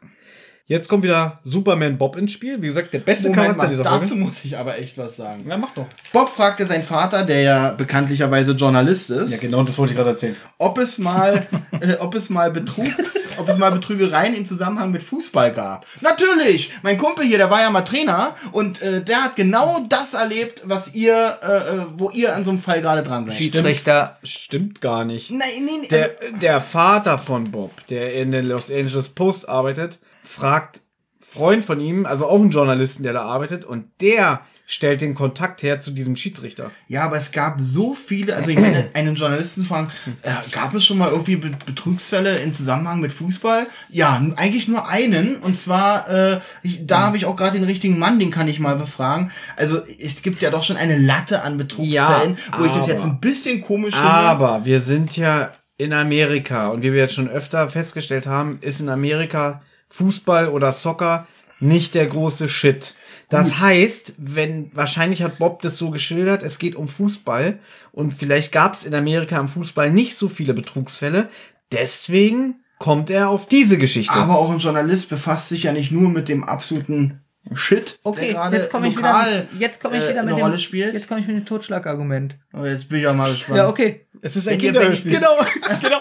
[0.70, 2.62] Jetzt kommt wieder Superman Bob ins Spiel.
[2.62, 4.16] Wie gesagt, der beste Moment Charakter mal, dieser dazu Folge.
[4.16, 5.46] muss ich aber echt was sagen.
[5.48, 5.86] Ja, mach doch.
[6.12, 10.10] Bob fragte seinen Vater, der ja bekanntlicherweise Journalist ist, Ja, genau, das wollte ich gerade
[10.10, 10.36] erzählen.
[10.58, 11.48] ob es mal,
[11.80, 15.86] äh, ob es mal Betrugs, ob es mal Betrügereien im Zusammenhang mit Fußball gab.
[16.02, 16.72] Natürlich!
[16.84, 20.64] Mein Kumpel hier, der war ja mal Trainer und äh, der hat genau das erlebt,
[20.66, 23.38] was ihr, äh, äh, wo ihr an so einem Fall gerade dran seid.
[23.38, 24.18] Schiedsrichter.
[24.22, 25.32] Stimmt gar nicht.
[25.32, 26.10] Nein, nee, nee, Der,
[26.42, 29.98] der Vater von Bob, der in der Los Angeles Post arbeitet,
[30.28, 30.82] fragt
[31.20, 35.64] Freund von ihm, also auch einen Journalisten, der da arbeitet, und der stellt den Kontakt
[35.64, 36.72] her zu diesem Schiedsrichter.
[36.88, 39.90] Ja, aber es gab so viele, also ich meine, einen Journalisten zu fragen,
[40.24, 43.68] äh, gab es schon mal irgendwie Be Betrugsfälle im Zusammenhang mit Fußball?
[43.90, 45.38] Ja, eigentlich nur einen.
[45.38, 48.60] Und zwar, äh, ich, da habe ich auch gerade den richtigen Mann, den kann ich
[48.60, 49.32] mal befragen.
[49.56, 53.04] Also es gibt ja doch schon eine Latte an Betrugsfällen, Ja, wo ich das jetzt
[53.04, 54.10] ein bisschen komisch finde.
[54.10, 58.82] Aber wir sind ja in Amerika und wie wir jetzt schon öfter festgestellt haben, ist
[58.82, 61.28] in Amerika Fußball oder Soccer
[61.60, 62.96] nicht der große Shit.
[63.30, 67.60] Das heißt, wenn wahrscheinlich hat Bob das so geschildert, es geht um Fußball
[67.92, 71.30] und vielleicht gab es in Amerika im Fußball nicht so viele Betrugsfälle,
[71.72, 74.14] deswegen kommt er auf diese Geschichte.
[74.14, 77.22] Aber auch ein Journalist befasst sich ja nicht nur mit dem absoluten
[77.56, 79.48] Shit, Okay, jetzt komme ich wieder.
[79.58, 80.60] Jetzt komme ich äh, wieder eine mit Rolle dem.
[80.60, 80.94] spielt.
[80.94, 82.36] Jetzt komme ich mit dem Totschlagargument.
[82.54, 83.58] Oh, jetzt bin ich ja mal gespannt.
[83.58, 84.06] Ja, okay.
[84.22, 85.14] es ist ein Kinderhörspiel.
[85.14, 85.38] genau.
[85.82, 86.00] genau.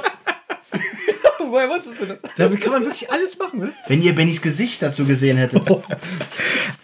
[1.57, 2.19] Woher wusstest du das?
[2.37, 3.73] Damit kann man wirklich alles machen, oder?
[3.89, 5.63] Wenn ihr Bennys Gesicht dazu gesehen hättet.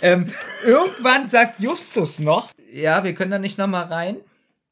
[0.04, 0.32] Ähm,
[0.66, 4.16] irgendwann sagt Justus noch, ja, wir können da nicht nochmal rein.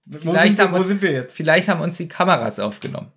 [0.04, 1.36] Wo, Vielleicht sind wir, haben wo uns- sind wir jetzt?
[1.36, 3.12] Vielleicht haben uns die Kameras aufgenommen.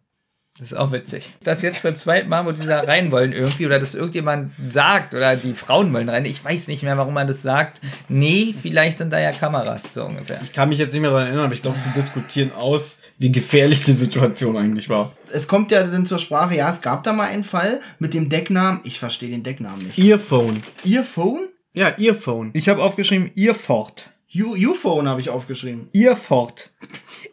[0.60, 1.32] Das ist auch witzig.
[1.44, 5.16] Das jetzt beim zweiten Mal, wo die da rein wollen irgendwie, oder dass irgendjemand sagt,
[5.16, 7.82] oder die Frauen wollen rein, ich weiß nicht mehr, warum man das sagt.
[8.08, 10.40] Nee, vielleicht sind da ja Kameras, so ungefähr.
[10.44, 13.32] Ich kann mich jetzt nicht mehr daran erinnern, aber ich glaube, sie diskutieren aus, wie
[13.32, 15.16] gefährlich die Situation eigentlich war.
[15.32, 18.30] es kommt ja dann zur Sprache, ja, es gab da mal einen Fall mit dem
[18.30, 19.98] Decknamen, ich verstehe den Decknamen nicht.
[19.98, 20.62] Earphone.
[20.86, 21.48] Earphone?
[21.74, 22.52] Ja, Earphone.
[22.54, 24.12] Ich habe aufgeschrieben, Earfort.
[24.36, 25.88] U- U-Phone habe ich aufgeschrieben.
[25.94, 26.70] Earfort.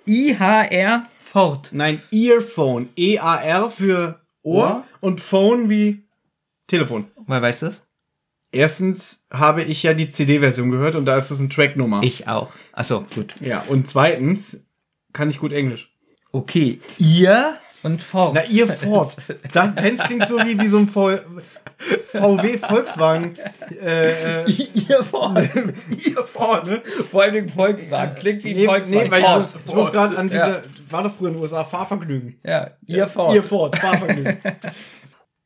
[0.07, 1.69] I-H-R Fort.
[1.71, 2.89] Nein, Earphone.
[2.97, 4.85] E-A-R für Ohr Ohr?
[4.99, 6.03] und Phone wie
[6.67, 7.07] Telefon.
[7.15, 7.87] Woher weißt du das?
[8.51, 12.03] Erstens habe ich ja die CD-Version gehört und da ist es eine Tracknummer.
[12.03, 12.51] Ich auch.
[12.73, 13.37] Achso, gut.
[13.41, 14.65] Ja, und zweitens
[15.13, 15.95] kann ich gut Englisch.
[16.33, 18.35] Okay, ihr und Fort.
[18.35, 19.17] Na, ihr Ford.
[19.53, 21.19] Das Benz klingt so wie, wie so ein v
[22.13, 23.39] VW Volkswagen.
[23.83, 24.51] Äh, äh,
[24.89, 25.39] ihr Fort.
[25.39, 26.83] Earphone, ne?
[27.11, 28.15] Vor allem Volkswagen.
[28.17, 29.05] Klingt wie ein nee, Volkswagen.
[29.05, 29.55] nee, weil ich, Ford.
[29.67, 30.63] ich muss gerade an diese, Ja.
[30.91, 32.39] war doch früher in den USA, Fahrvergnügen.
[32.45, 33.35] Ja, ihr Fort.
[33.35, 34.37] Ihr Ford, Fahrvergnügen.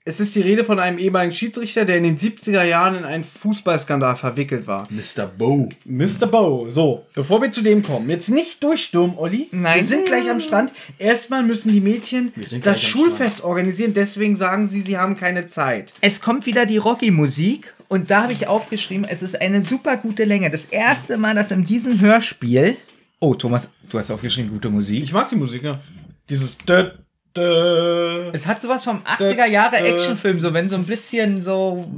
[0.06, 3.24] Es ist die Rede von einem ehemaligen Schiedsrichter, der in den 70er Jahren in einen
[3.24, 4.86] Fußballskandal verwickelt war.
[4.90, 5.26] Mr.
[5.26, 5.70] Bo.
[5.86, 6.26] Mr.
[6.26, 6.70] Bow.
[6.70, 9.48] So, bevor wir zu dem kommen, jetzt nicht durchstürmen, Olli.
[9.50, 9.78] Nein.
[9.78, 10.74] Wir sind gleich am Strand.
[10.98, 15.94] Erstmal müssen die Mädchen das Schulfest organisieren, deswegen sagen sie, sie haben keine Zeit.
[16.02, 20.24] Es kommt wieder die Rocky-Musik und da habe ich aufgeschrieben, es ist eine super gute
[20.24, 20.50] Länge.
[20.50, 22.76] Das erste Mal, dass in diesem Hörspiel.
[23.20, 25.02] Oh, Thomas, du hast aufgeschrieben, gute Musik.
[25.02, 25.80] Ich mag die Musik, ja.
[26.28, 27.03] Dieses dö, dö.
[27.36, 31.88] Es hat sowas vom 80er Jahre Actionfilm, so wenn so ein bisschen so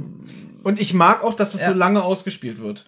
[0.63, 1.67] Und ich mag auch, dass das Ja.
[1.67, 2.85] so lange ausgespielt wird.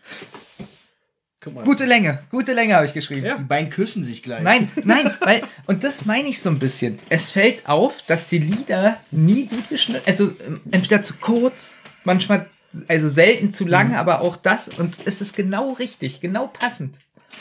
[1.63, 3.25] Gute Länge, gute Länge habe ich geschrieben.
[3.25, 3.37] Ja.
[3.37, 4.41] Die beiden küssen sich gleich.
[4.43, 6.99] Nein, nein, weil, und das meine ich so ein bisschen.
[7.07, 12.47] Es fällt auf, dass die Lieder nie gut geschnitten, also ähm, entweder zu kurz, manchmal,
[12.89, 16.99] also selten zu lang, aber auch das, und es ist genau richtig, genau passend.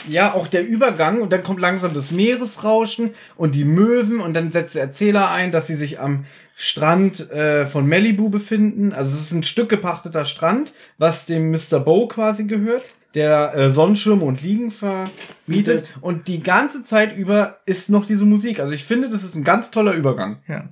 [0.08, 4.50] Ja, auch der Übergang und dann kommt langsam das Meeresrauschen und die Möwen und dann
[4.50, 6.24] setzt der Erzähler ein, dass sie sich am
[6.54, 8.92] Strand äh, von Malibu befinden.
[8.92, 11.78] Also es ist ein Stück gepachteter Strand, was dem Mr.
[11.78, 12.84] Bow quasi gehört,
[13.14, 15.88] der äh, Sonnenschirme und Liegen vermietet.
[16.00, 18.60] Und die ganze Zeit über ist noch diese Musik.
[18.60, 20.38] Also ich finde, das ist ein ganz toller Übergang.
[20.48, 20.64] Ja.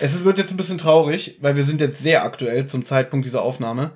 [0.00, 3.42] Es wird jetzt ein bisschen traurig, weil wir sind jetzt sehr aktuell zum Zeitpunkt dieser
[3.42, 3.92] Aufnahme.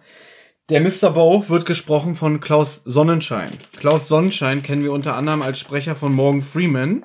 [0.69, 1.13] Der Mr.
[1.13, 3.53] Bow wird gesprochen von Klaus Sonnenschein.
[3.77, 7.05] Klaus Sonnenschein kennen wir unter anderem als Sprecher von Morgan Freeman.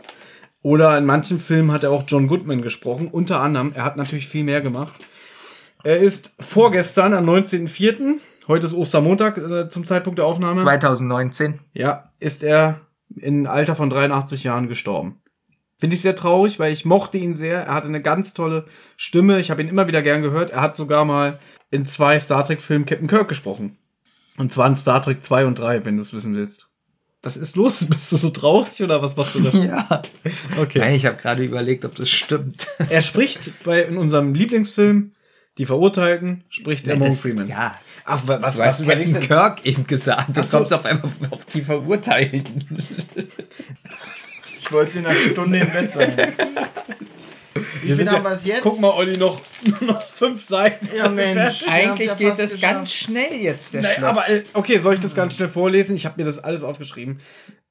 [0.63, 3.07] Oder in manchen Filmen hat er auch John Goodman gesprochen.
[3.07, 4.93] Unter anderem, er hat natürlich viel mehr gemacht.
[5.83, 8.15] Er ist vorgestern am 19.04.,
[8.47, 10.61] heute ist Ostermontag äh, zum Zeitpunkt der Aufnahme.
[10.61, 11.59] 2019.
[11.73, 12.81] Ja, ist er
[13.15, 15.21] im Alter von 83 Jahren gestorben.
[15.77, 17.65] Finde ich sehr traurig, weil ich mochte ihn sehr.
[17.65, 18.65] Er hatte eine ganz tolle
[18.97, 19.39] Stimme.
[19.39, 20.49] Ich habe ihn immer wieder gern gehört.
[20.49, 21.37] Er hat sogar mal
[21.71, 23.77] in zwei Star Trek-Filmen Captain Kirk gesprochen.
[24.37, 26.67] Und zwar in Star Trek 2 und 3, wenn du es wissen willst.
[27.21, 27.85] Was ist los?
[27.89, 29.51] Bist du so traurig oder was machst du da?
[29.57, 30.01] Ja.
[30.59, 30.79] Okay.
[30.79, 32.67] Nein, ich habe gerade überlegt, ob das stimmt.
[32.89, 35.11] Er spricht bei in unserem Lieblingsfilm
[35.57, 37.47] Die Verurteilten, spricht er Morgan Freeman.
[37.47, 37.77] Ja.
[38.05, 39.35] Ach, wa- was, Du hast überlegst Captain du?
[39.35, 40.35] Kirk eben gesagt.
[40.35, 40.57] Das Ach so.
[40.57, 42.65] kommst auf einmal auf die Verurteilten.
[44.59, 46.13] Ich wollte in einer Stunde im Bett sein.
[47.83, 48.61] Wir sind ja- jetzt?
[48.61, 49.41] Guck mal, Olli, noch,
[49.81, 50.87] noch fünf Seiten.
[50.95, 51.63] Ja, Mensch.
[51.67, 52.61] Eigentlich ja geht das geschafft.
[52.61, 54.09] ganz schnell jetzt, der Nein, Schluss.
[54.09, 55.95] aber äh, okay, soll ich das ganz schnell vorlesen?
[55.95, 57.19] Ich habe mir das alles aufgeschrieben.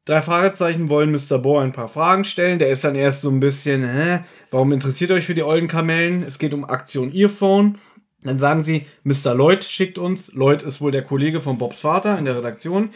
[0.05, 1.39] Drei Fragezeichen wollen Mr.
[1.39, 2.59] Bohr ein paar Fragen stellen.
[2.59, 4.21] Der ist dann erst so ein bisschen, hä,
[4.51, 6.25] warum interessiert ihr euch für die ollen Kamellen?
[6.27, 7.79] Es geht um Aktion Earphone.
[8.23, 9.35] Dann sagen sie, Mr.
[9.35, 10.33] Lloyd schickt uns.
[10.33, 12.91] Lloyd ist wohl der Kollege von Bobs Vater in der Redaktion.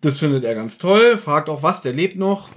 [0.00, 1.18] Das findet er ganz toll.
[1.18, 2.48] Fragt auch was, der lebt noch.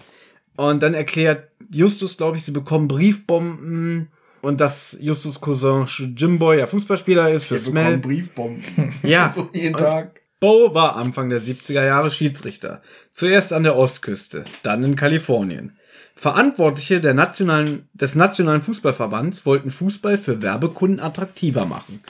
[0.55, 4.09] Und dann erklärt Justus, glaube ich, sie bekommen Briefbomben
[4.41, 7.84] und dass Justus Cousin Jimboy ja Fußballspieler ist für Wir Smell.
[7.84, 8.93] bekommen Briefbomben.
[9.03, 9.35] Ja.
[9.53, 10.21] Jeden Tag.
[10.39, 12.81] Bo war Anfang der 70er Jahre Schiedsrichter.
[13.13, 15.77] Zuerst an der Ostküste, dann in Kalifornien.
[16.15, 22.01] Verantwortliche der nationalen, des Nationalen Fußballverbands wollten Fußball für Werbekunden attraktiver machen.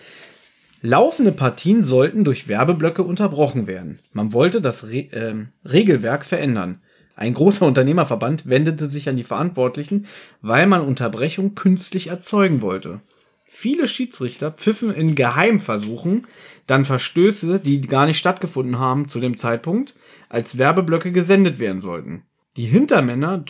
[0.81, 3.99] Laufende Partien sollten durch Werbeblöcke unterbrochen werden.
[4.11, 6.81] Man wollte das Re ähm, Regelwerk verändern.
[7.15, 10.07] Ein großer Unternehmerverband wendete sich an die Verantwortlichen,
[10.41, 13.01] weil man Unterbrechung künstlich erzeugen wollte.
[13.45, 16.25] Viele Schiedsrichter pfiffen in Geheimversuchen
[16.67, 19.95] dann Verstöße, die gar nicht stattgefunden haben zu dem Zeitpunkt,
[20.29, 22.23] als Werbeblöcke gesendet werden sollten.
[22.55, 23.43] Die Hintermänner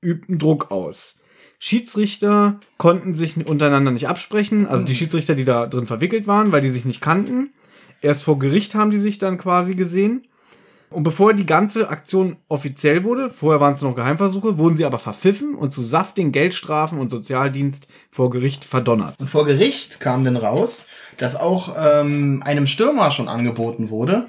[0.00, 1.16] übten Druck aus.
[1.58, 6.60] Schiedsrichter konnten sich untereinander nicht absprechen, also die Schiedsrichter, die da drin verwickelt waren, weil
[6.60, 7.50] die sich nicht kannten.
[8.02, 10.26] Erst vor Gericht haben die sich dann quasi gesehen.
[10.96, 14.98] Und bevor die ganze Aktion offiziell wurde, vorher waren es noch Geheimversuche, wurden sie aber
[14.98, 19.14] verpfiffen und zu saftigen Geldstrafen und Sozialdienst vor Gericht verdonnert.
[19.20, 20.86] Und vor Gericht kam dann raus,
[21.18, 24.28] dass auch ähm, einem Stürmer schon angeboten wurde,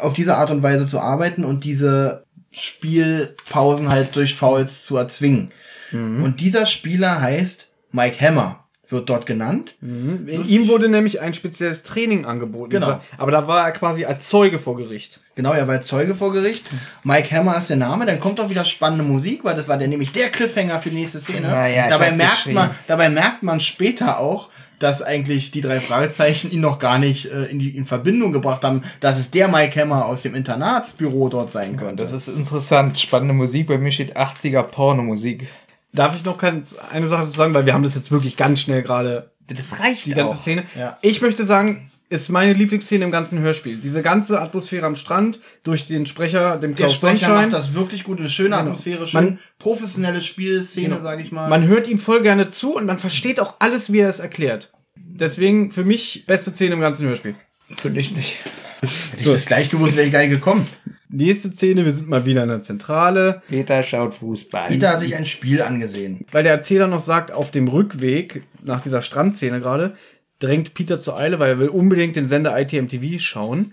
[0.00, 5.52] auf diese Art und Weise zu arbeiten und diese Spielpausen halt durch Fouls zu erzwingen.
[5.92, 6.22] Mhm.
[6.22, 8.59] Und dieser Spieler heißt Mike Hammer,
[8.92, 9.74] wird dort genannt.
[9.80, 12.70] Ihm wurde nämlich ein spezielles Training angeboten.
[12.70, 13.00] Genau.
[13.18, 15.20] Aber da war er quasi als Zeuge vor Gericht.
[15.34, 16.66] Genau, er war Zeuge vor Gericht.
[17.02, 18.06] Mike Hammer ist der Name.
[18.06, 20.96] Dann kommt auch wieder spannende Musik, weil das war der nämlich der Cliffhanger für die
[20.96, 21.48] nächste Szene.
[21.50, 24.48] Na ja, ich dabei, merkt man, dabei merkt man später auch,
[24.80, 28.64] dass eigentlich die drei Fragezeichen ihn noch gar nicht äh, in, die, in Verbindung gebracht
[28.64, 32.02] haben, dass es der Mike Hammer aus dem Internatsbüro dort sein könnte.
[32.02, 32.98] Das ist interessant.
[32.98, 33.66] Spannende Musik.
[33.68, 35.46] Bei mir steht 80er Pornomusik.
[35.92, 36.62] Darf ich noch kein,
[36.92, 40.06] eine Sache zu sagen, weil wir haben das jetzt wirklich ganz schnell gerade, Das reicht
[40.06, 40.40] die ganze auch.
[40.40, 40.64] Szene.
[40.78, 40.96] Ja.
[41.02, 43.76] Ich möchte sagen, ist meine Lieblingsszene im ganzen Hörspiel.
[43.78, 47.50] Diese ganze Atmosphäre am Strand durch den Sprecher, dem der Klaus Sprecher Sonnenschein.
[47.50, 51.02] macht das wirklich gut, eine schöne Atmosphäre, schön Man- professionelle Spielszene, Genau.
[51.02, 51.48] sage ich mal.
[51.48, 54.72] Man hört ihm voll gerne zu und man versteht auch alles, wie er es erklärt.
[54.96, 57.34] Deswegen für mich beste Szene im ganzen Hörspiel.
[57.76, 58.38] Finde ich nicht.
[58.80, 60.66] Hätte ich das gleich gewusst, wäre ich gar nicht gekommen.
[61.12, 63.42] Nächste Szene, wir sind mal wieder in der Zentrale.
[63.48, 64.68] Peter schaut Fußball.
[64.68, 66.24] Peter hat sich ein Spiel angesehen.
[66.30, 69.94] weil der Erzähler noch sagt, auf dem Rückweg nach dieser Strandszene gerade,
[70.38, 73.72] drängt Peter zur Eile, weil er will unbedingt den Sender ITMTV schauen.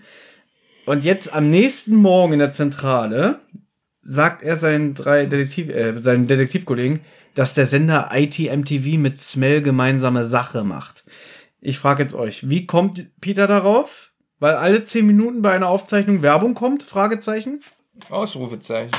[0.84, 3.40] Und jetzt am nächsten Morgen in der Zentrale
[4.02, 7.00] sagt er seinen drei Detektiv, äh, seinen Detektivkollegen,
[7.34, 11.04] dass der Sender ITMTV mit Smell gemeinsame Sache macht.
[11.60, 14.07] Ich frage jetzt euch, wie kommt Peter darauf?
[14.40, 16.82] Weil alle zehn Minuten bei einer Aufzeichnung Werbung kommt?
[16.82, 17.60] Fragezeichen.
[18.10, 18.92] Ausrufezeichen.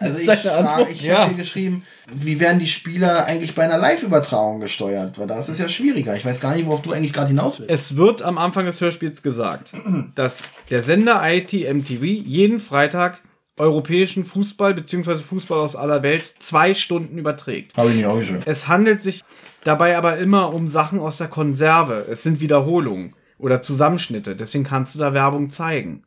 [0.00, 1.20] Also ist ich, frage, ich Ja.
[1.20, 5.18] habe hier geschrieben, wie werden die Spieler eigentlich bei einer Live-Übertragung gesteuert?
[5.18, 6.14] Weil da ist es ja schwieriger.
[6.14, 7.70] Ich weiß gar nicht, worauf du eigentlich gerade hinaus willst.
[7.70, 9.72] Es wird am Anfang des Hörspiels gesagt,
[10.14, 13.20] dass der Sender ITMTV jeden Freitag
[13.56, 15.16] europäischen Fußball bzw.
[15.18, 17.76] Fußball aus aller Welt zwei Stunden überträgt.
[17.78, 18.42] Habe ich nicht auch geschrieben.
[18.44, 19.24] Es handelt sich
[19.64, 22.06] dabei aber immer um Sachen aus der Konserve.
[22.10, 24.36] Es sind Wiederholungen oder Zusammenschnitte.
[24.36, 26.04] Deswegen kannst du da Werbung zeigen.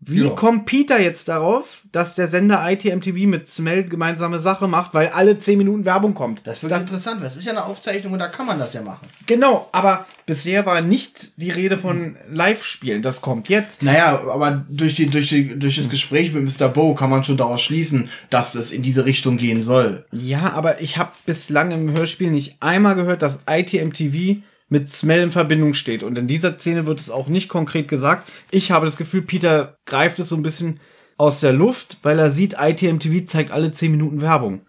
[0.00, 0.30] Wie Ja.
[0.30, 5.40] kommt Peter jetzt darauf, dass der Sender ITMTV mit Smell gemeinsame Sache macht, weil alle
[5.40, 6.46] 10 Minuten Werbung kommt?
[6.46, 8.82] Das wird interessant, weil es ist ja eine Aufzeichnung und da kann man das ja
[8.82, 9.08] machen.
[9.26, 13.02] Genau, aber bisher war nicht die Rede von Live-Spielen.
[13.02, 13.82] Das kommt jetzt.
[13.82, 16.68] Naja, aber durch, die, durch, die, durch das Gespräch mit Mr.
[16.68, 20.06] Bo kann man schon daraus schließen, dass es in diese Richtung gehen soll.
[20.12, 24.36] Ja, aber ich habe bislang im Hörspiel nicht einmal gehört, dass ITMTV
[24.68, 26.02] mit Smell in Verbindung steht.
[26.02, 28.30] Und in dieser Szene wird es auch nicht konkret gesagt.
[28.50, 30.80] Ich habe das Gefühl, Peter greift es so ein bisschen
[31.16, 34.60] aus der Luft, weil er sieht, ITMTV zeigt alle 10 Minuten Werbung.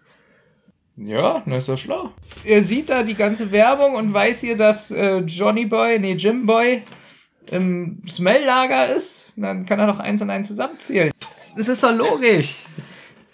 [0.96, 2.10] Ja, das ist doch schlau.
[2.44, 6.44] Er sieht da die ganze Werbung und weiß hier, dass äh, Johnny Boy, nee, Jim
[6.44, 6.82] Boy
[7.50, 9.32] im Smell-Lager ist.
[9.36, 11.10] Dann kann er doch eins und eins zusammenzählen.
[11.56, 12.56] Das ist doch logisch.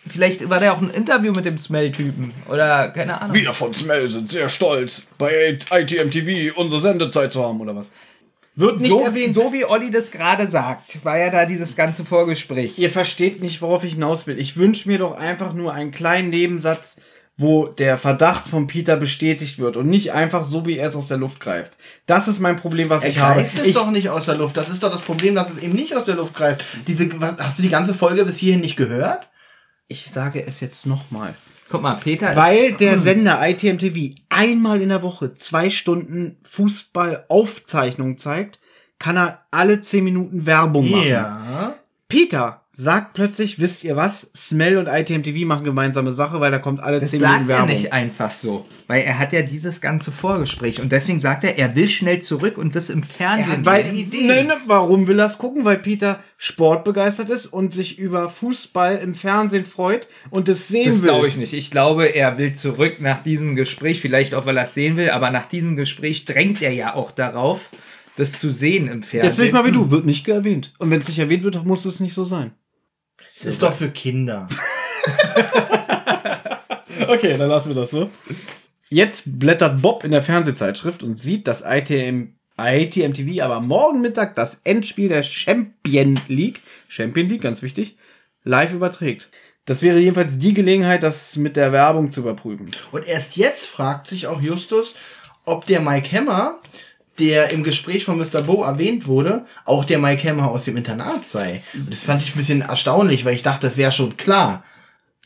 [0.09, 2.33] Vielleicht war der auch ein Interview mit dem Smell-Typen.
[2.49, 3.37] Oder keine Ahnung.
[3.37, 7.91] Wir von Smell sind sehr stolz, bei ITMTV unsere Sendezeit zu haben, oder was?
[8.59, 9.35] Wird nicht so, erwähnt.
[9.35, 12.78] so wie Olli das gerade sagt, war ja da dieses ganze Vorgespräch.
[12.78, 14.39] Ihr versteht nicht, worauf ich hinaus will.
[14.39, 16.97] Ich wünsche mir doch einfach nur einen kleinen Nebensatz,
[17.37, 21.09] wo der Verdacht von Peter bestätigt wird und nicht einfach so, wie er es aus
[21.09, 21.77] der Luft greift.
[22.07, 23.41] Das ist mein Problem, was Er ich habe.
[23.43, 24.57] greift es Ich, doch nicht aus der Luft.
[24.57, 26.65] Das ist doch das Problem, dass es eben nicht aus der Luft greift.
[26.87, 29.28] Diese, was, hast du die ganze Folge bis hierhin nicht gehört?
[29.89, 31.35] Ich sage es jetzt nochmal.
[31.69, 38.19] Guck mal, Peter ist Weil der Sender ITMTV einmal in der Woche zwei Stunden Fußballaufzeichnung
[38.19, 38.61] zeigt,
[38.99, 41.09] kann er alle zehn Minuten Werbung machen.
[41.09, 41.77] Ja.
[42.09, 44.31] Peter sagt plötzlich, wisst ihr was?
[44.36, 47.57] Smell und ITMTV machen gemeinsame Sache, weil da kommt alle Das zehn sagt Minuten er
[47.59, 47.70] Werbung.
[47.74, 48.66] nicht einfach so.
[48.86, 50.81] Weil er hat ja dieses ganze Vorgespräch.
[50.81, 53.65] Und deswegen sagt er, er will schnell zurück und das im Fernsehen.
[53.65, 54.27] Er hat Idee.
[54.27, 55.65] ne, ne, warum will er es gucken?
[55.65, 61.03] Weil Peter sportbegeistert ist und sich über Fußball im Fernsehen freut und es sehen das
[61.03, 61.09] will.
[61.09, 61.55] glaube ich nicht.
[61.55, 65.11] Ich glaube, er will zurück nach diesem Gespräch, vielleicht auch, weil er es sehen will,
[65.11, 67.70] aber nach diesem Gespräch drängt er ja auch darauf,
[68.16, 69.24] das zu sehen im Fernsehen.
[69.31, 70.73] Jetzt bin ich mal wie du, wird nicht erwähnt.
[70.78, 72.53] Und wenn es nicht erwähnt wird, muss es nicht so sein.
[73.36, 74.48] Es ist doch für Kinder.
[77.09, 78.10] Okay, dann lassen wir das so.
[78.88, 84.60] Jetzt blättert Bob in der Fernsehzeitschrift und sieht, dass ITM, ITMTV aber morgen Mittag das
[84.64, 87.97] Endspiel der Champion League, Champion League, ganz wichtig,
[88.44, 89.28] live überträgt.
[89.66, 92.70] Das wäre jedenfalls die Gelegenheit, das mit der Werbung zu überprüfen.
[92.93, 94.94] Und erst jetzt fragt sich auch Justus,
[95.44, 96.60] ob der Mike Hammer,
[97.18, 98.43] der im Gespräch von Mr.
[98.43, 101.62] Bo erwähnt wurde, auch der Mike Hammer aus dem Internat sei.
[101.74, 104.64] Und das fand ich ein bisschen erstaunlich, weil ich dachte, das wäre schon klar.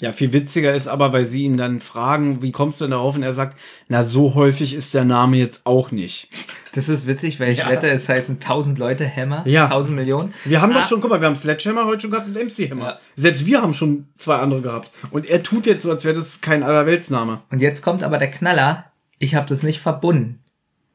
[0.01, 3.17] Ja, viel witziger ist aber, weil sie ihn dann fragen, wie kommst du denn darauf?
[3.17, 3.59] Und er sagt,
[3.89, 6.29] na, so häufig ist der Name jetzt auch nicht.
[6.73, 7.69] Das ist witzig, weil ich Ja.
[7.69, 9.65] wette, es heißen 1000 Leute Hammer, Ja.
[9.67, 10.33] 1000 Millionen.
[10.47, 12.71] Wir haben Ah, doch schon, guck mal, wir haben Sledgehammer heute schon gehabt und MC
[12.71, 12.85] Hammer.
[12.87, 12.99] Ja.
[13.17, 14.91] Selbst wir haben schon zwei andere gehabt.
[15.11, 17.43] Und er tut jetzt so, als wäre das kein Allerweltsname.
[17.51, 18.87] Und jetzt kommt aber der Knaller.
[19.19, 20.39] Ich habe das nicht verbunden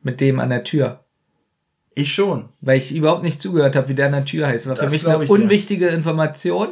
[0.05, 1.01] mit dem an der Tür.
[1.97, 2.49] Ich schon.
[2.61, 4.67] Weil ich überhaupt nicht zugehört habe, wie der an der Tür heißt.
[4.67, 6.69] War für Das mich glaub eine unwichtige Information.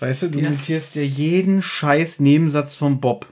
[0.00, 0.50] Weißt du, du Ja.
[0.50, 3.26] notierst dir jeden scheiß Nebensatz von Bob.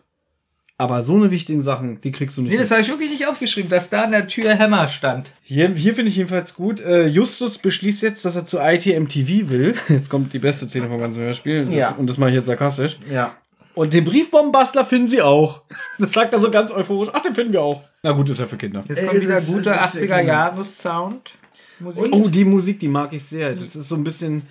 [0.77, 2.51] Aber so eine wichtigen Sachen, die kriegst du nicht.
[2.51, 5.33] Nee, das habe ich wirklich nicht aufgeschrieben, dass da an der Tür Hammer stand.
[5.43, 6.81] Hier, hier finde ich jedenfalls gut.
[6.81, 9.75] Äh, Justus beschließt jetzt, dass er zu ITMTV will.
[9.89, 11.65] Jetzt kommt die beste Szene vom ganzen Hörspiel.
[11.66, 11.91] Das, Ja.
[11.93, 12.99] Und das mache ich jetzt sarkastisch.
[13.11, 13.37] Ja.
[13.75, 15.63] Und den Briefbombenbastler finden sie auch.
[15.99, 17.09] Das sagt er so ganz euphorisch.
[17.13, 17.83] Ach, den finden wir auch.
[18.03, 18.85] Na gut, ist ja für Kinder.
[18.89, 21.33] Jetzt kommt wieder ist- gute es ist 80er-Jahres-Sound.
[21.81, 23.55] Und Oh, die Musik, die mag ich sehr.
[23.55, 24.43] Das ist so ein bisschen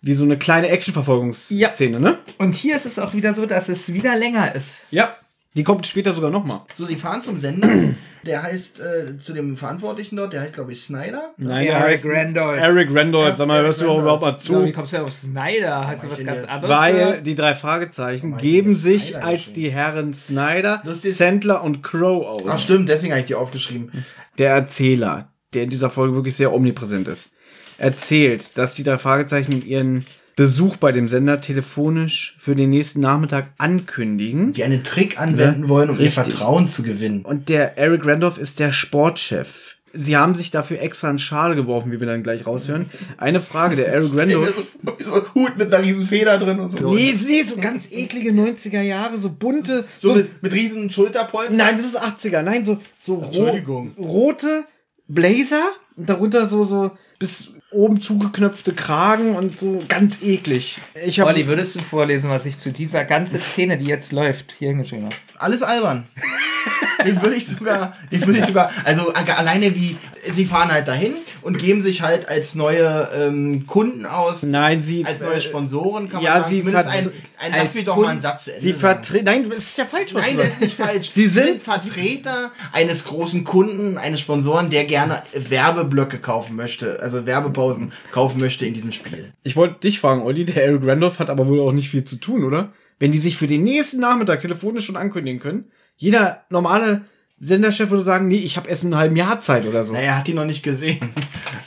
[0.00, 2.18] wie so eine kleine Action-Verfolgungsszene, ne?
[2.38, 4.78] Und hier ist es auch wieder so, dass es wieder länger ist.
[4.90, 5.14] Ja.
[5.54, 6.60] Die kommt später sogar nochmal.
[6.74, 7.68] so, sie fahren zum Sender.
[8.26, 11.30] Der heißt äh, zu dem Verantwortlichen dort, der heißt, glaube ich, Snyder.
[11.38, 12.60] Nein, Eric der heißt Randolph.
[12.60, 13.36] Eric Randolph.
[13.38, 14.72] Sag mal, hörst du überhaupt mal So, wie zu?
[14.72, 15.86] kommst du auf Snyder?
[15.86, 19.24] Hast du was ganz der- anderes Weil die drei Fragezeichen Oh, geben Snyder sich geschrieben.
[19.26, 22.42] als die Herren Snyder, Lustig Sandler und Crow aus.
[22.46, 23.90] Ach stimmt, deswegen habe ich die aufgeschrieben.
[24.36, 27.30] der Erzähler, der in dieser Folge wirklich sehr omnipräsent ist,
[27.78, 30.06] erzählt, dass die drei Fragezeichen in ihren
[30.40, 34.54] Besuch bei dem Sender telefonisch für den nächsten Nachmittag ankündigen.
[34.54, 36.16] Die einen Trick anwenden Ja, wollen, um richtig.
[36.16, 37.26] ihr Vertrauen zu gewinnen.
[37.26, 39.76] Und der Eric Randolph ist der Sportchef.
[39.92, 42.88] Sie haben sich dafür extra einen Schal geworfen, wie wir dann gleich raushören.
[43.18, 44.54] Eine Frage, der Eric Randolph.
[45.04, 46.94] So ein Hut mit einer riesen Feder drin und so.
[46.94, 49.84] Nee, nee, so ganz eklige 90er Jahre, so bunte.
[49.98, 51.58] So mit, mit riesen Schulterpolstern.
[51.58, 52.40] Nein, das ist 80er.
[52.40, 54.64] Nein, so, so ro rote
[55.06, 60.78] Blazer und darunter so, so bis oben zugeknöpfte Kragen und so ganz eklig.
[61.04, 64.52] Ich habe Olli, würdest du vorlesen, was ich zu dieser ganzen Szene, die jetzt läuft,
[64.52, 65.16] hier hingeschrieben habe?
[65.38, 66.08] Alles albern.
[67.06, 69.96] den würde ich sogar, den würde ich sogar, also alleine wie,
[70.32, 75.04] sie fahren halt dahin und geben sich halt als neue ähm, Kunden aus, Nein, sie.
[75.04, 76.50] als neue Sponsoren, kann man ja, sagen.
[76.50, 79.24] sie Zumindest ein, ein lass mich doch mal einen Satz zu Ende Sie vertreten.
[79.24, 80.12] Nein, das ist ja falsch.
[80.12, 81.10] Nein, das ist nicht falsch.
[81.10, 87.92] Sie sind- Vertreter eines großen Kunden, eines Sponsoren, der gerne Werbeblöcke kaufen möchte, also Werbepausen
[88.12, 89.32] kaufen möchte in diesem Spiel.
[89.42, 92.16] Ich wollte dich fragen, Olli, der Eric Randolph hat aber wohl auch nicht viel zu
[92.16, 92.72] tun, oder?
[92.98, 95.64] Wenn die sich für den nächsten Nachmittag telefonisch schon ankündigen können.
[95.96, 97.02] Jeder normale
[97.40, 99.92] Senderchef würde sagen, nee, ich habe erst einen halben Jahr Zeit oder so.
[99.94, 101.00] Naja, er hat die noch nicht gesehen.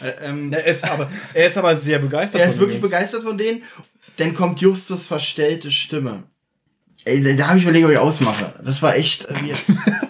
[0.01, 2.41] Äh, ähm, Er ist aber, er ist aber sehr begeistert.
[2.41, 2.91] er ist von wirklich Jungs.
[2.91, 3.63] begeistert von denen.
[4.17, 6.23] Dann kommt Justus verstellte Stimme.
[7.05, 8.53] Ey, da- da habe ich überlegt, ob ich ausmache.
[8.65, 9.63] Das war echt äh, weird.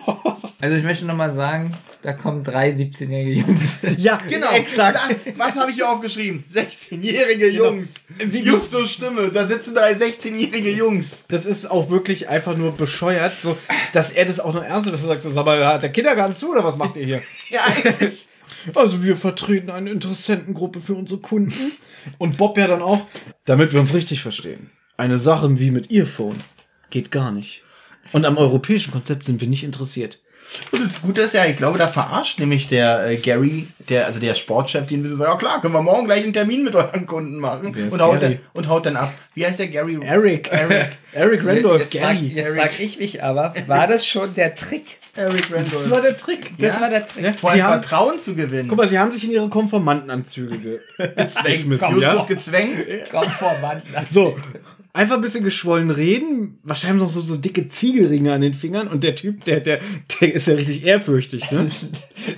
[0.64, 3.80] Also ich möchte nochmal sagen, da kommen drei 17-jährige Jungs.
[3.98, 4.98] Ja, Genau, exakt.
[4.98, 6.46] Da, was habe ich hier aufgeschrieben?
[6.56, 7.66] 16-jährige Genau.
[7.66, 7.96] Jungs.
[8.32, 11.26] Justus Stimme, da sitzen drei 16-jährige Jungs.
[11.28, 13.58] Das ist auch wirklich einfach nur bescheuert, so,
[13.92, 15.92] dass er das auch noch ernst nimmt, dass er sagt, so, sag mal, hat der
[15.92, 17.22] Kindergarten zu oder was macht ihr hier?
[17.50, 18.26] Ja, eigentlich.
[18.74, 21.74] Also wir vertreten eine Interessentengruppe für unsere Kunden.
[22.20, 23.02] Und Bob ja dann auch,
[23.44, 24.70] damit wir uns richtig verstehen.
[24.96, 26.38] Eine Sache wie mit Earphone
[26.90, 27.64] geht gar nicht.
[28.14, 30.23] Und am europäischen Konzept sind wir nicht interessiert.
[30.72, 34.20] Und das Gute ist ja, ich glaube, da verarscht nämlich der äh, Gary, der, also
[34.20, 36.76] der Sportchef, den wir so sagen, ja klar, können wir morgen gleich einen Termin mit
[36.76, 37.68] euren Kunden machen.
[37.68, 38.34] Und haut, Gary?
[38.36, 39.14] dann, und haut dann ab.
[39.36, 39.98] Wie heißt der Gary?
[40.02, 42.28] Eric, Eric, Eric Randolph, jetzt frag, Gary.
[42.36, 44.98] jetzt frag ich mich aber, war das schon der Trick?
[45.16, 45.84] Eric Randolph.
[45.84, 46.52] Das war der Trick.
[46.58, 46.82] Das Ja?
[46.82, 47.24] war der Trick.
[47.24, 48.68] Ja, Vor sie allem haben, Vertrauen zu gewinnen.
[48.68, 50.80] guck mal, sie haben sich in ihre Konformantenanzüge ge
[51.46, 51.72] geschmissen.
[51.92, 52.26] Justus Ja?
[52.28, 52.80] gezwängt.
[53.38, 53.82] Vor, Mann.
[54.10, 54.38] So,
[54.94, 59.04] einfach ein bisschen geschwollen reden, wahrscheinlich noch so, so dicke Ziegelringe an den Fingern und
[59.04, 59.80] der Typ, der, der,
[60.22, 61.70] der ist ja richtig ehrfürchtig, ne?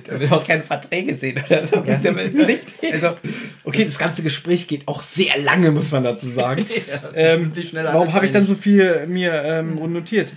[0.07, 1.79] Der will auch keine Verträge sehen oder so.
[1.81, 2.79] Der will nichts.
[2.91, 3.17] Also,
[3.63, 6.65] Okay, das ganze Gespräch geht auch sehr lange, muss man dazu sagen.
[7.15, 10.31] ähm, sich schnell warum habe ich dann so viel mir ähm, notiert?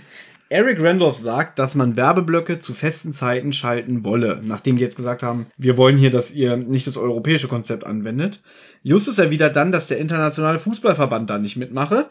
[0.49, 5.21] Eric Randolph sagt, dass man Werbeblöcke zu festen Zeiten schalten wolle, nachdem die jetzt gesagt
[5.21, 8.41] haben, wir wollen hier, dass ihr nicht das europäische Konzept anwendet.
[8.81, 12.09] Justus erwidert dann, dass der internationale Fußballverband da nicht mitmache,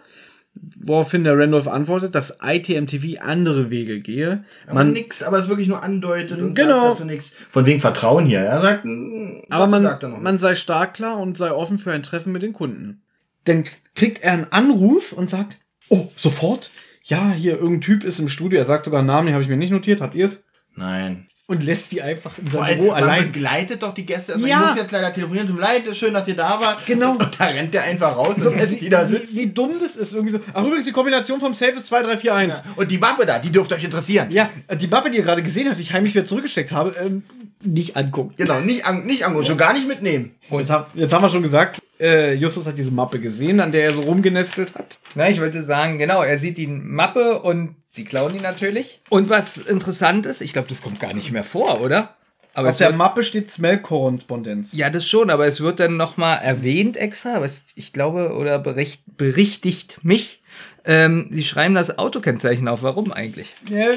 [0.80, 4.44] woraufhin der Randolph antwortet, dass ITMTV andere Wege gehe.
[4.66, 6.80] Aber Man, nix, aber es wirklich nur andeutet und Genau.
[6.80, 7.32] sagt dazu nichts.
[7.50, 8.40] Von wegen Vertrauen hier.
[8.40, 11.78] Er sagt, mm, aber man, sagt er noch man sei stark klar und sei offen
[11.78, 13.02] für ein Treffen mit den Kunden.
[13.44, 15.58] Dann kriegt er einen Anruf und sagt,
[15.88, 16.70] oh, sofort?
[17.08, 18.58] Ja, hier irgendein Typ ist im Studio.
[18.58, 20.00] Er sagt sogar einen Namen, den habe ich mir nicht notiert.
[20.00, 20.44] Habt ihr es?
[20.76, 21.26] Nein.
[21.46, 23.32] Und lässt die einfach in Vor sein allem, Büro allein.
[23.32, 24.34] begleitet doch die Gäste.
[24.34, 24.60] Also Ja.
[24.60, 25.46] Ich muss jetzt leider telefonieren.
[25.48, 26.84] Tut mir leid, schön, dass ihr da wart.
[26.84, 27.12] Genau.
[27.12, 29.36] Und da rennt der einfach raus So, und lässt die da wie, sitzen.
[29.38, 30.12] wie dumm das ist.
[30.12, 30.40] Irgendwie so.
[30.52, 32.62] Ach, übrigens, die Kombination vom Safe ist 2, 3, 4, 1.
[32.76, 34.30] Und die Mappe da, die dürfte euch interessieren.
[34.30, 37.22] Ja, die Mappe, die ihr gerade gesehen habt, die ich heimlich wieder zurückgesteckt habe, ähm,
[37.62, 38.34] nicht angucken.
[38.36, 40.32] Genau, nicht an, nicht an und schon gar nicht mitnehmen.
[40.50, 43.84] Jetzt, hab, jetzt haben wir schon gesagt, äh, Justus hat diese Mappe gesehen, an der
[43.84, 44.98] er so rumgenestelt hat.
[45.14, 49.00] Na, ich wollte sagen, genau, er sieht die Mappe und sie klauen die natürlich.
[49.08, 52.14] Und was interessant ist, ich glaube, das kommt gar nicht mehr vor, oder?
[52.54, 54.72] Aber Auf der wird, Mappe steht Smell-Korrespondenz.
[54.72, 58.58] ja, das schon, aber es wird dann nochmal erwähnt extra, aber es, ich glaube, oder
[58.58, 60.42] bericht, berichtigt mich.
[60.84, 62.82] Ähm, sie schreiben das Autokennzeichen auf.
[62.82, 63.54] Warum eigentlich?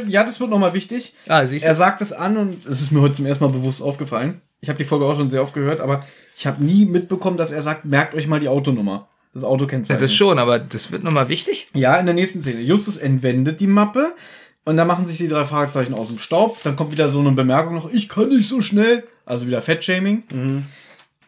[0.07, 1.13] Ja, das wird nochmal wichtig.
[1.27, 4.41] Ah, Er sagt es an und es ist mir heute zum ersten Mal bewusst aufgefallen.
[4.61, 6.05] Ich habe die Folge auch schon sehr oft gehört, aber
[6.37, 9.07] ich habe nie mitbekommen, dass er sagt, merkt euch mal die Autonummer.
[9.33, 10.01] Das Ja, Autokennzeichen.
[10.01, 11.67] das schon, aber das wird nochmal wichtig.
[11.73, 12.59] Ja, in der nächsten Szene.
[12.61, 14.13] Justus entwendet die Mappe
[14.65, 16.61] und da machen sich die drei Fragezeichen aus dem Staub.
[16.63, 19.03] Dann kommt wieder so eine Bemerkung noch, ich kann nicht so schnell.
[19.25, 20.23] Also wieder Fettshaming.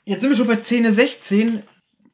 [0.06, 1.64] Jetzt sind wir schon bei Szene 16,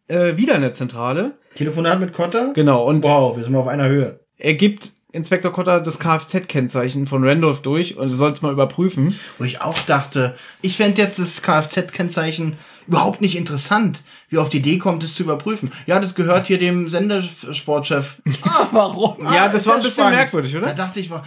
[0.08, 1.32] äh, wieder in der Zentrale.
[1.56, 2.54] Telefonat mit Kotter?
[2.54, 4.20] Genau, und Wow, wir sind mal auf einer Höhe.
[4.38, 9.20] er gibt Inspektor Cotter das Kfz-Kennzeichen von Randolph durch und soll es mal überprüfen.
[9.40, 12.58] Wo ich auch dachte, ich fände jetzt das Kfz-Kennzeichen
[12.90, 14.02] überhaupt nicht interessant.
[14.30, 15.72] Wie auf die Idee kommt, es zu überprüfen.
[15.86, 18.18] Ja, das gehört hier dem Sendersportchef.
[18.44, 19.16] Ah, Warum?
[19.34, 20.16] Ja, das ist war ein bisschen spannend.
[20.18, 20.68] merkwürdig, oder?
[20.68, 21.20] Da dachte ich, wo,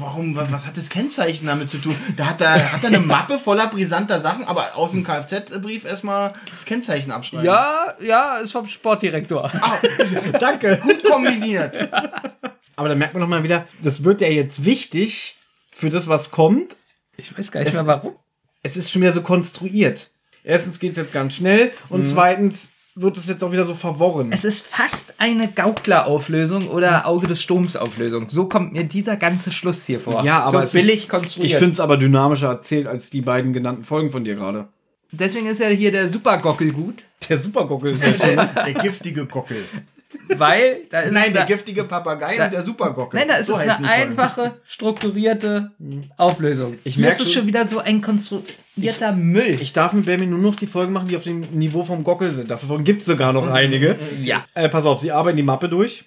[0.00, 1.94] warum, wa- was hat das Kennzeichen damit zu tun?
[2.16, 6.32] Da hat er, hat er eine Mappe voller brisanter Sachen, aber aus dem Kfz-Brief erstmal
[6.50, 7.44] das Kennzeichen abschreiben.
[7.46, 9.50] Ja, ja, ist vom Sportdirektor.
[9.60, 9.78] Ah,
[10.40, 10.80] Danke.
[10.82, 11.88] gut kombiniert.
[12.76, 15.36] Aber da merkt man nochmal wieder, das wird ja jetzt wichtig
[15.72, 16.76] für das, was kommt.
[17.16, 18.14] Ich weiß gar nicht Es- mehr warum.
[18.62, 20.10] Es ist schon wieder so konstruiert.
[20.46, 24.30] Erstens geht es jetzt ganz schnell und zweitens wird es jetzt auch wieder so verworren.
[24.32, 28.30] Es ist fast eine Gaukler-Auflösung oder Auge des Sturms-Auflösung.
[28.30, 30.24] So kommt mir dieser ganze Schluss hier vor.
[30.24, 31.52] Ja, aber es so ist- billig konstruiert.
[31.52, 34.68] Ich finde es aber dynamischer erzählt als die beiden genannten Folgen von dir gerade.
[35.10, 38.36] Deswegen ist ja hier der Supergockel gut, Der Supergockel ist ja schon.
[38.36, 39.58] Der giftige Gockel.
[40.36, 43.18] Weil da ist Nein, da, der giftige Papagei da- und der Supergockel.
[43.18, 45.72] Nein, da ist So es eine einfache, strukturierte
[46.16, 46.78] Auflösung.
[46.84, 49.56] Ich Hier merk ist es schon- wieder so ein konstruierter Müll.
[49.60, 52.32] Ich darf mit Benjamin nur noch die Folgen machen, die auf dem Niveau vom Gockel
[52.32, 52.50] sind.
[52.50, 53.96] Davon gibt es sogar noch einige.
[54.22, 54.44] ja.
[54.54, 56.04] Äh, pass auf, sie arbeiten die Mappe durch.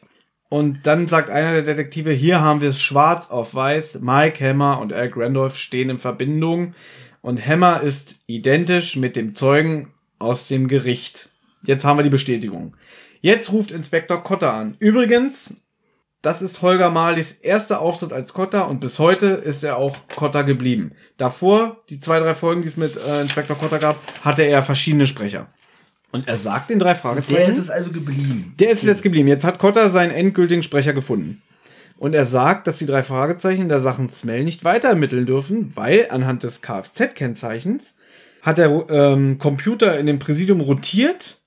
[0.49, 3.99] Und dann sagt einer der Detektive, hier haben wir es schwarz auf weiß.
[4.01, 6.73] Mike Hammer und Eric Randolph stehen in Verbindung.
[7.21, 11.29] Und Hammer ist identisch mit dem Zeugen aus dem Gericht.
[11.63, 12.75] Jetzt haben wir die Bestätigung.
[13.21, 14.75] Jetzt ruft Inspektor Kotter an.
[14.79, 15.55] Übrigens,
[16.21, 20.43] das ist Holger Marlies erster Auftritt als Kotter und bis heute ist er auch Kotter
[20.43, 20.91] geblieben.
[21.17, 25.07] Davor, die zwei, drei Folgen, die es mit äh, Inspektor Kotter gab, hatte er verschiedene
[25.07, 25.47] Sprecher.
[26.11, 27.35] Und er sagt den drei Fragezeichen.
[27.35, 28.53] Der ist es also geblieben.
[28.59, 29.27] Der ist es jetzt geblieben.
[29.27, 31.41] Jetzt hat Kotter seinen endgültigen Sprecher gefunden.
[31.97, 35.73] Und er sagt, dass die drei Fragezeichen in der Sachen Smell nicht weiter ermitteln dürfen,
[35.75, 37.97] weil anhand des Kfz-Kennzeichens
[38.41, 41.38] hat der ähm, Computer in dem Präsidium rotiert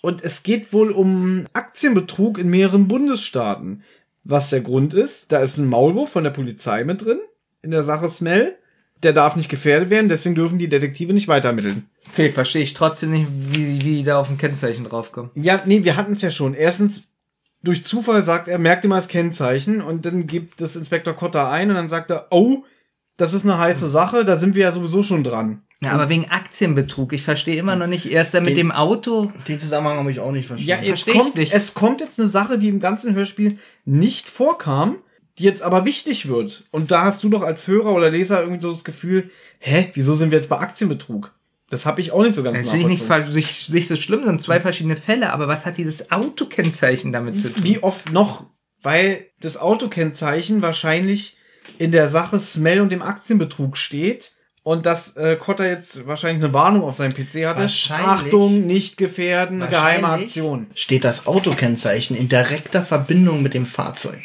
[0.00, 3.82] und es geht wohl um Aktienbetrug in mehreren Bundesstaaten.
[4.24, 7.18] Was der Grund ist, da ist ein Maulwurf von der Polizei mit drin
[7.62, 8.56] in der Sache Smell.
[9.02, 11.88] Der darf nicht gefährdet werden, deswegen dürfen die Detektive nicht weiter ermitteln.
[12.12, 15.30] Okay, verstehe ich trotzdem nicht, wie, wie die da auf ein Kennzeichen draufkommen.
[15.34, 16.52] Ja, nee, wir hatten es ja schon.
[16.52, 17.04] Erstens,
[17.62, 21.48] durch Zufall sagt er, merkt ihr mal das Kennzeichen und dann gibt das Inspektor Kotter
[21.50, 22.64] ein und dann sagt er, oh,
[23.16, 25.62] das ist eine heiße Sache, da sind wir ja sowieso schon dran.
[25.82, 27.12] Ja, aber wegen Aktienbetrug.
[27.14, 28.10] Ich verstehe immer noch nicht.
[28.10, 29.32] Erst dann mit Den- dem Auto.
[29.48, 30.84] Den Zusammenhang habe ich auch nicht Ja, verstanden.
[30.84, 31.54] jetzt Versteh ich kommt, nicht.
[31.54, 34.96] es kommt jetzt eine Sache, die im ganzen Hörspiel nicht vorkam,
[35.38, 36.64] die jetzt aber wichtig wird.
[36.70, 40.16] Und da hast du doch als Hörer oder Leser irgendwie so das Gefühl, hä, wieso
[40.16, 41.32] sind wir jetzt bei Aktienbetrug?
[41.70, 44.42] Das habe ich auch nicht so ganz Das finde ich nicht, nicht so schlimm, sind
[44.42, 47.64] zwei verschiedene Fälle, aber was hat dieses Autokennzeichen damit zu tun?
[47.64, 48.44] Wie oft noch?
[48.82, 51.36] Weil das Autokennzeichen wahrscheinlich
[51.78, 54.32] in der Sache Smell und dem Aktienbetrug steht
[54.62, 57.62] und dass äh, Kotter jetzt wahrscheinlich eine Warnung auf seinem PC hatte.
[57.62, 58.06] Wahrscheinlich.
[58.06, 60.66] Achtung, nicht gefährden, geheime Aktion.
[60.74, 64.20] Steht das Autokennzeichen in direkter Verbindung mit dem Fahrzeug.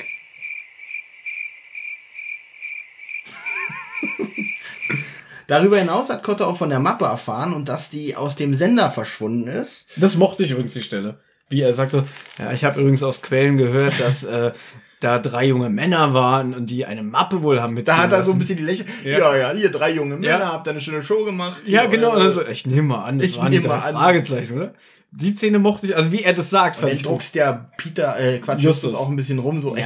[5.48, 8.92] Darüber hinaus hat Kotter auch von der Mappe erfahren und dass die aus dem Sender
[8.92, 9.88] verschwunden ist.
[9.96, 11.20] Das mochte ich übrigens die Stelle.
[11.48, 12.04] Wie er sagt so,
[12.40, 14.52] ja, ich habe übrigens aus Quellen gehört, dass äh,
[15.06, 17.88] da drei junge Männer waren und die eine Mappe wohl haben mit.
[17.88, 18.90] Da hat er so ein bisschen die Lächeln.
[19.03, 19.19] Ja.
[19.19, 20.51] Ja, ja, hier drei junge Männer, Ja.
[20.53, 21.61] habt ihr eine schöne Show gemacht.
[21.66, 22.11] Ja, genau.
[22.11, 23.95] Also, ich nehme mal an, das Ich waren die nehme drei mal an.
[23.95, 24.74] Fragezeichen, oder?
[25.17, 28.19] Die Szene mochte ich, also wie er das sagt, Und dann ich druckst der Peter,
[28.19, 28.84] äh, Quatsch, Justus.
[28.92, 29.85] Justus auch ein bisschen rum, so, ja,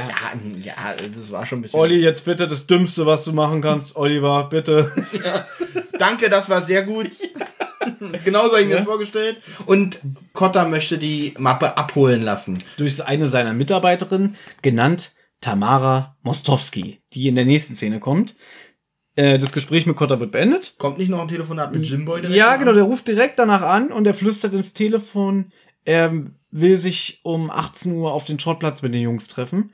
[0.64, 0.72] ja,
[1.14, 1.78] das war schon ein bisschen.
[1.78, 3.94] Olli, jetzt bitte das Dümmste, was du machen kannst.
[3.94, 4.90] Oliver, bitte.
[6.00, 7.10] Danke, das war sehr gut.
[8.24, 9.40] Genauso habe ich mir das vorgestellt.
[9.66, 10.00] Und
[10.32, 12.58] Kotter möchte die Mappe abholen lassen.
[12.76, 18.34] durch eine seiner Mitarbeiterinnen, genannt Tamara Mostowski, die in der nächsten Szene kommt.
[19.16, 20.74] Äh, das Gespräch mit Kotter wird beendet.
[20.78, 22.36] Kommt nicht noch ein Telefonat mit Jimboy direkt?
[22.36, 25.52] Ja, genau, der ruft direkt danach an und er flüstert ins Telefon,
[25.84, 26.12] er
[26.50, 29.72] will sich um 18 Uhr auf den Schrottplatz mit den Jungs treffen.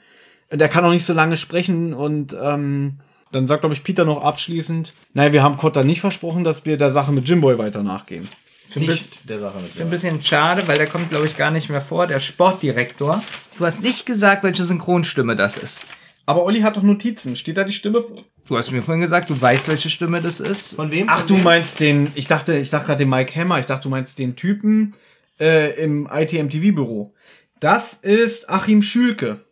[0.52, 3.00] Der kann auch nicht so lange sprechen und ähm,
[3.36, 6.76] dann sagt, glaube ich, Peter noch abschließend, naja, wir haben Kotter nicht versprochen, dass wir
[6.76, 8.28] der Sache mit Jimboy weiter nachgehen.
[8.74, 11.80] Nicht der Sache mit Ein bisschen schade, weil der kommt, glaube ich, gar nicht mehr
[11.80, 13.22] vor, der Sportdirektor.
[13.58, 15.84] Du hast nicht gesagt, welche Synchronstimme das ist.
[16.26, 17.36] Aber Olli hat doch Notizen.
[17.36, 18.04] Steht da die Stimme?
[18.46, 20.74] Du hast mir vorhin gesagt, du weißt, welche Stimme das ist.
[20.74, 21.06] Von wem?
[21.08, 23.84] Ach, Von du meinst den, ich dachte, ich dachte gerade den Mike Hammer, ich dachte,
[23.84, 24.94] du meinst den Typen
[25.38, 27.14] äh, im ITMTV-Büro.
[27.60, 29.44] Das ist Achim Schülke.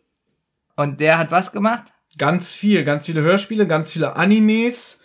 [0.75, 1.85] Und der hat was gemacht?
[2.17, 4.99] Ganz viel, ganz viele Hörspiele, ganz viele Animes.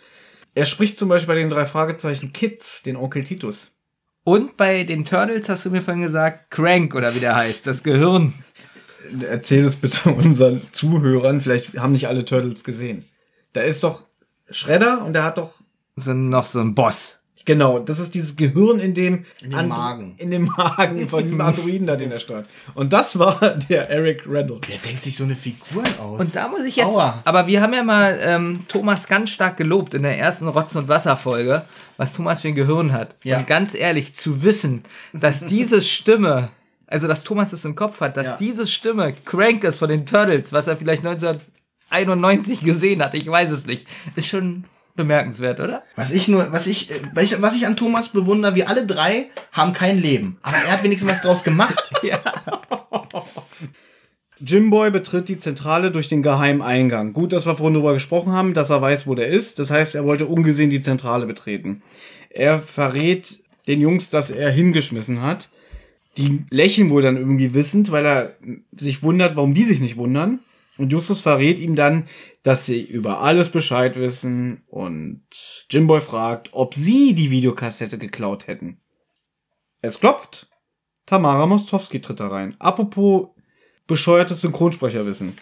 [0.53, 3.71] Er spricht zum Beispiel bei den drei Fragezeichen Kids, den Onkel Titus.
[4.23, 7.83] Und bei den Turtles hast du mir vorhin gesagt, Crank oder wie der heißt, das
[7.83, 8.33] Gehirn.
[9.27, 13.05] Erzähl es bitte unseren Zuhörern, vielleicht haben nicht alle Turtles gesehen.
[13.53, 14.03] Da ist doch
[14.49, 15.53] Shredder und der hat doch
[15.95, 17.20] So noch so ein Boss.
[17.45, 20.13] Genau, das ist dieses Gehirn in dem, In dem Magen.
[20.17, 22.47] In dem Magen von diesem Androiden da, den er steuert.
[22.75, 23.39] Und das war
[23.69, 24.59] der Eric Randall.
[24.67, 26.19] Wer denkt sich so eine Figur aus?
[26.19, 26.87] Und da muss ich jetzt.
[26.87, 27.21] Aua.
[27.25, 30.87] Aber wir haben ja mal ähm, Thomas ganz stark gelobt in der ersten Rotz- und
[30.87, 31.63] Wasser-Folge,
[31.97, 33.15] was Thomas für ein Gehirn hat.
[33.23, 33.39] Ja.
[33.39, 36.49] Und ganz ehrlich, zu wissen, dass diese Stimme,
[36.87, 38.37] also dass Thomas es im Kopf hat, dass Ja.
[38.39, 41.05] diese Stimme Crank ist von den Turtles, was er vielleicht
[41.89, 44.65] 1991 gesehen hat, ich weiß es nicht, ist schon
[45.01, 45.83] bemerkenswert, oder?
[45.95, 48.85] Was ich nur, was ich, äh, was ich, was ich an Thomas bewundere, wir alle
[48.85, 50.37] drei haben kein Leben.
[50.41, 51.77] Aber er hat wenigstens was draus gemacht.
[52.03, 52.19] Ja.
[54.39, 57.13] Jimboy betritt die Zentrale durch den geheimen Eingang.
[57.13, 59.59] Gut, dass wir vorhin darüber gesprochen haben, dass er weiß, wo der ist.
[59.59, 61.83] Das heißt, er wollte ungesehen die Zentrale betreten.
[62.31, 65.49] Er verrät den Jungs, dass er hingeschmissen hat.
[66.17, 68.35] Die lächeln wohl dann irgendwie wissend, weil er
[68.75, 70.39] sich wundert, warum die sich nicht wundern.
[70.77, 72.07] Und Justus verrät ihm dann,
[72.43, 75.21] dass sie über alles Bescheid wissen und
[75.69, 78.81] Jimboy fragt, ob sie die Videokassette geklaut hätten.
[79.81, 80.47] Es klopft.
[81.05, 82.55] Tamara Mostowski tritt da rein.
[82.59, 83.29] Apropos
[83.87, 85.37] bescheuertes Synchronsprecherwissen.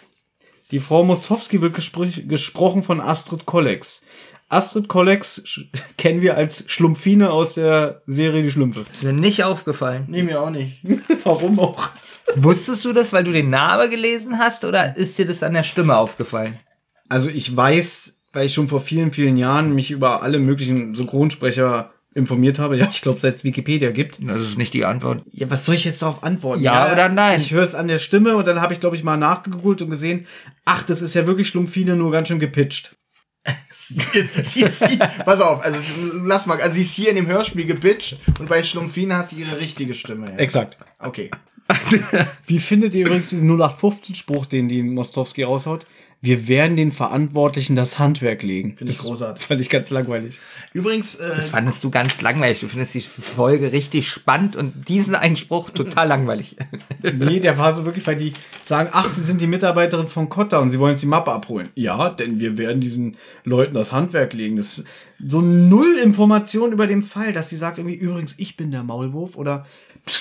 [0.70, 4.02] Die Frau Mostowski wird gespr gesprochen von Astrid Kollex.
[4.48, 5.42] Astrid Kollex
[5.96, 8.84] kennen wir als Schlumpfine aus der Serie Die Schlümpfe.
[8.88, 10.06] Ist mir nicht aufgefallen.
[10.08, 10.80] Nee, mir auch nicht.
[11.24, 11.90] Warum auch?
[12.36, 15.64] Wusstest du das, weil du den Namen gelesen hast, oder ist dir das an der
[15.64, 16.58] Stimme aufgefallen?
[17.08, 21.92] Also ich weiß, weil ich schon vor vielen, vielen Jahren mich über alle möglichen Synchronsprecher
[22.14, 22.76] informiert habe.
[22.76, 24.18] Ja, ich glaube, seit es Wikipedia gibt.
[24.20, 25.22] Das ist nicht die Antwort.
[25.30, 26.62] Ja, was soll ich jetzt darauf antworten?
[26.62, 27.40] Ja oder nein?
[27.40, 29.90] Ich höre es an der Stimme und dann habe ich, glaube ich, mal nachgegoogelt und
[29.90, 30.26] gesehen,
[30.64, 32.96] ach, das ist ja wirklich Schlumpfine, nur ganz schön gepitcht.
[33.74, 35.78] sie ist hier, pass auf, also
[36.22, 39.36] lass mal, also sie ist hier in dem Hörspiel gebitcht und bei Schlumpfine hat sie
[39.36, 40.30] ihre richtige Stimme.
[40.30, 40.36] Ja.
[40.36, 40.78] Exakt.
[40.98, 41.30] Okay.
[42.46, 45.86] Wie findet ihr übrigens diesen 0815-Spruch, den die Mostowski raushaut?
[46.22, 48.74] Wir werden den Verantwortlichen das Handwerk legen.
[48.76, 49.42] Finde ich Das großartig.
[49.42, 50.38] Fand ich ganz langweilig.
[50.74, 52.60] Übrigens, äh, Das fandest du ganz langweilig.
[52.60, 56.56] Du findest die Folge richtig spannend und diesen Einspruch total langweilig.
[57.02, 60.58] Nee, der war so wirklich, weil die sagen, ach, sie sind die Mitarbeiterin von Kotta
[60.58, 61.70] und sie wollen jetzt die Mappe abholen.
[61.74, 64.56] Ja, denn wir werden diesen Leuten das Handwerk legen.
[64.56, 64.86] Das ist
[65.26, 69.36] so null Information über den Fall, dass sie sagt irgendwie, übrigens, ich bin der Maulwurf
[69.36, 69.66] oder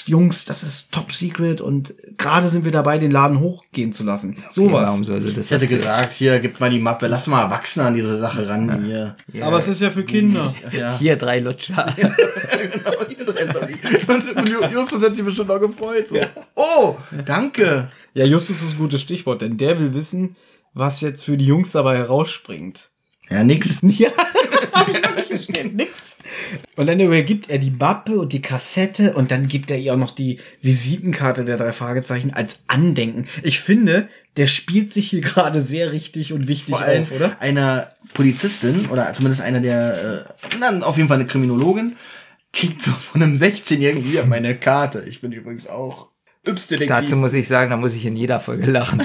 [0.06, 4.38] Jungs, das ist top secret und gerade sind wir dabei, den Laden hochgehen zu lassen.
[4.50, 4.88] Sowas.
[4.88, 7.86] Warum soll sie das ich hätte gesagt, hier, gib mal die Mappe, lass mal Erwachsene
[7.86, 8.86] an diese Sache ran.
[8.86, 9.16] Hier.
[9.42, 10.54] Aber es ist ja für Kinder.
[10.72, 10.98] Ja.
[10.98, 11.88] Hier drei Lutscher.
[14.08, 16.08] Und Justus hat sich bestimmt auch gefreut.
[16.08, 16.18] So.
[16.56, 17.90] Oh, danke.
[18.14, 20.36] Ja, Justus ist ein gutes Stichwort, denn der will wissen,
[20.74, 22.90] was jetzt für die Jungs dabei herausspringt.
[23.30, 23.80] Ja, nix.
[23.84, 24.12] Ja,
[25.40, 26.18] steht nix.
[26.76, 29.98] Und dann übergibt er die Mappe und die Kassette und dann gibt er ihr auch
[29.98, 33.28] noch die Visitenkarte der drei Fragezeichen als Andenken.
[33.44, 37.42] Ich finde, der spielt sich hier gerade sehr richtig und wichtig Vor allem auf, oder?
[37.42, 41.96] einer Polizistin oder zumindest einer der, äh, na, auf jeden Fall eine Kriminologin,
[42.54, 45.04] kriegt so von einem 16-Jährigen hier meine Karte.
[45.08, 46.10] Ich bin übrigens auch
[46.46, 46.88] Yps-Detektiv.
[46.88, 49.04] Dazu muss ich sagen, da muss ich in jeder Folge lachen.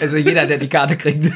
[0.00, 1.30] Also jeder, der die Karte kriegt.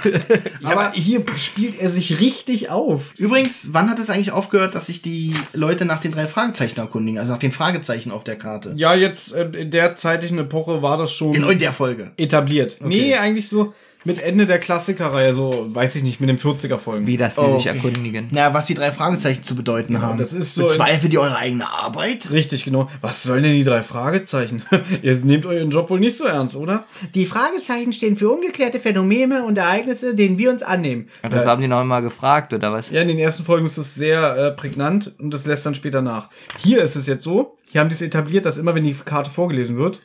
[0.65, 3.13] Aber hier spielt er sich richtig auf.
[3.17, 7.19] Übrigens, wann hat es eigentlich aufgehört, dass sich die Leute nach den drei Fragezeichen erkundigen?
[7.19, 8.73] Also nach den Fragezeichen auf der Karte?
[8.77, 12.13] Ja, jetzt äh, in der zeitlichen Epoche war das schon In der Folge.
[12.17, 12.77] etabliert.
[12.81, 12.89] Okay.
[12.89, 13.73] Nee, eigentlich so
[14.07, 17.07] mit Ende der Klassikerreihe, so weiß ich nicht, mit den 40er-Folgen.
[17.07, 17.77] Wie, dass die Oh, sich okay.
[17.77, 18.29] erkundigen.
[18.31, 20.19] Na, was die drei Fragezeichen zu bedeuten haben.
[20.19, 22.31] das ist so- Bezweifelt ihr eure eigene Arbeit?
[22.31, 22.89] Richtig, genau.
[23.01, 24.63] Was sollen denn die drei Fragezeichen?
[25.03, 26.85] Ihr nehmt euren Job wohl nicht so ernst, oder?
[27.15, 31.09] Die Fragezeichen stehen für ungeklärte Phänomene und Ereignisse, denen wir uns annehmen.
[31.23, 32.91] Und das haben die noch immer gefragt, oder was?
[32.91, 36.01] Ja, in den ersten Folgen ist es sehr äh, prägnant und das lässt dann später
[36.01, 36.31] nach.
[36.59, 39.31] Hier ist es jetzt so, hier haben die es etabliert, dass immer, wenn die Karte
[39.31, 40.01] vorgelesen wird,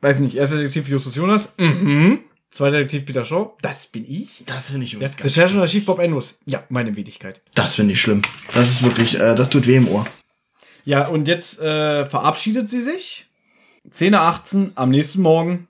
[0.00, 2.18] weiß nicht, erster Detektiv Justus Jonas, mhm.
[2.54, 4.44] Zweiter Detektiv Peter Shaw, das bin ich.
[4.46, 7.40] Das finde ich Ja, übrigens ganz Recherche und Archiv Bob Endus, ja, meine Wenigkeit.
[7.56, 8.22] Das finde ich schlimm.
[8.52, 10.06] Das ist wirklich, äh, das tut weh im Ohr.
[10.84, 13.26] Ja, und jetzt äh, verabschiedet sie sich.
[13.90, 15.66] 10.18 am nächsten Morgen.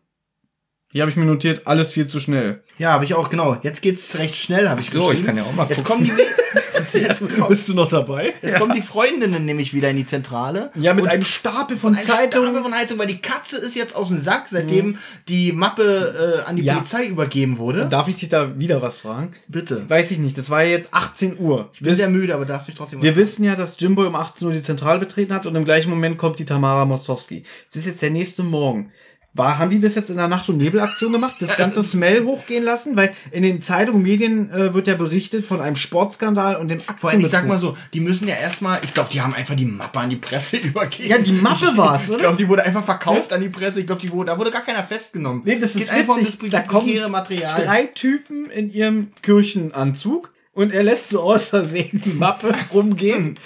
[0.92, 2.62] Hier habe ich mir notiert, alles viel zu schnell.
[2.76, 3.56] Ja, habe ich auch, genau.
[3.62, 5.26] Jetzt geht's recht schnell, habe ich So, ich geschrieben.
[5.26, 6.06] kann ja auch mal Jetzt gucken.
[6.06, 6.60] kommen die,
[6.94, 8.34] jetzt, Bist du noch dabei?
[8.42, 10.70] jetzt kommen die Freundinnen nämlich wieder in die Zentrale.
[10.74, 12.48] Ja, mit Und einem Stapel von Zeitungen.
[12.48, 14.98] Stapel von Heizung, weil die Katze ist jetzt aus dem Sack, seitdem
[15.28, 16.74] die Mappe äh, an die Ja.
[16.74, 17.86] Polizei übergeben wurde.
[17.86, 19.32] Darf ich dich da wieder was fragen?
[19.48, 19.88] Bitte.
[19.88, 21.70] Weiß ich nicht, das war ja jetzt 18 Uhr.
[21.74, 24.48] Ich bin sehr müde, aber darfst mich trotzdem Wir wissen ja, dass Jimbo um 18
[24.48, 27.44] Uhr die Zentrale betreten hat und im gleichen Moment kommt die Tamara Mostowski.
[27.68, 28.92] Es ist jetzt der nächste Morgen.
[29.36, 31.34] War, haben die das jetzt in der Nacht- und Nebelaktion gemacht?
[31.40, 32.94] Das ganze Smell hochgehen lassen?
[32.96, 37.00] Weil in den Zeitungen, Medien äh, wird ja berichtet von einem Sportskandal und dem Aktienbetrug.
[37.00, 39.56] Vor allem, ich sag mal so, die müssen ja erstmal, ich glaube, die haben einfach
[39.56, 41.08] die Mappe an die Presse übergeben.
[41.08, 42.18] Ja, die Mappe Ich- war's, Ich oder?
[42.20, 43.80] glaube, die wurde einfach verkauft an die Presse.
[43.80, 45.42] Ich glaube, die wurde, da wurde gar keiner festgenommen.
[45.44, 47.60] Nee, das Es ist geht einfach um das Da kommen Material.
[47.64, 53.36] drei Typen in ihrem Kirchenanzug und er lässt so aus Versehen die Mappe rumgehen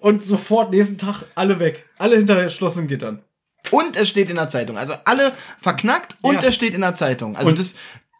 [0.00, 1.84] und sofort nächsten Tag alle weg.
[1.98, 3.22] Alle hinter geschlossenen Gittern.
[3.70, 4.78] Und es steht in der Zeitung.
[4.78, 6.48] Also alle verknackt und Ja.
[6.48, 7.36] es steht in der Zeitung.
[7.36, 7.74] Also Und- das,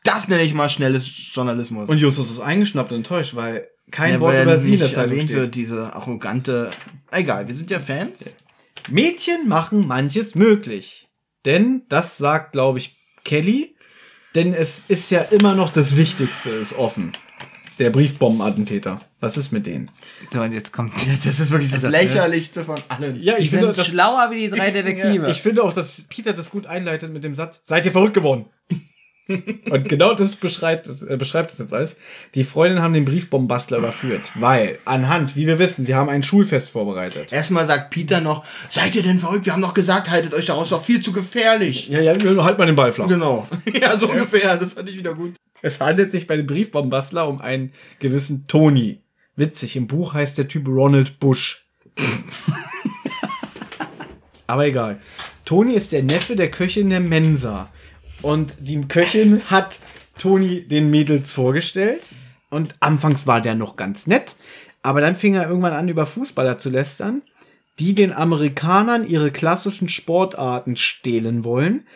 [0.04, 1.88] das nenne ich mal schnelles Journalismus.
[1.88, 4.92] Und Justus ist eingeschnappt und enttäuscht, weil kein Ja, Wort weil über sie in der
[4.92, 5.36] Zeitung erwähnt steht.
[5.40, 6.70] wird, diese arrogante.
[7.10, 8.24] Egal, wir sind ja Fans.
[8.88, 11.08] Mädchen machen manches möglich.
[11.44, 13.76] Denn, das sagt, glaube ich, Kelly,
[14.34, 17.12] denn es ist ja immer noch das Wichtigste, ist offen.
[17.78, 19.00] Der Briefbombenattentäter.
[19.20, 19.90] Was ist mit denen?
[20.28, 20.92] So, und jetzt kommt.
[21.24, 23.22] Das ist wirklich das Also, lächerlichste von allen.
[23.22, 25.30] Ja, Die ich finde, sind das, schlauer wie die drei Detektive.
[25.30, 28.46] ich finde auch, dass Peter das gut einleitet mit dem Satz, seid ihr verrückt geworden?
[29.70, 31.96] Und genau das beschreibt, das, äh, beschreibt es jetzt alles.
[32.34, 36.70] Die Freundinnen haben den Briefbombenbastler überführt, weil anhand, wie wir wissen, sie haben ein Schulfest
[36.70, 37.30] vorbereitet.
[37.30, 39.44] Erstmal sagt Peter noch, seid ihr denn verrückt?
[39.44, 41.88] Wir haben doch gesagt, haltet euch daraus doch viel zu gefährlich.
[41.88, 43.06] Ja, ja, halt mal den Ball flach.
[43.06, 43.46] Genau.
[43.78, 44.56] Ja, so ungefähr.
[44.56, 45.34] Das fand ich wieder gut.
[45.62, 49.00] Es handelt sich bei dem Briefbombenbastler um einen gewissen Tony.
[49.36, 51.66] Witzig, im Buch heißt der Typ Ronald Bush.
[54.46, 55.00] Aber egal.
[55.44, 57.70] Toni ist der Neffe der Köchin der Mensa.
[58.22, 59.80] Und die Köchin hat
[60.18, 62.08] Toni den Mädels vorgestellt.
[62.50, 64.36] Und anfangs war der noch ganz nett.
[64.82, 67.22] Aber dann fing er irgendwann an, über Fußballer zu lästern,
[67.78, 71.86] die den Amerikanern ihre klassischen Sportarten stehlen wollen.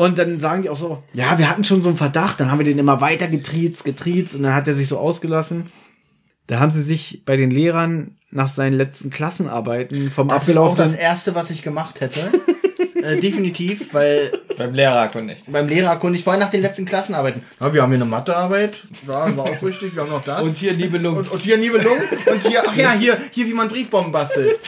[0.00, 2.56] Und dann sagen die auch so, ja, wir hatten schon so einen Verdacht, dann haben
[2.56, 5.70] wir den immer weiter getriezt, getriezt und dann hat er sich so ausgelassen.
[6.46, 10.74] Da haben sie sich bei den Lehrern nach seinen letzten Klassenarbeiten vom Das ist auch
[10.74, 12.32] das abgelaufenen Erste, was ich gemacht hätte.
[13.02, 15.52] äh, definitiv, weil Beim Lehrer erkundigt.
[15.52, 17.42] beim Lehrer konnte ich vorhin nach den letzten Klassenarbeiten.
[17.60, 18.80] Ja, wir haben hier eine Mathearbeit.
[19.06, 19.94] Ja, war auch richtig.
[19.94, 20.40] Wir haben noch das.
[20.40, 21.18] Und hier Nibelung.
[21.18, 21.98] und, und hier Nibelung.
[22.24, 24.58] Und hier, ach ja, hier, hier, wie man Briefbomben bastelt.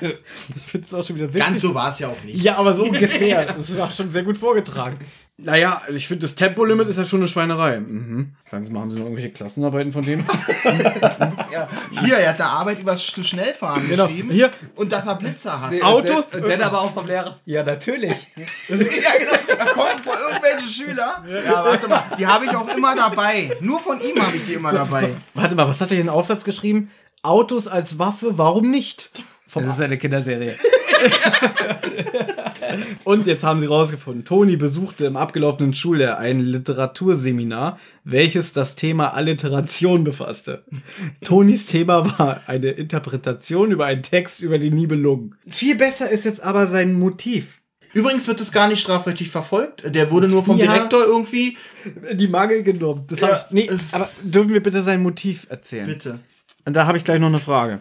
[0.00, 1.46] Ich finde es auch schon wieder witzig.
[1.48, 2.42] Ganz so war es ja auch nicht.
[2.42, 3.44] Ja, aber so ungefähr.
[3.46, 4.98] Das war schon sehr gut vorgetragen.
[5.40, 7.78] Naja, ich finde, das Tempolimit ist ja schon eine Schweinerei.
[7.78, 8.32] Mhm.
[8.44, 10.24] Sagen Sie mal, haben Sie noch irgendwelche Klassenarbeiten von dem?
[11.52, 11.68] Ja,
[12.02, 14.06] hier, er hat eine Arbeit über zu schnell fahren Genau.
[14.06, 14.30] geschrieben.
[14.30, 14.50] Hier.
[14.74, 15.80] Und dass er Blitzer hat.
[15.82, 16.24] Auto?
[16.32, 17.38] Und dann aber auch vom Lehrer.
[17.44, 18.14] Ja, natürlich.
[18.68, 19.56] Ja, genau.
[19.58, 21.24] Da kommen vor irgendwelche Schüler.
[21.46, 22.02] Ja, warte mal.
[22.18, 23.56] Die habe ich auch immer dabei.
[23.60, 25.14] Nur von ihm habe ich die immer dabei.
[25.34, 26.90] Warte mal, was hat er hier in den Aufsatz geschrieben?
[27.22, 29.10] Autos als Waffe, warum nicht?
[29.58, 30.54] Vom Das ist eine Kinderserie.
[33.04, 39.14] Und jetzt haben sie rausgefunden, Toni besuchte im abgelaufenen Schuljahr ein Literaturseminar, welches das Thema
[39.14, 40.64] Alliteration befasste.
[41.24, 45.36] Tonis Thema war eine Interpretation über einen Text über die Nibelungen.
[45.46, 47.60] Viel besser ist jetzt aber sein Motiv.
[47.94, 49.82] Übrigens wird es gar nicht strafrechtlich verfolgt.
[49.94, 50.66] Der wurde nur vom Ja.
[50.66, 51.56] Direktor irgendwie.
[52.12, 53.04] Die Mangel genommen.
[53.08, 55.86] Das Ja, hab ich, nee, aber dürfen wir bitte sein Motiv erzählen?
[55.86, 56.18] Bitte.
[56.66, 57.80] Und da habe ich gleich noch eine Frage.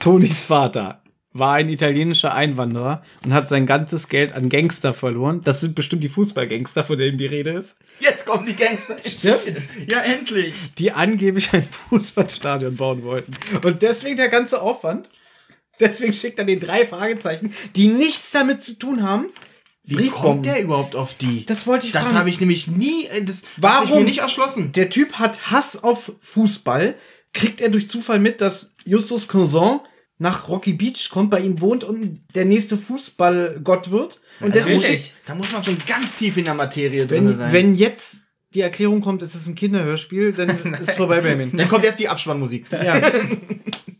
[0.00, 5.42] Tonis Vater war ein italienischer Einwanderer und hat sein ganzes Geld an Gangster verloren.
[5.44, 7.76] Das sind bestimmt die Fußballgangster, von denen die Rede ist.
[8.00, 8.96] Jetzt kommen die Gangster.
[9.08, 9.40] Stimmt.
[9.86, 10.54] Ja, endlich.
[10.78, 13.34] die angeblich ein Fußballstadion bauen wollten.
[13.64, 15.08] Und deswegen der ganze Aufwand.
[15.78, 19.26] Deswegen schickt er den drei Fragezeichen, die nichts damit zu tun haben.
[19.84, 21.46] Wie kommt der überhaupt auf die?
[21.46, 22.18] Das wollte ich Das fragen.
[22.18, 23.06] habe ich nämlich nie.
[23.06, 23.76] äh, Das Warum?
[23.78, 24.72] hat sich mir nicht erschlossen.
[24.72, 26.96] Der Typ hat Hass auf Fußball.
[27.32, 29.80] Kriegt er durch Zufall mit, dass Justus Cousin
[30.18, 34.20] nach Rocky Beach kommt, bei ihm wohnt und der nächste Fußballgott wird.
[34.40, 37.38] Und Das muss, deswegen, da muss man schon ganz tief in der Materie drin wenn,
[37.38, 37.52] sein.
[37.52, 41.46] wenn jetzt die Erklärung kommt, es ist ein Kinderhörspiel, dann ist vorbei bei mir.
[41.46, 42.66] Dann kommt jetzt die Abspannmusik.
[42.70, 43.00] Ja.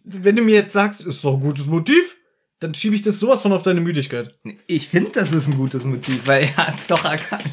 [0.05, 2.17] Wenn du mir jetzt sagst, ist doch ein gutes Motiv,
[2.59, 4.34] dann schiebe ich das sowas von auf deine Müdigkeit.
[4.67, 7.44] Ich finde, das ist ein gutes Motiv, weil er hat es doch erkannt.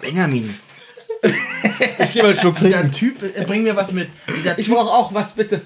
[0.00, 0.54] Benjamin,
[1.22, 2.92] Ich gehe mal einen Schluck dieser trinken.
[2.92, 4.08] Typ, äh, bring mir was mit.
[4.36, 5.62] Dieser Ich Typ, brauche auch was, bitte.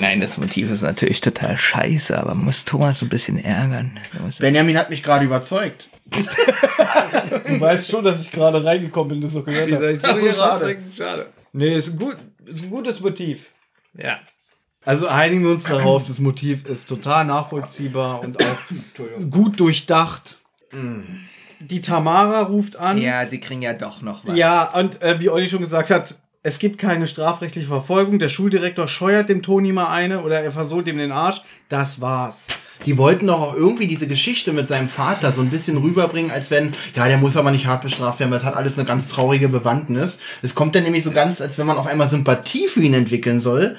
[0.00, 3.98] Nein, das Motiv ist natürlich total scheiße, aber man muss Thomas so ein bisschen ärgern.
[4.12, 5.88] Er Benjamin hat mich gerade überzeugt.
[6.10, 10.18] Du weißt schon, dass ich gerade reingekommen bin, das so gehört soll ich so Oh,
[10.18, 10.76] hier schade.
[10.94, 11.26] Schade.
[11.52, 13.50] Nee, ist ein, gut, ist ein gutes Motiv.
[13.96, 14.18] Ja.
[14.84, 20.40] Also einigen wir uns darauf, das Motiv ist total nachvollziehbar und auch gut durchdacht.
[21.70, 22.98] Die Tamara ruft an.
[22.98, 24.36] Ja, sie kriegen ja doch noch was.
[24.36, 28.18] Ja, und äh, wie Olli schon gesagt hat, es gibt keine strafrechtliche Verfolgung.
[28.18, 31.40] Der Schuldirektor scheuert dem Toni mal eine oder er versohlt ihm den Arsch.
[31.70, 32.46] Das war's.
[32.84, 36.50] Die wollten doch auch irgendwie diese Geschichte mit seinem Vater so ein bisschen rüberbringen, als
[36.50, 39.08] wenn, ja, der muss aber nicht hart bestraft werden, weil es hat alles eine ganz
[39.08, 40.18] traurige Bewandtnis.
[40.42, 43.40] Es kommt dann nämlich so ganz, als wenn man auf einmal Sympathie für ihn entwickeln
[43.40, 43.76] soll,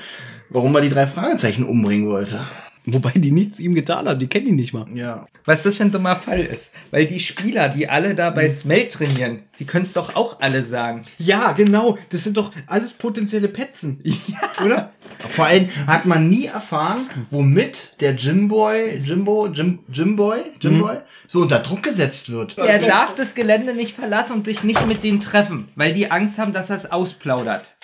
[0.50, 2.48] warum er die drei Fragezeichen umbringen wollte.
[2.94, 4.86] Wobei die nichts ihm getan haben, die kennen ihn nicht mal.
[4.94, 5.28] Ja.
[5.44, 6.72] Was das für ein dummer Fall ist.
[6.92, 10.62] Weil die Spieler, die alle da bei Smell trainieren, die können es doch auch alle
[10.62, 11.04] sagen.
[11.18, 11.98] Ja, genau.
[12.10, 14.04] Das sind doch alles potenzielle Petzen.
[14.64, 14.92] Oder?
[15.30, 20.98] Vor allem hat man nie erfahren, womit der Jimboy, Jimbo, Jim, Jimboy, Jimboy,
[21.28, 22.58] so unter Druck gesetzt wird.
[22.58, 26.38] Er darf das Gelände nicht verlassen und sich nicht mit denen treffen, weil die Angst
[26.38, 27.76] haben, dass er es ausplaudert.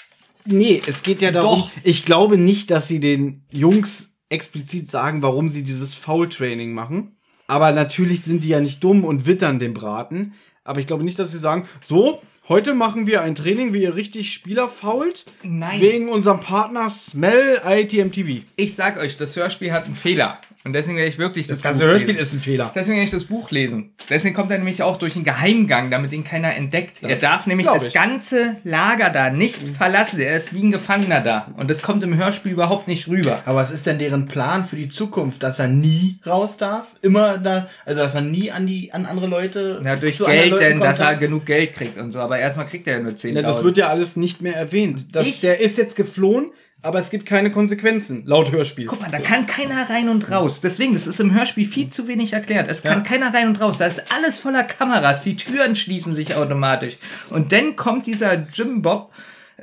[0.45, 1.59] Nee, es geht ja darum.
[1.59, 1.71] Doch.
[1.83, 7.15] Ich glaube nicht, dass sie den Jungs explizit sagen, warum sie dieses Foul-Training machen.
[7.47, 10.33] Aber natürlich sind die ja nicht dumm und wittern den Braten.
[10.63, 13.95] Aber ich glaube nicht, dass sie sagen, so, heute machen wir ein Training, wie ihr
[13.95, 15.25] richtig Spieler fault.
[15.43, 15.81] Nein.
[15.81, 18.45] Wegen unserem Partner Smell ITMTV.
[18.55, 20.39] Ich sag euch, das Hörspiel hat einen Fehler.
[20.63, 22.21] Und deswegen werde ich wirklich das, Das ganze Buch Hörspiel lesen.
[22.27, 22.71] ist ein Fehler.
[22.75, 23.93] Deswegen werde ich das Buch lesen.
[24.09, 27.01] Deswegen kommt er nämlich auch durch einen Geheimgang, damit ihn keiner entdeckt.
[27.01, 27.93] er darf nämlich das ich.
[27.93, 30.19] ganze Lager da nicht verlassen.
[30.19, 31.47] Er ist wie ein Gefangener da.
[31.57, 33.41] Und das kommt im Hörspiel überhaupt nicht rüber.
[33.45, 36.85] Aber was ist denn deren Plan für die Zukunft, dass er nie raus darf?
[37.01, 40.79] Immer da, also dass er nie an die an andere Leute Ja, durch Geld, denn
[40.79, 42.19] dass er genug Geld kriegt und so.
[42.19, 43.33] Aber erstmal kriegt er ja nur 10.000.
[43.35, 45.15] Ja, das wird ja alles nicht mehr erwähnt.
[45.15, 46.51] Das, Ich- der ist jetzt geflohen,
[46.81, 48.85] aber es gibt keine Konsequenzen, laut Hörspiel.
[48.87, 50.61] Guck mal, da kann keiner rein und raus.
[50.61, 52.69] Deswegen, das ist im Hörspiel viel zu wenig erklärt.
[52.69, 53.03] Es kann Ja.
[53.03, 53.77] keiner rein und raus.
[53.77, 55.23] Da ist alles voller Kameras.
[55.23, 56.97] Die Türen schließen sich automatisch.
[57.29, 59.11] Und dann kommt dieser Jim Bob,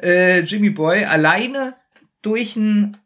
[0.01, 1.75] äh, Jimmy Boy, alleine
[2.23, 2.97] durch einen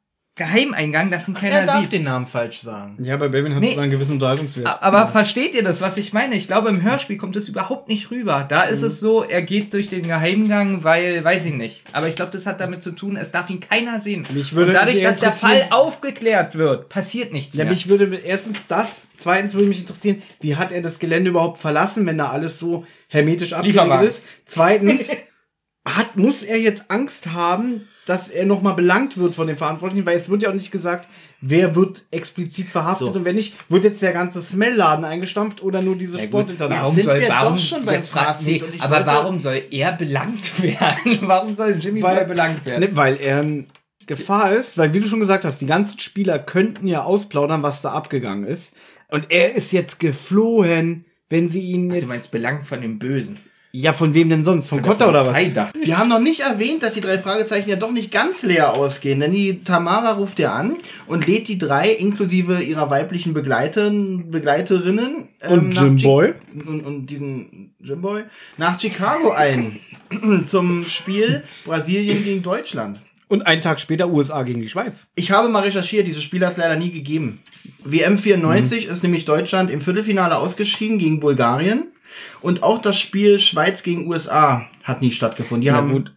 [0.45, 1.93] Geheimeingang, dass ihn Er keiner darf sieht.
[1.93, 2.97] den Namen falsch sagen.
[3.03, 3.67] Ja, bei Babyn hat Nee.
[3.67, 4.83] es sogar einen gewissen Unterhaltungswert.
[4.83, 6.35] Aber versteht ihr das, was ich meine?
[6.35, 8.45] Ich glaube, im Hörspiel kommt es überhaupt nicht rüber.
[8.49, 11.85] Da ist es so, er geht durch den Geheimgang, weil, weiß ich nicht.
[11.93, 14.27] Aber ich glaube, das hat damit zu tun, es darf ihn keiner sehen.
[14.33, 17.73] Mich würde Und dadurch, dass der Fall aufgeklärt wird, passiert nichts Ja, mehr.
[17.73, 22.05] mich würde erstens das, zweitens würde mich interessieren, wie hat er das Gelände überhaupt verlassen,
[22.07, 24.23] wenn da alles so hermetisch abgeriegelt ist.
[24.47, 25.09] Zweitens,
[25.85, 30.17] hat, muss er jetzt Angst haben, dass er nochmal belangt wird von den Verantwortlichen, weil
[30.17, 31.09] es wird ja auch nicht gesagt,
[31.41, 33.13] wer wird explizit verhaftet So.
[33.15, 36.25] und wenn nicht, wird jetzt der ganze Smellladen eingestampft oder nur diese Ja.
[36.25, 39.07] Ja, Warum sind soll, wir warum, doch schon beim jetzt frag- Fazit nee, aber wollte-
[39.07, 41.19] warum soll er belangt werden?
[41.23, 42.81] warum soll Jimmy Boy belangt werden?
[42.81, 43.67] Ne, weil er in
[44.07, 47.83] Gefahr ist, weil wie du schon gesagt hast, die ganzen Spieler könnten ja ausplaudern, was
[47.83, 48.73] da abgegangen ist.
[49.09, 52.03] Und er ist jetzt geflohen, wenn sie ihn jetzt.
[52.03, 53.39] Du meinst belangt von dem Bösen.
[53.75, 54.69] Ja, von wem denn sonst?
[54.69, 55.35] Von Von Kotter oder was?
[55.83, 59.21] Wir haben noch nicht erwähnt, dass die drei Fragezeichen ja doch nicht ganz leer ausgehen,
[59.21, 60.77] denn die Tamara ruft ja an
[61.07, 66.35] und lädt die drei inklusive ihrer weiblichen Begleitern, Begleiterinnen Und nach Jim Chi- Boy?
[66.67, 68.25] und, und diesen Jimboy
[68.59, 69.79] nach Chicago ein
[70.47, 73.01] zum Spiel Brasilien gegen Deutschland.
[73.29, 75.07] Und einen Tag später USA gegen die Schweiz.
[75.15, 77.41] Ich habe mal recherchiert, diese Spiele hat es leider nie gegeben.
[77.83, 81.87] WM 94 ist nämlich Deutschland im Viertelfinale ausgeschieden gegen Bulgarien.
[82.41, 85.61] Und auch das Spiel Schweiz gegen USA hat nie stattgefunden.
[85.63, 86.13] Die Ja, haben gut.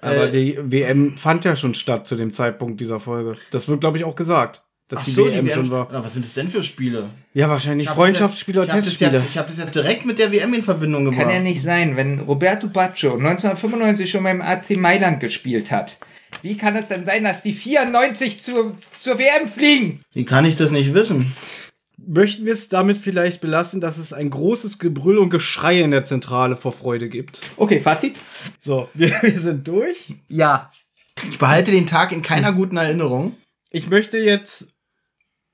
[0.00, 3.36] Aber äh, die WM fand ja schon statt zu dem Zeitpunkt dieser Folge.
[3.50, 5.88] Das wird, glaube ich, auch gesagt, dass Ach die so, WM die schon WM war.
[5.92, 7.08] Ah, was sind das denn für Spiele?
[7.34, 9.10] Ja, wahrscheinlich Freundschaftsspiele oder Testspiele.
[9.10, 11.22] hab das, jetzt- Ich habe das jetzt direkt mit der WM in Verbindung gebracht.
[11.26, 15.96] Kann ja nicht sein, wenn Roberto Baccio 1995 schon beim AC Mailand gespielt hat.
[16.42, 20.00] Wie kann es denn sein, dass die 94 zur, zur WM fliegen?
[20.14, 21.32] Wie kann ich das nicht wissen?
[22.06, 26.04] Möchten wir es damit vielleicht belassen, dass es ein großes Gebrüll und Geschrei in der
[26.04, 27.40] Zentrale vor Freude gibt?
[27.56, 28.18] Okay, Fazit?
[28.60, 30.14] So, wir, wir sind durch.
[30.28, 30.70] Ja.
[31.28, 33.34] Ich behalte den Tag in keiner guten Erinnerung.
[33.70, 34.66] Ich möchte jetzt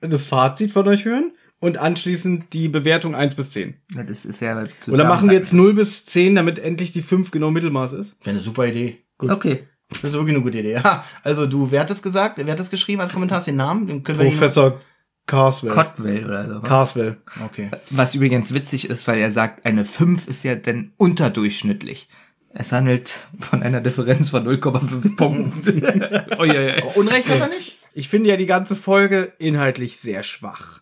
[0.01, 3.75] das Fazit von euch hören und anschließend die Bewertung 1 bis 10.
[3.95, 7.51] Das ist ja Oder machen wir jetzt 0 bis 10, damit endlich die 5 genau
[7.51, 8.17] Mittelmaß ist?
[8.21, 8.99] Wäre eine super Idee.
[9.19, 9.65] Okay.
[9.89, 10.75] Das ist wirklich eine gute Idee.
[10.75, 12.39] Ja, also du, wer hat das gesagt?
[12.39, 13.43] Wer hat das geschrieben als Kommentar?
[13.43, 13.87] Den Namen?
[13.87, 14.81] Den können wir Professor
[15.29, 15.75] Carswell.
[15.75, 16.61] Cotwell oder so.
[16.63, 17.19] Carswell.
[17.45, 17.71] Okay.
[17.91, 22.09] Was übrigens witzig ist, weil er sagt, eine 5 ist ja dann unterdurchschnittlich.
[22.55, 25.85] Es handelt von einer Differenz von 0,5 Punkten.
[26.39, 26.85] oh, ja, ja.
[26.95, 27.77] Unrecht hat er nicht?
[27.93, 30.81] Ich finde ja die ganze Folge inhaltlich sehr schwach.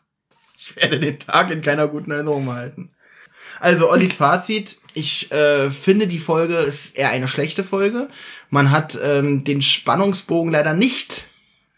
[0.57, 2.91] Ich werde den Tag in keiner guten Erinnerung behalten.
[3.61, 4.79] Also, Ollis Fazit.
[4.95, 8.09] Ich äh, finde, die Folge ist eher eine schlechte Folge.
[8.49, 11.27] Man hat ähm, den Spannungsbogen leider nicht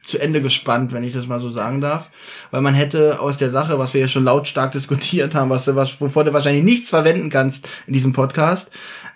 [0.09, 2.11] zu Ende gespannt, wenn ich das mal so sagen darf.
[2.51, 5.77] Weil man hätte aus der Sache, was wir ja schon lautstark diskutiert haben, was du,
[5.77, 8.71] was, wovor du wahrscheinlich nichts verwenden kannst in diesem Podcast,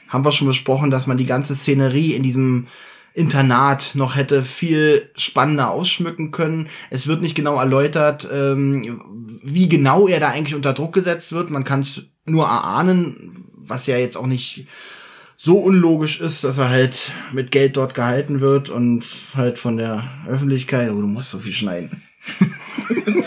[0.08, 2.66] haben wir schon besprochen, dass man die ganze Szenerie in diesem
[3.14, 6.68] Internat noch hätte viel spannender ausschmücken können.
[6.90, 9.00] Es wird nicht genau erläutert, ähm,
[9.42, 11.50] wie genau er da eigentlich unter Druck gesetzt wird.
[11.50, 14.66] Man kann es nur erahnen, was ja jetzt auch nicht
[15.44, 19.04] so unlogisch ist, dass er halt mit Geld dort gehalten wird und
[19.34, 20.88] halt von der Öffentlichkeit.
[20.92, 22.02] Oh, du musst so viel schneiden.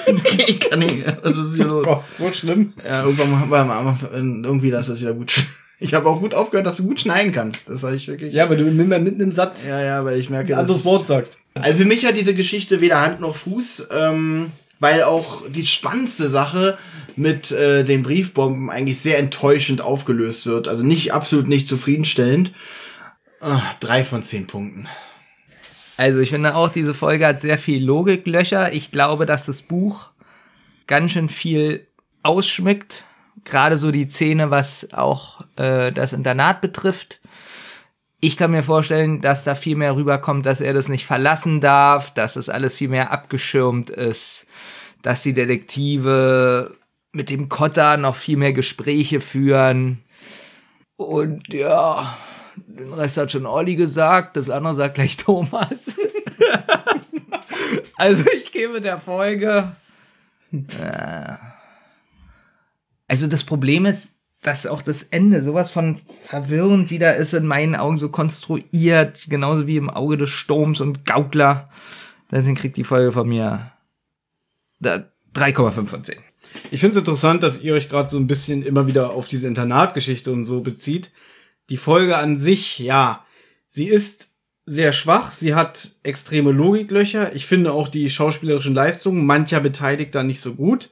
[0.07, 1.05] okay, ich kann nicht.
[1.23, 1.85] Was ist hier los?
[1.85, 2.71] Gott, so schlimm.
[2.85, 5.33] Ja, irgendwann mal, mal, mal irgendwie, dass das wieder gut.
[5.77, 7.67] Ich habe auch gut aufgehört, dass du gut schneiden kannst.
[7.69, 8.33] Das habe ich wirklich.
[8.33, 10.85] Ja, weil du immer mitten im Satz ja, ja, weil ich merke, ein anderes das-
[10.85, 11.37] Wort sagst.
[11.53, 16.29] also für mich hat diese Geschichte weder Hand noch Fuß, ähm, weil auch die spannendste
[16.29, 16.77] Sache
[17.17, 20.67] mit äh, den Briefbomben eigentlich sehr enttäuschend aufgelöst wird.
[20.67, 22.51] Also nicht absolut nicht zufriedenstellend.
[23.39, 24.87] Ah, drei von zehn Punkten.
[25.97, 28.73] Also ich finde auch, diese Folge hat sehr viel Logiklöcher.
[28.73, 30.09] Ich glaube, dass das Buch
[30.87, 31.87] ganz schön viel
[32.23, 33.03] ausschmückt.
[33.45, 37.21] Gerade so die Szene, was auch äh, das Internat betrifft.
[38.19, 42.13] Ich kann mir vorstellen, dass da viel mehr rüberkommt, dass er das nicht verlassen darf,
[42.13, 44.47] dass es alles viel mehr abgeschirmt ist,
[45.03, 46.75] dass die Detektive
[47.15, 50.03] mit dem Kotter noch viel mehr Gespräche führen.
[50.97, 52.15] Und ja,
[52.55, 55.95] den Rest hat schon Olli gesagt, das andere sagt gleich Thomas.
[57.97, 59.75] also ich gebe der Folge
[63.07, 64.09] Also das Problem ist,
[64.41, 69.65] dass auch das Ende sowas von verwirrend wieder ist in meinen Augen so konstruiert, genauso
[69.67, 71.69] wie im Auge des Sturms und Gaukler.
[72.31, 73.71] Deswegen kriegt die Folge von mir
[74.79, 75.03] da
[75.33, 76.15] 3,5 von 10.
[76.71, 79.47] Ich finde es interessant, dass ihr euch gerade so ein bisschen immer wieder auf diese
[79.47, 81.11] Internatgeschichte und so bezieht.
[81.69, 83.25] Die Folge an sich, ja,
[83.69, 84.27] sie ist
[84.65, 87.35] sehr schwach, sie hat extreme Logiklöcher.
[87.35, 90.89] Ich finde auch die schauspielerischen Leistungen mancher Beteiligter nicht so gut.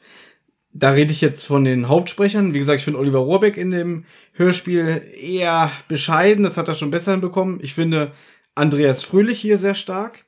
[0.72, 2.54] Da rede ich jetzt von den Hauptsprechern.
[2.54, 6.44] Wie gesagt, ich finde Oliver Rohrbeck in dem Hörspiel eher bescheiden.
[6.44, 7.60] Das hat er schon besser hinbekommen.
[7.62, 8.12] Ich finde
[8.56, 10.26] Andreas Fröhlich hier sehr stark.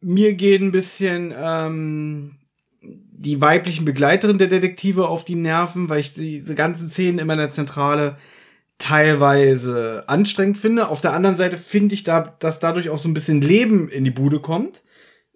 [0.00, 2.36] Mir geht ein bisschen ähm,
[2.82, 7.38] die weiblichen Begleiterinnen der Detektive auf die Nerven, weil ich diese ganzen Szenen immer in
[7.38, 8.16] der Zentrale
[8.78, 10.88] teilweise anstrengend finde.
[10.88, 14.04] Auf der anderen Seite finde ich da, dass dadurch auch so ein bisschen Leben in
[14.04, 14.82] die Bude kommt.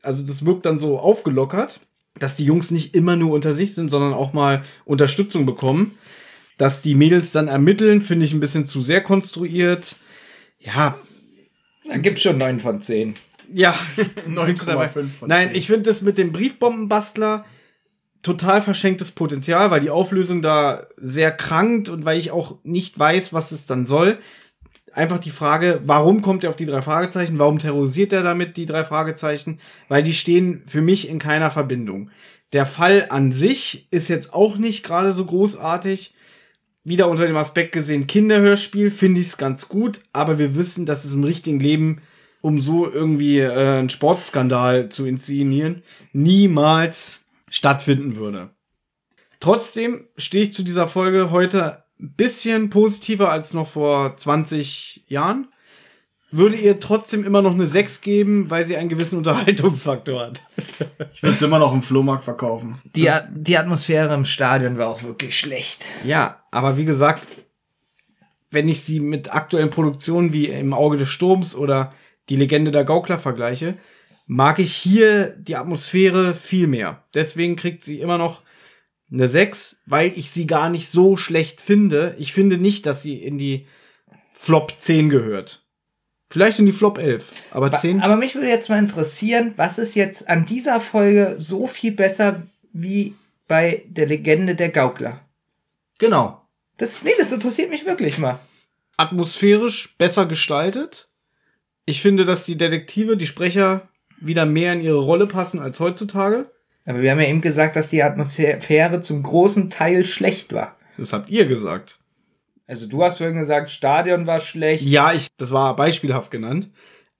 [0.03, 1.81] Also das wirkt dann so aufgelockert,
[2.19, 5.97] dass die Jungs nicht immer nur unter sich sind, sondern auch mal Unterstützung bekommen.
[6.59, 9.97] Dass die Mädels dann ermitteln, finde ich ein bisschen zu sehr konstruiert.
[10.59, 10.99] Ja,
[11.89, 13.15] Da gibt's schon 9 von 10.
[13.53, 13.75] ja,
[14.29, 15.57] 9,5 von Nein, 10.
[15.57, 17.45] ich finde das mit dem Briefbombenbastler
[18.23, 23.33] total verschenktes Potenzial, weil die Auflösung da sehr krankt und weil ich auch nicht weiß,
[23.33, 24.19] was es dann soll.
[24.93, 27.39] Einfach die Frage, warum kommt er auf die drei Fragezeichen?
[27.39, 29.61] Warum terrorisiert er damit die drei Fragezeichen?
[29.89, 32.11] Weil die stehen für mich in keiner Verbindung.
[32.53, 36.15] Der Fall an sich ist jetzt auch nicht gerade so großartig.
[36.83, 41.05] Wieder unter dem Aspekt gesehen, Kinderhörspiel finde ich es ganz gut, aber wir wissen, dass
[41.05, 42.01] es im richtigen Leben
[42.47, 47.19] um so irgendwie äh, einen Sportskandal zu inszenieren, niemals
[47.51, 48.51] stattfinden würde.
[49.41, 55.49] Trotzdem stehe ich zu dieser Folge heute ein bisschen positiver als noch vor 20 Jahren.
[56.31, 60.45] Würde ihr trotzdem immer noch eine 6 geben, weil sie einen gewissen Unterhaltungsfaktor hat.
[61.15, 62.81] Ich würde es immer noch im Flohmarkt verkaufen.
[62.95, 65.85] Die, A- die Atmosphäre im Stadion war auch wirklich schlecht.
[66.05, 67.27] Ja, aber wie gesagt,
[68.53, 71.93] wenn ich sie mit aktuellen Produktionen wie im Auge des Sturms oder
[72.29, 73.75] die Legende der Gaukler vergleiche,
[74.27, 77.05] mag ich hier die Atmosphäre viel mehr.
[77.15, 78.43] Deswegen kriegt sie immer noch
[79.11, 82.15] eine 6, weil ich sie gar nicht so schlecht finde.
[82.19, 83.67] Ich finde nicht, dass sie in die
[84.35, 85.63] Flop 10 gehört.
[86.29, 88.03] Vielleicht in die Flop 11, aber 10.
[88.03, 92.43] Aber mich würde jetzt mal interessieren, was ist jetzt an dieser Folge so viel besser
[92.73, 93.15] wie
[93.47, 95.21] bei der Legende der Gaukler?
[95.99, 96.43] Genau.
[96.79, 98.41] Das, nee, das interessiert mich wirklich mal.
[98.97, 101.09] atmosphärisch besser gestaltet.
[101.87, 103.89] Ich finde, dass die Detektive, die Sprecher
[104.21, 106.51] wieder mehr in ihre Rolle passen als heutzutage.
[106.85, 110.77] Aber wir haben ja eben gesagt, dass die Atmosphäre zum großen Teil schlecht war.
[110.99, 111.99] Das habt ihr gesagt.
[112.67, 114.85] Also du hast vorhin gesagt, Stadion war schlecht.
[114.85, 116.71] Ja, ich, das war beispielhaft genannt.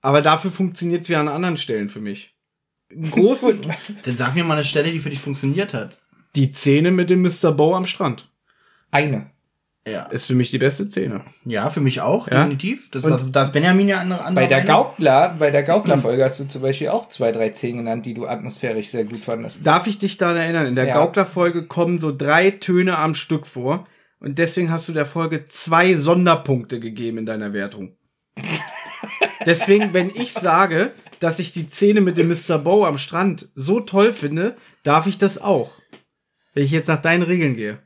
[0.01, 2.35] Aber dafür funktioniert es wieder an anderen Stellen für mich.
[2.89, 3.59] Im Großen,
[4.03, 5.97] Dann sag mir mal eine Stelle, die für dich funktioniert hat.
[6.35, 7.51] die Szene mit dem Mr.
[7.51, 8.29] Bow am Strand
[8.91, 9.31] Eine.
[9.89, 10.03] Ja.
[10.07, 11.21] ist für mich die beste Szene.
[11.45, 12.39] Ja, für mich auch, Ja?
[12.43, 12.89] definitiv.
[12.91, 14.73] Das, was, das Benjamin ja andere, andere Bei der Meinung.
[14.83, 18.27] Gaukler, bei der Gaukler-Folge hast du zum Beispiel auch zwei, drei Szenen genannt, die du
[18.27, 19.65] atmosphärisch sehr gut fandest.
[19.65, 20.65] Darf ich dich daran erinnern?
[20.67, 20.93] In der Ja.
[20.95, 23.87] Gaukler-Folge kommen so drei Töne am Stück vor.
[24.19, 27.95] Und deswegen hast du der Folge zwei Sonderpunkte gegeben in deiner Wertung.
[29.45, 32.57] deswegen, wenn ich sage, dass ich die Szene mit dem Mr.
[32.57, 35.71] Bow am Strand so toll finde, darf ich das auch.
[36.53, 37.79] Wenn ich jetzt nach deinen Regeln gehe.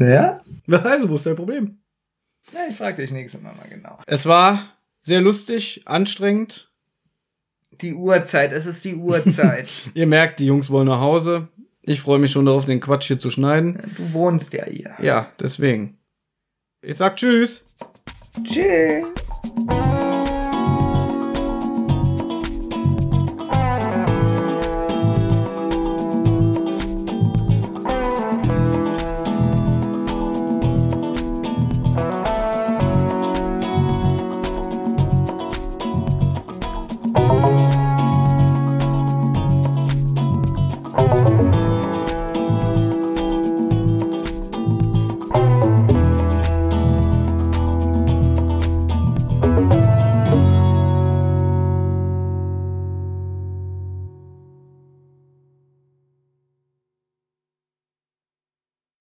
[0.00, 0.40] Ja?
[0.82, 1.78] Also, wo ist dein Problem?
[2.52, 3.98] Na, ich frag dich nächstes Mal mal genau.
[4.06, 6.72] Es war sehr lustig, anstrengend.
[7.80, 9.68] Die Uhrzeit, es ist die Uhrzeit.
[9.94, 11.48] Ihr merkt, die Jungs wollen nach Hause.
[11.82, 13.92] Ich freue mich schon darauf, den Quatsch hier zu schneiden.
[13.96, 14.94] du wohnst ja hier.
[15.00, 15.98] Ja, deswegen.
[16.82, 17.64] Ich sag Tschüss.
[18.44, 19.08] Tschüss.